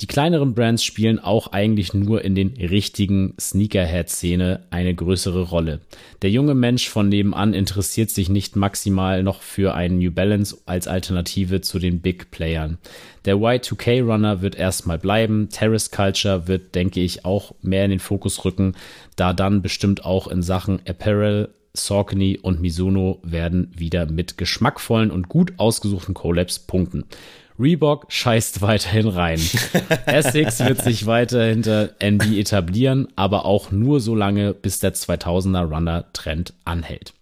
Die 0.00 0.06
kleineren 0.06 0.54
Brands 0.54 0.84
spielen 0.84 1.18
auch 1.18 1.48
eigentlich 1.48 1.92
nur 1.92 2.24
in 2.24 2.36
den 2.36 2.54
richtigen 2.56 3.34
Sneakerhead-Szene 3.40 4.60
eine 4.70 4.94
größere 4.94 5.42
Rolle. 5.42 5.80
Der 6.22 6.30
junge 6.30 6.54
Mensch 6.54 6.88
von 6.88 7.08
nebenan 7.08 7.52
interessiert 7.52 8.10
sich 8.10 8.28
nicht 8.28 8.54
maximal 8.54 9.24
noch 9.24 9.42
für 9.42 9.74
einen 9.74 9.98
New 9.98 10.12
Balance 10.12 10.56
als 10.66 10.86
Alternative 10.86 11.62
zu 11.62 11.80
den 11.80 12.00
Big 12.00 12.30
Playern. 12.30 12.78
Der 13.24 13.36
Y2K-Runner 13.36 14.40
wird 14.40 14.54
erstmal 14.54 14.98
bleiben. 14.98 15.48
Terrace 15.50 15.90
Culture 15.90 16.46
wird, 16.46 16.76
denke 16.76 17.00
ich, 17.00 17.24
auch 17.24 17.56
mehr 17.60 17.84
in 17.84 17.90
den 17.90 17.98
Fokus 17.98 18.44
rücken, 18.44 18.74
da 19.16 19.32
dann 19.32 19.62
bestimmt 19.62 20.04
auch 20.04 20.28
in 20.28 20.42
Sachen 20.42 20.80
Apparel 20.86 21.48
Saucony 21.74 22.38
und 22.40 22.60
Mizuno 22.60 23.20
werden 23.22 23.72
wieder 23.76 24.06
mit 24.06 24.38
geschmackvollen 24.38 25.10
und 25.10 25.28
gut 25.28 25.54
ausgesuchten 25.58 26.14
Collabs 26.14 26.60
punkten. 26.60 27.04
Reebok 27.58 28.06
scheißt 28.08 28.62
weiterhin 28.62 29.08
rein. 29.08 29.40
Essex 30.06 30.60
wird 30.60 30.82
sich 30.82 31.06
weiter 31.06 31.44
hinter 31.44 31.94
NB 31.98 32.38
etablieren, 32.38 33.08
aber 33.16 33.44
auch 33.44 33.70
nur 33.70 34.00
so 34.00 34.14
lange, 34.14 34.54
bis 34.54 34.78
der 34.78 34.94
2000er 34.94 35.64
Runner 35.68 36.04
Trend 36.12 36.54
anhält. 36.64 37.14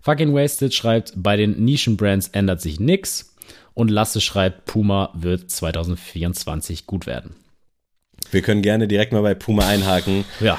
Fucking 0.00 0.34
Wasted 0.34 0.72
schreibt, 0.72 1.12
bei 1.16 1.36
den 1.36 1.62
Nischenbrands 1.64 2.28
ändert 2.28 2.62
sich 2.62 2.80
nix 2.80 3.34
und 3.74 3.90
Lasse 3.90 4.20
schreibt, 4.20 4.64
Puma 4.64 5.10
wird 5.14 5.50
2024 5.50 6.86
gut 6.86 7.06
werden. 7.06 7.36
Wir 8.30 8.42
können 8.42 8.62
gerne 8.62 8.88
direkt 8.88 9.12
mal 9.12 9.22
bei 9.22 9.34
Puma 9.34 9.66
einhaken. 9.66 10.24
Ja 10.40 10.58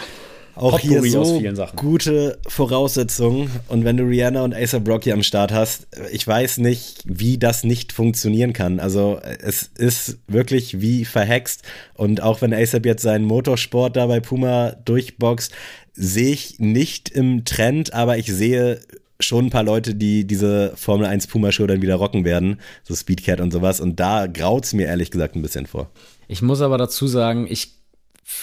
auch 0.56 0.80
Potpourri 0.80 1.10
hier 1.10 1.56
so 1.56 1.66
gute 1.76 2.40
Voraussetzungen. 2.48 3.50
Und 3.68 3.86
wenn 3.86 3.98
du 3.98 4.04
Rihanna 4.04 4.44
und 4.44 4.54
Acer 4.54 4.80
Brocky 4.80 5.12
am 5.12 5.24
Start 5.24 5.52
hast, 5.52 5.88
ich 6.12 6.26
weiß 6.28 6.58
nicht, 6.58 7.04
wie 7.06 7.38
das 7.38 7.64
nicht 7.64 7.94
funktionieren 7.94 8.54
kann. 8.54 8.80
Also 8.80 9.20
es 9.42 9.64
ist 9.78 10.18
wirklich 10.28 10.82
wie 10.82 11.06
verhext. 11.06 11.64
Und 11.94 12.22
auch 12.22 12.42
wenn 12.42 12.54
ASAP 12.54 12.86
jetzt 12.86 13.04
seinen 13.04 13.26
Motorsport 13.26 13.96
da 13.96 14.08
bei 14.08 14.20
Puma 14.20 14.72
durchboxt, 14.86 15.52
sehe 15.94 16.32
ich 16.34 16.60
nicht 16.60 17.10
im 17.10 17.46
Trend, 17.46 17.94
aber 17.94 18.18
ich 18.18 18.28
sehe 18.28 18.80
schon 19.20 19.48
ein 19.48 19.50
paar 19.50 19.64
Leute, 19.64 19.96
die 19.96 20.26
diese 20.26 20.72
Formel 20.76 21.06
1 21.06 21.28
Puma 21.28 21.52
Show 21.52 21.68
dann 21.68 21.82
wieder 21.82 21.96
rocken 21.96 22.24
werden, 22.24 22.60
so 22.84 22.96
Speedcat 22.96 23.42
und 23.42 23.52
sowas. 23.52 23.82
Und 23.82 24.00
da 24.00 24.28
graut 24.28 24.66
es 24.66 24.74
mir 24.74 24.88
ehrlich 24.88 25.12
gesagt 25.12 25.36
ein 25.36 25.42
bisschen 25.42 25.66
vor. 25.66 25.90
Ich 26.30 26.42
muss 26.42 26.62
aber 26.62 26.78
dazu 26.78 27.08
sagen, 27.08 27.46
ich 27.50 27.79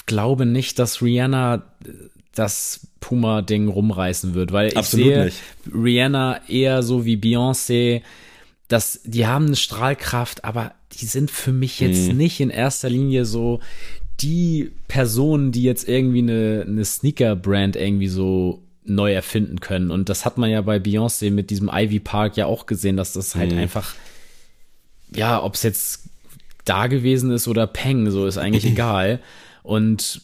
glaube 0.07 0.47
nicht, 0.47 0.79
dass 0.79 1.03
Rihanna 1.03 1.65
das 2.35 2.87
Puma-Ding 3.01 3.69
rumreißen 3.69 4.35
wird, 4.35 4.53
weil 4.53 4.69
ich 4.69 4.77
Absolut 4.77 5.07
sehe 5.07 5.25
nicht. 5.27 5.39
Rihanna 5.73 6.41
eher 6.49 6.83
so 6.83 7.05
wie 7.05 7.17
Beyoncé, 7.17 8.03
dass 8.69 9.01
die 9.05 9.27
haben 9.27 9.47
eine 9.47 9.57
Strahlkraft, 9.57 10.45
aber 10.45 10.73
die 10.93 11.07
sind 11.07 11.31
für 11.31 11.53
mich 11.53 11.81
jetzt 11.81 12.09
mhm. 12.09 12.17
nicht 12.17 12.41
in 12.41 12.51
erster 12.51 12.91
Linie 12.91 13.25
so 13.25 13.61
die 14.21 14.73
Personen, 14.89 15.53
die 15.53 15.63
jetzt 15.63 15.89
irgendwie 15.89 16.19
eine, 16.19 16.65
eine 16.67 16.85
Sneaker-Brand 16.85 17.77
irgendwie 17.77 18.09
so 18.09 18.63
neu 18.85 19.13
erfinden 19.13 19.61
können. 19.61 19.91
Und 19.91 20.09
das 20.09 20.25
hat 20.25 20.39
man 20.39 20.51
ja 20.51 20.61
bei 20.63 20.79
Beyoncé 20.79 21.31
mit 21.31 21.51
diesem 21.51 21.71
Ivy 21.73 22.01
Park 22.01 22.37
ja 22.37 22.47
auch 22.47 22.67
gesehen, 22.67 22.97
dass 22.97 23.13
das 23.13 23.35
halt 23.35 23.53
mhm. 23.53 23.59
einfach, 23.59 23.95
ja, 25.15 25.43
ob 25.43 25.55
es 25.55 25.63
jetzt 25.63 26.05
da 26.65 26.87
gewesen 26.87 27.31
ist 27.31 27.49
oder 27.49 27.67
Peng, 27.67 28.11
so 28.11 28.27
ist 28.27 28.39
eigentlich 28.39 28.65
egal. 28.73 29.21
Und 29.67 30.23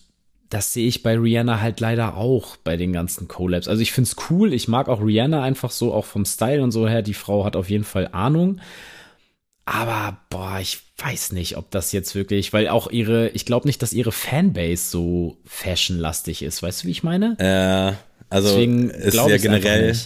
das 0.51 0.73
sehe 0.73 0.87
ich 0.87 1.03
bei 1.03 1.19
Rihanna 1.19 1.61
halt 1.61 1.81
leider 1.81 2.17
auch 2.17 2.57
bei 2.57 2.77
den 2.77 2.93
ganzen 2.93 3.27
Collabs. 3.27 3.69
Also 3.69 3.83
ich 3.83 3.91
finde 3.91 4.09
es 4.09 4.31
cool, 4.31 4.53
ich 4.53 4.69
mag 4.69 4.89
auch 4.89 5.01
Rihanna 5.01 5.43
einfach 5.43 5.71
so, 5.71 5.93
auch 5.93 6.05
vom 6.05 6.25
Style 6.25 6.63
und 6.63 6.71
so 6.71 6.89
her. 6.89 7.03
Die 7.03 7.15
Frau 7.15 7.45
hat 7.45 7.57
auf 7.57 7.69
jeden 7.69 7.85
Fall 7.85 8.09
Ahnung. 8.13 8.61
Aber, 9.65 10.19
boah, 10.31 10.59
ich 10.61 10.79
weiß 10.99 11.33
nicht, 11.33 11.57
ob 11.57 11.71
das 11.71 11.93
jetzt 11.93 12.15
wirklich, 12.15 12.53
weil 12.53 12.69
auch 12.69 12.91
ihre, 12.91 13.31
ich 13.31 13.47
glaube 13.47 13.67
nicht, 13.67 13.83
dass 13.83 13.93
ihre 13.93 14.13
Fanbase 14.13 14.91
so 14.91 15.39
fashionlastig 15.45 16.43
ist. 16.43 16.63
Weißt 16.63 16.83
du, 16.83 16.89
wie 16.89 16.93
ich 16.93 17.03
meine? 17.03 17.37
Äh, 17.39 17.97
also 18.29 18.49
Deswegen 18.49 18.91
ist 18.91 19.15
ja 19.15 19.37
generell 19.39 19.97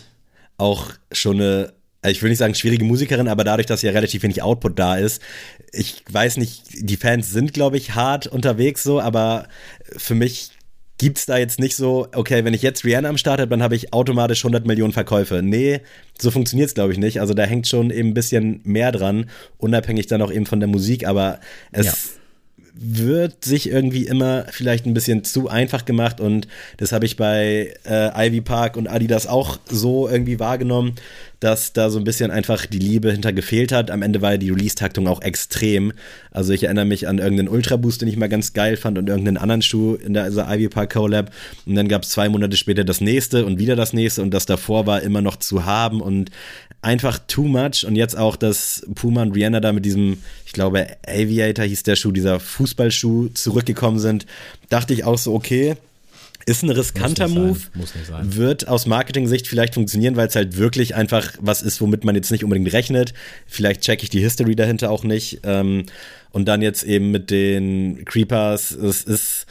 auch 0.57 0.91
schon 1.13 1.41
eine 1.41 1.73
ich 2.11 2.23
will 2.23 2.31
nicht 2.31 2.39
sagen 2.39 2.55
schwierige 2.55 2.85
Musikerin, 2.85 3.29
aber 3.29 3.45
dadurch, 3.45 3.67
dass 3.67 3.83
ja 3.83 3.91
relativ 3.91 4.23
wenig 4.23 4.43
Output 4.43 4.79
da 4.79 4.97
ist, 4.97 5.23
ich 5.73 6.03
weiß 6.11 6.37
nicht, 6.39 6.63
die 6.75 6.97
Fans 6.97 7.31
sind, 7.31 7.53
glaube 7.53 7.77
ich, 7.77 7.95
hart 7.95 8.27
unterwegs 8.27 8.83
so, 8.83 9.01
aber 9.01 9.49
für 9.97 10.15
mich 10.15 10.51
gibt's 10.99 11.27
da 11.27 11.37
jetzt 11.37 11.61
nicht 11.61 11.77
so, 11.77 12.09
okay, 12.15 12.45
wenn 12.45 12.55
ich 12.55 12.63
jetzt 12.63 12.85
Rihanna 12.85 13.09
am 13.09 13.19
Start 13.19 13.41
habe, 13.41 13.51
dann 13.51 13.63
habe 13.63 13.75
ich 13.75 13.93
automatisch 13.93 14.41
100 14.45 14.67
Millionen 14.67 14.93
Verkäufe. 14.93 15.43
Nee, 15.43 15.81
so 16.19 16.31
funktioniert's 16.31 16.75
glaube 16.75 16.93
ich 16.93 16.99
nicht. 16.99 17.21
Also 17.21 17.35
da 17.35 17.45
hängt 17.45 17.67
schon 17.67 17.91
eben 17.91 18.11
ein 18.11 18.15
bisschen 18.15 18.61
mehr 18.65 18.93
dran, 18.93 19.29
unabhängig 19.59 20.07
dann 20.07 20.23
auch 20.23 20.33
eben 20.33 20.47
von 20.47 20.61
der 20.61 20.69
Musik, 20.69 21.07
aber 21.07 21.41
es 21.73 21.87
ja 21.87 21.93
wird 22.79 23.43
sich 23.43 23.71
irgendwie 23.71 24.07
immer 24.07 24.45
vielleicht 24.51 24.85
ein 24.85 24.93
bisschen 24.93 25.25
zu 25.25 25.49
einfach 25.49 25.87
gemacht 25.87 26.21
und 26.21 26.47
das 26.77 26.93
habe 26.93 27.07
ich 27.07 27.17
bei 27.17 27.75
äh, 27.87 28.29
Ivy 28.29 28.43
Park 28.43 28.77
und 28.77 28.87
Adidas 28.87 29.27
auch 29.27 29.59
so 29.67 30.09
irgendwie 30.09 30.39
wahrgenommen, 30.39 30.95
dass 31.41 31.73
da 31.73 31.91
so 31.91 31.99
ein 31.99 32.05
bisschen 32.05 32.31
einfach 32.31 32.67
die 32.67 32.79
Liebe 32.79 33.13
hinter 33.13 33.33
gefehlt 33.33 33.73
hat. 33.73 33.91
Am 33.91 34.03
Ende 34.03 34.23
war 34.23 34.39
die 34.39 34.51
Release-Taktung 34.51 35.07
auch 35.07 35.21
extrem. 35.23 35.93
Also 36.31 36.53
ich 36.53 36.65
erinnere 36.65 36.87
mich 36.87 37.09
an 37.09 37.19
irgendeinen 37.19 37.49
Ultra 37.49 37.77
Boost, 37.77 38.01
den 38.01 38.09
ich 38.09 38.17
mal 38.17 38.29
ganz 38.29 38.53
geil 38.53 38.77
fand 38.77 38.99
und 38.99 39.09
irgendeinen 39.09 39.37
anderen 39.37 39.63
Schuh 39.63 39.95
in 39.95 40.15
der 40.15 40.25
also 40.25 40.43
Ivy 40.43 40.69
Park 40.69 40.93
Collab 40.93 41.31
und 41.67 41.75
dann 41.75 41.89
gab 41.89 42.03
es 42.03 42.11
zwei 42.11 42.29
Monate 42.29 42.57
später 42.57 42.85
das 42.85 43.01
nächste 43.01 43.45
und 43.45 43.59
wieder 43.59 43.77
das 43.77 43.93
nächste 43.93 44.23
und 44.23 44.33
das 44.33 44.47
davor 44.47 44.87
war 44.87 45.03
immer 45.03 45.21
noch 45.21 45.37
zu 45.37 45.65
haben 45.67 46.01
und 46.01 46.31
einfach 46.83 47.19
too 47.27 47.45
much. 47.45 47.85
Und 47.87 47.97
jetzt 47.97 48.17
auch, 48.17 48.37
dass 48.37 48.87
Puma 48.95 49.23
und 49.23 49.33
Rihanna 49.33 49.61
da 49.61 49.73
mit 49.73 49.85
diesem, 49.85 50.19
ich 50.47 50.53
glaube, 50.53 50.87
Aviator 51.07 51.65
hieß 51.65 51.83
der 51.83 51.97
Schuh, 51.97 52.13
dieser 52.13 52.41
Fußballschuh 52.41 53.29
zurückgekommen 53.29 53.99
sind, 53.99 54.27
dachte 54.69 54.95
ich 54.95 55.05
auch 55.05 55.19
so, 55.19 55.35
okay, 55.35 55.77
ist 56.47 56.63
ein 56.63 56.71
riskanter 56.71 57.29
Move. 57.29 57.59
Wird 58.23 58.69
aus 58.69 58.87
Marketing-Sicht 58.87 59.49
vielleicht 59.49 59.75
funktionieren, 59.75 60.17
weil 60.17 60.29
es 60.29 60.37
halt 60.37 60.57
wirklich 60.57 60.95
einfach 60.95 61.33
was 61.41 61.61
ist, 61.61 61.81
womit 61.81 62.05
man 62.05 62.15
jetzt 62.15 62.31
nicht 62.31 62.45
unbedingt 62.45 62.73
rechnet. 62.73 63.13
Vielleicht 63.47 63.83
checke 63.83 64.05
ich 64.05 64.11
die 64.11 64.21
History 64.21 64.55
dahinter 64.55 64.91
auch 64.91 65.05
nicht. 65.05 65.41
Ähm, 65.43 65.87
und 66.31 66.47
dann 66.47 66.63
jetzt 66.63 66.85
eben 66.85 67.11
mit 67.11 67.31
den 67.31 68.05
Creepers, 68.05 68.71
es 68.71 69.03
ist 69.03 69.47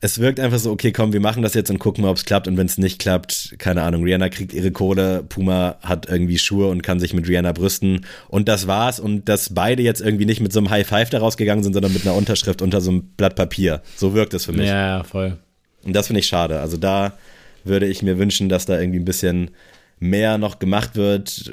es 0.00 0.20
wirkt 0.20 0.38
einfach 0.38 0.58
so, 0.58 0.70
okay, 0.70 0.92
komm, 0.92 1.12
wir 1.12 1.20
machen 1.20 1.42
das 1.42 1.54
jetzt 1.54 1.70
und 1.70 1.80
gucken 1.80 2.04
mal, 2.04 2.10
ob 2.10 2.18
es 2.18 2.24
klappt. 2.24 2.46
Und 2.46 2.56
wenn 2.56 2.66
es 2.66 2.78
nicht 2.78 3.00
klappt, 3.00 3.56
keine 3.58 3.82
Ahnung, 3.82 4.04
Rihanna 4.04 4.28
kriegt 4.28 4.52
ihre 4.52 4.70
Kohle, 4.70 5.24
Puma 5.28 5.76
hat 5.82 6.08
irgendwie 6.08 6.38
Schuhe 6.38 6.68
und 6.68 6.82
kann 6.82 7.00
sich 7.00 7.14
mit 7.14 7.28
Rihanna 7.28 7.50
brüsten. 7.52 8.06
Und 8.28 8.48
das 8.48 8.68
war's. 8.68 9.00
Und 9.00 9.28
dass 9.28 9.54
beide 9.54 9.82
jetzt 9.82 10.00
irgendwie 10.00 10.24
nicht 10.24 10.40
mit 10.40 10.52
so 10.52 10.60
einem 10.60 10.70
High 10.70 10.86
Five 10.86 11.10
da 11.10 11.18
rausgegangen 11.18 11.64
sind, 11.64 11.72
sondern 11.72 11.92
mit 11.92 12.06
einer 12.06 12.14
Unterschrift 12.14 12.62
unter 12.62 12.80
so 12.80 12.90
einem 12.90 13.08
Blatt 13.16 13.34
Papier. 13.34 13.82
So 13.96 14.14
wirkt 14.14 14.34
es 14.34 14.44
für 14.44 14.52
mich. 14.52 14.68
Ja, 14.68 15.02
voll. 15.02 15.36
Und 15.84 15.94
das 15.94 16.08
finde 16.08 16.20
ich 16.20 16.26
schade. 16.26 16.60
Also 16.60 16.76
da 16.76 17.16
würde 17.64 17.86
ich 17.86 18.02
mir 18.02 18.18
wünschen, 18.18 18.48
dass 18.48 18.66
da 18.66 18.78
irgendwie 18.78 18.98
ein 18.98 19.04
bisschen 19.04 19.50
mehr 20.00 20.38
noch 20.38 20.58
gemacht 20.58 20.96
wird. 20.96 21.52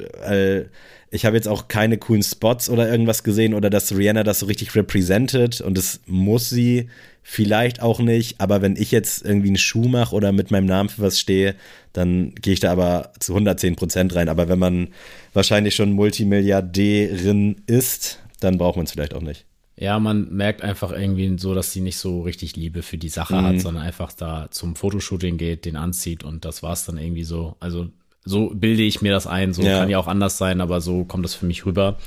Ich 1.10 1.24
habe 1.24 1.36
jetzt 1.36 1.48
auch 1.48 1.68
keine 1.68 1.98
coolen 1.98 2.22
Spots 2.22 2.68
oder 2.68 2.90
irgendwas 2.90 3.22
gesehen 3.22 3.54
oder 3.54 3.70
dass 3.70 3.96
Rihanna 3.96 4.24
das 4.24 4.40
so 4.40 4.46
richtig 4.46 4.74
repräsentiert 4.74 5.60
und 5.60 5.78
das 5.78 6.00
muss 6.06 6.50
sie 6.50 6.88
vielleicht 7.22 7.82
auch 7.82 7.98
nicht. 7.98 8.40
Aber 8.40 8.62
wenn 8.62 8.76
ich 8.76 8.92
jetzt 8.92 9.24
irgendwie 9.24 9.48
einen 9.48 9.56
Schuh 9.56 9.88
mache 9.88 10.14
oder 10.14 10.32
mit 10.32 10.50
meinem 10.50 10.66
Namen 10.66 10.88
für 10.88 11.02
was 11.02 11.18
stehe, 11.18 11.54
dann 11.92 12.34
gehe 12.36 12.52
ich 12.52 12.60
da 12.60 12.70
aber 12.70 13.12
zu 13.18 13.32
110 13.32 13.76
Prozent 13.76 14.14
rein. 14.14 14.28
Aber 14.28 14.48
wenn 14.48 14.58
man 14.58 14.88
wahrscheinlich 15.32 15.74
schon 15.74 15.92
Multimilliardärin 15.92 17.62
ist, 17.66 18.20
dann 18.40 18.58
braucht 18.58 18.76
man 18.76 18.86
es 18.86 18.92
vielleicht 18.92 19.14
auch 19.14 19.22
nicht. 19.22 19.44
Ja, 19.78 19.98
man 19.98 20.30
merkt 20.30 20.62
einfach 20.62 20.90
irgendwie 20.90 21.36
so, 21.38 21.54
dass 21.54 21.72
sie 21.72 21.82
nicht 21.82 21.98
so 21.98 22.22
richtig 22.22 22.56
Liebe 22.56 22.82
für 22.82 22.96
die 22.96 23.10
Sache 23.10 23.36
mhm. 23.36 23.42
hat, 23.42 23.60
sondern 23.60 23.82
einfach 23.82 24.12
da 24.12 24.48
zum 24.50 24.74
Fotoshooting 24.74 25.36
geht, 25.36 25.66
den 25.66 25.76
anzieht 25.76 26.24
und 26.24 26.44
das 26.46 26.62
war's 26.62 26.86
dann 26.86 26.96
irgendwie 26.96 27.24
so. 27.24 27.56
Also 27.60 27.88
so 28.24 28.50
bilde 28.54 28.82
ich 28.82 29.02
mir 29.02 29.12
das 29.12 29.26
ein. 29.26 29.52
So 29.52 29.62
ja. 29.62 29.78
kann 29.80 29.90
ja 29.90 29.98
auch 29.98 30.08
anders 30.08 30.38
sein, 30.38 30.60
aber 30.60 30.80
so 30.80 31.04
kommt 31.04 31.24
das 31.24 31.34
für 31.34 31.46
mich 31.46 31.66
rüber. 31.66 31.98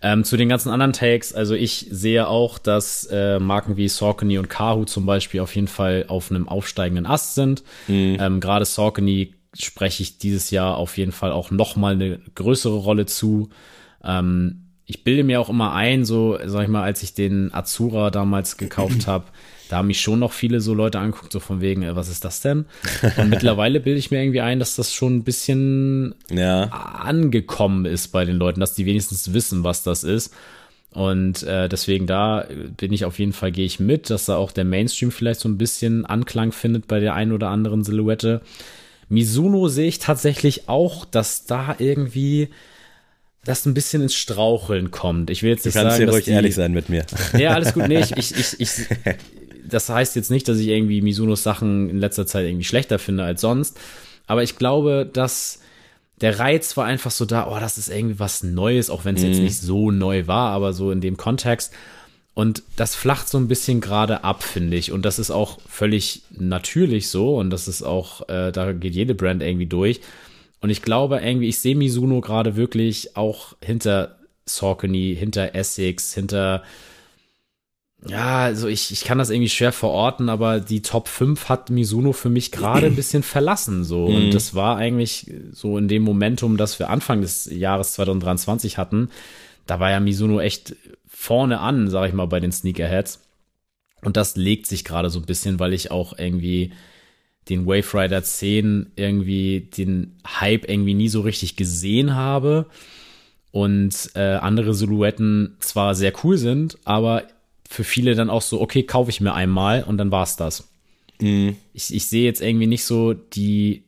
Ähm, 0.00 0.22
zu 0.22 0.36
den 0.36 0.48
ganzen 0.48 0.70
anderen 0.70 0.92
Takes, 0.92 1.34
also 1.34 1.54
ich 1.54 1.88
sehe 1.90 2.28
auch, 2.28 2.58
dass 2.58 3.04
äh, 3.10 3.40
Marken 3.40 3.76
wie 3.76 3.88
Saucony 3.88 4.38
und 4.38 4.48
Kahu 4.48 4.84
zum 4.84 5.06
Beispiel 5.06 5.40
auf 5.40 5.54
jeden 5.56 5.66
Fall 5.66 6.04
auf 6.06 6.30
einem 6.30 6.48
aufsteigenden 6.48 7.04
Ast 7.04 7.34
sind. 7.34 7.64
Mhm. 7.88 8.16
Ähm, 8.20 8.40
Gerade 8.40 8.64
Saucony 8.64 9.34
spreche 9.54 10.04
ich 10.04 10.18
dieses 10.18 10.50
Jahr 10.50 10.76
auf 10.76 10.96
jeden 10.98 11.10
Fall 11.10 11.32
auch 11.32 11.50
noch 11.50 11.74
mal 11.74 11.94
eine 11.94 12.20
größere 12.34 12.76
Rolle 12.76 13.06
zu. 13.06 13.48
Ähm, 14.04 14.67
ich 14.88 15.04
bilde 15.04 15.22
mir 15.22 15.38
auch 15.38 15.50
immer 15.50 15.74
ein, 15.74 16.06
so 16.06 16.38
sag 16.46 16.62
ich 16.62 16.68
mal, 16.68 16.82
als 16.82 17.02
ich 17.02 17.12
den 17.12 17.52
Azura 17.52 18.10
damals 18.10 18.56
gekauft 18.56 19.06
habe, 19.06 19.26
da 19.68 19.76
haben 19.76 19.88
mich 19.88 20.00
schon 20.00 20.18
noch 20.18 20.32
viele 20.32 20.62
so 20.62 20.72
Leute 20.72 20.98
angeguckt, 20.98 21.30
so 21.30 21.40
von 21.40 21.60
wegen, 21.60 21.82
äh, 21.82 21.94
was 21.94 22.08
ist 22.08 22.24
das 22.24 22.40
denn? 22.40 22.64
Und 23.18 23.28
mittlerweile 23.28 23.80
bilde 23.80 23.98
ich 23.98 24.10
mir 24.10 24.22
irgendwie 24.22 24.40
ein, 24.40 24.58
dass 24.58 24.76
das 24.76 24.94
schon 24.94 25.16
ein 25.16 25.24
bisschen 25.24 26.14
ja. 26.30 26.62
angekommen 26.62 27.84
ist 27.84 28.08
bei 28.08 28.24
den 28.24 28.36
Leuten, 28.36 28.60
dass 28.60 28.74
die 28.74 28.86
wenigstens 28.86 29.34
wissen, 29.34 29.62
was 29.62 29.82
das 29.82 30.04
ist. 30.04 30.34
Und 30.90 31.42
äh, 31.42 31.68
deswegen 31.68 32.06
da 32.06 32.46
bin 32.78 32.94
ich 32.94 33.04
auf 33.04 33.18
jeden 33.18 33.34
Fall, 33.34 33.52
gehe 33.52 33.66
ich 33.66 33.78
mit, 33.78 34.08
dass 34.08 34.24
da 34.24 34.36
auch 34.36 34.52
der 34.52 34.64
Mainstream 34.64 35.10
vielleicht 35.10 35.40
so 35.40 35.48
ein 35.50 35.58
bisschen 35.58 36.06
Anklang 36.06 36.50
findet 36.50 36.88
bei 36.88 36.98
der 36.98 37.12
einen 37.12 37.32
oder 37.32 37.50
anderen 37.50 37.84
Silhouette. 37.84 38.40
Mizuno 39.10 39.68
sehe 39.68 39.88
ich 39.88 39.98
tatsächlich 39.98 40.66
auch, 40.70 41.04
dass 41.04 41.44
da 41.44 41.76
irgendwie 41.78 42.48
das 43.44 43.66
ein 43.66 43.74
bisschen 43.74 44.02
ins 44.02 44.14
Straucheln 44.14 44.90
kommt. 44.90 45.30
Ich 45.30 45.42
will 45.42 45.50
jetzt 45.50 45.64
nicht 45.64 45.76
du 45.76 45.80
kannst 45.80 45.96
sagen, 45.96 46.04
hier 46.06 46.12
ruhig 46.12 46.24
die, 46.24 46.30
ehrlich 46.32 46.54
sein 46.54 46.72
mit 46.72 46.88
mir. 46.88 47.06
Ja, 47.38 47.54
alles 47.54 47.72
gut. 47.72 47.88
Nee, 47.88 48.00
ich, 48.00 48.16
ich, 48.16 48.36
ich, 48.36 48.60
ich, 48.60 48.86
das 49.68 49.88
heißt 49.88 50.16
jetzt 50.16 50.30
nicht, 50.30 50.48
dass 50.48 50.58
ich 50.58 50.68
irgendwie 50.68 51.00
Misunos 51.00 51.42
Sachen 51.42 51.88
in 51.88 51.98
letzter 51.98 52.26
Zeit 52.26 52.46
irgendwie 52.46 52.64
schlechter 52.64 52.98
finde 52.98 53.24
als 53.24 53.40
sonst. 53.40 53.78
Aber 54.26 54.42
ich 54.42 54.56
glaube, 54.56 55.08
dass 55.10 55.60
der 56.20 56.38
Reiz 56.38 56.76
war 56.76 56.84
einfach 56.84 57.10
so 57.10 57.24
da, 57.24 57.48
oh, 57.50 57.60
das 57.60 57.78
ist 57.78 57.88
irgendwie 57.88 58.18
was 58.18 58.42
Neues, 58.42 58.90
auch 58.90 59.04
wenn 59.04 59.14
es 59.16 59.22
mhm. 59.22 59.28
jetzt 59.28 59.40
nicht 59.40 59.60
so 59.60 59.90
neu 59.90 60.26
war, 60.26 60.50
aber 60.50 60.72
so 60.72 60.90
in 60.90 61.00
dem 61.00 61.16
Kontext. 61.16 61.72
Und 62.34 62.62
das 62.76 62.94
flacht 62.94 63.28
so 63.28 63.38
ein 63.38 63.48
bisschen 63.48 63.80
gerade 63.80 64.22
ab, 64.22 64.42
finde 64.44 64.76
ich. 64.76 64.92
Und 64.92 65.04
das 65.04 65.18
ist 65.18 65.30
auch 65.30 65.58
völlig 65.68 66.22
natürlich 66.30 67.08
so. 67.08 67.36
Und 67.36 67.50
das 67.50 67.66
ist 67.66 67.82
auch, 67.82 68.28
äh, 68.28 68.52
da 68.52 68.72
geht 68.72 68.94
jede 68.94 69.14
Brand 69.14 69.42
irgendwie 69.42 69.66
durch. 69.66 70.00
Und 70.60 70.70
ich 70.70 70.82
glaube 70.82 71.20
irgendwie, 71.20 71.48
ich 71.48 71.58
sehe 71.58 71.76
Mizuno 71.76 72.20
gerade 72.20 72.56
wirklich 72.56 73.16
auch 73.16 73.54
hinter 73.62 74.18
Saucony, 74.44 75.14
hinter 75.18 75.54
Essex, 75.54 76.14
hinter 76.14 76.62
ja, 78.06 78.44
also 78.44 78.68
ich, 78.68 78.92
ich 78.92 79.02
kann 79.02 79.18
das 79.18 79.30
irgendwie 79.30 79.48
schwer 79.48 79.72
verorten, 79.72 80.28
aber 80.28 80.60
die 80.60 80.82
Top 80.82 81.08
5 81.08 81.48
hat 81.48 81.70
Mizuno 81.70 82.12
für 82.12 82.30
mich 82.30 82.52
gerade 82.52 82.86
ein 82.86 82.94
bisschen 82.94 83.24
verlassen. 83.24 83.82
So. 83.82 84.04
Und 84.04 84.26
mhm. 84.26 84.30
das 84.30 84.54
war 84.54 84.76
eigentlich 84.76 85.32
so 85.50 85.76
in 85.78 85.88
dem 85.88 86.02
Momentum, 86.02 86.56
das 86.56 86.78
wir 86.78 86.90
Anfang 86.90 87.22
des 87.22 87.46
Jahres 87.46 87.94
2023 87.94 88.78
hatten. 88.78 89.10
Da 89.66 89.80
war 89.80 89.90
ja 89.90 89.98
Mizuno 89.98 90.40
echt 90.40 90.76
vorne 91.08 91.58
an, 91.58 91.90
sag 91.90 92.08
ich 92.08 92.14
mal, 92.14 92.26
bei 92.26 92.38
den 92.38 92.52
Sneakerheads. 92.52 93.20
Und 94.02 94.16
das 94.16 94.36
legt 94.36 94.68
sich 94.68 94.84
gerade 94.84 95.10
so 95.10 95.18
ein 95.18 95.26
bisschen, 95.26 95.58
weil 95.58 95.72
ich 95.72 95.90
auch 95.90 96.16
irgendwie 96.16 96.72
den 97.48 97.66
Wave 97.66 97.94
Rider 97.94 98.22
10 98.22 98.92
irgendwie 98.96 99.68
den 99.76 100.16
Hype 100.26 100.68
irgendwie 100.68 100.94
nie 100.94 101.08
so 101.08 101.20
richtig 101.22 101.56
gesehen 101.56 102.14
habe. 102.14 102.66
Und 103.50 104.10
äh, 104.14 104.34
andere 104.34 104.74
Silhouetten 104.74 105.56
zwar 105.60 105.94
sehr 105.94 106.12
cool 106.22 106.36
sind, 106.36 106.78
aber 106.84 107.24
für 107.68 107.84
viele 107.84 108.14
dann 108.14 108.30
auch 108.30 108.42
so, 108.42 108.60
okay, 108.60 108.82
kaufe 108.82 109.10
ich 109.10 109.20
mir 109.20 109.34
einmal 109.34 109.84
und 109.84 109.98
dann 109.98 110.10
war's 110.10 110.36
das. 110.36 110.68
Mhm. 111.20 111.56
Ich, 111.72 111.94
ich 111.94 112.06
sehe 112.06 112.24
jetzt 112.24 112.40
irgendwie 112.40 112.66
nicht 112.66 112.84
so 112.84 113.14
die, 113.14 113.84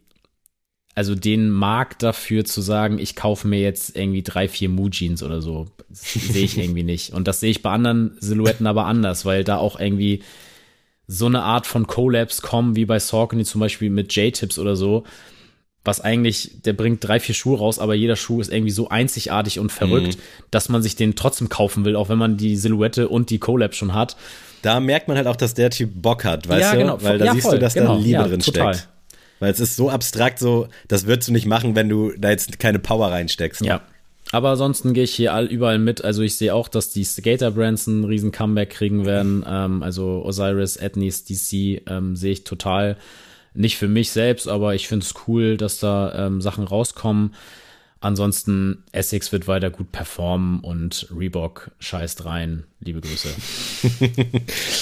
also 0.95 1.15
den 1.15 1.51
Markt 1.51 2.03
dafür 2.03 2.45
zu 2.45 2.63
sagen, 2.63 2.99
ich 2.99 3.17
kaufe 3.17 3.47
mir 3.47 3.61
jetzt 3.61 3.97
irgendwie 3.97 4.23
drei, 4.23 4.49
vier 4.49 4.69
Mu-Jeans 4.69 5.23
oder 5.23 5.41
so, 5.41 5.67
sehe 5.91 6.45
ich 6.45 6.59
irgendwie 6.59 6.83
nicht. 6.83 7.13
Und 7.13 7.29
das 7.29 7.41
sehe 7.41 7.51
ich 7.51 7.63
bei 7.63 7.71
anderen 7.71 8.17
Silhouetten 8.19 8.67
aber 8.67 8.87
anders, 8.87 9.25
weil 9.25 9.45
da 9.45 9.59
auch 9.59 9.79
irgendwie 9.79 10.23
so 11.11 11.27
eine 11.27 11.43
Art 11.43 11.67
von 11.67 11.89
Collabs 11.89 12.41
kommen, 12.41 12.77
wie 12.77 12.85
bei 12.85 13.01
Saucony 13.01 13.45
zum 13.45 13.61
Beispiel 13.61 13.91
mit 13.91 14.15
J-Tips 14.15 14.61
oder 14.61 14.77
so, 14.77 15.03
was 15.85 16.01
eigentlich, 16.01 16.63
der 16.63 16.73
bringt 16.73 17.03
drei, 17.03 17.19
vier 17.19 17.35
Schuhe 17.35 17.59
raus, 17.59 17.81
aber 17.81 17.95
jeder 17.95 18.15
Schuh 18.15 18.41
ist 18.41 18.53
irgendwie 18.53 18.71
so 18.71 18.91
einzigartig 18.91 19.59
und 19.59 19.73
verrückt, 19.73 20.17
mhm. 20.17 20.21
dass 20.53 20.69
man 20.69 20.83
sich 20.83 20.95
den 20.95 21.17
trotzdem 21.17 21.49
kaufen 21.49 21.85
will, 21.85 21.97
auch 21.97 22.09
wenn 22.11 22.19
man 22.19 22.37
die 22.37 22.57
Silhouette 22.57 23.09
und 23.09 23.31
die 23.31 23.39
Collab 23.39 23.75
schon 23.75 23.93
hat. 23.93 24.17
Da 24.63 24.79
merkt 24.79 25.09
man 25.09 25.17
halt 25.17 25.27
auch, 25.27 25.37
dass 25.37 25.55
der 25.55 25.71
Typ 25.71 25.91
Bock 25.95 26.25
hat, 26.25 26.49
weißt 26.49 26.61
ja, 26.61 26.73
du? 26.75 26.79
Genau. 26.79 27.03
Weil 27.03 27.19
da 27.19 27.25
ja, 27.25 27.33
siehst 27.33 27.47
voll, 27.47 27.57
du, 27.57 27.61
dass 27.61 27.75
genau. 27.75 27.95
da 27.95 27.99
Liebe 27.99 28.11
ja, 28.13 28.29
drin 28.29 28.41
total. 28.41 28.75
steckt. 28.75 28.89
Weil 29.41 29.51
es 29.51 29.59
ist 29.59 29.75
so 29.75 29.91
abstrakt, 29.91 30.39
so, 30.39 30.69
das 30.87 31.07
würdest 31.07 31.29
du 31.29 31.33
nicht 31.33 31.47
machen, 31.47 31.75
wenn 31.75 31.89
du 31.89 32.13
da 32.17 32.31
jetzt 32.31 32.61
keine 32.61 32.79
Power 32.79 33.11
reinsteckst. 33.11 33.63
Ja. 33.63 33.81
Aber 34.33 34.51
ansonsten 34.51 34.95
gehe 34.95 35.05
ich 35.05 35.15
hier 35.15 35.35
all, 35.35 35.47
überall 35.47 35.79
mit. 35.79 36.05
Also 36.05 36.23
ich 36.23 36.37
sehe 36.37 36.55
auch, 36.55 36.69
dass 36.69 36.91
die 36.91 37.05
Skater-Brands 37.05 37.89
einen 37.89 38.05
riesen 38.05 38.33
Comeback 38.33 38.71
kriegen 38.71 39.05
werden. 39.05 39.45
Ähm, 39.47 39.83
also 39.83 40.23
Osiris, 40.25 40.77
Ethnies, 40.77 41.25
DC 41.25 41.83
ähm, 41.89 42.15
sehe 42.17 42.33
ich 42.33 42.45
total 42.45 42.97
nicht 43.53 43.77
für 43.77 43.89
mich 43.89 44.11
selbst, 44.11 44.47
aber 44.47 44.75
ich 44.75 44.87
finde 44.87 45.05
es 45.05 45.15
cool, 45.27 45.57
dass 45.57 45.81
da 45.81 46.27
ähm, 46.27 46.41
Sachen 46.41 46.65
rauskommen. 46.65 47.35
Ansonsten 48.03 48.85
Essex 48.93 49.31
wird 49.31 49.47
weiter 49.47 49.69
gut 49.69 49.93
performen 49.93 50.61
und 50.61 51.07
Reebok 51.15 51.71
scheißt 51.81 52.25
rein. 52.25 52.65
Liebe 52.81 53.03
Grüße. 53.03 53.29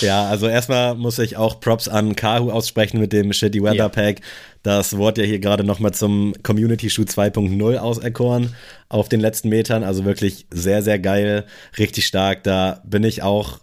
ja, 0.06 0.28
also 0.28 0.46
erstmal 0.46 0.94
muss 0.94 1.18
ich 1.18 1.36
auch 1.36 1.58
Props 1.58 1.88
an 1.88 2.14
Kahu 2.14 2.52
aussprechen 2.52 3.00
mit 3.00 3.12
dem 3.12 3.32
Shitty 3.32 3.60
Weather 3.60 3.74
ja. 3.74 3.88
Pack. 3.88 4.20
Das 4.62 4.96
wurde 4.96 5.22
ja 5.22 5.26
hier 5.26 5.40
gerade 5.40 5.64
nochmal 5.64 5.92
zum 5.92 6.32
Community 6.44 6.90
Shoot 6.90 7.08
2.0 7.08 7.78
auserkoren 7.78 8.54
auf 8.88 9.08
den 9.08 9.18
letzten 9.18 9.48
Metern. 9.48 9.82
Also 9.82 10.04
wirklich 10.04 10.46
sehr, 10.52 10.84
sehr 10.84 11.00
geil, 11.00 11.44
richtig 11.76 12.06
stark. 12.06 12.44
Da 12.44 12.80
bin 12.84 13.02
ich 13.02 13.22
auch 13.22 13.58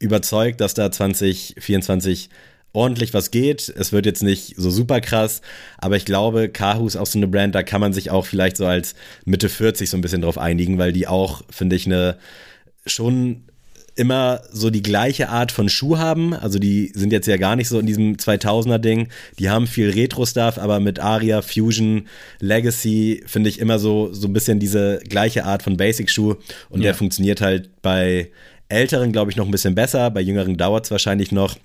überzeugt, 0.00 0.60
dass 0.60 0.74
da 0.74 0.90
2024 0.90 2.30
ordentlich 2.78 3.12
was 3.12 3.30
geht. 3.30 3.68
Es 3.76 3.92
wird 3.92 4.06
jetzt 4.06 4.22
nicht 4.22 4.54
so 4.56 4.70
super 4.70 5.00
krass, 5.00 5.42
aber 5.78 5.96
ich 5.96 6.04
glaube, 6.04 6.48
Kahu 6.48 6.86
ist 6.86 6.96
auch 6.96 7.06
so 7.06 7.18
eine 7.18 7.26
Brand, 7.26 7.54
da 7.54 7.62
kann 7.62 7.80
man 7.80 7.92
sich 7.92 8.10
auch 8.10 8.24
vielleicht 8.24 8.56
so 8.56 8.66
als 8.66 8.94
Mitte 9.24 9.48
40 9.48 9.90
so 9.90 9.96
ein 9.96 10.00
bisschen 10.00 10.22
drauf 10.22 10.38
einigen, 10.38 10.78
weil 10.78 10.92
die 10.92 11.08
auch, 11.08 11.42
finde 11.50 11.76
ich, 11.76 11.86
eine 11.86 12.16
schon 12.86 13.42
immer 13.96 14.42
so 14.52 14.70
die 14.70 14.80
gleiche 14.80 15.28
Art 15.28 15.50
von 15.50 15.68
Schuh 15.68 15.98
haben. 15.98 16.32
Also 16.32 16.60
die 16.60 16.92
sind 16.94 17.12
jetzt 17.12 17.26
ja 17.26 17.36
gar 17.36 17.56
nicht 17.56 17.68
so 17.68 17.80
in 17.80 17.86
diesem 17.86 18.14
2000er 18.14 18.78
Ding. 18.78 19.08
Die 19.40 19.50
haben 19.50 19.66
viel 19.66 19.90
Retro-Stuff, 19.90 20.56
aber 20.56 20.78
mit 20.78 21.00
Aria, 21.00 21.42
Fusion, 21.42 22.06
Legacy 22.38 23.24
finde 23.26 23.50
ich 23.50 23.58
immer 23.58 23.80
so, 23.80 24.12
so 24.12 24.28
ein 24.28 24.32
bisschen 24.32 24.60
diese 24.60 25.00
gleiche 25.08 25.44
Art 25.44 25.64
von 25.64 25.76
Basic-Schuh. 25.76 26.36
Und 26.70 26.80
ja. 26.80 26.84
der 26.84 26.94
funktioniert 26.94 27.40
halt 27.40 27.82
bei 27.82 28.30
Älteren, 28.68 29.10
glaube 29.10 29.32
ich, 29.32 29.36
noch 29.36 29.46
ein 29.46 29.50
bisschen 29.50 29.74
besser. 29.74 30.10
Bei 30.12 30.20
Jüngeren 30.20 30.56
dauert 30.56 30.84
es 30.84 30.90
wahrscheinlich 30.92 31.32
noch. 31.32 31.56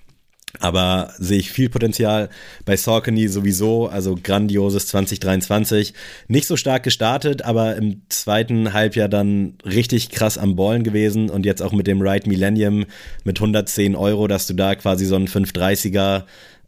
Aber 0.60 1.12
sehe 1.18 1.38
ich 1.38 1.50
viel 1.50 1.68
Potenzial 1.68 2.28
bei 2.64 2.76
Saucony 2.76 3.28
sowieso, 3.28 3.88
also 3.88 4.16
grandioses 4.20 4.86
2023. 4.86 5.94
Nicht 6.28 6.46
so 6.46 6.56
stark 6.56 6.84
gestartet, 6.84 7.42
aber 7.42 7.76
im 7.76 8.02
zweiten 8.08 8.72
Halbjahr 8.72 9.08
dann 9.08 9.54
richtig 9.64 10.10
krass 10.10 10.38
am 10.38 10.56
Ballen 10.56 10.84
gewesen 10.84 11.28
und 11.28 11.44
jetzt 11.44 11.62
auch 11.62 11.72
mit 11.72 11.86
dem 11.86 12.00
Ride 12.00 12.28
Millennium 12.28 12.86
mit 13.24 13.38
110 13.38 13.96
Euro, 13.96 14.28
dass 14.28 14.46
du 14.46 14.54
da 14.54 14.74
quasi 14.74 15.06
so 15.06 15.16
einen 15.16 15.28
530er, 15.28 16.24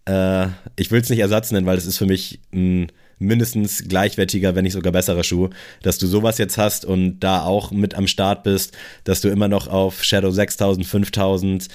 äh, 0.07 0.49
ich 0.76 0.91
will 0.91 1.01
es 1.01 1.11
nicht 1.11 1.20
Ersatz 1.20 1.53
nennen, 1.53 1.66
weil 1.66 1.78
es 1.78 1.87
ist 1.87 1.99
für 1.99 2.07
mich 2.07 2.41
ein 2.53 2.91
mindestens 3.19 3.85
gleichwertiger, 3.89 4.55
wenn 4.55 4.64
nicht 4.64 4.75
sogar 4.75 4.93
besserer 4.93 5.25
Schuh, 5.25 5.49
dass 5.83 5.99
du 5.99 6.07
sowas 6.07 6.39
jetzt 6.39 6.59
hast 6.59 6.85
und 6.85 7.21
da 7.21 7.43
auch 7.43 7.71
mit 7.71 7.95
am 7.95 8.07
Start 8.07 8.43
bist, 8.43 8.77
dass 9.05 9.21
du 9.21 9.29
immer 9.29 9.49
noch 9.49 9.69
auf 9.69 10.03
Shadow 10.05 10.31
6000, 10.31 10.87
5000, 10.87 11.69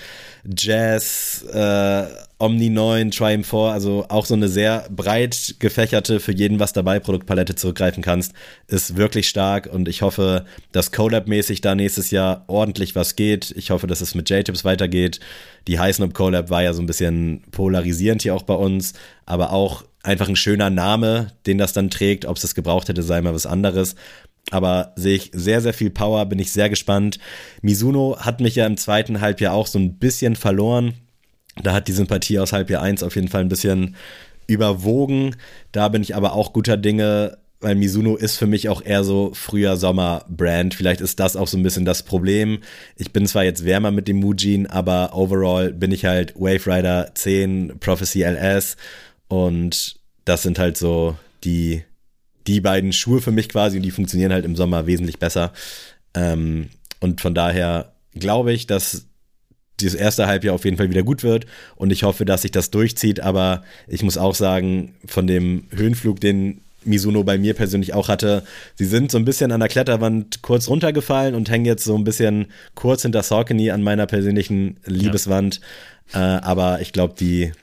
Jazz, 0.58 1.46
äh, 1.54 2.06
Omni 2.40 2.70
9, 2.70 3.12
Triumph 3.12 3.48
4, 3.48 3.60
also 3.60 4.06
auch 4.10 4.26
so 4.26 4.34
eine 4.34 4.48
sehr 4.48 4.88
breit 4.90 5.56
gefächerte, 5.60 6.20
für 6.20 6.32
jeden 6.32 6.60
was 6.60 6.74
dabei 6.74 7.00
Produktpalette 7.00 7.54
zurückgreifen 7.54 8.02
kannst, 8.02 8.34
ist 8.68 8.98
wirklich 8.98 9.30
stark 9.30 9.68
und 9.72 9.88
ich 9.88 10.02
hoffe, 10.02 10.46
dass 10.72 10.92
Collab-mäßig 10.92 11.62
da 11.62 11.76
nächstes 11.76 12.10
Jahr 12.10 12.44
ordentlich 12.48 12.96
was 12.96 13.16
geht. 13.16 13.52
Ich 13.56 13.70
hoffe, 13.70 13.86
dass 13.86 14.02
es 14.02 14.16
mit 14.16 14.30
J-Tips 14.30 14.66
weitergeht. 14.66 15.20
Die 15.68 15.78
Heißnop 15.78 16.16
Collab 16.16 16.50
war 16.50 16.64
ja 16.64 16.74
so 16.74 16.82
ein 16.82 16.88
bisschen 16.88 17.44
polarisierend 17.52 18.24
hier 18.24 18.34
auch 18.34 18.44
bei 18.44 18.56
uns, 18.56 18.94
aber 19.26 19.52
auch 19.52 19.84
einfach 20.04 20.28
ein 20.28 20.36
schöner 20.36 20.70
Name, 20.70 21.32
den 21.46 21.58
das 21.58 21.74
dann 21.74 21.90
trägt. 21.90 22.26
Ob 22.26 22.36
es 22.36 22.42
das 22.42 22.56
gebraucht 22.56 22.90
hätte, 22.90 23.04
sei 23.04 23.22
mal 23.22 23.34
was 23.34 23.46
anderes. 23.46 23.96
Aber 24.50 24.94
sehe 24.96 25.16
ich 25.16 25.32
sehr, 25.34 25.62
sehr 25.62 25.74
viel 25.74 25.92
Power, 25.92 26.26
bin 26.26 26.40
ich 26.40 26.52
sehr 26.52 26.70
gespannt. 26.70 27.20
Mizuno 27.62 28.18
hat 28.20 28.42
mich 28.42 28.56
ja 28.56 28.66
im 28.66 28.78
zweiten 28.78 29.22
Halbjahr 29.22 29.54
auch 29.54 29.68
so 29.68 29.78
ein 29.78 30.00
bisschen 30.00 30.36
verloren. 30.36 30.94
Da 31.62 31.74
hat 31.74 31.88
die 31.88 31.94
Sympathie 31.94 32.40
aus 32.40 32.54
Halbjahr 32.54 32.82
1 32.82 33.04
auf 33.04 33.16
jeden 33.16 33.28
Fall 33.28 33.42
ein 33.42 33.50
bisschen 33.50 33.96
überwogen. 34.48 35.36
Da 35.72 35.90
bin 35.90 36.02
ich 36.02 36.16
aber 36.16 36.34
auch 36.34 36.54
guter 36.54 36.78
Dinge, 36.78 37.38
weil 37.60 37.76
Mizuno 37.76 38.16
ist 38.16 38.38
für 38.38 38.48
mich 38.48 38.68
auch 38.68 38.84
eher 38.84 39.04
so 39.04 39.32
früher 39.34 39.78
Sommer-Brand. 39.78 40.74
Vielleicht 40.74 41.02
ist 41.02 41.20
das 41.20 41.36
auch 41.36 41.48
so 41.48 41.58
ein 41.58 41.64
bisschen 41.64 41.86
das 41.86 42.04
Problem. 42.04 42.60
Ich 42.98 43.14
bin 43.14 43.28
zwar 43.28 43.44
jetzt 43.44 43.64
wärmer 43.66 43.92
mit 43.92 44.08
dem 44.08 44.18
Mujin, 44.18 44.66
aber 44.66 45.12
overall 45.14 45.72
bin 45.72 45.92
ich 45.92 46.06
halt 46.06 46.34
Wave 46.36 46.66
Rider 46.66 47.12
10, 47.14 47.80
Prophecy 47.80 48.24
LS 48.24 48.76
und 49.32 49.96
das 50.26 50.44
sind 50.44 50.60
halt 50.60 50.76
so 50.76 51.16
die, 51.46 51.84
die 52.48 52.60
beiden 52.60 52.92
Schuhe 52.92 53.22
für 53.22 53.32
mich 53.32 53.48
quasi 53.48 53.78
und 53.78 53.84
die 53.84 53.92
funktionieren 53.92 54.34
halt 54.34 54.44
im 54.44 54.58
Sommer 54.58 54.88
wesentlich 54.88 55.20
besser. 55.20 55.54
Ähm, 56.14 56.68
und 57.00 57.22
von 57.22 57.34
daher 57.34 57.94
glaube 58.14 58.52
ich, 58.52 58.68
dass 58.68 59.06
dieses 59.80 59.98
erste 59.98 60.28
Halbjahr 60.28 60.54
auf 60.54 60.66
jeden 60.66 60.76
Fall 60.76 60.90
wieder 60.90 61.04
gut 61.04 61.24
wird 61.24 61.46
und 61.78 61.92
ich 61.92 62.04
hoffe, 62.04 62.26
dass 62.26 62.42
sich 62.42 62.52
das 62.52 62.72
durchzieht. 62.72 63.22
Aber 63.22 63.64
ich 63.88 64.04
muss 64.04 64.18
auch 64.18 64.36
sagen, 64.36 64.96
von 65.06 65.28
dem 65.28 65.64
Höhenflug, 65.72 66.20
den 66.20 66.60
Mizuno 66.84 67.24
bei 67.24 67.38
mir 67.38 67.54
persönlich 67.54 67.94
auch 67.94 68.10
hatte, 68.10 68.44
sie 68.76 68.86
sind 68.86 69.12
so 69.12 69.18
ein 69.18 69.24
bisschen 69.24 69.54
an 69.54 69.62
der 69.62 69.70
Kletterwand 69.70 70.42
kurz 70.42 70.68
runtergefallen 70.68 71.36
und 71.36 71.50
hängen 71.50 71.66
jetzt 71.66 71.86
so 71.86 71.96
ein 71.96 72.04
bisschen 72.04 72.48
kurz 72.76 73.04
hinter 73.04 73.24
Saucony 73.24 73.72
an 73.72 73.82
meiner 73.82 74.08
persönlichen 74.08 74.76
Liebeswand. 74.86 75.62
Ja. 76.14 76.40
Äh, 76.40 76.42
aber 76.42 76.82
ich 76.82 76.92
glaube, 76.92 77.14
die, 77.18 77.54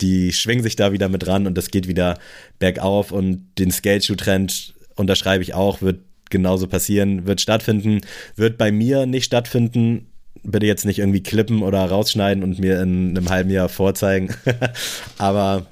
die 0.00 0.32
schwingen 0.32 0.62
sich 0.62 0.76
da 0.76 0.92
wieder 0.92 1.08
mit 1.08 1.26
ran 1.26 1.46
und 1.46 1.56
das 1.56 1.70
geht 1.70 1.88
wieder 1.88 2.18
bergauf 2.58 3.12
und 3.12 3.46
den 3.58 3.70
Skateshoe-Trend 3.70 4.74
unterschreibe 4.94 5.42
ich 5.42 5.54
auch, 5.54 5.82
wird 5.82 6.00
genauso 6.30 6.66
passieren, 6.66 7.26
wird 7.26 7.40
stattfinden, 7.40 8.00
wird 8.34 8.58
bei 8.58 8.72
mir 8.72 9.06
nicht 9.06 9.24
stattfinden. 9.24 10.06
Bitte 10.42 10.66
jetzt 10.66 10.84
nicht 10.84 11.00
irgendwie 11.00 11.22
klippen 11.22 11.62
oder 11.62 11.84
rausschneiden 11.84 12.44
und 12.44 12.58
mir 12.60 12.80
in 12.80 13.16
einem 13.16 13.30
halben 13.30 13.50
Jahr 13.50 13.68
vorzeigen. 13.68 14.32
Aber 15.18 15.66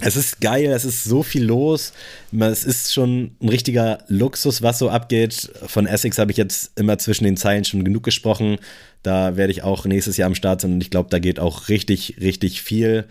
es 0.00 0.16
ist 0.16 0.40
geil, 0.40 0.72
es 0.72 0.84
ist 0.84 1.04
so 1.04 1.22
viel 1.22 1.44
los. 1.44 1.92
Es 2.32 2.64
ist 2.64 2.92
schon 2.92 3.36
ein 3.40 3.48
richtiger 3.48 3.98
Luxus, 4.08 4.62
was 4.62 4.78
so 4.78 4.88
abgeht. 4.88 5.50
Von 5.66 5.86
Essex 5.86 6.18
habe 6.18 6.32
ich 6.32 6.36
jetzt 6.36 6.72
immer 6.78 6.98
zwischen 6.98 7.24
den 7.24 7.36
Zeilen 7.36 7.64
schon 7.64 7.84
genug 7.84 8.02
gesprochen. 8.02 8.58
Da 9.02 9.36
werde 9.36 9.52
ich 9.52 9.62
auch 9.62 9.84
nächstes 9.84 10.16
Jahr 10.16 10.26
am 10.26 10.34
Start 10.34 10.62
sein 10.62 10.72
und 10.72 10.80
ich 10.80 10.90
glaube, 10.90 11.10
da 11.10 11.18
geht 11.18 11.38
auch 11.38 11.68
richtig, 11.68 12.16
richtig 12.20 12.62
viel. 12.62 13.04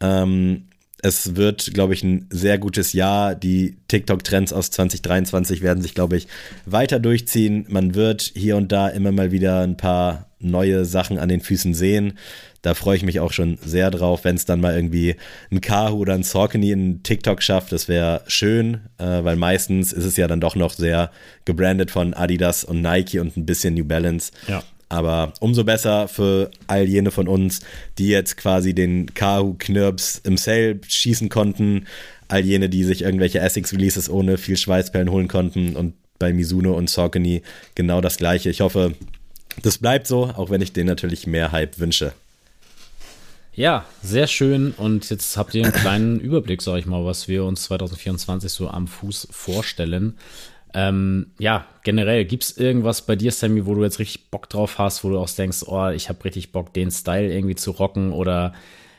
Ähm, 0.00 0.68
es 1.02 1.36
wird, 1.36 1.72
glaube 1.74 1.94
ich, 1.94 2.02
ein 2.02 2.26
sehr 2.30 2.58
gutes 2.58 2.92
Jahr. 2.92 3.34
Die 3.34 3.76
TikTok-Trends 3.88 4.52
aus 4.52 4.70
2023 4.70 5.62
werden 5.62 5.82
sich, 5.82 5.94
glaube 5.94 6.16
ich, 6.16 6.26
weiter 6.64 6.98
durchziehen. 6.98 7.66
Man 7.68 7.94
wird 7.94 8.32
hier 8.34 8.56
und 8.56 8.72
da 8.72 8.88
immer 8.88 9.12
mal 9.12 9.30
wieder 9.30 9.60
ein 9.60 9.76
paar 9.76 10.26
neue 10.38 10.84
Sachen 10.84 11.18
an 11.18 11.28
den 11.28 11.40
Füßen 11.40 11.74
sehen. 11.74 12.18
Da 12.62 12.74
freue 12.74 12.96
ich 12.96 13.04
mich 13.04 13.20
auch 13.20 13.32
schon 13.32 13.58
sehr 13.64 13.90
drauf, 13.90 14.24
wenn 14.24 14.34
es 14.34 14.44
dann 14.44 14.60
mal 14.60 14.74
irgendwie 14.74 15.16
ein 15.52 15.60
Kahu 15.60 15.98
oder 15.98 16.14
ein 16.14 16.24
Saucony 16.24 16.72
in 16.72 17.02
TikTok 17.02 17.42
schafft. 17.42 17.70
Das 17.72 17.86
wäre 17.86 18.22
schön, 18.26 18.80
äh, 18.98 19.22
weil 19.22 19.36
meistens 19.36 19.92
ist 19.92 20.04
es 20.04 20.16
ja 20.16 20.26
dann 20.26 20.40
doch 20.40 20.56
noch 20.56 20.72
sehr 20.72 21.10
gebrandet 21.44 21.90
von 21.90 22.14
Adidas 22.14 22.64
und 22.64 22.82
Nike 22.82 23.20
und 23.20 23.36
ein 23.36 23.46
bisschen 23.46 23.74
New 23.74 23.84
Balance. 23.84 24.32
Ja. 24.48 24.62
Aber 24.88 25.32
umso 25.40 25.64
besser 25.64 26.06
für 26.06 26.50
all 26.68 26.84
jene 26.84 27.10
von 27.10 27.26
uns, 27.26 27.60
die 27.98 28.08
jetzt 28.08 28.36
quasi 28.36 28.74
den 28.74 29.14
Kahu 29.14 29.54
Knirps 29.58 30.20
im 30.22 30.36
Sale 30.36 30.80
schießen 30.86 31.28
konnten. 31.28 31.86
All 32.28 32.44
jene, 32.44 32.68
die 32.68 32.84
sich 32.84 33.02
irgendwelche 33.02 33.40
Essex-Releases 33.40 34.08
ohne 34.08 34.38
viel 34.38 34.56
Schweißperlen 34.56 35.10
holen 35.10 35.28
konnten. 35.28 35.74
Und 35.76 35.94
bei 36.18 36.32
Mizuno 36.32 36.74
und 36.76 36.88
Saucony 36.88 37.42
genau 37.74 38.00
das 38.00 38.16
gleiche. 38.16 38.50
Ich 38.50 38.60
hoffe, 38.60 38.94
das 39.62 39.78
bleibt 39.78 40.06
so, 40.06 40.24
auch 40.24 40.50
wenn 40.50 40.62
ich 40.62 40.72
denen 40.72 40.88
natürlich 40.88 41.26
mehr 41.26 41.52
Hype 41.52 41.78
wünsche. 41.78 42.12
Ja, 43.54 43.86
sehr 44.02 44.26
schön. 44.26 44.72
Und 44.72 45.08
jetzt 45.08 45.36
habt 45.36 45.54
ihr 45.54 45.64
einen 45.64 45.72
kleinen 45.72 46.20
Überblick, 46.20 46.60
sag 46.60 46.78
ich 46.78 46.86
mal, 46.86 47.04
was 47.06 47.26
wir 47.26 47.44
uns 47.44 47.62
2024 47.64 48.52
so 48.52 48.68
am 48.68 48.86
Fuß 48.86 49.28
vorstellen. 49.30 50.18
Ähm, 50.74 51.28
ja, 51.38 51.66
generell, 51.84 52.24
gibt 52.24 52.44
es 52.44 52.56
irgendwas 52.56 53.02
bei 53.02 53.16
dir, 53.16 53.32
Sammy, 53.32 53.66
wo 53.66 53.74
du 53.74 53.82
jetzt 53.82 53.98
richtig 53.98 54.30
Bock 54.30 54.48
drauf 54.48 54.78
hast, 54.78 55.04
wo 55.04 55.10
du 55.10 55.18
auch 55.18 55.30
denkst, 55.30 55.64
oh, 55.66 55.88
ich 55.88 56.08
habe 56.08 56.24
richtig 56.24 56.52
Bock, 56.52 56.72
den 56.74 56.90
Style 56.90 57.32
irgendwie 57.32 57.54
zu 57.54 57.70
rocken 57.70 58.12
oder 58.12 58.52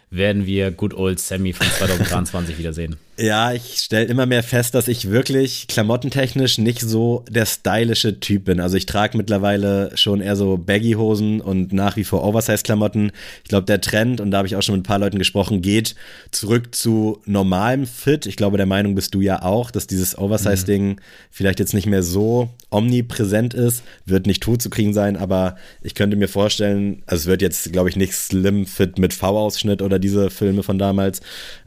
werden 0.09 0.45
wir 0.45 0.71
Good 0.71 0.93
Old 0.93 1.19
Sammy 1.19 1.53
von 1.53 1.67
2023 1.77 2.57
wiedersehen. 2.57 2.97
Ja, 3.19 3.51
ich 3.51 3.79
stelle 3.79 4.05
immer 4.05 4.27
mehr 4.27 4.43
fest, 4.43 4.75
dass 4.75 4.87
ich 4.87 5.09
wirklich 5.09 5.65
klamottentechnisch 5.67 6.59
nicht 6.59 6.81
so 6.81 7.25
der 7.27 7.47
stylische 7.47 8.19
Typ 8.19 8.45
bin. 8.45 8.59
Also 8.59 8.77
ich 8.77 8.85
trage 8.85 9.17
mittlerweile 9.17 9.89
schon 9.97 10.21
eher 10.21 10.35
so 10.35 10.57
Baggy-Hosen 10.57 11.41
und 11.41 11.73
nach 11.73 11.95
wie 11.95 12.03
vor 12.03 12.23
Oversize-Klamotten. 12.23 13.11
Ich 13.43 13.49
glaube, 13.49 13.65
der 13.65 13.81
Trend, 13.81 14.21
und 14.21 14.29
da 14.29 14.37
habe 14.37 14.47
ich 14.47 14.55
auch 14.55 14.61
schon 14.61 14.75
mit 14.75 14.81
ein 14.81 14.87
paar 14.87 14.99
Leuten 14.99 15.17
gesprochen, 15.17 15.63
geht 15.63 15.95
zurück 16.29 16.75
zu 16.75 17.19
normalem 17.25 17.87
Fit. 17.87 18.27
Ich 18.27 18.35
glaube, 18.35 18.57
der 18.57 18.67
Meinung 18.67 18.93
bist 18.93 19.15
du 19.15 19.21
ja 19.21 19.41
auch, 19.41 19.71
dass 19.71 19.87
dieses 19.87 20.15
Oversize-Ding 20.15 20.87
mhm. 20.87 20.99
vielleicht 21.31 21.59
jetzt 21.59 21.73
nicht 21.73 21.87
mehr 21.87 22.03
so 22.03 22.49
omnipräsent 22.69 23.55
ist. 23.55 23.81
Wird 24.05 24.27
nicht 24.27 24.43
tot 24.43 24.61
zu 24.61 24.69
kriegen 24.69 24.93
sein, 24.93 25.17
aber 25.17 25.57
ich 25.81 25.95
könnte 25.95 26.17
mir 26.17 26.27
vorstellen, 26.27 27.01
also 27.07 27.21
es 27.21 27.25
wird 27.25 27.41
jetzt, 27.41 27.73
glaube 27.73 27.89
ich, 27.89 27.95
nicht 27.95 28.13
Slim 28.13 28.67
Fit 28.67 28.99
mit 28.99 29.15
V-Ausschnitt 29.15 29.81
oder 29.81 29.97
diese 29.97 30.29
Filme 30.29 30.61
von 30.61 30.77
damals. 30.77 31.21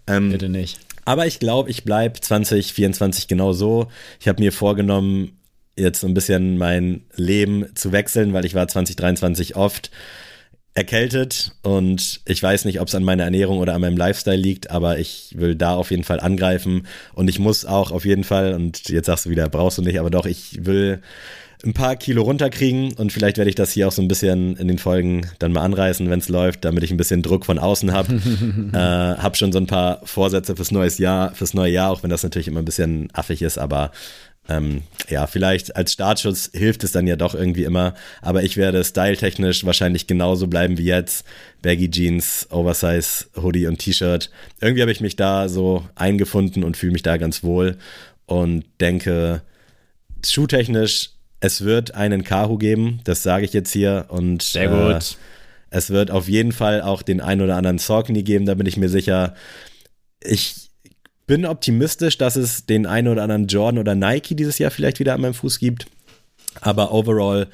Ähm, 0.07 0.31
Bitte 0.31 0.49
nicht 0.49 0.79
aber 1.05 1.27
ich 1.27 1.39
glaube, 1.39 1.71
ich 1.71 1.85
bleibe 1.85 2.21
2024 2.21 3.29
genau 3.29 3.53
so. 3.53 3.89
Ich 4.21 4.29
habe 4.29 4.43
mir 4.43 4.53
vorgenommen, 4.53 5.39
jetzt 5.77 6.01
so 6.01 6.07
ein 6.07 6.15
bisschen 6.15 6.59
mein 6.59 7.05
Leben 7.15 7.75
zu 7.75 7.93
wechseln, 7.93 8.33
weil 8.33 8.45
ich 8.45 8.55
war 8.55 8.69
2023 8.69 9.57
oft 9.57 9.91
erkältet 10.75 11.53
und 11.63 12.21
ich 12.27 12.43
weiß 12.43 12.65
nicht, 12.65 12.81
ob 12.81 12.89
es 12.89 12.95
an 12.95 13.03
meiner 13.03 13.25
Ernährung 13.25 13.59
oder 13.59 13.75
an 13.75 13.81
meinem 13.81 13.97
Lifestyle 13.97 14.37
liegt, 14.37 14.71
aber 14.71 14.99
ich 14.99 15.35
will 15.37 15.57
da 15.57 15.75
auf 15.75 15.91
jeden 15.91 16.05
Fall 16.05 16.21
angreifen 16.21 16.87
und 17.13 17.29
ich 17.29 17.41
muss 17.41 17.65
auch 17.65 17.91
auf 17.91 18.05
jeden 18.05 18.23
Fall, 18.23 18.55
und 18.55 18.89
jetzt 18.89 19.07
sagst 19.07 19.27
du 19.27 19.31
wieder, 19.31 19.49
brauchst 19.49 19.79
du 19.79 19.83
nicht, 19.83 19.99
aber 19.99 20.11
doch, 20.11 20.27
ich 20.27 20.65
will 20.65 21.03
ein 21.65 21.75
paar 21.75 21.97
Kilo 21.97 22.23
runterkriegen 22.23 22.93
und 22.95 23.13
vielleicht 23.13 23.37
werde 23.37 23.49
ich 23.49 23.55
das 23.55 23.73
hier 23.73 23.89
auch 23.89 23.93
so 23.93 24.03
ein 24.03 24.09
bisschen 24.09 24.57
in 24.57 24.69
den 24.69 24.79
Folgen 24.79 25.27
dann 25.39 25.53
mal 25.53 25.63
anreißen, 25.63 26.09
wenn 26.09 26.21
es 26.21 26.29
läuft, 26.29 26.65
damit 26.65 26.85
ich 26.85 26.91
ein 26.91 26.97
bisschen 26.97 27.23
Druck 27.23 27.45
von 27.45 27.59
außen 27.59 27.93
habe. 27.93 28.15
äh, 28.73 28.77
hab 29.23 29.37
schon 29.37 29.53
so 29.53 29.59
ein 29.59 29.67
paar 29.67 30.01
Vorsätze 30.05 30.57
fürs 30.57 30.71
neues 30.71 30.99
Jahr, 30.99 31.35
fürs 31.35 31.55
neue 31.55 31.73
Jahr, 31.73 31.91
auch 31.91 32.03
wenn 32.03 32.11
das 32.11 32.23
natürlich 32.23 32.49
immer 32.49 32.61
ein 32.61 32.65
bisschen 32.65 33.09
affig 33.13 33.43
ist, 33.43 33.59
aber 33.59 33.91
ähm, 34.49 34.83
ja, 35.09 35.27
vielleicht 35.27 35.77
als 35.77 35.93
Startschutz 35.93 36.51
hilft 36.53 36.83
es 36.83 36.93
dann 36.93 37.07
ja 37.07 37.17
doch 37.17 37.35
irgendwie 37.35 37.65
immer, 37.65 37.95
aber 38.23 38.43
ich 38.43 38.57
werde 38.57 38.83
styletechnisch 38.83 39.65
wahrscheinlich 39.65 40.07
genauso 40.07 40.47
bleiben 40.47 40.79
wie 40.79 40.85
jetzt. 40.85 41.25
Baggy 41.63 41.91
Jeans, 41.91 42.49
Oversize, 42.51 43.27
Hoodie 43.37 43.67
und 43.67 43.79
T-Shirt. 43.79 44.31
Irgendwie 44.61 44.83
habe 44.83 44.93
ich 44.93 45.01
mich 45.01 45.15
da 45.15 45.49
so 45.49 45.85
eingefunden 45.95 46.65
und 46.65 46.77
fühle 46.77 46.93
mich 46.93 47.03
da 47.03 47.17
ganz 47.17 47.45
wohl 47.45 47.77
und 48.27 48.65
denke, 48.81 49.43
schuhtechnisch 50.27 51.11
es 51.41 51.65
wird 51.65 51.95
einen 51.95 52.23
Kahu 52.23 52.59
geben, 52.59 53.01
das 53.05 53.23
sage 53.23 53.45
ich 53.45 53.53
jetzt 53.53 53.73
hier. 53.73 54.07
Und 54.09 54.43
Sehr 54.43 54.69
gut. 54.69 55.03
Äh, 55.03 55.17
es 55.71 55.91
wird 55.91 56.11
auf 56.11 56.29
jeden 56.29 56.53
Fall 56.53 56.83
auch 56.83 57.03
den 57.03 57.21
ein 57.21 57.41
oder 57.41 57.57
anderen 57.57 57.79
Saucony 57.79 58.23
geben, 58.23 58.47
da 58.47 58.55
bin 58.55 58.67
ich 58.67 58.77
mir 58.77 58.89
sicher. 58.89 59.35
Ich 60.23 60.71
bin 61.27 61.47
optimistisch, 61.47 62.19
dass 62.19 62.37
es 62.37 62.67
den 62.67 62.87
einen 62.87 63.09
oder 63.09 63.23
anderen 63.23 63.47
Jordan 63.47 63.79
oder 63.79 63.95
Nike 63.95 64.35
dieses 64.35 64.59
Jahr 64.59 64.73
vielleicht 64.73 64.99
wieder 64.99 65.15
an 65.15 65.21
meinem 65.21 65.35
Fuß 65.35 65.61
gibt. 65.61 65.87
Aber 66.61 66.93
overall 66.93 67.47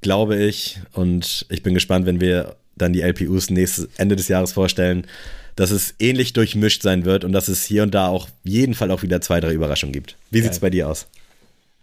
glaube 0.00 0.36
ich, 0.42 0.80
und 0.92 1.46
ich 1.48 1.62
bin 1.62 1.74
gespannt, 1.74 2.06
wenn 2.06 2.20
wir 2.20 2.56
dann 2.76 2.92
die 2.92 3.02
LPUs 3.02 3.50
nächstes 3.50 3.88
Ende 3.96 4.16
des 4.16 4.28
Jahres 4.28 4.52
vorstellen, 4.52 5.06
dass 5.54 5.70
es 5.70 5.94
ähnlich 5.98 6.32
durchmischt 6.32 6.82
sein 6.82 7.04
wird 7.04 7.22
und 7.24 7.32
dass 7.32 7.48
es 7.48 7.64
hier 7.64 7.82
und 7.82 7.94
da 7.94 8.08
auch 8.08 8.28
jeden 8.42 8.74
Fall 8.74 8.90
auch 8.90 9.02
wieder 9.02 9.20
zwei, 9.20 9.40
drei 9.40 9.52
Überraschungen 9.52 9.92
gibt. 9.92 10.16
Wie 10.30 10.40
sieht 10.40 10.52
es 10.52 10.58
bei 10.58 10.70
dir 10.70 10.88
aus? 10.88 11.06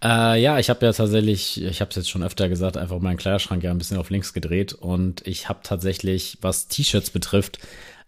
Äh, 0.04 0.42
ja, 0.42 0.60
ich 0.60 0.70
habe 0.70 0.86
ja 0.86 0.94
tatsächlich, 0.94 1.62
ich 1.62 1.82
habe 1.82 1.90
es 1.90 1.96
jetzt 1.96 2.10
schon 2.10 2.24
öfter 2.24 2.50
gesagt, 2.50 2.78
einfach 2.78 3.00
meinen 3.00 3.18
Kleiderschrank 3.18 3.64
ja 3.64 3.72
ein 3.72 3.78
bisschen 3.78 3.98
auf 3.98 4.10
links 4.10 4.34
gedreht 4.34 4.74
und 4.74 5.26
ich 5.26 5.50
habe 5.50 5.60
tatsächlich, 5.64 6.38
was 6.42 6.68
T-Shirts 6.68 7.10
betrifft, 7.10 7.60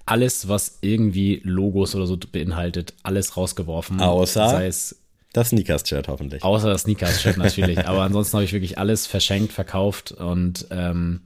alles, 0.05 0.47
was 0.47 0.79
irgendwie 0.81 1.41
Logos 1.43 1.95
oder 1.95 2.05
so 2.05 2.17
beinhaltet, 2.17 2.93
alles 3.03 3.37
rausgeworfen. 3.37 4.01
Außer 4.01 4.49
sei 4.49 4.67
es 4.67 4.99
das 5.33 5.49
Sneakers-Shirt 5.49 6.07
hoffentlich. 6.07 6.43
Außer 6.43 6.69
das 6.69 6.81
Sneakers-Shirt 6.81 7.37
natürlich. 7.37 7.85
Aber 7.87 8.01
ansonsten 8.01 8.37
habe 8.37 8.45
ich 8.45 8.53
wirklich 8.53 8.77
alles 8.77 9.05
verschenkt, 9.05 9.53
verkauft 9.53 10.11
und 10.11 10.67
ähm, 10.71 11.21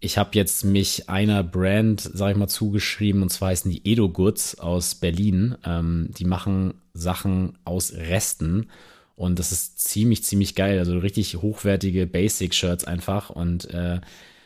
ich 0.00 0.18
habe 0.18 0.30
jetzt 0.32 0.64
mich 0.64 1.08
einer 1.08 1.44
Brand, 1.44 2.00
sag 2.00 2.32
ich 2.32 2.36
mal, 2.36 2.48
zugeschrieben 2.48 3.22
und 3.22 3.30
zwar 3.30 3.50
heißen 3.50 3.70
die 3.70 3.88
Edo 3.88 4.08
Goods 4.08 4.58
aus 4.58 4.96
Berlin. 4.96 5.56
Ähm, 5.64 6.10
die 6.18 6.24
machen 6.24 6.74
Sachen 6.92 7.56
aus 7.64 7.92
Resten 7.92 8.68
und 9.16 9.38
das 9.38 9.52
ist 9.52 9.80
ziemlich, 9.80 10.24
ziemlich 10.24 10.54
geil. 10.54 10.78
Also 10.78 10.98
richtig 10.98 11.36
hochwertige 11.36 12.06
Basic-Shirts 12.06 12.84
einfach. 12.84 13.30
Und 13.30 13.66
äh, 13.70 14.00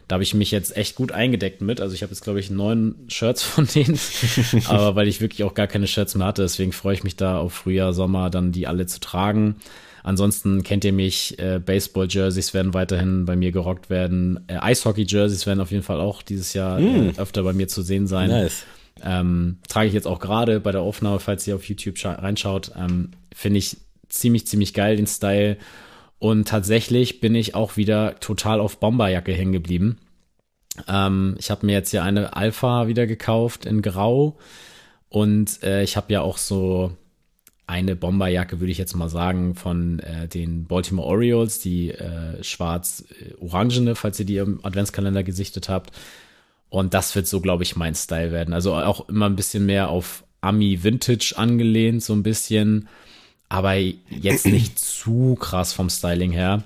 da 0.08 0.14
habe 0.14 0.22
ich 0.22 0.34
mich 0.34 0.50
jetzt 0.50 0.76
echt 0.76 0.96
gut 0.96 1.12
eingedeckt 1.12 1.60
mit. 1.60 1.80
Also 1.80 1.94
ich 1.94 2.02
habe 2.02 2.12
jetzt, 2.12 2.22
glaube 2.22 2.40
ich, 2.40 2.50
neun 2.50 2.94
Shirts 3.08 3.42
von 3.42 3.66
denen. 3.66 3.98
Aber 4.66 4.96
weil 4.96 5.08
ich 5.08 5.20
wirklich 5.20 5.44
auch 5.44 5.54
gar 5.54 5.66
keine 5.66 5.86
Shirts 5.86 6.14
mehr 6.14 6.26
hatte. 6.26 6.42
Deswegen 6.42 6.72
freue 6.72 6.94
ich 6.94 7.04
mich 7.04 7.16
da 7.16 7.38
auf 7.38 7.52
Frühjahr, 7.52 7.92
Sommer 7.92 8.30
dann 8.30 8.52
die 8.52 8.66
alle 8.66 8.86
zu 8.86 9.00
tragen. 9.00 9.56
Ansonsten 10.02 10.62
kennt 10.62 10.84
ihr 10.84 10.92
mich, 10.92 11.36
äh, 11.40 11.58
Baseball-Jerseys 11.58 12.54
werden 12.54 12.74
weiterhin 12.74 13.24
bei 13.24 13.34
mir 13.34 13.50
gerockt 13.50 13.90
werden. 13.90 14.38
Äh, 14.46 14.58
Eishockey-Jerseys 14.58 15.46
werden 15.46 15.60
auf 15.60 15.72
jeden 15.72 15.82
Fall 15.82 16.00
auch 16.00 16.22
dieses 16.22 16.54
Jahr 16.54 16.78
mm. 16.78 17.08
äh, 17.08 17.12
öfter 17.16 17.42
bei 17.42 17.52
mir 17.52 17.66
zu 17.66 17.82
sehen 17.82 18.06
sein. 18.06 18.30
Nice. 18.30 18.62
Ähm, 19.02 19.58
trage 19.68 19.88
ich 19.88 19.94
jetzt 19.94 20.06
auch 20.06 20.20
gerade 20.20 20.60
bei 20.60 20.70
der 20.70 20.82
Aufnahme, 20.82 21.18
falls 21.18 21.44
ihr 21.48 21.56
auf 21.56 21.68
YouTube 21.68 21.96
reinschaut. 22.04 22.70
Ähm, 22.78 23.10
Finde 23.34 23.58
ich 23.58 23.78
ziemlich, 24.08 24.46
ziemlich 24.46 24.74
geil, 24.74 24.96
den 24.96 25.06
Style. 25.06 25.56
Und 26.18 26.48
tatsächlich 26.48 27.20
bin 27.20 27.34
ich 27.34 27.54
auch 27.54 27.76
wieder 27.76 28.18
total 28.20 28.60
auf 28.60 28.78
Bomberjacke 28.78 29.32
hängen 29.32 29.52
geblieben. 29.52 29.98
Ähm, 30.88 31.36
ich 31.38 31.50
habe 31.50 31.66
mir 31.66 31.72
jetzt 31.72 31.90
hier 31.90 32.02
eine 32.02 32.36
Alpha 32.36 32.86
wieder 32.88 33.06
gekauft 33.06 33.66
in 33.66 33.82
Grau. 33.82 34.38
Und 35.08 35.62
äh, 35.62 35.82
ich 35.82 35.96
habe 35.96 36.12
ja 36.12 36.22
auch 36.22 36.38
so 36.38 36.96
eine 37.66 37.96
Bomberjacke, 37.96 38.60
würde 38.60 38.70
ich 38.70 38.78
jetzt 38.78 38.94
mal 38.94 39.08
sagen, 39.08 39.54
von 39.54 39.98
äh, 40.00 40.28
den 40.28 40.66
Baltimore 40.66 41.08
Orioles, 41.08 41.58
die 41.58 41.90
äh, 41.90 42.42
schwarz-orangene, 42.42 43.96
falls 43.96 44.20
ihr 44.20 44.26
die 44.26 44.36
im 44.36 44.64
Adventskalender 44.64 45.24
gesichtet 45.24 45.68
habt. 45.68 45.90
Und 46.68 46.94
das 46.94 47.14
wird 47.14 47.26
so, 47.26 47.40
glaube 47.40 47.64
ich, 47.64 47.76
mein 47.76 47.94
Style 47.94 48.32
werden. 48.32 48.54
Also 48.54 48.74
auch 48.74 49.08
immer 49.08 49.26
ein 49.26 49.36
bisschen 49.36 49.66
mehr 49.66 49.88
auf 49.88 50.24
Ami 50.40 50.82
Vintage 50.84 51.34
angelehnt, 51.36 52.02
so 52.02 52.12
ein 52.12 52.22
bisschen 52.22 52.88
aber 53.48 53.74
jetzt 53.74 54.46
nicht 54.46 54.78
zu 54.78 55.36
krass 55.38 55.72
vom 55.72 55.90
Styling 55.90 56.32
her. 56.32 56.64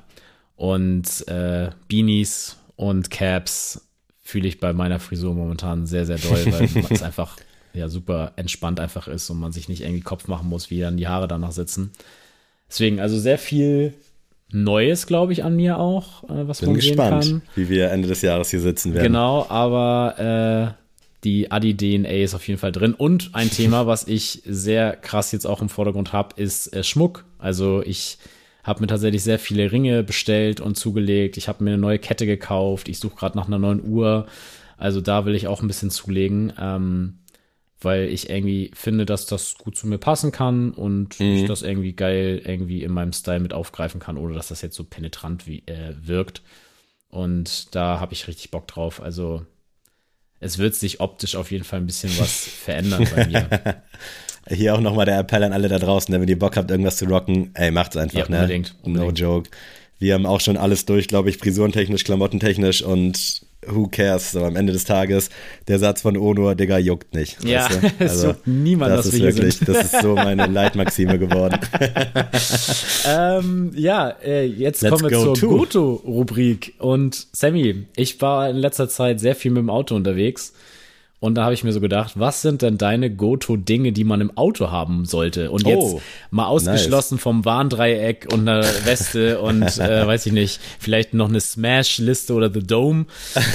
Und 0.57 1.27
äh, 1.29 1.71
Beanies 1.89 2.57
und 2.77 3.11
Caps 3.11 3.87
fühle 4.23 4.49
ich 4.49 4.61
bei 4.61 4.73
meiner 4.73 5.01
Frisur 5.01 5.35
momentan 5.35 5.87
sehr, 5.87 6.07
sehr 6.07 6.19
doll, 6.19 6.47
weil 6.53 6.85
es 6.91 7.03
einfach 7.03 7.37
ja 7.73 7.89
super 7.89 8.33
entspannt 8.37 8.81
einfach 8.81 9.09
ist 9.09 9.31
und 9.31 9.39
man 9.39 9.53
sich 9.53 9.69
nicht 9.69 9.83
irgendwie 9.83 10.03
Kopf 10.03 10.29
machen 10.29 10.49
muss, 10.49 10.71
wie 10.71 10.81
dann 10.81 10.97
die 10.97 11.09
Haare 11.09 11.29
danach 11.29 11.53
sitzen. 11.53 11.93
Deswegen, 12.69 13.01
also 13.01 13.19
sehr 13.19 13.39
viel 13.39 13.95
Neues, 14.53 15.07
glaube 15.07 15.33
ich, 15.33 15.45
an 15.45 15.57
mir 15.57 15.79
auch, 15.79 16.25
äh, 16.25 16.49
was 16.49 16.61
Bin 16.61 16.71
man 16.71 16.77
gespannt, 16.77 17.25
sehen 17.25 17.43
kann. 17.45 17.51
wie 17.55 17.69
wir 17.69 17.91
Ende 17.91 18.09
des 18.09 18.23
Jahres 18.23 18.51
hier 18.51 18.61
sitzen 18.61 18.95
werden. 18.95 19.05
Genau, 19.05 19.47
aber 19.49 20.77
äh, 20.77 20.90
die 21.25 21.51
Adi-DNA 21.51 22.23
ist 22.23 22.35
auf 22.35 22.47
jeden 22.49 22.59
Fall 22.59 22.73
drin. 22.73 22.95
Und 22.95 23.31
ein 23.35 23.51
Thema, 23.53 23.87
was 23.87 24.07
ich 24.07 24.43
sehr 24.45 24.97
krass 24.97 25.33
jetzt 25.33 25.47
auch 25.47 25.61
im 25.61 25.69
Vordergrund 25.69 26.13
habe, 26.13 26.41
ist 26.41 26.75
äh, 26.75 26.83
Schmuck. 26.83 27.25
Also 27.39 27.83
ich 27.83 28.19
habe 28.63 28.81
mir 28.81 28.87
tatsächlich 28.87 29.23
sehr 29.23 29.39
viele 29.39 29.73
Ringe 29.73 30.03
bestellt 30.03 30.61
und 30.61 30.77
zugelegt. 30.77 31.37
Ich 31.37 31.49
habe 31.49 31.65
mir 31.65 31.71
eine 31.71 31.79
neue 31.79 31.99
Kette 31.99 32.27
gekauft. 32.27 32.89
Ich 32.89 32.99
suche 32.99 33.17
gerade 33.17 33.37
nach 33.37 33.47
einer 33.47 33.59
neuen 33.59 33.87
Uhr. 33.87 34.27
Also 34.77 35.01
da 35.01 35.25
will 35.25 35.35
ich 35.35 35.47
auch 35.47 35.63
ein 35.63 35.69
bisschen 35.69 35.91
zulegen, 35.91 36.53
ähm, 36.59 37.19
weil 37.81 38.09
ich 38.09 38.29
irgendwie 38.29 38.71
finde, 38.75 39.07
dass 39.07 39.27
das 39.27 39.57
gut 39.57 39.77
zu 39.77 39.87
mir 39.87 39.99
passen 39.99 40.33
kann 40.33 40.73
und 40.73 41.21
mhm. 41.21 41.27
ich 41.27 41.47
das 41.47 41.63
irgendwie 41.63 41.95
geil 41.95 42.43
irgendwie 42.45 42.83
in 42.83 42.93
meinem 42.93 43.13
Style 43.13 43.41
mit 43.41 43.53
aufgreifen 43.53 44.01
kann, 44.01 44.17
ohne 44.17 44.35
dass 44.35 44.49
das 44.49 44.63
jetzt 44.63 44.77
so 44.77 44.85
penetrant 44.85 45.47
wie, 45.47 45.63
äh, 45.67 45.95
wirkt. 46.03 46.43
Und 47.09 47.75
da 47.75 48.01
habe 48.01 48.13
ich 48.13 48.29
richtig 48.29 48.51
Bock 48.51 48.69
drauf. 48.69 49.03
Also 49.03 49.45
es 50.41 50.59
wird 50.59 50.75
sich 50.75 51.01
optisch 51.01 51.37
auf 51.37 51.51
jeden 51.51 51.65
Fall 51.65 51.81
ein 51.81 51.87
bisschen 51.87 52.11
was 52.19 52.45
verändern 52.65 53.07
bei 53.15 53.27
mir. 53.27 53.83
Hier 54.49 54.75
auch 54.75 54.81
nochmal 54.81 55.07
der 55.07 55.19
Appell 55.19 55.45
an 55.45 55.53
alle 55.53 55.69
da 55.69 55.79
draußen, 55.79 56.13
ne? 56.13 56.21
wenn 56.21 56.29
ihr 56.29 56.39
Bock 56.39 56.57
habt, 56.57 56.71
irgendwas 56.71 56.97
zu 56.97 57.05
rocken, 57.05 57.51
ey, 57.55 57.71
macht's 57.71 57.97
einfach, 57.97 58.19
ja, 58.19 58.29
ne? 58.29 58.41
Unbedingt, 58.41 58.75
unbedingt. 58.83 59.19
No 59.19 59.27
joke. 59.27 59.51
Wir 59.99 60.15
haben 60.15 60.27
auch 60.27 60.41
schon 60.41 60.57
alles 60.57 60.87
durch, 60.87 61.09
glaube 61.09 61.29
ich, 61.29 61.37
frisurentechnisch, 61.37 62.05
klamottentechnisch 62.05 62.83
und 62.83 63.43
who 63.67 63.89
cares, 63.89 64.33
so 64.33 64.45
am 64.45 64.57
Ende 64.57 64.73
des 64.73 64.85
Tages, 64.85 65.31
der 65.69 65.79
Satz 65.79 66.03
von 66.03 66.17
Onur, 66.17 66.55
Digga, 66.55 66.79
juckt 66.79 67.15
nicht. 67.15 67.43
Ja, 67.45 67.65
weißt 67.65 67.83
du? 67.83 67.87
also, 68.01 68.15
es 68.15 68.23
juckt 68.23 68.47
niemand, 68.47 68.93
das 68.93 69.07
ist 69.07 69.21
wirklich, 69.21 69.57
sind. 69.57 69.69
Das 69.69 69.85
ist 69.85 70.03
so 70.03 70.15
meine 70.15 70.47
Leitmaxime 70.53 71.19
geworden. 71.19 71.59
ähm, 73.07 73.73
ja, 73.75 74.09
äh, 74.25 74.45
jetzt 74.45 74.83
Let's 74.83 74.95
kommen 74.95 75.11
wir 75.11 75.35
zur 75.35 75.37
Goto-Rubrik. 75.37 76.75
Und 76.79 77.27
Sammy, 77.33 77.87
ich 77.97 78.21
war 78.21 78.49
in 78.49 78.57
letzter 78.57 78.89
Zeit 78.89 79.21
sehr 79.21 79.35
viel 79.35 79.51
mit 79.51 79.61
dem 79.61 79.71
Auto 79.71 79.95
unterwegs. 79.95 80.53
Und 81.21 81.35
da 81.35 81.45
habe 81.45 81.53
ich 81.53 81.65
mir 81.65 81.73
so 81.73 81.81
gedacht, 81.81 82.19
was 82.19 82.41
sind 82.41 82.63
denn 82.63 82.79
deine 82.79 83.15
Goto-Dinge, 83.15 83.93
die 83.93 84.05
man 84.05 84.23
im 84.23 84.37
Auto 84.39 84.71
haben 84.71 85.05
sollte? 85.05 85.51
Und 85.51 85.67
jetzt 85.67 85.95
oh, 85.95 86.03
mal 86.31 86.47
ausgeschlossen 86.47 87.17
nice. 87.17 87.23
vom 87.23 87.45
Warndreieck 87.45 88.27
und 88.33 88.49
einer 88.49 88.65
Weste 88.85 89.39
und 89.41 89.63
äh, 89.79 90.07
weiß 90.07 90.25
ich 90.25 90.33
nicht, 90.33 90.61
vielleicht 90.79 91.13
noch 91.13 91.29
eine 91.29 91.41
Smash-Liste 91.41 92.33
oder 92.33 92.51
The 92.51 92.67
Dome, 92.67 93.05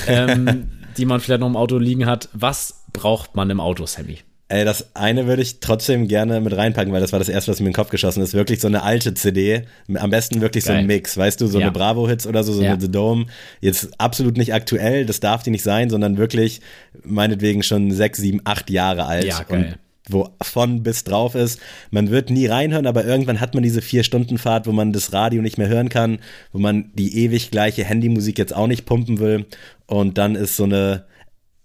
ähm, 0.07 0.69
die 0.97 1.05
man 1.05 1.19
vielleicht 1.19 1.41
noch 1.41 1.47
im 1.47 1.57
Auto 1.57 1.79
liegen 1.79 2.05
hat. 2.05 2.29
Was 2.33 2.85
braucht 2.93 3.35
man 3.35 3.49
im 3.49 3.59
Auto, 3.59 3.87
Sammy? 3.87 4.19
Ey, 4.47 4.63
das 4.63 4.95
eine 4.95 5.25
würde 5.25 5.41
ich 5.41 5.59
trotzdem 5.59 6.07
gerne 6.07 6.39
mit 6.39 6.55
reinpacken, 6.55 6.93
weil 6.93 7.01
das 7.01 7.11
war 7.11 7.17
das 7.17 7.29
erste, 7.29 7.51
was 7.51 7.59
mir 7.59 7.65
in 7.65 7.71
den 7.71 7.75
Kopf 7.75 7.89
geschossen 7.89 8.21
ist. 8.21 8.35
Wirklich 8.35 8.61
so 8.61 8.67
eine 8.67 8.83
alte 8.83 9.15
CD. 9.15 9.63
Am 9.95 10.11
besten 10.11 10.39
wirklich 10.39 10.65
Geil. 10.65 10.75
so 10.75 10.79
ein 10.79 10.85
Mix, 10.85 11.17
weißt 11.17 11.41
du, 11.41 11.47
so 11.47 11.59
ja. 11.59 11.65
eine 11.65 11.71
Bravo-Hits 11.71 12.27
oder 12.27 12.43
so, 12.43 12.53
so 12.53 12.61
ja. 12.61 12.73
eine 12.73 12.81
The 12.81 12.91
Dome. 12.91 13.25
Jetzt 13.59 13.99
absolut 13.99 14.37
nicht 14.37 14.53
aktuell, 14.53 15.07
das 15.07 15.19
darf 15.19 15.41
die 15.41 15.49
nicht 15.49 15.63
sein, 15.63 15.89
sondern 15.89 16.17
wirklich 16.17 16.61
meinetwegen 17.03 17.63
schon 17.63 17.89
sechs, 17.89 18.19
sieben, 18.19 18.41
acht 18.43 18.69
Jahre 18.69 19.05
alt. 19.05 19.25
Ja, 19.25 19.41
geil. 19.41 19.65
Und 19.65 19.79
wo 20.07 20.29
von 20.41 20.83
bis 20.83 21.03
drauf 21.03 21.35
ist. 21.35 21.59
Man 21.89 22.11
wird 22.11 22.29
nie 22.29 22.45
reinhören, 22.45 22.85
aber 22.85 23.05
irgendwann 23.05 23.39
hat 23.39 23.53
man 23.53 23.63
diese 23.63 23.81
Vier-Stunden-Fahrt, 23.81 24.67
wo 24.67 24.71
man 24.71 24.93
das 24.93 25.13
Radio 25.13 25.41
nicht 25.41 25.57
mehr 25.57 25.67
hören 25.67 25.89
kann, 25.89 26.19
wo 26.51 26.59
man 26.59 26.91
die 26.93 27.23
ewig 27.23 27.51
gleiche 27.51 27.83
Handymusik 27.83 28.37
jetzt 28.37 28.55
auch 28.55 28.67
nicht 28.67 28.85
pumpen 28.85 29.19
will. 29.19 29.45
Und 29.87 30.17
dann 30.17 30.35
ist 30.35 30.57
so 30.57 30.65
eine 30.65 31.05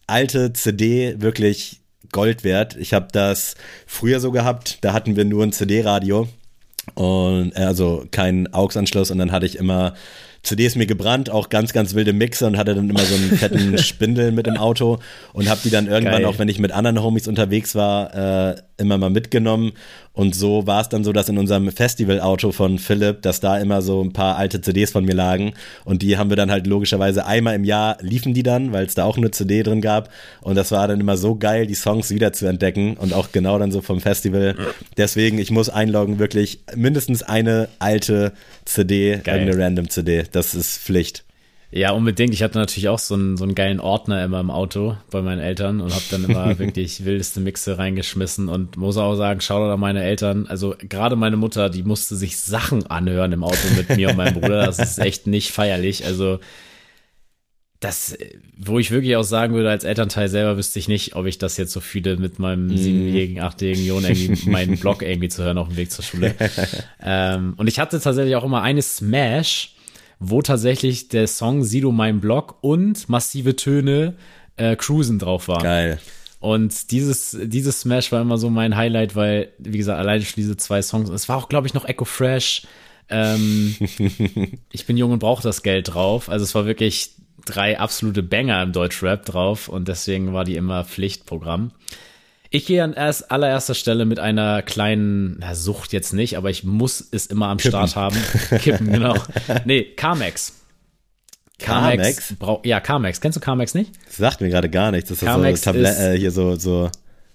alte 0.06 0.52
CD 0.52 1.16
wirklich 1.20 1.79
Gold 2.12 2.44
wert. 2.44 2.76
Ich 2.76 2.92
habe 2.92 3.08
das 3.12 3.54
früher 3.86 4.20
so 4.20 4.30
gehabt, 4.30 4.78
da 4.82 4.92
hatten 4.92 5.16
wir 5.16 5.24
nur 5.24 5.44
ein 5.44 5.52
CD-Radio 5.52 6.28
und 6.94 7.52
äh, 7.54 7.60
also 7.60 8.04
kein 8.10 8.52
AUX-Anschluss 8.52 9.10
und 9.10 9.18
dann 9.18 9.32
hatte 9.32 9.46
ich 9.46 9.56
immer 9.56 9.94
CDs 10.42 10.74
mir 10.74 10.86
gebrannt, 10.86 11.28
auch 11.28 11.50
ganz, 11.50 11.72
ganz 11.72 11.94
wilde 11.94 12.12
Mixer 12.12 12.46
und 12.46 12.56
hatte 12.56 12.74
dann 12.74 12.88
immer 12.88 13.00
so 13.00 13.14
einen 13.14 13.30
fetten 13.36 13.76
Spindel 13.78 14.32
mit 14.32 14.46
im 14.46 14.56
Auto 14.56 14.98
und 15.32 15.48
habe 15.48 15.60
die 15.62 15.70
dann 15.70 15.86
irgendwann, 15.86 16.22
Geil. 16.22 16.24
auch 16.24 16.38
wenn 16.38 16.48
ich 16.48 16.58
mit 16.58 16.72
anderen 16.72 17.02
Homies 17.02 17.28
unterwegs 17.28 17.74
war, 17.74 18.14
äh, 18.50 18.56
immer 18.78 18.96
mal 18.96 19.10
mitgenommen. 19.10 19.72
Und 20.12 20.34
so 20.34 20.66
war 20.66 20.80
es 20.80 20.88
dann 20.88 21.04
so, 21.04 21.12
dass 21.12 21.28
in 21.28 21.38
unserem 21.38 21.70
Festivalauto 21.70 22.50
von 22.50 22.78
Philipp, 22.78 23.22
dass 23.22 23.38
da 23.40 23.58
immer 23.58 23.80
so 23.80 24.02
ein 24.02 24.12
paar 24.12 24.36
alte 24.36 24.60
CDs 24.60 24.90
von 24.90 25.04
mir 25.04 25.14
lagen. 25.14 25.54
Und 25.84 26.02
die 26.02 26.18
haben 26.18 26.30
wir 26.30 26.36
dann 26.36 26.50
halt 26.50 26.66
logischerweise 26.66 27.26
einmal 27.26 27.54
im 27.54 27.64
Jahr 27.64 27.96
liefen 28.00 28.34
die 28.34 28.42
dann, 28.42 28.72
weil 28.72 28.86
es 28.86 28.94
da 28.94 29.04
auch 29.04 29.16
eine 29.16 29.30
CD 29.30 29.62
drin 29.62 29.80
gab. 29.80 30.10
Und 30.42 30.56
das 30.56 30.72
war 30.72 30.88
dann 30.88 31.00
immer 31.00 31.16
so 31.16 31.36
geil, 31.36 31.66
die 31.66 31.74
Songs 31.74 32.10
wieder 32.10 32.32
zu 32.32 32.46
entdecken 32.46 32.96
und 32.96 33.12
auch 33.12 33.30
genau 33.30 33.58
dann 33.58 33.70
so 33.70 33.82
vom 33.82 34.00
Festival. 34.00 34.56
Deswegen, 34.96 35.38
ich 35.38 35.52
muss 35.52 35.68
einloggen, 35.68 36.18
wirklich 36.18 36.60
mindestens 36.74 37.22
eine 37.22 37.68
alte 37.78 38.32
CD, 38.64 39.20
geil. 39.22 39.38
irgendeine 39.38 39.64
random 39.64 39.90
CD. 39.90 40.24
Das 40.32 40.54
ist 40.54 40.78
Pflicht. 40.78 41.24
Ja, 41.72 41.92
unbedingt. 41.92 42.34
Ich 42.34 42.42
hatte 42.42 42.58
natürlich 42.58 42.88
auch 42.88 42.98
so 42.98 43.14
einen, 43.14 43.36
so 43.36 43.44
einen 43.44 43.54
geilen 43.54 43.78
Ordner 43.78 44.24
immer 44.24 44.40
im 44.40 44.50
Auto 44.50 44.96
bei 45.10 45.22
meinen 45.22 45.40
Eltern 45.40 45.80
und 45.80 45.92
habe 45.92 46.04
dann 46.10 46.24
immer 46.24 46.58
wirklich 46.58 47.04
wildeste 47.04 47.40
Mixe 47.40 47.78
reingeschmissen 47.78 48.48
und 48.48 48.76
muss 48.76 48.96
auch 48.96 49.14
sagen, 49.14 49.40
schau 49.40 49.68
da 49.68 49.76
meine 49.76 50.02
Eltern. 50.02 50.46
Also 50.48 50.74
gerade 50.80 51.14
meine 51.14 51.36
Mutter, 51.36 51.70
die 51.70 51.84
musste 51.84 52.16
sich 52.16 52.38
Sachen 52.38 52.86
anhören 52.88 53.32
im 53.32 53.44
Auto 53.44 53.68
mit 53.76 53.96
mir 53.96 54.10
und 54.10 54.16
meinem 54.16 54.34
Bruder. 54.34 54.66
Das 54.66 54.80
ist 54.80 54.98
echt 54.98 55.28
nicht 55.28 55.52
feierlich. 55.52 56.04
Also 56.04 56.40
das, 57.78 58.16
wo 58.58 58.78
ich 58.78 58.90
wirklich 58.90 59.16
auch 59.16 59.22
sagen 59.22 59.54
würde, 59.54 59.70
als 59.70 59.84
Elternteil 59.84 60.28
selber 60.28 60.58
wüsste 60.58 60.78
ich 60.78 60.88
nicht, 60.88 61.16
ob 61.16 61.24
ich 61.24 61.38
das 61.38 61.56
jetzt 61.56 61.72
so 61.72 61.80
fühle, 61.80 62.18
mit 62.18 62.38
meinem 62.38 62.66
mm. 62.66 62.76
siebenjährigen, 62.76 63.40
achtjährigen 63.40 63.86
Jungen 63.86 64.04
irgendwie 64.04 64.50
meinen 64.50 64.76
Blog 64.76 65.02
irgendwie 65.02 65.30
zu 65.30 65.42
hören 65.42 65.56
auf 65.56 65.68
dem 65.68 65.78
Weg 65.78 65.90
zur 65.90 66.04
Schule. 66.04 66.34
ähm, 67.02 67.54
und 67.56 67.68
ich 67.68 67.78
hatte 67.78 67.98
tatsächlich 67.98 68.36
auch 68.36 68.44
immer 68.44 68.60
eine 68.60 68.82
Smash, 68.82 69.76
wo 70.20 70.42
tatsächlich 70.42 71.08
der 71.08 71.26
Song 71.26 71.64
Sieh 71.64 71.80
du 71.80 71.90
mein 71.90 72.20
Blog 72.20 72.58
und 72.60 73.08
massive 73.08 73.56
Töne 73.56 74.14
äh, 74.56 74.76
Cruisen 74.76 75.18
drauf 75.18 75.48
war. 75.48 75.62
Geil. 75.62 75.98
Und 76.38 76.90
dieses, 76.90 77.36
dieses 77.42 77.80
Smash 77.80 78.12
war 78.12 78.20
immer 78.22 78.38
so 78.38 78.48
mein 78.48 78.76
Highlight, 78.76 79.16
weil, 79.16 79.52
wie 79.58 79.78
gesagt, 79.78 79.98
alleine 79.98 80.24
schon 80.24 80.36
diese 80.36 80.56
zwei 80.56 80.80
Songs. 80.82 81.10
Es 81.10 81.28
war 81.28 81.36
auch, 81.36 81.48
glaube 81.48 81.66
ich, 81.66 81.74
noch 81.74 81.84
Echo 81.84 82.04
Fresh. 82.04 82.62
Ähm, 83.08 83.74
ich 84.72 84.86
bin 84.86 84.96
jung 84.96 85.12
und 85.12 85.18
brauche 85.18 85.42
das 85.42 85.62
Geld 85.62 85.92
drauf. 85.92 86.28
Also 86.28 86.44
es 86.44 86.54
war 86.54 86.66
wirklich 86.66 87.10
drei 87.44 87.78
absolute 87.78 88.22
Banger 88.22 88.62
im 88.62 88.72
Deutschrap 88.72 89.24
drauf 89.24 89.68
und 89.68 89.88
deswegen 89.88 90.32
war 90.32 90.44
die 90.44 90.56
immer 90.56 90.84
Pflichtprogramm. 90.84 91.72
Ich 92.52 92.66
gehe 92.66 92.82
an 92.82 92.92
erst 92.94 93.30
allererster 93.30 93.74
Stelle 93.74 94.04
mit 94.04 94.18
einer 94.18 94.62
kleinen, 94.62 95.38
na, 95.38 95.54
Sucht 95.54 95.92
jetzt 95.92 96.12
nicht, 96.12 96.36
aber 96.36 96.50
ich 96.50 96.64
muss 96.64 97.06
es 97.12 97.26
immer 97.26 97.46
am 97.46 97.58
Kippen. 97.58 97.86
Start 97.86 97.96
haben. 97.96 98.16
Kippen, 98.58 98.90
genau. 98.90 99.14
Nee, 99.64 99.84
Carmex. 99.96 100.54
Carmex? 101.60 102.34
Carmex? 102.38 102.64
Ja, 102.64 102.80
Carmex. 102.80 103.20
Kennst 103.20 103.36
du 103.36 103.40
Carmex 103.40 103.74
nicht? 103.74 103.92
Das 104.06 104.16
sagt 104.16 104.40
mir 104.40 104.48
gerade 104.48 104.68
gar 104.68 104.90
nichts. 104.90 105.10
Das 105.10 105.18
ist 105.18 105.24
Carmex 105.24 105.60
so 105.60 105.70
Tablet, 105.70 105.96
äh, 105.96 106.18
hier 106.18 106.32
so, 106.32 106.56
so, 106.56 106.90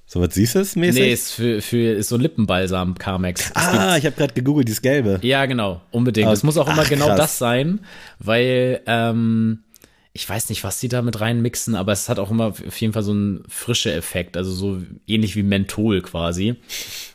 so 0.06 0.20
was 0.20 0.34
Süßes 0.34 0.76
mäßig? 0.76 1.02
Nee, 1.02 1.14
ist 1.14 1.32
für, 1.32 1.62
für 1.62 1.94
ist 1.94 2.10
so 2.10 2.18
Lippenbalsam 2.18 2.96
Carmex. 2.98 3.54
Das 3.54 3.64
ah, 3.68 3.98
ich 3.98 4.06
habe 4.06 4.18
gerade 4.18 4.34
gegoogelt, 4.34 4.68
dieses 4.68 4.82
Gelbe. 4.82 5.20
Ja, 5.22 5.46
genau, 5.46 5.82
unbedingt. 5.92 6.30
Es 6.30 6.44
muss 6.44 6.58
auch 6.58 6.68
immer 6.68 6.84
Ach, 6.84 6.90
genau 6.90 7.08
krass. 7.08 7.18
das 7.18 7.38
sein, 7.38 7.80
weil 8.20 8.82
ähm, 8.86 9.60
ich 10.16 10.28
weiß 10.28 10.48
nicht, 10.48 10.64
was 10.64 10.80
die 10.80 10.88
da 10.88 11.02
mit 11.02 11.20
reinmixen, 11.20 11.76
aber 11.76 11.92
es 11.92 12.08
hat 12.08 12.20
auch 12.20 12.32
immer 12.32 12.48
auf 12.48 12.80
jeden 12.80 12.94
Fall 12.94 13.04
so 13.04 13.12
einen 13.12 13.44
frische 13.50 13.92
Effekt, 13.92 14.38
also 14.38 14.50
so 14.50 14.82
ähnlich 15.08 15.36
wie 15.36 15.44
Menthol 15.44 16.02
quasi. 16.02 16.56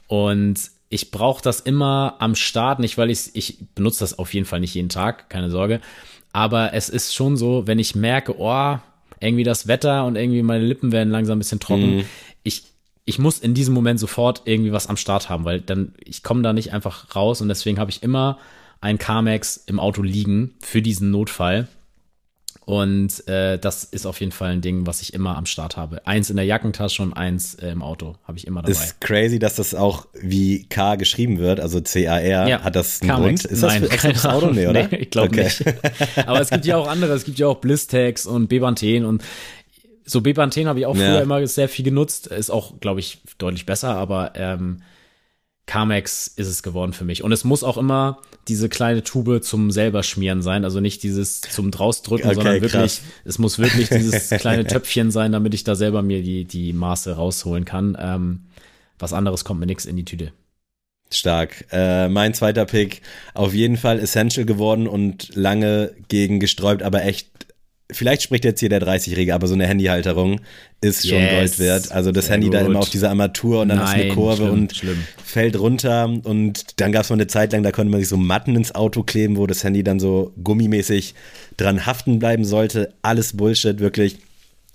Und 0.06 0.70
ich 0.90 1.10
brauche 1.10 1.42
das 1.42 1.60
immer 1.60 2.16
am 2.18 2.34
Start, 2.34 2.78
nicht 2.78 2.98
weil 2.98 3.10
ich 3.10 3.30
ich 3.32 3.56
benutze 3.74 4.00
das 4.00 4.18
auf 4.18 4.34
jeden 4.34 4.44
Fall 4.44 4.60
nicht 4.60 4.74
jeden 4.74 4.90
Tag, 4.90 5.30
keine 5.30 5.50
Sorge, 5.50 5.80
aber 6.34 6.74
es 6.74 6.90
ist 6.90 7.14
schon 7.14 7.38
so, 7.38 7.66
wenn 7.66 7.78
ich 7.78 7.94
merke, 7.94 8.38
oh, 8.38 8.76
irgendwie 9.18 9.44
das 9.44 9.66
Wetter 9.66 10.04
und 10.04 10.16
irgendwie 10.16 10.42
meine 10.42 10.64
Lippen 10.64 10.92
werden 10.92 11.08
langsam 11.08 11.36
ein 11.36 11.40
bisschen 11.40 11.58
trocken, 11.60 11.96
mhm. 11.96 12.04
ich 12.42 12.64
ich 13.06 13.18
muss 13.18 13.38
in 13.38 13.54
diesem 13.54 13.72
Moment 13.72 13.98
sofort 13.98 14.42
irgendwie 14.44 14.72
was 14.72 14.88
am 14.88 14.98
Start 14.98 15.30
haben, 15.30 15.46
weil 15.46 15.62
dann 15.62 15.94
ich 16.04 16.22
komme 16.22 16.42
da 16.42 16.52
nicht 16.52 16.74
einfach 16.74 17.16
raus 17.16 17.40
und 17.40 17.48
deswegen 17.48 17.78
habe 17.78 17.90
ich 17.90 18.02
immer 18.02 18.38
ein 18.82 18.98
Carmex 18.98 19.56
im 19.56 19.80
Auto 19.80 20.02
liegen 20.02 20.52
für 20.60 20.82
diesen 20.82 21.10
Notfall 21.10 21.66
und 22.66 23.26
äh, 23.26 23.58
das 23.58 23.84
ist 23.84 24.06
auf 24.06 24.20
jeden 24.20 24.32
Fall 24.32 24.50
ein 24.50 24.60
Ding, 24.60 24.86
was 24.86 25.02
ich 25.02 25.14
immer 25.14 25.36
am 25.36 25.46
Start 25.46 25.76
habe. 25.76 26.06
Eins 26.06 26.30
in 26.30 26.36
der 26.36 26.44
Jackentasche 26.44 27.02
und 27.02 27.12
eins 27.12 27.54
äh, 27.54 27.70
im 27.70 27.82
Auto 27.82 28.16
habe 28.24 28.38
ich 28.38 28.46
immer 28.46 28.62
dabei. 28.62 28.72
Ist 28.72 29.00
crazy, 29.00 29.38
dass 29.38 29.56
das 29.56 29.74
auch 29.74 30.06
wie 30.14 30.66
K 30.66 30.96
geschrieben 30.96 31.38
wird, 31.38 31.58
also 31.58 31.80
C-A-R. 31.80 32.48
Ja. 32.48 32.62
Hat 32.62 32.76
das 32.76 33.02
einen 33.02 33.10
Grund? 33.10 33.44
Ist 33.44 33.62
Nein, 33.62 33.82
das 33.82 33.90
für 33.90 34.08
extra 34.08 34.34
Auto? 34.34 34.50
Nee, 34.50 34.66
oder? 34.66 34.80
Nee, 34.90 34.96
ich 34.96 35.10
glaube 35.10 35.28
okay. 35.28 35.44
nicht. 35.44 35.64
Aber 36.28 36.40
es 36.40 36.50
gibt 36.50 36.64
ja 36.64 36.76
auch 36.76 36.86
andere. 36.86 37.12
Es 37.12 37.24
gibt 37.24 37.38
ja 37.38 37.48
auch 37.48 37.56
Blistex 37.56 38.26
und 38.26 38.48
Bepanthen 38.48 39.04
und 39.04 39.22
so 40.04 40.20
Bepanthen 40.20 40.66
habe 40.66 40.80
ich 40.80 40.86
auch 40.86 40.96
früher 40.96 41.14
ja. 41.14 41.20
immer 41.20 41.46
sehr 41.46 41.68
viel 41.68 41.84
genutzt. 41.84 42.26
Ist 42.26 42.50
auch, 42.50 42.80
glaube 42.80 43.00
ich, 43.00 43.18
deutlich 43.38 43.66
besser, 43.66 43.96
aber 43.96 44.32
ähm, 44.34 44.82
Carmex 45.66 46.26
ist 46.26 46.48
es 46.48 46.62
geworden 46.62 46.92
für 46.92 47.04
mich. 47.04 47.22
Und 47.22 47.32
es 47.32 47.44
muss 47.44 47.62
auch 47.62 47.78
immer 47.78 48.18
diese 48.48 48.68
kleine 48.68 49.04
Tube 49.04 49.42
zum 49.42 49.70
selber 49.70 50.02
schmieren 50.02 50.42
sein, 50.42 50.64
also 50.64 50.80
nicht 50.80 51.02
dieses 51.02 51.40
zum 51.42 51.70
drausdrücken, 51.70 52.26
okay, 52.26 52.34
sondern 52.34 52.54
wirklich, 52.54 52.72
krass. 52.72 53.02
es 53.24 53.38
muss 53.38 53.58
wirklich 53.58 53.88
dieses 53.90 54.30
kleine 54.30 54.66
Töpfchen 54.66 55.10
sein, 55.10 55.32
damit 55.32 55.54
ich 55.54 55.62
da 55.62 55.76
selber 55.76 56.02
mir 56.02 56.22
die, 56.22 56.44
die 56.44 56.72
Maße 56.72 57.14
rausholen 57.14 57.64
kann. 57.64 57.96
Ähm, 58.00 58.40
was 58.98 59.12
anderes 59.12 59.44
kommt 59.44 59.60
mir 59.60 59.66
nichts 59.66 59.86
in 59.86 59.96
die 59.96 60.04
Tüte. 60.04 60.32
Stark. 61.12 61.66
Äh, 61.72 62.08
mein 62.08 62.34
zweiter 62.34 62.64
Pick, 62.66 63.02
auf 63.34 63.52
jeden 63.52 63.76
Fall 63.76 63.98
Essential 63.98 64.46
geworden 64.46 64.86
und 64.86 65.34
lange 65.34 65.92
gegen 66.08 66.38
gesträubt, 66.38 66.82
aber 66.82 67.04
echt 67.04 67.28
vielleicht 67.92 68.22
spricht 68.22 68.44
jetzt 68.44 68.60
hier 68.60 68.68
der 68.68 68.80
30-Jährige, 68.80 69.34
aber 69.34 69.46
so 69.46 69.54
eine 69.54 69.66
Handyhalterung 69.66 70.40
ist 70.80 71.08
schon 71.08 71.18
yes. 71.18 71.30
Gold 71.32 71.58
wert. 71.58 71.92
Also 71.92 72.12
das 72.12 72.26
Sehr 72.26 72.34
Handy 72.34 72.46
gut. 72.46 72.54
da 72.54 72.60
immer 72.60 72.78
auf 72.78 72.90
dieser 72.90 73.10
Armatur 73.10 73.62
und 73.62 73.68
dann 73.68 73.78
Nein, 73.78 73.86
ist 73.86 74.04
eine 74.04 74.14
Kurve 74.14 74.44
schlimm, 74.44 74.52
und 74.52 74.76
schlimm. 74.76 75.04
fällt 75.24 75.58
runter. 75.58 76.04
Und 76.24 76.80
dann 76.80 76.92
gab 76.92 77.04
es 77.04 77.10
mal 77.10 77.16
eine 77.16 77.26
Zeit 77.26 77.52
lang, 77.52 77.62
da 77.62 77.72
konnte 77.72 77.90
man 77.90 78.00
sich 78.00 78.08
so 78.08 78.16
Matten 78.16 78.56
ins 78.56 78.74
Auto 78.74 79.02
kleben, 79.02 79.36
wo 79.36 79.46
das 79.46 79.62
Handy 79.64 79.82
dann 79.82 80.00
so 80.00 80.32
gummimäßig 80.42 81.14
dran 81.56 81.86
haften 81.86 82.18
bleiben 82.18 82.44
sollte. 82.44 82.94
Alles 83.02 83.36
Bullshit, 83.36 83.80
wirklich. 83.80 84.18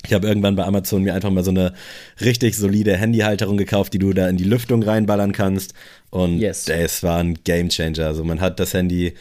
Ich 0.05 0.13
habe 0.13 0.27
irgendwann 0.27 0.55
bei 0.55 0.63
Amazon 0.63 1.01
mir 1.01 1.15
einfach 1.15 1.31
mal 1.31 1.43
so 1.43 1.49
eine 1.49 1.73
richtig 2.21 2.55
solide 2.55 2.95
Handyhalterung 2.95 3.57
gekauft, 3.57 3.93
die 3.93 3.99
du 3.99 4.13
da 4.13 4.29
in 4.29 4.37
die 4.37 4.43
Lüftung 4.43 4.83
reinballern 4.83 5.31
kannst. 5.31 5.73
Und 6.11 6.39
yes. 6.39 6.65
das 6.65 7.01
war 7.01 7.17
ein 7.17 7.39
Gamechanger. 7.43 8.05
Also 8.05 8.23
man 8.23 8.39
hat 8.39 8.59
das 8.59 8.75
Handy 8.75 9.15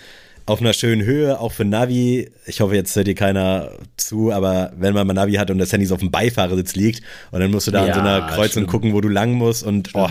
auf 0.47 0.61
einer 0.61 0.73
schönen 0.73 1.05
Höhe, 1.05 1.41
auch 1.41 1.53
für 1.53 1.65
Navi. 1.65 2.31
Ich 2.47 2.61
hoffe, 2.61 2.75
jetzt 2.75 2.95
hört 2.97 3.07
dir 3.07 3.15
keiner 3.15 3.73
zu, 3.97 4.33
aber 4.33 4.73
wenn 4.77 4.95
man 4.95 5.07
mal 5.07 5.15
Navi 5.15 5.35
hat 5.35 5.51
und 5.51 5.59
das 5.59 5.73
Handy 5.73 5.87
so 5.87 5.95
auf 5.95 6.01
dem 6.01 6.11
Beifahrersitz 6.11 6.75
liegt 6.75 7.03
und 7.31 7.41
dann 7.41 7.51
musst 7.51 7.67
du 7.67 7.71
da 7.71 7.87
ja, 7.87 7.93
an 7.93 7.95
so 7.95 8.01
einer 8.01 8.27
Kreuzung 8.27 8.63
schlimm. 8.63 8.67
gucken, 8.67 8.93
wo 8.93 9.01
du 9.01 9.09
lang 9.09 9.33
musst 9.33 9.63
und 9.63 9.91
oh, 9.95 10.09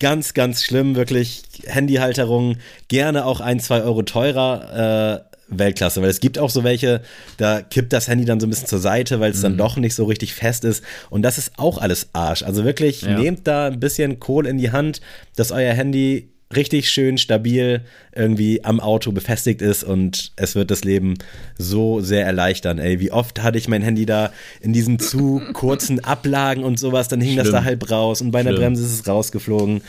ganz, 0.00 0.34
ganz 0.34 0.62
schlimm, 0.62 0.96
wirklich. 0.96 1.42
Handyhalterung 1.66 2.56
gerne 2.88 3.24
auch 3.24 3.40
ein, 3.40 3.60
zwei 3.60 3.82
Euro 3.82 4.02
teurer. 4.02 5.24
Äh, 5.30 5.34
Weltklasse, 5.46 6.00
weil 6.00 6.08
es 6.08 6.20
gibt 6.20 6.38
auch 6.38 6.48
so 6.48 6.64
welche, 6.64 7.02
da 7.36 7.60
kippt 7.60 7.92
das 7.92 8.08
Handy 8.08 8.24
dann 8.24 8.40
so 8.40 8.46
ein 8.46 8.50
bisschen 8.50 8.66
zur 8.66 8.78
Seite, 8.78 9.20
weil 9.20 9.30
es 9.30 9.38
mhm. 9.38 9.42
dann 9.42 9.58
doch 9.58 9.76
nicht 9.76 9.94
so 9.94 10.04
richtig 10.06 10.32
fest 10.34 10.64
ist. 10.64 10.82
Und 11.10 11.20
das 11.20 11.36
ist 11.36 11.52
auch 11.58 11.76
alles 11.76 12.08
Arsch. 12.14 12.42
Also 12.42 12.64
wirklich, 12.64 13.02
ja. 13.02 13.18
nehmt 13.18 13.46
da 13.46 13.66
ein 13.66 13.78
bisschen 13.78 14.20
Kohle 14.20 14.48
in 14.48 14.56
die 14.56 14.72
Hand, 14.72 15.02
dass 15.36 15.52
euer 15.52 15.74
Handy 15.74 16.33
richtig 16.56 16.90
schön 16.90 17.18
stabil 17.18 17.82
irgendwie 18.14 18.64
am 18.64 18.80
Auto 18.80 19.12
befestigt 19.12 19.62
ist 19.62 19.84
und 19.84 20.32
es 20.36 20.54
wird 20.54 20.70
das 20.70 20.84
Leben 20.84 21.14
so 21.58 22.00
sehr 22.00 22.24
erleichtern. 22.24 22.78
Ey, 22.78 23.00
wie 23.00 23.12
oft 23.12 23.42
hatte 23.42 23.58
ich 23.58 23.68
mein 23.68 23.82
Handy 23.82 24.06
da 24.06 24.32
in 24.60 24.72
diesen 24.72 24.98
zu 24.98 25.42
kurzen 25.52 26.04
Ablagen 26.04 26.64
und 26.64 26.78
sowas, 26.78 27.08
dann 27.08 27.20
hing 27.20 27.34
schlimm. 27.34 27.44
das 27.44 27.52
da 27.52 27.64
halb 27.64 27.90
raus 27.90 28.20
und 28.20 28.30
bei 28.30 28.40
einer 28.40 28.50
schlimm. 28.50 28.62
Bremse 28.62 28.84
ist 28.84 29.00
es 29.00 29.06
rausgeflogen. 29.06 29.82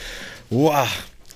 Wow, 0.49 0.87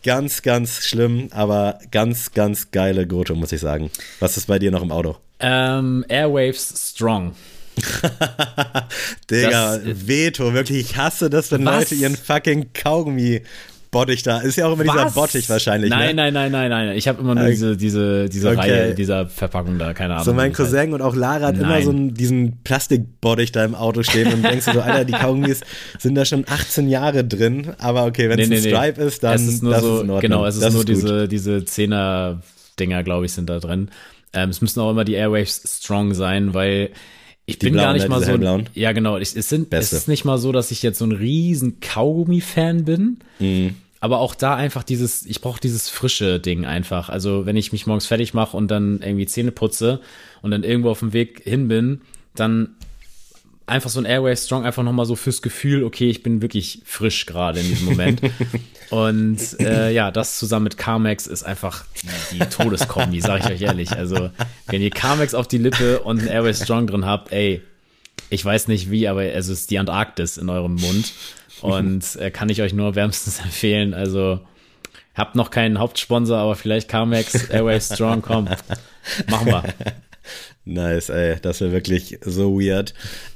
ganz, 0.03 0.41
ganz 0.41 0.83
schlimm, 0.83 1.27
aber 1.31 1.79
ganz, 1.91 2.31
ganz 2.33 2.71
geile 2.71 3.07
Gurte, 3.07 3.33
muss 3.33 3.51
ich 3.51 3.61
sagen. 3.61 3.89
Was 4.19 4.37
ist 4.37 4.47
bei 4.47 4.59
dir 4.59 4.71
noch 4.71 4.81
im 4.81 4.91
Auto? 4.91 5.17
Ähm, 5.39 6.05
Airwaves 6.09 6.91
Strong. 6.91 7.33
Digga, 9.31 9.77
das, 9.77 10.07
Veto, 10.07 10.53
wirklich, 10.53 10.79
ich 10.79 10.97
hasse 10.97 11.29
das, 11.29 11.51
wenn 11.51 11.65
was? 11.65 11.91
Leute 11.91 11.95
ihren 11.95 12.15
fucking 12.15 12.73
Kaugummi 12.73 13.41
Bottich 13.91 14.21
da. 14.21 14.39
Ist 14.39 14.55
ja 14.55 14.67
auch 14.67 14.73
immer 14.73 14.85
Was? 14.85 14.95
dieser 14.95 15.11
Bottich 15.11 15.49
wahrscheinlich. 15.49 15.89
Nein, 15.89 16.15
ne? 16.15 16.31
nein, 16.31 16.33
nein, 16.33 16.51
nein, 16.51 16.69
nein. 16.69 16.97
Ich 16.97 17.07
habe 17.07 17.21
immer 17.21 17.33
nur 17.33 17.47
diese, 17.47 17.75
diese, 17.75 18.29
diese 18.29 18.49
okay. 18.49 18.57
Reihe 18.59 18.95
dieser 18.95 19.27
Verpackung 19.27 19.79
da, 19.79 19.93
keine 19.93 20.13
Ahnung. 20.13 20.25
So 20.25 20.33
mein 20.33 20.53
Cousin 20.53 20.93
und 20.93 21.01
auch 21.01 21.15
Lara 21.15 21.47
hat 21.47 21.55
nein. 21.55 21.63
immer 21.63 21.81
so 21.81 21.89
einen, 21.89 22.13
diesen 22.13 22.61
Plastikbottich 22.63 23.51
da 23.51 23.65
im 23.65 23.73
Auto 23.73 24.03
stehen 24.03 24.31
und 24.31 24.43
denkst 24.43 24.65
du 24.65 24.73
so, 24.73 24.81
Alter, 24.81 25.05
die 25.05 25.13
Kaugummis 25.13 25.61
sind 25.97 26.15
da 26.15 26.25
schon 26.25 26.45
18 26.47 26.87
Jahre 26.87 27.23
drin. 27.23 27.73
Aber 27.79 28.05
okay, 28.05 28.29
wenn 28.29 28.37
nee, 28.37 28.43
es 28.43 28.49
ein 28.51 28.63
nee, 28.63 28.75
Stripe 28.75 29.01
nee. 29.01 29.07
ist, 29.07 29.23
dann 29.23 29.35
es 29.35 29.47
ist 29.47 29.63
nur 29.63 29.79
so, 29.79 30.01
ist 30.01 30.21
Genau, 30.21 30.45
es 30.45 30.55
ist 30.55 30.63
das 30.63 30.73
nur 30.73 30.81
ist 30.81 30.89
diese, 30.89 31.27
diese 31.27 31.57
10er 31.57 32.37
Dinger, 32.79 33.03
glaube 33.03 33.25
ich, 33.25 33.33
sind 33.33 33.49
da 33.49 33.59
drin. 33.59 33.89
Ähm, 34.33 34.49
es 34.49 34.61
müssen 34.61 34.79
auch 34.81 34.91
immer 34.91 35.03
die 35.03 35.13
Airwaves 35.13 35.63
strong 35.81 36.13
sein, 36.13 36.53
weil 36.53 36.91
ich 37.49 37.59
die 37.59 37.67
bin 37.67 37.73
blauen, 37.73 37.85
gar 37.85 37.93
nicht 37.93 38.07
mal 38.09 38.19
so. 38.21 38.27
Hellblauen. 38.27 38.69
Ja, 38.73 38.91
genau. 38.91 39.17
Ich, 39.17 39.35
es, 39.35 39.49
sind, 39.49 39.73
es 39.73 39.93
ist 39.93 40.07
nicht 40.07 40.25
mal 40.25 40.37
so, 40.37 40.51
dass 40.51 40.71
ich 40.71 40.83
jetzt 40.83 40.99
so 40.99 41.05
ein 41.05 41.11
riesen 41.11 41.79
Kaugummi-Fan 41.79 42.85
bin. 42.85 43.19
Mhm. 43.39 43.75
aber 43.99 44.19
auch 44.19 44.35
da 44.35 44.55
einfach 44.55 44.83
dieses, 44.83 45.25
ich 45.25 45.41
brauche 45.41 45.59
dieses 45.59 45.89
frische 45.89 46.39
Ding 46.39 46.65
einfach. 46.65 47.09
Also 47.09 47.45
wenn 47.45 47.57
ich 47.57 47.71
mich 47.71 47.87
morgens 47.87 48.05
fertig 48.05 48.33
mache 48.33 48.55
und 48.55 48.69
dann 48.69 49.01
irgendwie 49.01 49.25
Zähne 49.25 49.51
putze 49.51 49.99
und 50.41 50.51
dann 50.51 50.63
irgendwo 50.63 50.89
auf 50.89 50.99
dem 50.99 51.13
Weg 51.13 51.41
hin 51.43 51.67
bin, 51.67 52.01
dann 52.35 52.75
einfach 53.69 53.89
so 53.89 53.99
ein 53.99 54.05
Airway 54.05 54.35
Strong 54.35 54.65
einfach 54.65 54.83
nochmal 54.83 55.05
so 55.05 55.15
fürs 55.15 55.41
Gefühl, 55.41 55.83
okay, 55.83 56.09
ich 56.09 56.23
bin 56.23 56.41
wirklich 56.41 56.81
frisch 56.85 57.25
gerade 57.25 57.59
in 57.59 57.67
diesem 57.67 57.87
Moment. 57.87 58.21
und 58.89 59.37
äh, 59.59 59.91
ja, 59.91 60.11
das 60.11 60.37
zusammen 60.37 60.65
mit 60.65 60.77
Carmex 60.77 61.27
ist 61.27 61.43
einfach 61.43 61.85
die, 62.31 62.39
die 62.39 62.45
Todeskombi, 62.45 63.21
sag 63.21 63.45
ich 63.45 63.51
euch 63.51 63.61
ehrlich. 63.61 63.91
Also, 63.91 64.29
wenn 64.67 64.81
ihr 64.81 64.89
Carmex 64.89 65.33
auf 65.33 65.47
die 65.47 65.57
Lippe 65.57 65.99
und 65.99 66.21
ein 66.21 66.27
Airway 66.27 66.53
Strong 66.53 66.87
drin 66.87 67.05
habt, 67.05 67.31
ey, 67.31 67.61
ich 68.29 68.43
weiß 68.43 68.67
nicht 68.67 68.91
wie, 68.91 69.07
aber 69.07 69.23
es 69.25 69.47
ist 69.47 69.71
die 69.71 69.79
Antarktis 69.79 70.37
in 70.37 70.49
eurem 70.49 70.75
Mund. 70.75 71.13
Und 71.61 72.15
äh, 72.15 72.31
kann 72.31 72.49
ich 72.49 72.61
euch 72.61 72.73
nur 72.73 72.95
wärmstens 72.95 73.39
empfehlen. 73.43 73.93
Also, 73.93 74.39
habt 75.15 75.35
noch 75.35 75.51
keinen 75.51 75.79
Hauptsponsor, 75.79 76.37
aber 76.37 76.55
vielleicht 76.55 76.87
Carmex, 76.87 77.49
Airway 77.49 77.79
Strong, 77.79 78.21
komm, 78.21 78.45
machen 79.27 79.47
wir. 79.47 79.63
Nice, 80.65 81.09
ey, 81.09 81.37
das 81.41 81.61
wäre 81.61 81.71
wirklich 81.71 82.19
so 82.21 82.59
weird. 82.59 82.93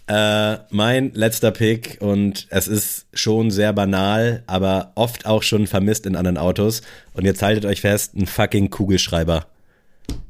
Äh, 0.08 0.58
mein 0.70 1.14
letzter 1.14 1.52
Pick 1.52 1.98
und 2.02 2.48
es 2.50 2.68
ist 2.68 3.06
schon 3.14 3.52
sehr 3.52 3.72
banal, 3.72 4.44
aber 4.48 4.92
oft 4.96 5.26
auch 5.26 5.44
schon 5.44 5.66
vermisst 5.66 6.06
in 6.06 6.18
anderen 6.18 6.38
Autos. 6.38 6.82
Und 7.14 7.24
jetzt 7.24 7.42
haltet 7.42 7.66
euch 7.66 7.82
fest, 7.82 8.16
ein 8.16 8.26
fucking 8.26 8.70
Kugelschreiber. 8.70 9.46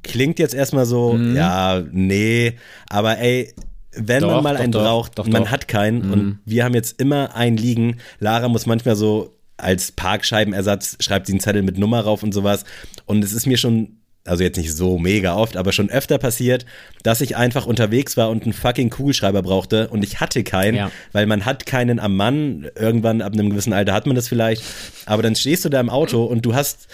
Klingt 0.03 0.37
jetzt 0.37 0.53
erstmal 0.53 0.85
so, 0.85 1.13
mhm. 1.13 1.35
ja, 1.35 1.81
nee, 1.91 2.53
aber 2.87 3.17
ey, 3.17 3.51
wenn 3.95 4.21
doch, 4.21 4.31
man 4.31 4.43
mal 4.43 4.53
doch, 4.55 4.61
einen 4.61 4.71
doch, 4.71 4.83
braucht, 4.83 5.27
man 5.27 5.49
hat 5.49 5.67
keinen 5.67 6.05
mhm. 6.05 6.13
und 6.13 6.39
wir 6.45 6.63
haben 6.63 6.75
jetzt 6.75 6.99
immer 7.01 7.35
einen 7.35 7.57
liegen. 7.57 7.97
Lara 8.19 8.47
muss 8.49 8.67
manchmal 8.67 8.95
so 8.95 9.35
als 9.57 9.91
Parkscheibenersatz 9.91 10.97
schreibt 10.99 11.27
sie 11.27 11.33
einen 11.33 11.39
Zettel 11.39 11.63
mit 11.63 11.77
Nummer 11.77 12.01
rauf 12.01 12.21
und 12.21 12.31
sowas. 12.31 12.63
Und 13.05 13.23
es 13.23 13.33
ist 13.33 13.47
mir 13.47 13.57
schon 13.57 13.97
also 14.25 14.43
jetzt 14.43 14.57
nicht 14.57 14.73
so 14.73 14.97
mega 14.97 15.35
oft, 15.35 15.57
aber 15.57 15.73
schon 15.73 15.89
öfter 15.89 16.17
passiert, 16.17 16.65
dass 17.03 17.19
ich 17.19 17.35
einfach 17.35 17.65
unterwegs 17.65 18.15
war 18.15 18.29
und 18.29 18.43
einen 18.43 18.53
fucking 18.53 18.89
Kugelschreiber 18.89 19.41
brauchte 19.41 19.89
und 19.89 20.03
ich 20.03 20.21
hatte 20.21 20.43
keinen, 20.43 20.77
ja. 20.77 20.91
weil 21.11 21.25
man 21.25 21.45
hat 21.45 21.65
keinen 21.65 21.99
am 21.99 22.15
Mann. 22.15 22.69
Irgendwann 22.75 23.21
ab 23.21 23.33
einem 23.33 23.49
gewissen 23.49 23.73
Alter 23.73 23.93
hat 23.93 24.05
man 24.05 24.15
das 24.15 24.29
vielleicht. 24.29 24.63
Aber 25.05 25.21
dann 25.23 25.35
stehst 25.35 25.65
du 25.65 25.69
da 25.69 25.79
im 25.81 25.89
Auto 25.89 26.23
und 26.23 26.45
du 26.45 26.55
hast, 26.55 26.87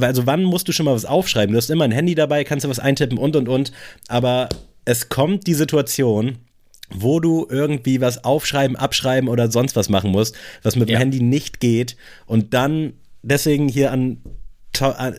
also 0.00 0.26
wann 0.26 0.44
musst 0.44 0.68
du 0.68 0.72
schon 0.72 0.84
mal 0.84 0.94
was 0.94 1.06
aufschreiben? 1.06 1.52
Du 1.52 1.56
hast 1.56 1.70
immer 1.70 1.84
ein 1.84 1.92
Handy 1.92 2.14
dabei, 2.14 2.44
kannst 2.44 2.64
du 2.64 2.68
was 2.68 2.78
eintippen 2.78 3.16
und 3.16 3.36
und 3.36 3.48
und. 3.48 3.72
Aber 4.08 4.50
es 4.84 5.08
kommt 5.08 5.46
die 5.46 5.54
Situation, 5.54 6.38
wo 6.90 7.20
du 7.20 7.46
irgendwie 7.48 8.02
was 8.02 8.24
aufschreiben, 8.24 8.76
abschreiben 8.76 9.30
oder 9.30 9.50
sonst 9.50 9.76
was 9.76 9.88
machen 9.88 10.10
musst, 10.10 10.36
was 10.62 10.76
mit 10.76 10.90
dem 10.90 10.98
Handy 10.98 11.22
nicht 11.22 11.60
geht. 11.60 11.96
Und 12.26 12.52
dann 12.52 12.92
deswegen 13.22 13.68
hier 13.68 13.92
an 13.92 14.18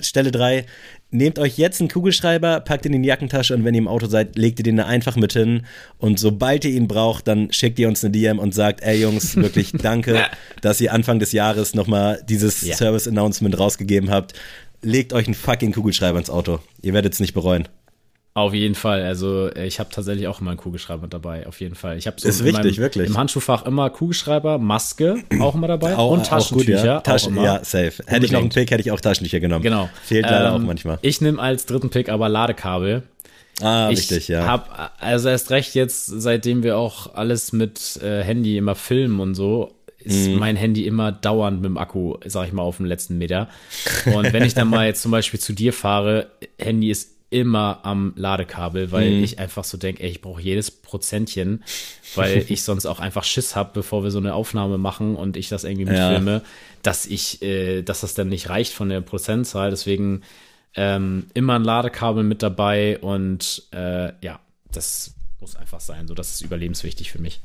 Stelle 0.02 0.32
3, 0.32 0.66
nehmt 1.12 1.38
euch 1.40 1.58
jetzt 1.58 1.80
einen 1.80 1.90
Kugelschreiber, 1.90 2.62
packt 2.62 2.86
ihn 2.86 2.94
in 2.94 3.04
die 3.04 3.10
Jackentasche 3.10 3.54
und 3.54 3.64
wenn 3.64 3.76
ihr 3.76 3.80
im 3.80 3.88
Auto 3.88 4.08
seid, 4.08 4.38
legt 4.38 4.60
ihr 4.60 4.64
den 4.64 4.78
da 4.78 4.86
einfach 4.86 5.16
mit 5.16 5.34
hin. 5.34 5.66
Und 5.98 6.20
sobald 6.20 6.66
ihr 6.66 6.72
ihn 6.72 6.88
braucht, 6.88 7.28
dann 7.28 7.52
schickt 7.52 7.78
ihr 7.80 7.88
uns 7.88 8.04
eine 8.04 8.12
DM 8.12 8.40
und 8.40 8.54
sagt, 8.54 8.82
ey 8.82 9.02
Jungs, 9.02 9.36
wirklich 9.38 9.74
danke, 9.74 10.26
dass 10.62 10.82
ihr 10.82 10.94
Anfang 10.94 11.20
des 11.20 11.32
Jahres 11.34 11.76
nochmal 11.76 12.24
dieses 12.28 12.62
ja. 12.62 12.76
Service-Announcement 12.76 13.60
rausgegeben 13.60 14.10
habt. 14.10 14.34
Legt 14.82 15.14
euch 15.14 15.26
einen 15.28 15.36
fucking 15.36 15.74
Kugelschreiber 15.74 16.18
ins 16.18 16.30
Auto. 16.30 16.60
Ihr 16.82 16.94
werdet 16.94 17.14
es 17.14 17.20
nicht 17.20 17.34
bereuen. 17.34 17.68
Auf 18.34 18.54
jeden 18.54 18.76
Fall. 18.76 19.04
Also 19.04 19.50
äh, 19.50 19.68
ich 19.68 19.80
habe 19.80 19.90
tatsächlich 19.90 20.28
auch 20.28 20.40
immer 20.40 20.52
einen 20.52 20.60
Kugelschreiber 20.60 21.08
dabei. 21.08 21.48
Auf 21.48 21.60
jeden 21.60 21.76
Fall. 21.76 21.98
Ich 21.98 22.08
habe 22.08 22.20
so 22.20 22.30
ist 22.30 22.46
wichtig, 22.46 22.64
meinem, 22.64 22.78
wirklich. 22.78 23.10
im 23.10 23.18
Handschuhfach 23.18 23.66
immer 23.66 23.90
Kugelschreiber, 23.90 24.58
Maske 24.58 25.18
auch 25.42 25.54
immer 25.54 25.68
dabei 25.68 25.98
auch, 25.98 26.12
und 26.12 26.26
Taschentücher. 26.26 26.78
Auch 26.78 26.80
gut, 26.80 26.86
ja. 26.86 27.00
Taschen, 27.02 27.36
ja, 27.36 27.60
safe. 27.64 27.88
Unbedingt. 27.88 28.10
Hätte 28.10 28.26
ich 28.26 28.32
noch 28.32 28.40
einen 28.40 28.50
Pick, 28.50 28.72
hätte 28.72 28.82
ich 28.82 28.92
auch 28.92 29.02
Taschentücher 29.02 29.42
genommen. 29.42 29.64
Genau. 29.64 29.90
Fehlt 30.04 30.24
leider 30.24 30.50
ähm, 30.50 30.54
auch 30.54 30.66
manchmal. 30.66 31.00
Ich 31.02 31.20
nehme 31.20 31.42
als 31.42 31.66
dritten 31.66 31.90
Pick 31.90 32.08
aber 32.08 32.30
Ladekabel. 32.30 33.04
Ah, 33.60 33.90
ich 33.92 34.00
richtig, 34.00 34.30
ja. 34.30 34.48
Hab 34.48 34.94
also 35.00 35.28
erst 35.28 35.52
recht 35.52 35.76
jetzt, 35.76 36.06
seitdem 36.06 36.64
wir 36.64 36.78
auch 36.78 37.14
alles 37.14 37.52
mit 37.52 38.00
äh, 38.02 38.24
Handy 38.24 38.58
immer 38.58 38.76
filmen 38.76 39.20
und 39.20 39.36
so, 39.36 39.76
ist 40.00 40.30
mm. 40.30 40.36
mein 40.36 40.56
Handy 40.56 40.88
immer 40.88 41.12
dauernd 41.12 41.58
mit 41.62 41.66
dem 41.66 41.78
Akku, 41.78 42.16
sag 42.26 42.48
ich 42.48 42.54
mal, 42.54 42.64
auf 42.64 42.78
dem 42.78 42.86
letzten 42.86 43.18
Meter. 43.18 43.50
Und 44.06 44.34
wenn 44.34 44.44
ich 44.44 44.54
dann 44.54 44.70
mal 44.70 44.88
jetzt 44.88 45.02
zum 45.02 45.12
Beispiel 45.12 45.40
zu 45.40 45.54
dir 45.54 45.74
fahre, 45.74 46.28
Handy 46.58 46.90
ist 46.90 47.12
immer 47.32 47.80
am 47.84 48.14
Ladekabel, 48.18 48.92
weil 48.92 49.10
mhm. 49.10 49.24
ich 49.24 49.40
einfach 49.40 49.64
so 49.64 49.78
denke, 49.78 50.06
ich 50.06 50.22
brauche 50.22 50.42
jedes 50.42 50.70
Prozentchen, 50.70 51.64
weil 52.14 52.46
ich 52.50 52.62
sonst 52.62 52.86
auch 52.86 53.00
einfach 53.00 53.24
Schiss 53.24 53.56
habe, 53.56 53.72
bevor 53.74 54.04
wir 54.04 54.12
so 54.12 54.20
eine 54.20 54.36
Aufnahme 54.36 54.78
machen 54.78 55.16
und 55.16 55.38
ich 55.38 55.50
das 55.50 55.64
irgendwie 55.64 55.86
mitfilme, 55.86 56.32
ja. 56.32 56.42
dass 56.84 57.06
ich, 57.06 57.42
äh, 57.42 57.82
dass 57.82 58.02
das 58.02 58.14
dann 58.14 58.28
nicht 58.28 58.50
reicht 58.50 58.74
von 58.74 58.90
der 58.90 59.02
Prozentzahl. 59.02 59.70
Deswegen 59.70 60.22
ähm, 60.76 61.28
immer 61.34 61.56
ein 61.56 61.64
Ladekabel 61.64 62.24
mit 62.24 62.44
dabei 62.44 63.00
und 63.00 63.64
äh, 63.72 64.12
ja, 64.24 64.42
das 64.70 65.16
muss 65.40 65.56
einfach 65.56 65.80
sein. 65.80 66.08
So, 66.08 66.14
das 66.14 66.34
ist 66.34 66.42
überlebenswichtig 66.42 67.12
für 67.12 67.20
mich. 67.20 67.40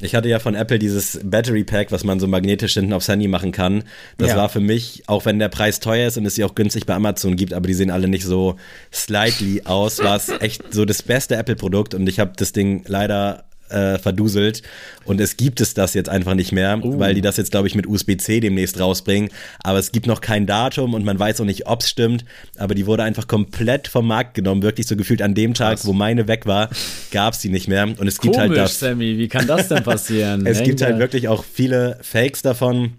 Ich 0.00 0.14
hatte 0.14 0.28
ja 0.28 0.38
von 0.38 0.54
Apple 0.54 0.78
dieses 0.78 1.20
Battery 1.24 1.64
Pack, 1.64 1.90
was 1.90 2.04
man 2.04 2.20
so 2.20 2.26
magnetisch 2.26 2.74
hinten 2.74 2.92
aufs 2.92 3.08
Handy 3.08 3.28
machen 3.28 3.52
kann. 3.52 3.84
Das 4.18 4.30
ja. 4.30 4.36
war 4.36 4.48
für 4.48 4.60
mich, 4.60 5.04
auch 5.06 5.24
wenn 5.24 5.38
der 5.38 5.48
Preis 5.48 5.80
teuer 5.80 6.08
ist 6.08 6.18
und 6.18 6.26
es 6.26 6.34
sie 6.34 6.44
auch 6.44 6.54
günstig 6.54 6.86
bei 6.86 6.94
Amazon 6.94 7.36
gibt, 7.36 7.54
aber 7.54 7.66
die 7.66 7.74
sehen 7.74 7.90
alle 7.90 8.08
nicht 8.08 8.24
so 8.24 8.56
slightly 8.92 9.62
aus, 9.64 10.00
war 10.00 10.16
es 10.16 10.28
echt 10.40 10.72
so 10.72 10.84
das 10.84 11.02
beste 11.02 11.36
Apple-Produkt 11.36 11.94
und 11.94 12.06
ich 12.08 12.20
habe 12.20 12.32
das 12.36 12.52
Ding 12.52 12.84
leider 12.86 13.45
äh, 13.70 13.98
verduselt. 13.98 14.62
Und 15.04 15.20
es 15.20 15.36
gibt 15.36 15.60
es 15.60 15.74
das 15.74 15.94
jetzt 15.94 16.08
einfach 16.08 16.34
nicht 16.34 16.52
mehr, 16.52 16.78
uh. 16.82 16.98
weil 16.98 17.14
die 17.14 17.20
das 17.20 17.36
jetzt, 17.36 17.50
glaube 17.50 17.68
ich, 17.68 17.74
mit 17.74 17.86
USB-C 17.86 18.40
demnächst 18.40 18.80
rausbringen. 18.80 19.30
Aber 19.62 19.78
es 19.78 19.92
gibt 19.92 20.06
noch 20.06 20.20
kein 20.20 20.46
Datum 20.46 20.94
und 20.94 21.04
man 21.04 21.18
weiß 21.18 21.40
auch 21.40 21.44
nicht, 21.44 21.66
ob 21.66 21.80
es 21.80 21.88
stimmt. 21.88 22.24
Aber 22.58 22.74
die 22.74 22.86
wurde 22.86 23.02
einfach 23.02 23.26
komplett 23.28 23.88
vom 23.88 24.06
Markt 24.06 24.34
genommen. 24.34 24.62
Wirklich 24.62 24.86
so 24.86 24.96
gefühlt 24.96 25.22
an 25.22 25.34
dem 25.34 25.54
Tag, 25.54 25.76
Krass. 25.76 25.86
wo 25.86 25.92
meine 25.92 26.28
weg 26.28 26.46
war, 26.46 26.70
gab 27.10 27.34
es 27.34 27.40
die 27.40 27.48
nicht 27.48 27.68
mehr. 27.68 27.84
Und 27.84 28.06
es 28.06 28.20
gibt 28.20 28.36
halt 28.36 28.48
Komisch, 28.48 28.58
halt 28.58 28.70
das. 28.70 28.80
Sammy, 28.80 29.18
wie 29.18 29.28
kann 29.28 29.46
das 29.46 29.68
denn 29.68 29.82
passieren? 29.82 30.46
es 30.46 30.62
gibt 30.62 30.82
halt 30.82 30.98
wirklich 30.98 31.28
auch 31.28 31.44
viele 31.44 31.98
Fakes 32.02 32.42
davon. 32.42 32.92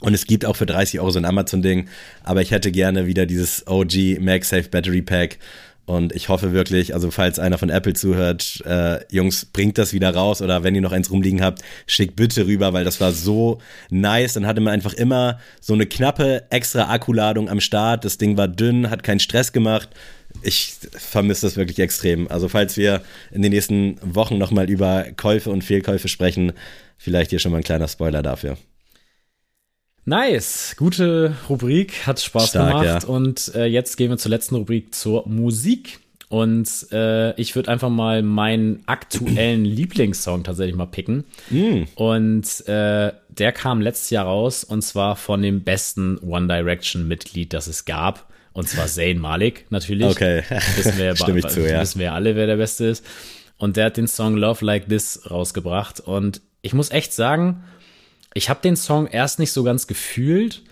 Und 0.00 0.14
es 0.14 0.26
gibt 0.26 0.44
auch 0.44 0.56
für 0.56 0.66
30 0.66 0.98
Euro 0.98 1.10
so 1.10 1.20
ein 1.20 1.24
Amazon-Ding. 1.24 1.88
Aber 2.24 2.42
ich 2.42 2.50
hätte 2.50 2.72
gerne 2.72 3.06
wieder 3.06 3.24
dieses 3.24 3.66
OG 3.68 4.18
MagSafe 4.20 4.68
Battery 4.68 5.00
Pack 5.00 5.38
und 5.84 6.14
ich 6.14 6.28
hoffe 6.28 6.52
wirklich, 6.52 6.94
also 6.94 7.10
falls 7.10 7.40
einer 7.40 7.58
von 7.58 7.68
Apple 7.68 7.94
zuhört, 7.94 8.62
äh, 8.64 9.00
Jungs, 9.10 9.46
bringt 9.46 9.78
das 9.78 9.92
wieder 9.92 10.14
raus 10.14 10.40
oder 10.40 10.62
wenn 10.62 10.76
ihr 10.76 10.80
noch 10.80 10.92
eins 10.92 11.10
rumliegen 11.10 11.42
habt, 11.42 11.60
schickt 11.86 12.14
bitte 12.14 12.46
rüber, 12.46 12.72
weil 12.72 12.84
das 12.84 13.00
war 13.00 13.12
so 13.12 13.58
nice. 13.90 14.34
Dann 14.34 14.46
hatte 14.46 14.60
man 14.60 14.72
einfach 14.72 14.94
immer 14.94 15.40
so 15.60 15.74
eine 15.74 15.86
knappe 15.86 16.44
extra 16.50 16.88
Akkuladung 16.88 17.48
am 17.48 17.60
Start. 17.60 18.04
Das 18.04 18.16
Ding 18.16 18.36
war 18.36 18.46
dünn, 18.46 18.90
hat 18.90 19.02
keinen 19.02 19.20
Stress 19.20 19.52
gemacht. 19.52 19.88
Ich 20.42 20.74
vermisse 20.92 21.46
das 21.46 21.56
wirklich 21.56 21.80
extrem. 21.80 22.28
Also 22.28 22.48
falls 22.48 22.76
wir 22.76 23.02
in 23.32 23.42
den 23.42 23.52
nächsten 23.52 23.98
Wochen 24.02 24.38
nochmal 24.38 24.70
über 24.70 25.06
Käufe 25.16 25.50
und 25.50 25.64
Fehlkäufe 25.64 26.08
sprechen, 26.08 26.52
vielleicht 26.96 27.30
hier 27.30 27.40
schon 27.40 27.50
mal 27.50 27.58
ein 27.58 27.64
kleiner 27.64 27.88
Spoiler 27.88 28.22
dafür. 28.22 28.56
Nice, 30.04 30.74
gute 30.76 31.36
Rubrik, 31.48 32.06
hat 32.06 32.20
Spaß 32.20 32.50
Stark, 32.50 32.82
gemacht. 32.82 33.02
Ja. 33.04 33.08
Und 33.08 33.54
äh, 33.54 33.66
jetzt 33.66 33.96
gehen 33.96 34.10
wir 34.10 34.18
zur 34.18 34.30
letzten 34.30 34.56
Rubrik, 34.56 34.94
zur 34.94 35.28
Musik. 35.28 36.00
Und 36.28 36.68
äh, 36.90 37.38
ich 37.40 37.54
würde 37.54 37.70
einfach 37.70 37.90
mal 37.90 38.22
meinen 38.22 38.82
aktuellen 38.86 39.64
Lieblingssong 39.66 40.44
tatsächlich 40.44 40.74
mal 40.74 40.86
picken. 40.86 41.24
Mm. 41.50 41.82
Und 41.94 42.66
äh, 42.66 43.12
der 43.28 43.52
kam 43.52 43.80
letztes 43.80 44.10
Jahr 44.10 44.24
raus 44.24 44.64
und 44.64 44.82
zwar 44.82 45.16
von 45.16 45.42
dem 45.42 45.62
besten 45.62 46.18
One 46.18 46.48
Direction 46.48 47.06
Mitglied, 47.06 47.52
das 47.52 47.66
es 47.66 47.84
gab. 47.84 48.32
Und 48.54 48.68
zwar 48.68 48.86
Zayn 48.86 49.18
Malik 49.18 49.66
natürlich. 49.70 50.06
Okay. 50.06 50.42
Wissen 50.76 50.98
wir, 50.98 51.14
Stimme 51.16 51.40
ich 51.40 51.48
zu, 51.48 51.60
ja. 51.60 51.80
wissen 51.80 52.00
wir 52.00 52.12
alle, 52.12 52.34
wer 52.34 52.46
der 52.46 52.56
Beste 52.56 52.86
ist. 52.86 53.04
Und 53.56 53.76
der 53.76 53.86
hat 53.86 53.96
den 53.98 54.08
Song 54.08 54.34
Love 54.34 54.64
Like 54.64 54.88
This 54.88 55.30
rausgebracht. 55.30 56.00
Und 56.00 56.40
ich 56.60 56.74
muss 56.74 56.90
echt 56.90 57.12
sagen, 57.12 57.62
ich 58.34 58.48
habe 58.48 58.60
den 58.62 58.76
Song 58.76 59.06
erst 59.06 59.38
nicht 59.38 59.52
so 59.52 59.62
ganz 59.62 59.86
gefühlt, 59.86 60.62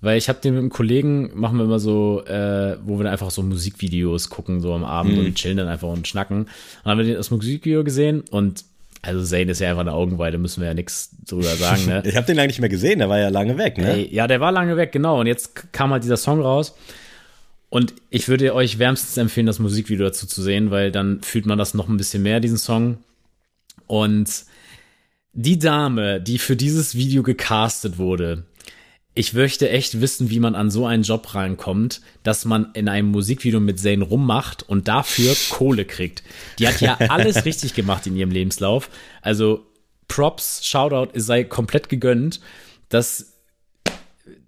weil 0.00 0.18
ich 0.18 0.28
habe 0.28 0.40
den 0.40 0.54
mit 0.54 0.60
einem 0.60 0.70
Kollegen, 0.70 1.30
machen 1.34 1.58
wir 1.58 1.64
immer 1.64 1.78
so, 1.78 2.22
äh, 2.26 2.76
wo 2.84 2.98
wir 2.98 3.04
dann 3.04 3.12
einfach 3.12 3.30
so 3.30 3.42
Musikvideos 3.42 4.28
gucken, 4.28 4.60
so 4.60 4.74
am 4.74 4.84
Abend 4.84 5.18
mhm. 5.18 5.26
und 5.26 5.34
chillen 5.34 5.56
dann 5.56 5.68
einfach 5.68 5.88
und 5.88 6.06
schnacken. 6.06 6.40
Und 6.40 6.48
dann 6.84 6.98
haben 6.98 7.06
wir 7.06 7.16
das 7.16 7.30
Musikvideo 7.30 7.84
gesehen 7.84 8.22
und 8.30 8.64
also 9.02 9.22
Zane 9.24 9.52
ist 9.52 9.60
ja 9.60 9.70
einfach 9.70 9.82
eine 9.82 9.92
Augenweide, 9.92 10.36
müssen 10.36 10.60
wir 10.60 10.68
ja 10.68 10.74
nichts 10.74 11.10
drüber 11.26 11.54
sagen, 11.54 11.86
ne? 11.86 12.02
ich 12.06 12.16
habe 12.16 12.26
den 12.26 12.36
lange 12.36 12.48
nicht 12.48 12.60
mehr 12.60 12.68
gesehen, 12.68 12.98
der 12.98 13.08
war 13.08 13.18
ja 13.18 13.28
lange 13.28 13.56
weg, 13.56 13.78
ne? 13.78 13.92
Ey, 13.94 14.14
ja, 14.14 14.26
der 14.26 14.40
war 14.40 14.50
lange 14.50 14.76
weg, 14.76 14.90
genau. 14.90 15.20
Und 15.20 15.26
jetzt 15.26 15.72
kam 15.72 15.92
halt 15.92 16.02
dieser 16.02 16.16
Song 16.16 16.40
raus. 16.40 16.74
Und 17.68 17.94
ich 18.10 18.28
würde 18.28 18.54
euch 18.54 18.78
wärmstens 18.78 19.16
empfehlen, 19.16 19.46
das 19.46 19.58
Musikvideo 19.58 20.06
dazu 20.06 20.26
zu 20.26 20.42
sehen, 20.42 20.70
weil 20.70 20.90
dann 20.90 21.20
fühlt 21.22 21.46
man 21.46 21.58
das 21.58 21.74
noch 21.74 21.88
ein 21.88 21.96
bisschen 21.96 22.22
mehr, 22.22 22.40
diesen 22.40 22.58
Song. 22.58 22.98
Und 23.86 24.44
die 25.36 25.58
Dame, 25.58 26.20
die 26.20 26.38
für 26.38 26.56
dieses 26.56 26.94
Video 26.94 27.22
gecastet 27.22 27.98
wurde, 27.98 28.44
ich 29.14 29.32
möchte 29.32 29.70
echt 29.70 30.00
wissen, 30.00 30.30
wie 30.30 30.40
man 30.40 30.54
an 30.54 30.70
so 30.70 30.86
einen 30.86 31.02
Job 31.02 31.34
reinkommt, 31.34 32.00
dass 32.22 32.44
man 32.44 32.70
in 32.74 32.88
einem 32.88 33.10
Musikvideo 33.10 33.60
mit 33.60 33.78
Zayn 33.78 34.02
rummacht 34.02 34.68
und 34.68 34.88
dafür 34.88 35.34
Kohle 35.50 35.84
kriegt. 35.84 36.22
Die 36.58 36.66
hat 36.66 36.80
ja 36.80 36.96
alles 36.96 37.44
richtig 37.44 37.74
gemacht 37.74 38.06
in 38.06 38.16
ihrem 38.16 38.30
Lebenslauf. 38.30 38.90
Also 39.22 39.66
Props, 40.08 40.66
Shoutout, 40.66 41.12
es 41.14 41.26
sei 41.26 41.44
komplett 41.44 41.88
gegönnt. 41.88 42.40
Das 42.88 43.32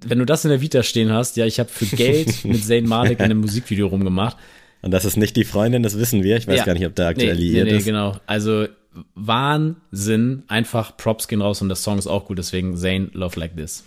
wenn 0.01 0.19
du 0.19 0.25
das 0.25 0.45
in 0.45 0.51
der 0.51 0.61
Vita 0.61 0.83
stehen 0.83 1.13
hast, 1.13 1.37
ja, 1.37 1.47
ich 1.47 1.61
habe 1.61 1.69
für 1.69 1.87
Geld 1.87 2.45
mit 2.45 2.65
Zayn 2.65 2.87
Malik 2.87 3.19
in 3.19 3.27
einem 3.27 3.41
Musikvideo 3.41 3.89
rumgemacht. 3.89 4.37
Und 4.81 4.93
das 4.93 5.05
ist 5.05 5.17
nicht 5.17 5.37
die 5.37 5.45
Freundin, 5.45 5.83
das 5.83 5.99
wissen 5.99 6.23
wir. 6.23 6.37
Ich 6.37 6.47
weiß 6.47 6.59
ja. 6.59 6.65
gar 6.65 6.75
nicht, 6.75 6.87
ob 6.87 6.95
der 6.95 7.09
aktuell 7.09 7.35
nee, 7.35 7.41
liiert 7.41 7.67
nee, 7.67 7.73
nee, 7.73 7.79
ist. 7.79 7.85
genau. 7.85 8.17
Also 8.27 8.67
Wahnsinn. 9.15 10.45
Einfach 10.49 10.97
Props 10.97 11.29
gehen 11.29 11.43
raus 11.43 11.63
und 11.63 11.69
der 11.69 11.77
Song 11.77 11.99
ist 11.99 12.07
auch 12.07 12.27
gut, 12.27 12.39
deswegen 12.39 12.77
Zayn 12.77 13.11
Love 13.13 13.39
Like 13.39 13.57
This. 13.57 13.85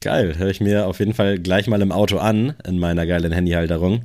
Geil, 0.00 0.36
höre 0.36 0.50
ich 0.50 0.60
mir 0.60 0.86
auf 0.86 0.98
jeden 0.98 1.14
Fall 1.14 1.38
gleich 1.38 1.66
mal 1.68 1.80
im 1.80 1.90
Auto 1.90 2.18
an, 2.18 2.54
in 2.66 2.78
meiner 2.78 3.06
geilen 3.06 3.32
Handyhalterung. 3.32 4.04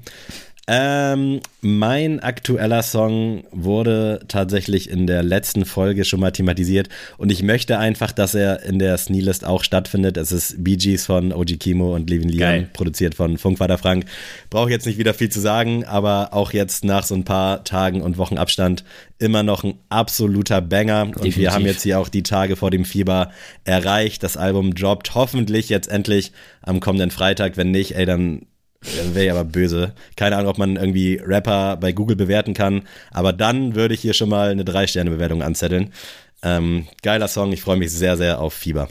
Ähm, 0.67 1.41
mein 1.61 2.19
aktueller 2.19 2.83
Song 2.83 3.43
wurde 3.51 4.19
tatsächlich 4.27 4.89
in 4.89 5.07
der 5.07 5.23
letzten 5.23 5.65
Folge 5.65 6.05
schon 6.05 6.19
mal 6.19 6.31
thematisiert 6.31 6.87
und 7.17 7.31
ich 7.31 7.41
möchte 7.41 7.79
einfach, 7.79 8.11
dass 8.11 8.35
er 8.35 8.61
in 8.63 8.77
der 8.77 8.95
Sneelist 8.97 9.43
auch 9.43 9.63
stattfindet. 9.63 10.17
Es 10.17 10.31
ist 10.31 10.63
Bee 10.63 10.77
Gees 10.77 11.07
von 11.07 11.33
OG 11.33 11.59
Kimo 11.59 11.95
und 11.95 12.11
Levin 12.11 12.29
Lian, 12.29 12.69
produziert 12.73 13.15
von 13.15 13.39
Funkvater 13.39 13.79
Frank. 13.79 14.05
Brauche 14.51 14.69
jetzt 14.69 14.85
nicht 14.85 14.99
wieder 14.99 15.15
viel 15.15 15.29
zu 15.29 15.39
sagen, 15.39 15.83
aber 15.85 16.29
auch 16.31 16.53
jetzt 16.53 16.85
nach 16.85 17.03
so 17.03 17.15
ein 17.15 17.25
paar 17.25 17.63
Tagen 17.63 18.01
und 18.03 18.19
Wochen 18.19 18.37
Abstand 18.37 18.83
immer 19.17 19.41
noch 19.41 19.63
ein 19.63 19.75
absoluter 19.89 20.61
Banger. 20.61 21.03
Und 21.03 21.15
Definitiv. 21.15 21.37
wir 21.37 21.53
haben 21.53 21.65
jetzt 21.65 21.83
hier 21.83 21.99
auch 21.99 22.09
die 22.09 22.23
Tage 22.23 22.55
vor 22.55 22.71
dem 22.71 22.85
Fieber 22.85 23.31
erreicht. 23.65 24.23
Das 24.23 24.37
Album 24.37 24.75
droppt 24.75 25.15
hoffentlich 25.15 25.69
jetzt 25.69 25.89
endlich 25.89 26.31
am 26.61 26.79
kommenden 26.79 27.11
Freitag. 27.11 27.57
Wenn 27.57 27.71
nicht, 27.71 27.95
ey, 27.95 28.05
dann 28.05 28.45
Wäre 28.81 29.25
ja 29.25 29.33
aber 29.33 29.45
böse. 29.45 29.93
Keine 30.15 30.37
Ahnung, 30.37 30.49
ob 30.49 30.57
man 30.57 30.75
irgendwie 30.75 31.21
Rapper 31.23 31.77
bei 31.77 31.91
Google 31.91 32.15
bewerten 32.15 32.53
kann. 32.55 32.83
Aber 33.11 33.31
dann 33.31 33.75
würde 33.75 33.93
ich 33.93 34.01
hier 34.01 34.13
schon 34.13 34.29
mal 34.29 34.49
eine 34.49 34.65
Drei-Sterne-Bewertung 34.65 35.43
anzetteln. 35.43 35.93
Ähm, 36.41 36.87
geiler 37.03 37.27
Song. 37.27 37.51
Ich 37.51 37.61
freue 37.61 37.77
mich 37.77 37.91
sehr, 37.91 38.17
sehr 38.17 38.41
auf 38.41 38.53
Fieber. 38.53 38.89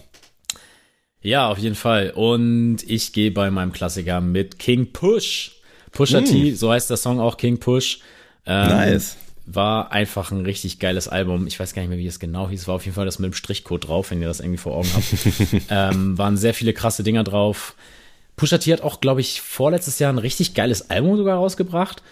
Ja, 1.22 1.48
auf 1.48 1.58
jeden 1.58 1.74
Fall. 1.74 2.12
Und 2.14 2.78
ich 2.86 3.12
gehe 3.12 3.32
bei 3.32 3.50
meinem 3.50 3.72
Klassiker 3.72 4.20
mit 4.20 4.58
King 4.58 4.92
Push. 4.92 5.56
Pusha 5.90 6.20
mm. 6.20 6.24
T, 6.24 6.54
so 6.54 6.70
heißt 6.70 6.88
der 6.88 6.96
Song 6.96 7.18
auch 7.18 7.36
King 7.36 7.58
Push. 7.58 7.98
Ähm, 8.46 8.68
nice. 8.68 9.16
War 9.44 9.90
einfach 9.90 10.30
ein 10.30 10.44
richtig 10.44 10.78
geiles 10.78 11.08
Album. 11.08 11.48
Ich 11.48 11.58
weiß 11.58 11.74
gar 11.74 11.82
nicht 11.82 11.88
mehr, 11.88 11.98
wie 11.98 12.06
es 12.06 12.20
genau 12.20 12.48
hieß. 12.48 12.68
War 12.68 12.76
auf 12.76 12.84
jeden 12.84 12.94
Fall 12.94 13.06
das 13.06 13.18
mit 13.18 13.32
dem 13.32 13.34
Strichcode 13.34 13.88
drauf, 13.88 14.12
wenn 14.12 14.22
ihr 14.22 14.28
das 14.28 14.38
irgendwie 14.38 14.58
vor 14.58 14.76
Augen 14.76 14.88
habt. 14.94 15.62
ähm, 15.70 16.16
waren 16.16 16.36
sehr 16.36 16.54
viele 16.54 16.72
krasse 16.72 17.02
Dinger 17.02 17.24
drauf. 17.24 17.74
Pusha 18.36 18.58
T 18.58 18.72
hat 18.72 18.82
auch, 18.82 19.00
glaube 19.00 19.20
ich, 19.20 19.40
vorletztes 19.40 19.98
Jahr 19.98 20.12
ein 20.12 20.18
richtig 20.18 20.54
geiles 20.54 20.90
Album 20.90 21.16
sogar 21.16 21.36
rausgebracht, 21.36 22.02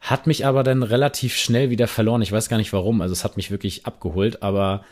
hat 0.00 0.26
mich 0.26 0.46
aber 0.46 0.62
dann 0.62 0.82
relativ 0.82 1.36
schnell 1.36 1.70
wieder 1.70 1.88
verloren. 1.88 2.22
Ich 2.22 2.32
weiß 2.32 2.48
gar 2.48 2.56
nicht 2.56 2.72
warum. 2.72 3.00
Also 3.00 3.12
es 3.12 3.24
hat 3.24 3.36
mich 3.36 3.50
wirklich 3.50 3.86
abgeholt, 3.86 4.42
aber 4.42 4.84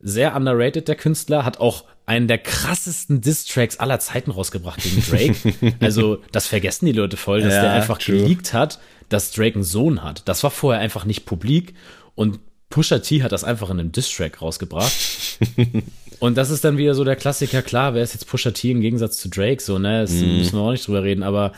sehr 0.00 0.36
underrated 0.36 0.86
der 0.86 0.96
Künstler, 0.96 1.44
hat 1.44 1.58
auch 1.58 1.84
einen 2.06 2.28
der 2.28 2.38
krassesten 2.38 3.20
Diss-Tracks 3.20 3.78
aller 3.78 3.98
Zeiten 3.98 4.30
rausgebracht 4.30 4.82
gegen 4.82 5.02
Drake. 5.02 5.76
also 5.80 6.18
das 6.30 6.46
vergessen 6.46 6.86
die 6.86 6.92
Leute 6.92 7.16
voll, 7.16 7.40
dass 7.40 7.54
ja, 7.54 7.62
der 7.62 7.72
einfach 7.72 7.98
true. 7.98 8.18
geleakt 8.18 8.52
hat, 8.52 8.78
dass 9.08 9.32
Drake 9.32 9.54
einen 9.54 9.64
Sohn 9.64 10.02
hat. 10.02 10.28
Das 10.28 10.42
war 10.42 10.50
vorher 10.50 10.80
einfach 10.80 11.04
nicht 11.04 11.24
publik 11.24 11.74
und 12.14 12.38
Pusha 12.68 12.98
T 12.98 13.22
hat 13.22 13.32
das 13.32 13.44
einfach 13.44 13.70
in 13.70 13.80
einem 13.80 13.92
Diss-Track 13.92 14.42
rausgebracht. 14.42 14.92
Und 16.20 16.36
das 16.36 16.50
ist 16.50 16.64
dann 16.64 16.78
wieder 16.78 16.94
so 16.94 17.04
der 17.04 17.16
Klassiker, 17.16 17.62
klar, 17.62 17.94
wer 17.94 18.02
ist 18.02 18.14
jetzt 18.14 18.26
Pusha 18.26 18.50
T 18.52 18.70
im 18.70 18.80
Gegensatz 18.80 19.18
zu 19.18 19.28
Drake, 19.28 19.62
so, 19.62 19.78
ne? 19.78 20.02
Das 20.02 20.12
mm. 20.12 20.38
müssen 20.38 20.56
wir 20.56 20.62
auch 20.62 20.70
nicht 20.70 20.86
drüber 20.86 21.02
reden, 21.02 21.22
aber 21.22 21.52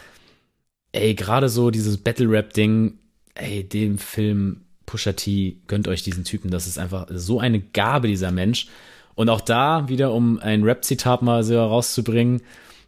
ey, 0.92 1.14
gerade 1.14 1.48
so 1.48 1.70
dieses 1.70 1.98
Battle-Rap-Ding, 1.98 2.98
ey, 3.34 3.64
dem 3.64 3.98
Film 3.98 4.62
Pusha 4.86 5.12
T, 5.12 5.58
gönnt 5.66 5.88
euch 5.88 6.02
diesen 6.02 6.24
Typen, 6.24 6.50
das 6.50 6.66
ist 6.66 6.78
einfach 6.78 7.06
so 7.10 7.38
eine 7.38 7.60
Gabe, 7.60 8.08
dieser 8.08 8.32
Mensch. 8.32 8.68
Und 9.14 9.28
auch 9.28 9.40
da 9.40 9.88
wieder, 9.88 10.12
um 10.12 10.38
ein 10.38 10.62
Rap-Zitat 10.62 11.22
mal 11.22 11.42
so 11.42 11.58
rauszubringen, 11.58 12.42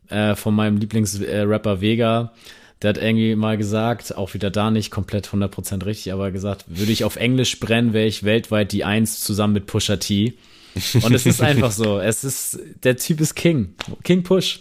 äh, 0.09 0.35
von 0.35 0.55
meinem 0.55 0.79
Lieblingsrapper 0.79 1.73
äh, 1.73 1.81
Vega, 1.81 2.33
der 2.81 2.91
hat 2.91 2.99
irgendwie 2.99 3.35
mal 3.35 3.57
gesagt, 3.57 4.17
auch 4.17 4.35
wieder 4.35 4.51
da 4.51 4.71
nicht 4.71 4.91
komplett 4.91 5.29
100% 5.29 5.85
richtig, 5.85 6.13
aber 6.13 6.31
gesagt, 6.31 6.65
würde 6.69 6.93
ich 6.93 7.05
auf 7.05 7.17
Englisch 7.17 7.59
brennen, 7.59 7.93
wäre 7.93 8.07
ich 8.07 8.23
weltweit 8.23 8.73
die 8.73 8.85
Eins 8.85 9.21
zusammen 9.21 9.55
mit 9.55 9.67
Pusha 9.67 9.97
T. 9.97 10.35
Und 11.03 11.15
es 11.15 11.27
ist 11.27 11.41
einfach 11.41 11.73
so. 11.73 12.01
Es 12.01 12.25
ist, 12.25 12.59
der 12.85 12.97
Typ 12.97 13.21
ist 13.21 13.35
King. 13.35 13.75
King 14.03 14.23
Push. 14.23 14.61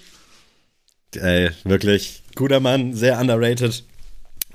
Ey, 1.15 1.52
wirklich 1.64 2.23
guter 2.35 2.60
Mann, 2.60 2.94
sehr 2.94 3.19
underrated. 3.19 3.84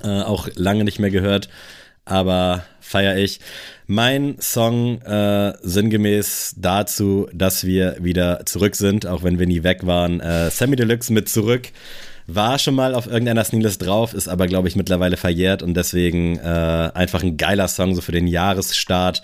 Äh, 0.02 0.22
auch 0.22 0.48
lange 0.54 0.84
nicht 0.84 0.98
mehr 0.98 1.10
gehört, 1.10 1.48
aber 2.04 2.64
feier 2.80 3.16
ich. 3.16 3.40
Mein 3.86 4.36
Song 4.40 5.00
äh, 5.02 5.54
sinngemäß 5.62 6.54
dazu, 6.58 7.28
dass 7.32 7.64
wir 7.64 7.96
wieder 8.00 8.44
zurück 8.46 8.74
sind, 8.74 9.06
auch 9.06 9.22
wenn 9.22 9.38
wir 9.38 9.46
nie 9.46 9.62
weg 9.62 9.86
waren. 9.86 10.20
Äh, 10.20 10.50
Sammy 10.50 10.76
Deluxe 10.76 11.12
mit 11.12 11.28
zurück. 11.28 11.68
War 12.26 12.58
schon 12.58 12.74
mal 12.74 12.94
auf 12.94 13.06
irgendeiner 13.06 13.44
Sneelist 13.44 13.84
drauf, 13.84 14.14
ist 14.14 14.28
aber, 14.28 14.46
glaube 14.46 14.68
ich, 14.68 14.76
mittlerweile 14.76 15.16
verjährt 15.16 15.62
und 15.62 15.74
deswegen 15.74 16.38
äh, 16.38 16.90
einfach 16.94 17.22
ein 17.22 17.36
geiler 17.36 17.66
Song 17.66 17.94
so 17.94 18.00
für 18.00 18.12
den 18.12 18.28
Jahresstart. 18.28 19.22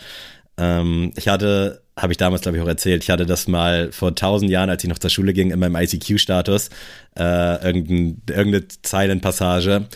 Ähm, 0.58 1.12
ich 1.16 1.28
hatte 1.28 1.82
habe 1.98 2.12
ich 2.12 2.16
damals, 2.16 2.42
glaube 2.42 2.56
ich, 2.56 2.62
auch 2.62 2.68
erzählt. 2.68 3.02
Ich 3.02 3.10
hatte 3.10 3.26
das 3.26 3.48
mal 3.48 3.90
vor 3.92 4.14
tausend 4.14 4.50
Jahren, 4.50 4.70
als 4.70 4.84
ich 4.84 4.88
noch 4.88 4.98
zur 4.98 5.10
Schule 5.10 5.32
ging, 5.32 5.50
in 5.50 5.58
meinem 5.58 5.76
ICQ-Status, 5.76 6.70
äh, 7.18 7.64
irgendein, 7.64 8.22
irgendeine 8.28 8.68
Zeilenpassage. 8.82 9.86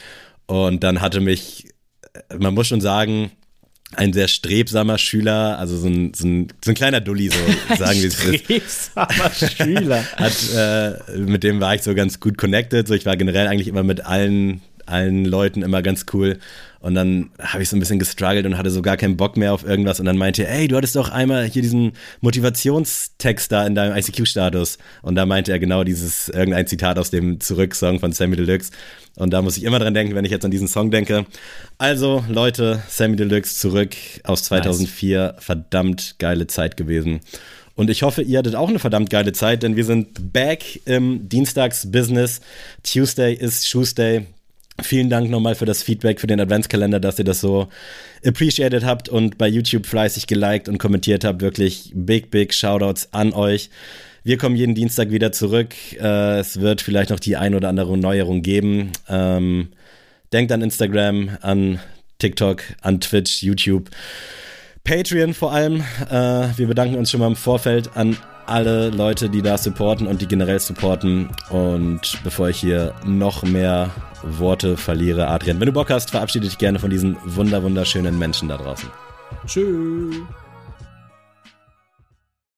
Und 0.46 0.82
dann 0.82 1.00
hatte 1.00 1.20
mich, 1.20 1.68
man 2.36 2.54
muss 2.54 2.66
schon 2.66 2.80
sagen, 2.80 3.30
ein 3.94 4.12
sehr 4.12 4.26
strebsamer 4.26 4.98
Schüler, 4.98 5.58
also 5.58 5.76
so 5.76 5.86
ein, 5.86 6.14
so 6.14 6.26
ein, 6.26 6.48
so 6.64 6.70
ein 6.70 6.74
kleiner 6.74 7.00
Dulli, 7.00 7.28
so 7.28 7.38
sagen 7.76 8.00
wir 8.00 8.08
es. 8.08 8.16
Strebsamer 8.16 9.30
Schüler. 9.56 10.04
Hat, 10.16 10.54
äh, 10.54 11.18
mit 11.18 11.44
dem 11.44 11.60
war 11.60 11.74
ich 11.74 11.82
so 11.82 11.94
ganz 11.94 12.18
gut 12.18 12.38
connected. 12.38 12.88
So, 12.88 12.94
ich 12.94 13.06
war 13.06 13.16
generell 13.16 13.46
eigentlich 13.46 13.68
immer 13.68 13.82
mit 13.82 14.04
allen, 14.04 14.62
allen 14.86 15.24
Leuten 15.24 15.62
immer 15.62 15.82
ganz 15.82 16.06
cool. 16.12 16.38
Und 16.82 16.96
dann 16.96 17.30
habe 17.38 17.62
ich 17.62 17.68
so 17.68 17.76
ein 17.76 17.80
bisschen 17.80 18.00
gestruggelt 18.00 18.44
und 18.44 18.58
hatte 18.58 18.70
so 18.70 18.82
gar 18.82 18.96
keinen 18.96 19.16
Bock 19.16 19.36
mehr 19.36 19.54
auf 19.54 19.64
irgendwas. 19.64 20.00
Und 20.00 20.06
dann 20.06 20.18
meinte 20.18 20.44
er, 20.44 20.52
ey, 20.52 20.66
du 20.66 20.76
hattest 20.76 20.96
doch 20.96 21.10
einmal 21.10 21.44
hier 21.44 21.62
diesen 21.62 21.92
Motivationstext 22.20 23.52
da 23.52 23.64
in 23.64 23.76
deinem 23.76 23.96
ICQ-Status. 23.96 24.78
Und 25.02 25.14
da 25.14 25.24
meinte 25.24 25.52
er 25.52 25.60
genau 25.60 25.84
dieses, 25.84 26.28
irgendein 26.28 26.66
Zitat 26.66 26.98
aus 26.98 27.10
dem 27.10 27.38
Zurück-Song 27.38 28.00
von 28.00 28.10
Sammy 28.10 28.34
Deluxe. 28.34 28.72
Und 29.14 29.32
da 29.32 29.42
muss 29.42 29.56
ich 29.56 29.62
immer 29.62 29.78
dran 29.78 29.94
denken, 29.94 30.16
wenn 30.16 30.24
ich 30.24 30.32
jetzt 30.32 30.44
an 30.44 30.50
diesen 30.50 30.66
Song 30.66 30.90
denke. 30.90 31.24
Also, 31.78 32.24
Leute, 32.28 32.82
Sammy 32.88 33.14
Deluxe 33.14 33.56
zurück 33.56 33.94
aus 34.24 34.42
2004. 34.42 35.34
Nice. 35.34 35.44
Verdammt 35.44 36.16
geile 36.18 36.48
Zeit 36.48 36.76
gewesen. 36.76 37.20
Und 37.74 37.90
ich 37.90 38.02
hoffe, 38.02 38.22
ihr 38.22 38.38
hattet 38.38 38.56
auch 38.56 38.68
eine 38.68 38.80
verdammt 38.80 39.08
geile 39.08 39.32
Zeit, 39.32 39.62
denn 39.62 39.76
wir 39.76 39.84
sind 39.84 40.32
back 40.32 40.80
im 40.84 41.28
Dienstags-Business. 41.28 42.40
Tuesday 42.82 43.34
ist 43.34 43.70
Tuesday. 43.70 44.26
Vielen 44.82 45.10
Dank 45.10 45.30
nochmal 45.30 45.54
für 45.54 45.64
das 45.64 45.82
Feedback, 45.82 46.20
für 46.20 46.26
den 46.26 46.40
Adventskalender, 46.40 47.00
dass 47.00 47.18
ihr 47.18 47.24
das 47.24 47.40
so 47.40 47.68
appreciated 48.24 48.84
habt 48.84 49.08
und 49.08 49.38
bei 49.38 49.48
YouTube 49.48 49.86
fleißig 49.86 50.26
geliked 50.26 50.68
und 50.68 50.78
kommentiert 50.78 51.24
habt. 51.24 51.40
Wirklich 51.40 51.92
big, 51.94 52.30
big 52.30 52.52
Shoutouts 52.54 53.08
an 53.12 53.32
euch. 53.32 53.70
Wir 54.24 54.38
kommen 54.38 54.54
jeden 54.54 54.74
Dienstag 54.74 55.10
wieder 55.10 55.32
zurück. 55.32 55.74
Äh, 56.00 56.38
es 56.38 56.60
wird 56.60 56.80
vielleicht 56.80 57.10
noch 57.10 57.20
die 57.20 57.36
ein 57.36 57.54
oder 57.54 57.68
andere 57.68 57.98
Neuerung 57.98 58.42
geben. 58.42 58.92
Ähm, 59.08 59.68
denkt 60.32 60.52
an 60.52 60.62
Instagram, 60.62 61.38
an 61.40 61.80
TikTok, 62.18 62.62
an 62.82 63.00
Twitch, 63.00 63.42
YouTube, 63.42 63.90
Patreon 64.84 65.34
vor 65.34 65.52
allem. 65.52 65.82
Äh, 66.08 66.48
wir 66.56 66.66
bedanken 66.66 66.96
uns 66.96 67.10
schon 67.10 67.20
mal 67.20 67.26
im 67.26 67.36
Vorfeld 67.36 67.96
an 67.96 68.16
alle 68.46 68.90
Leute, 68.90 69.28
die 69.28 69.42
da 69.42 69.58
supporten 69.58 70.06
und 70.06 70.20
die 70.20 70.28
generell 70.28 70.60
supporten. 70.60 71.30
Und 71.50 72.18
bevor 72.24 72.48
ich 72.48 72.58
hier 72.58 72.94
noch 73.04 73.42
mehr 73.42 73.90
Worte 74.22 74.76
verliere, 74.76 75.28
Adrian, 75.28 75.60
wenn 75.60 75.66
du 75.66 75.72
Bock 75.72 75.90
hast, 75.90 76.10
verabschiede 76.10 76.46
dich 76.46 76.58
gerne 76.58 76.78
von 76.78 76.90
diesen 76.90 77.16
wunder 77.24 77.62
wunderschönen 77.62 78.18
Menschen 78.18 78.48
da 78.48 78.56
draußen. 78.56 78.88
Tschüss. 79.46 80.16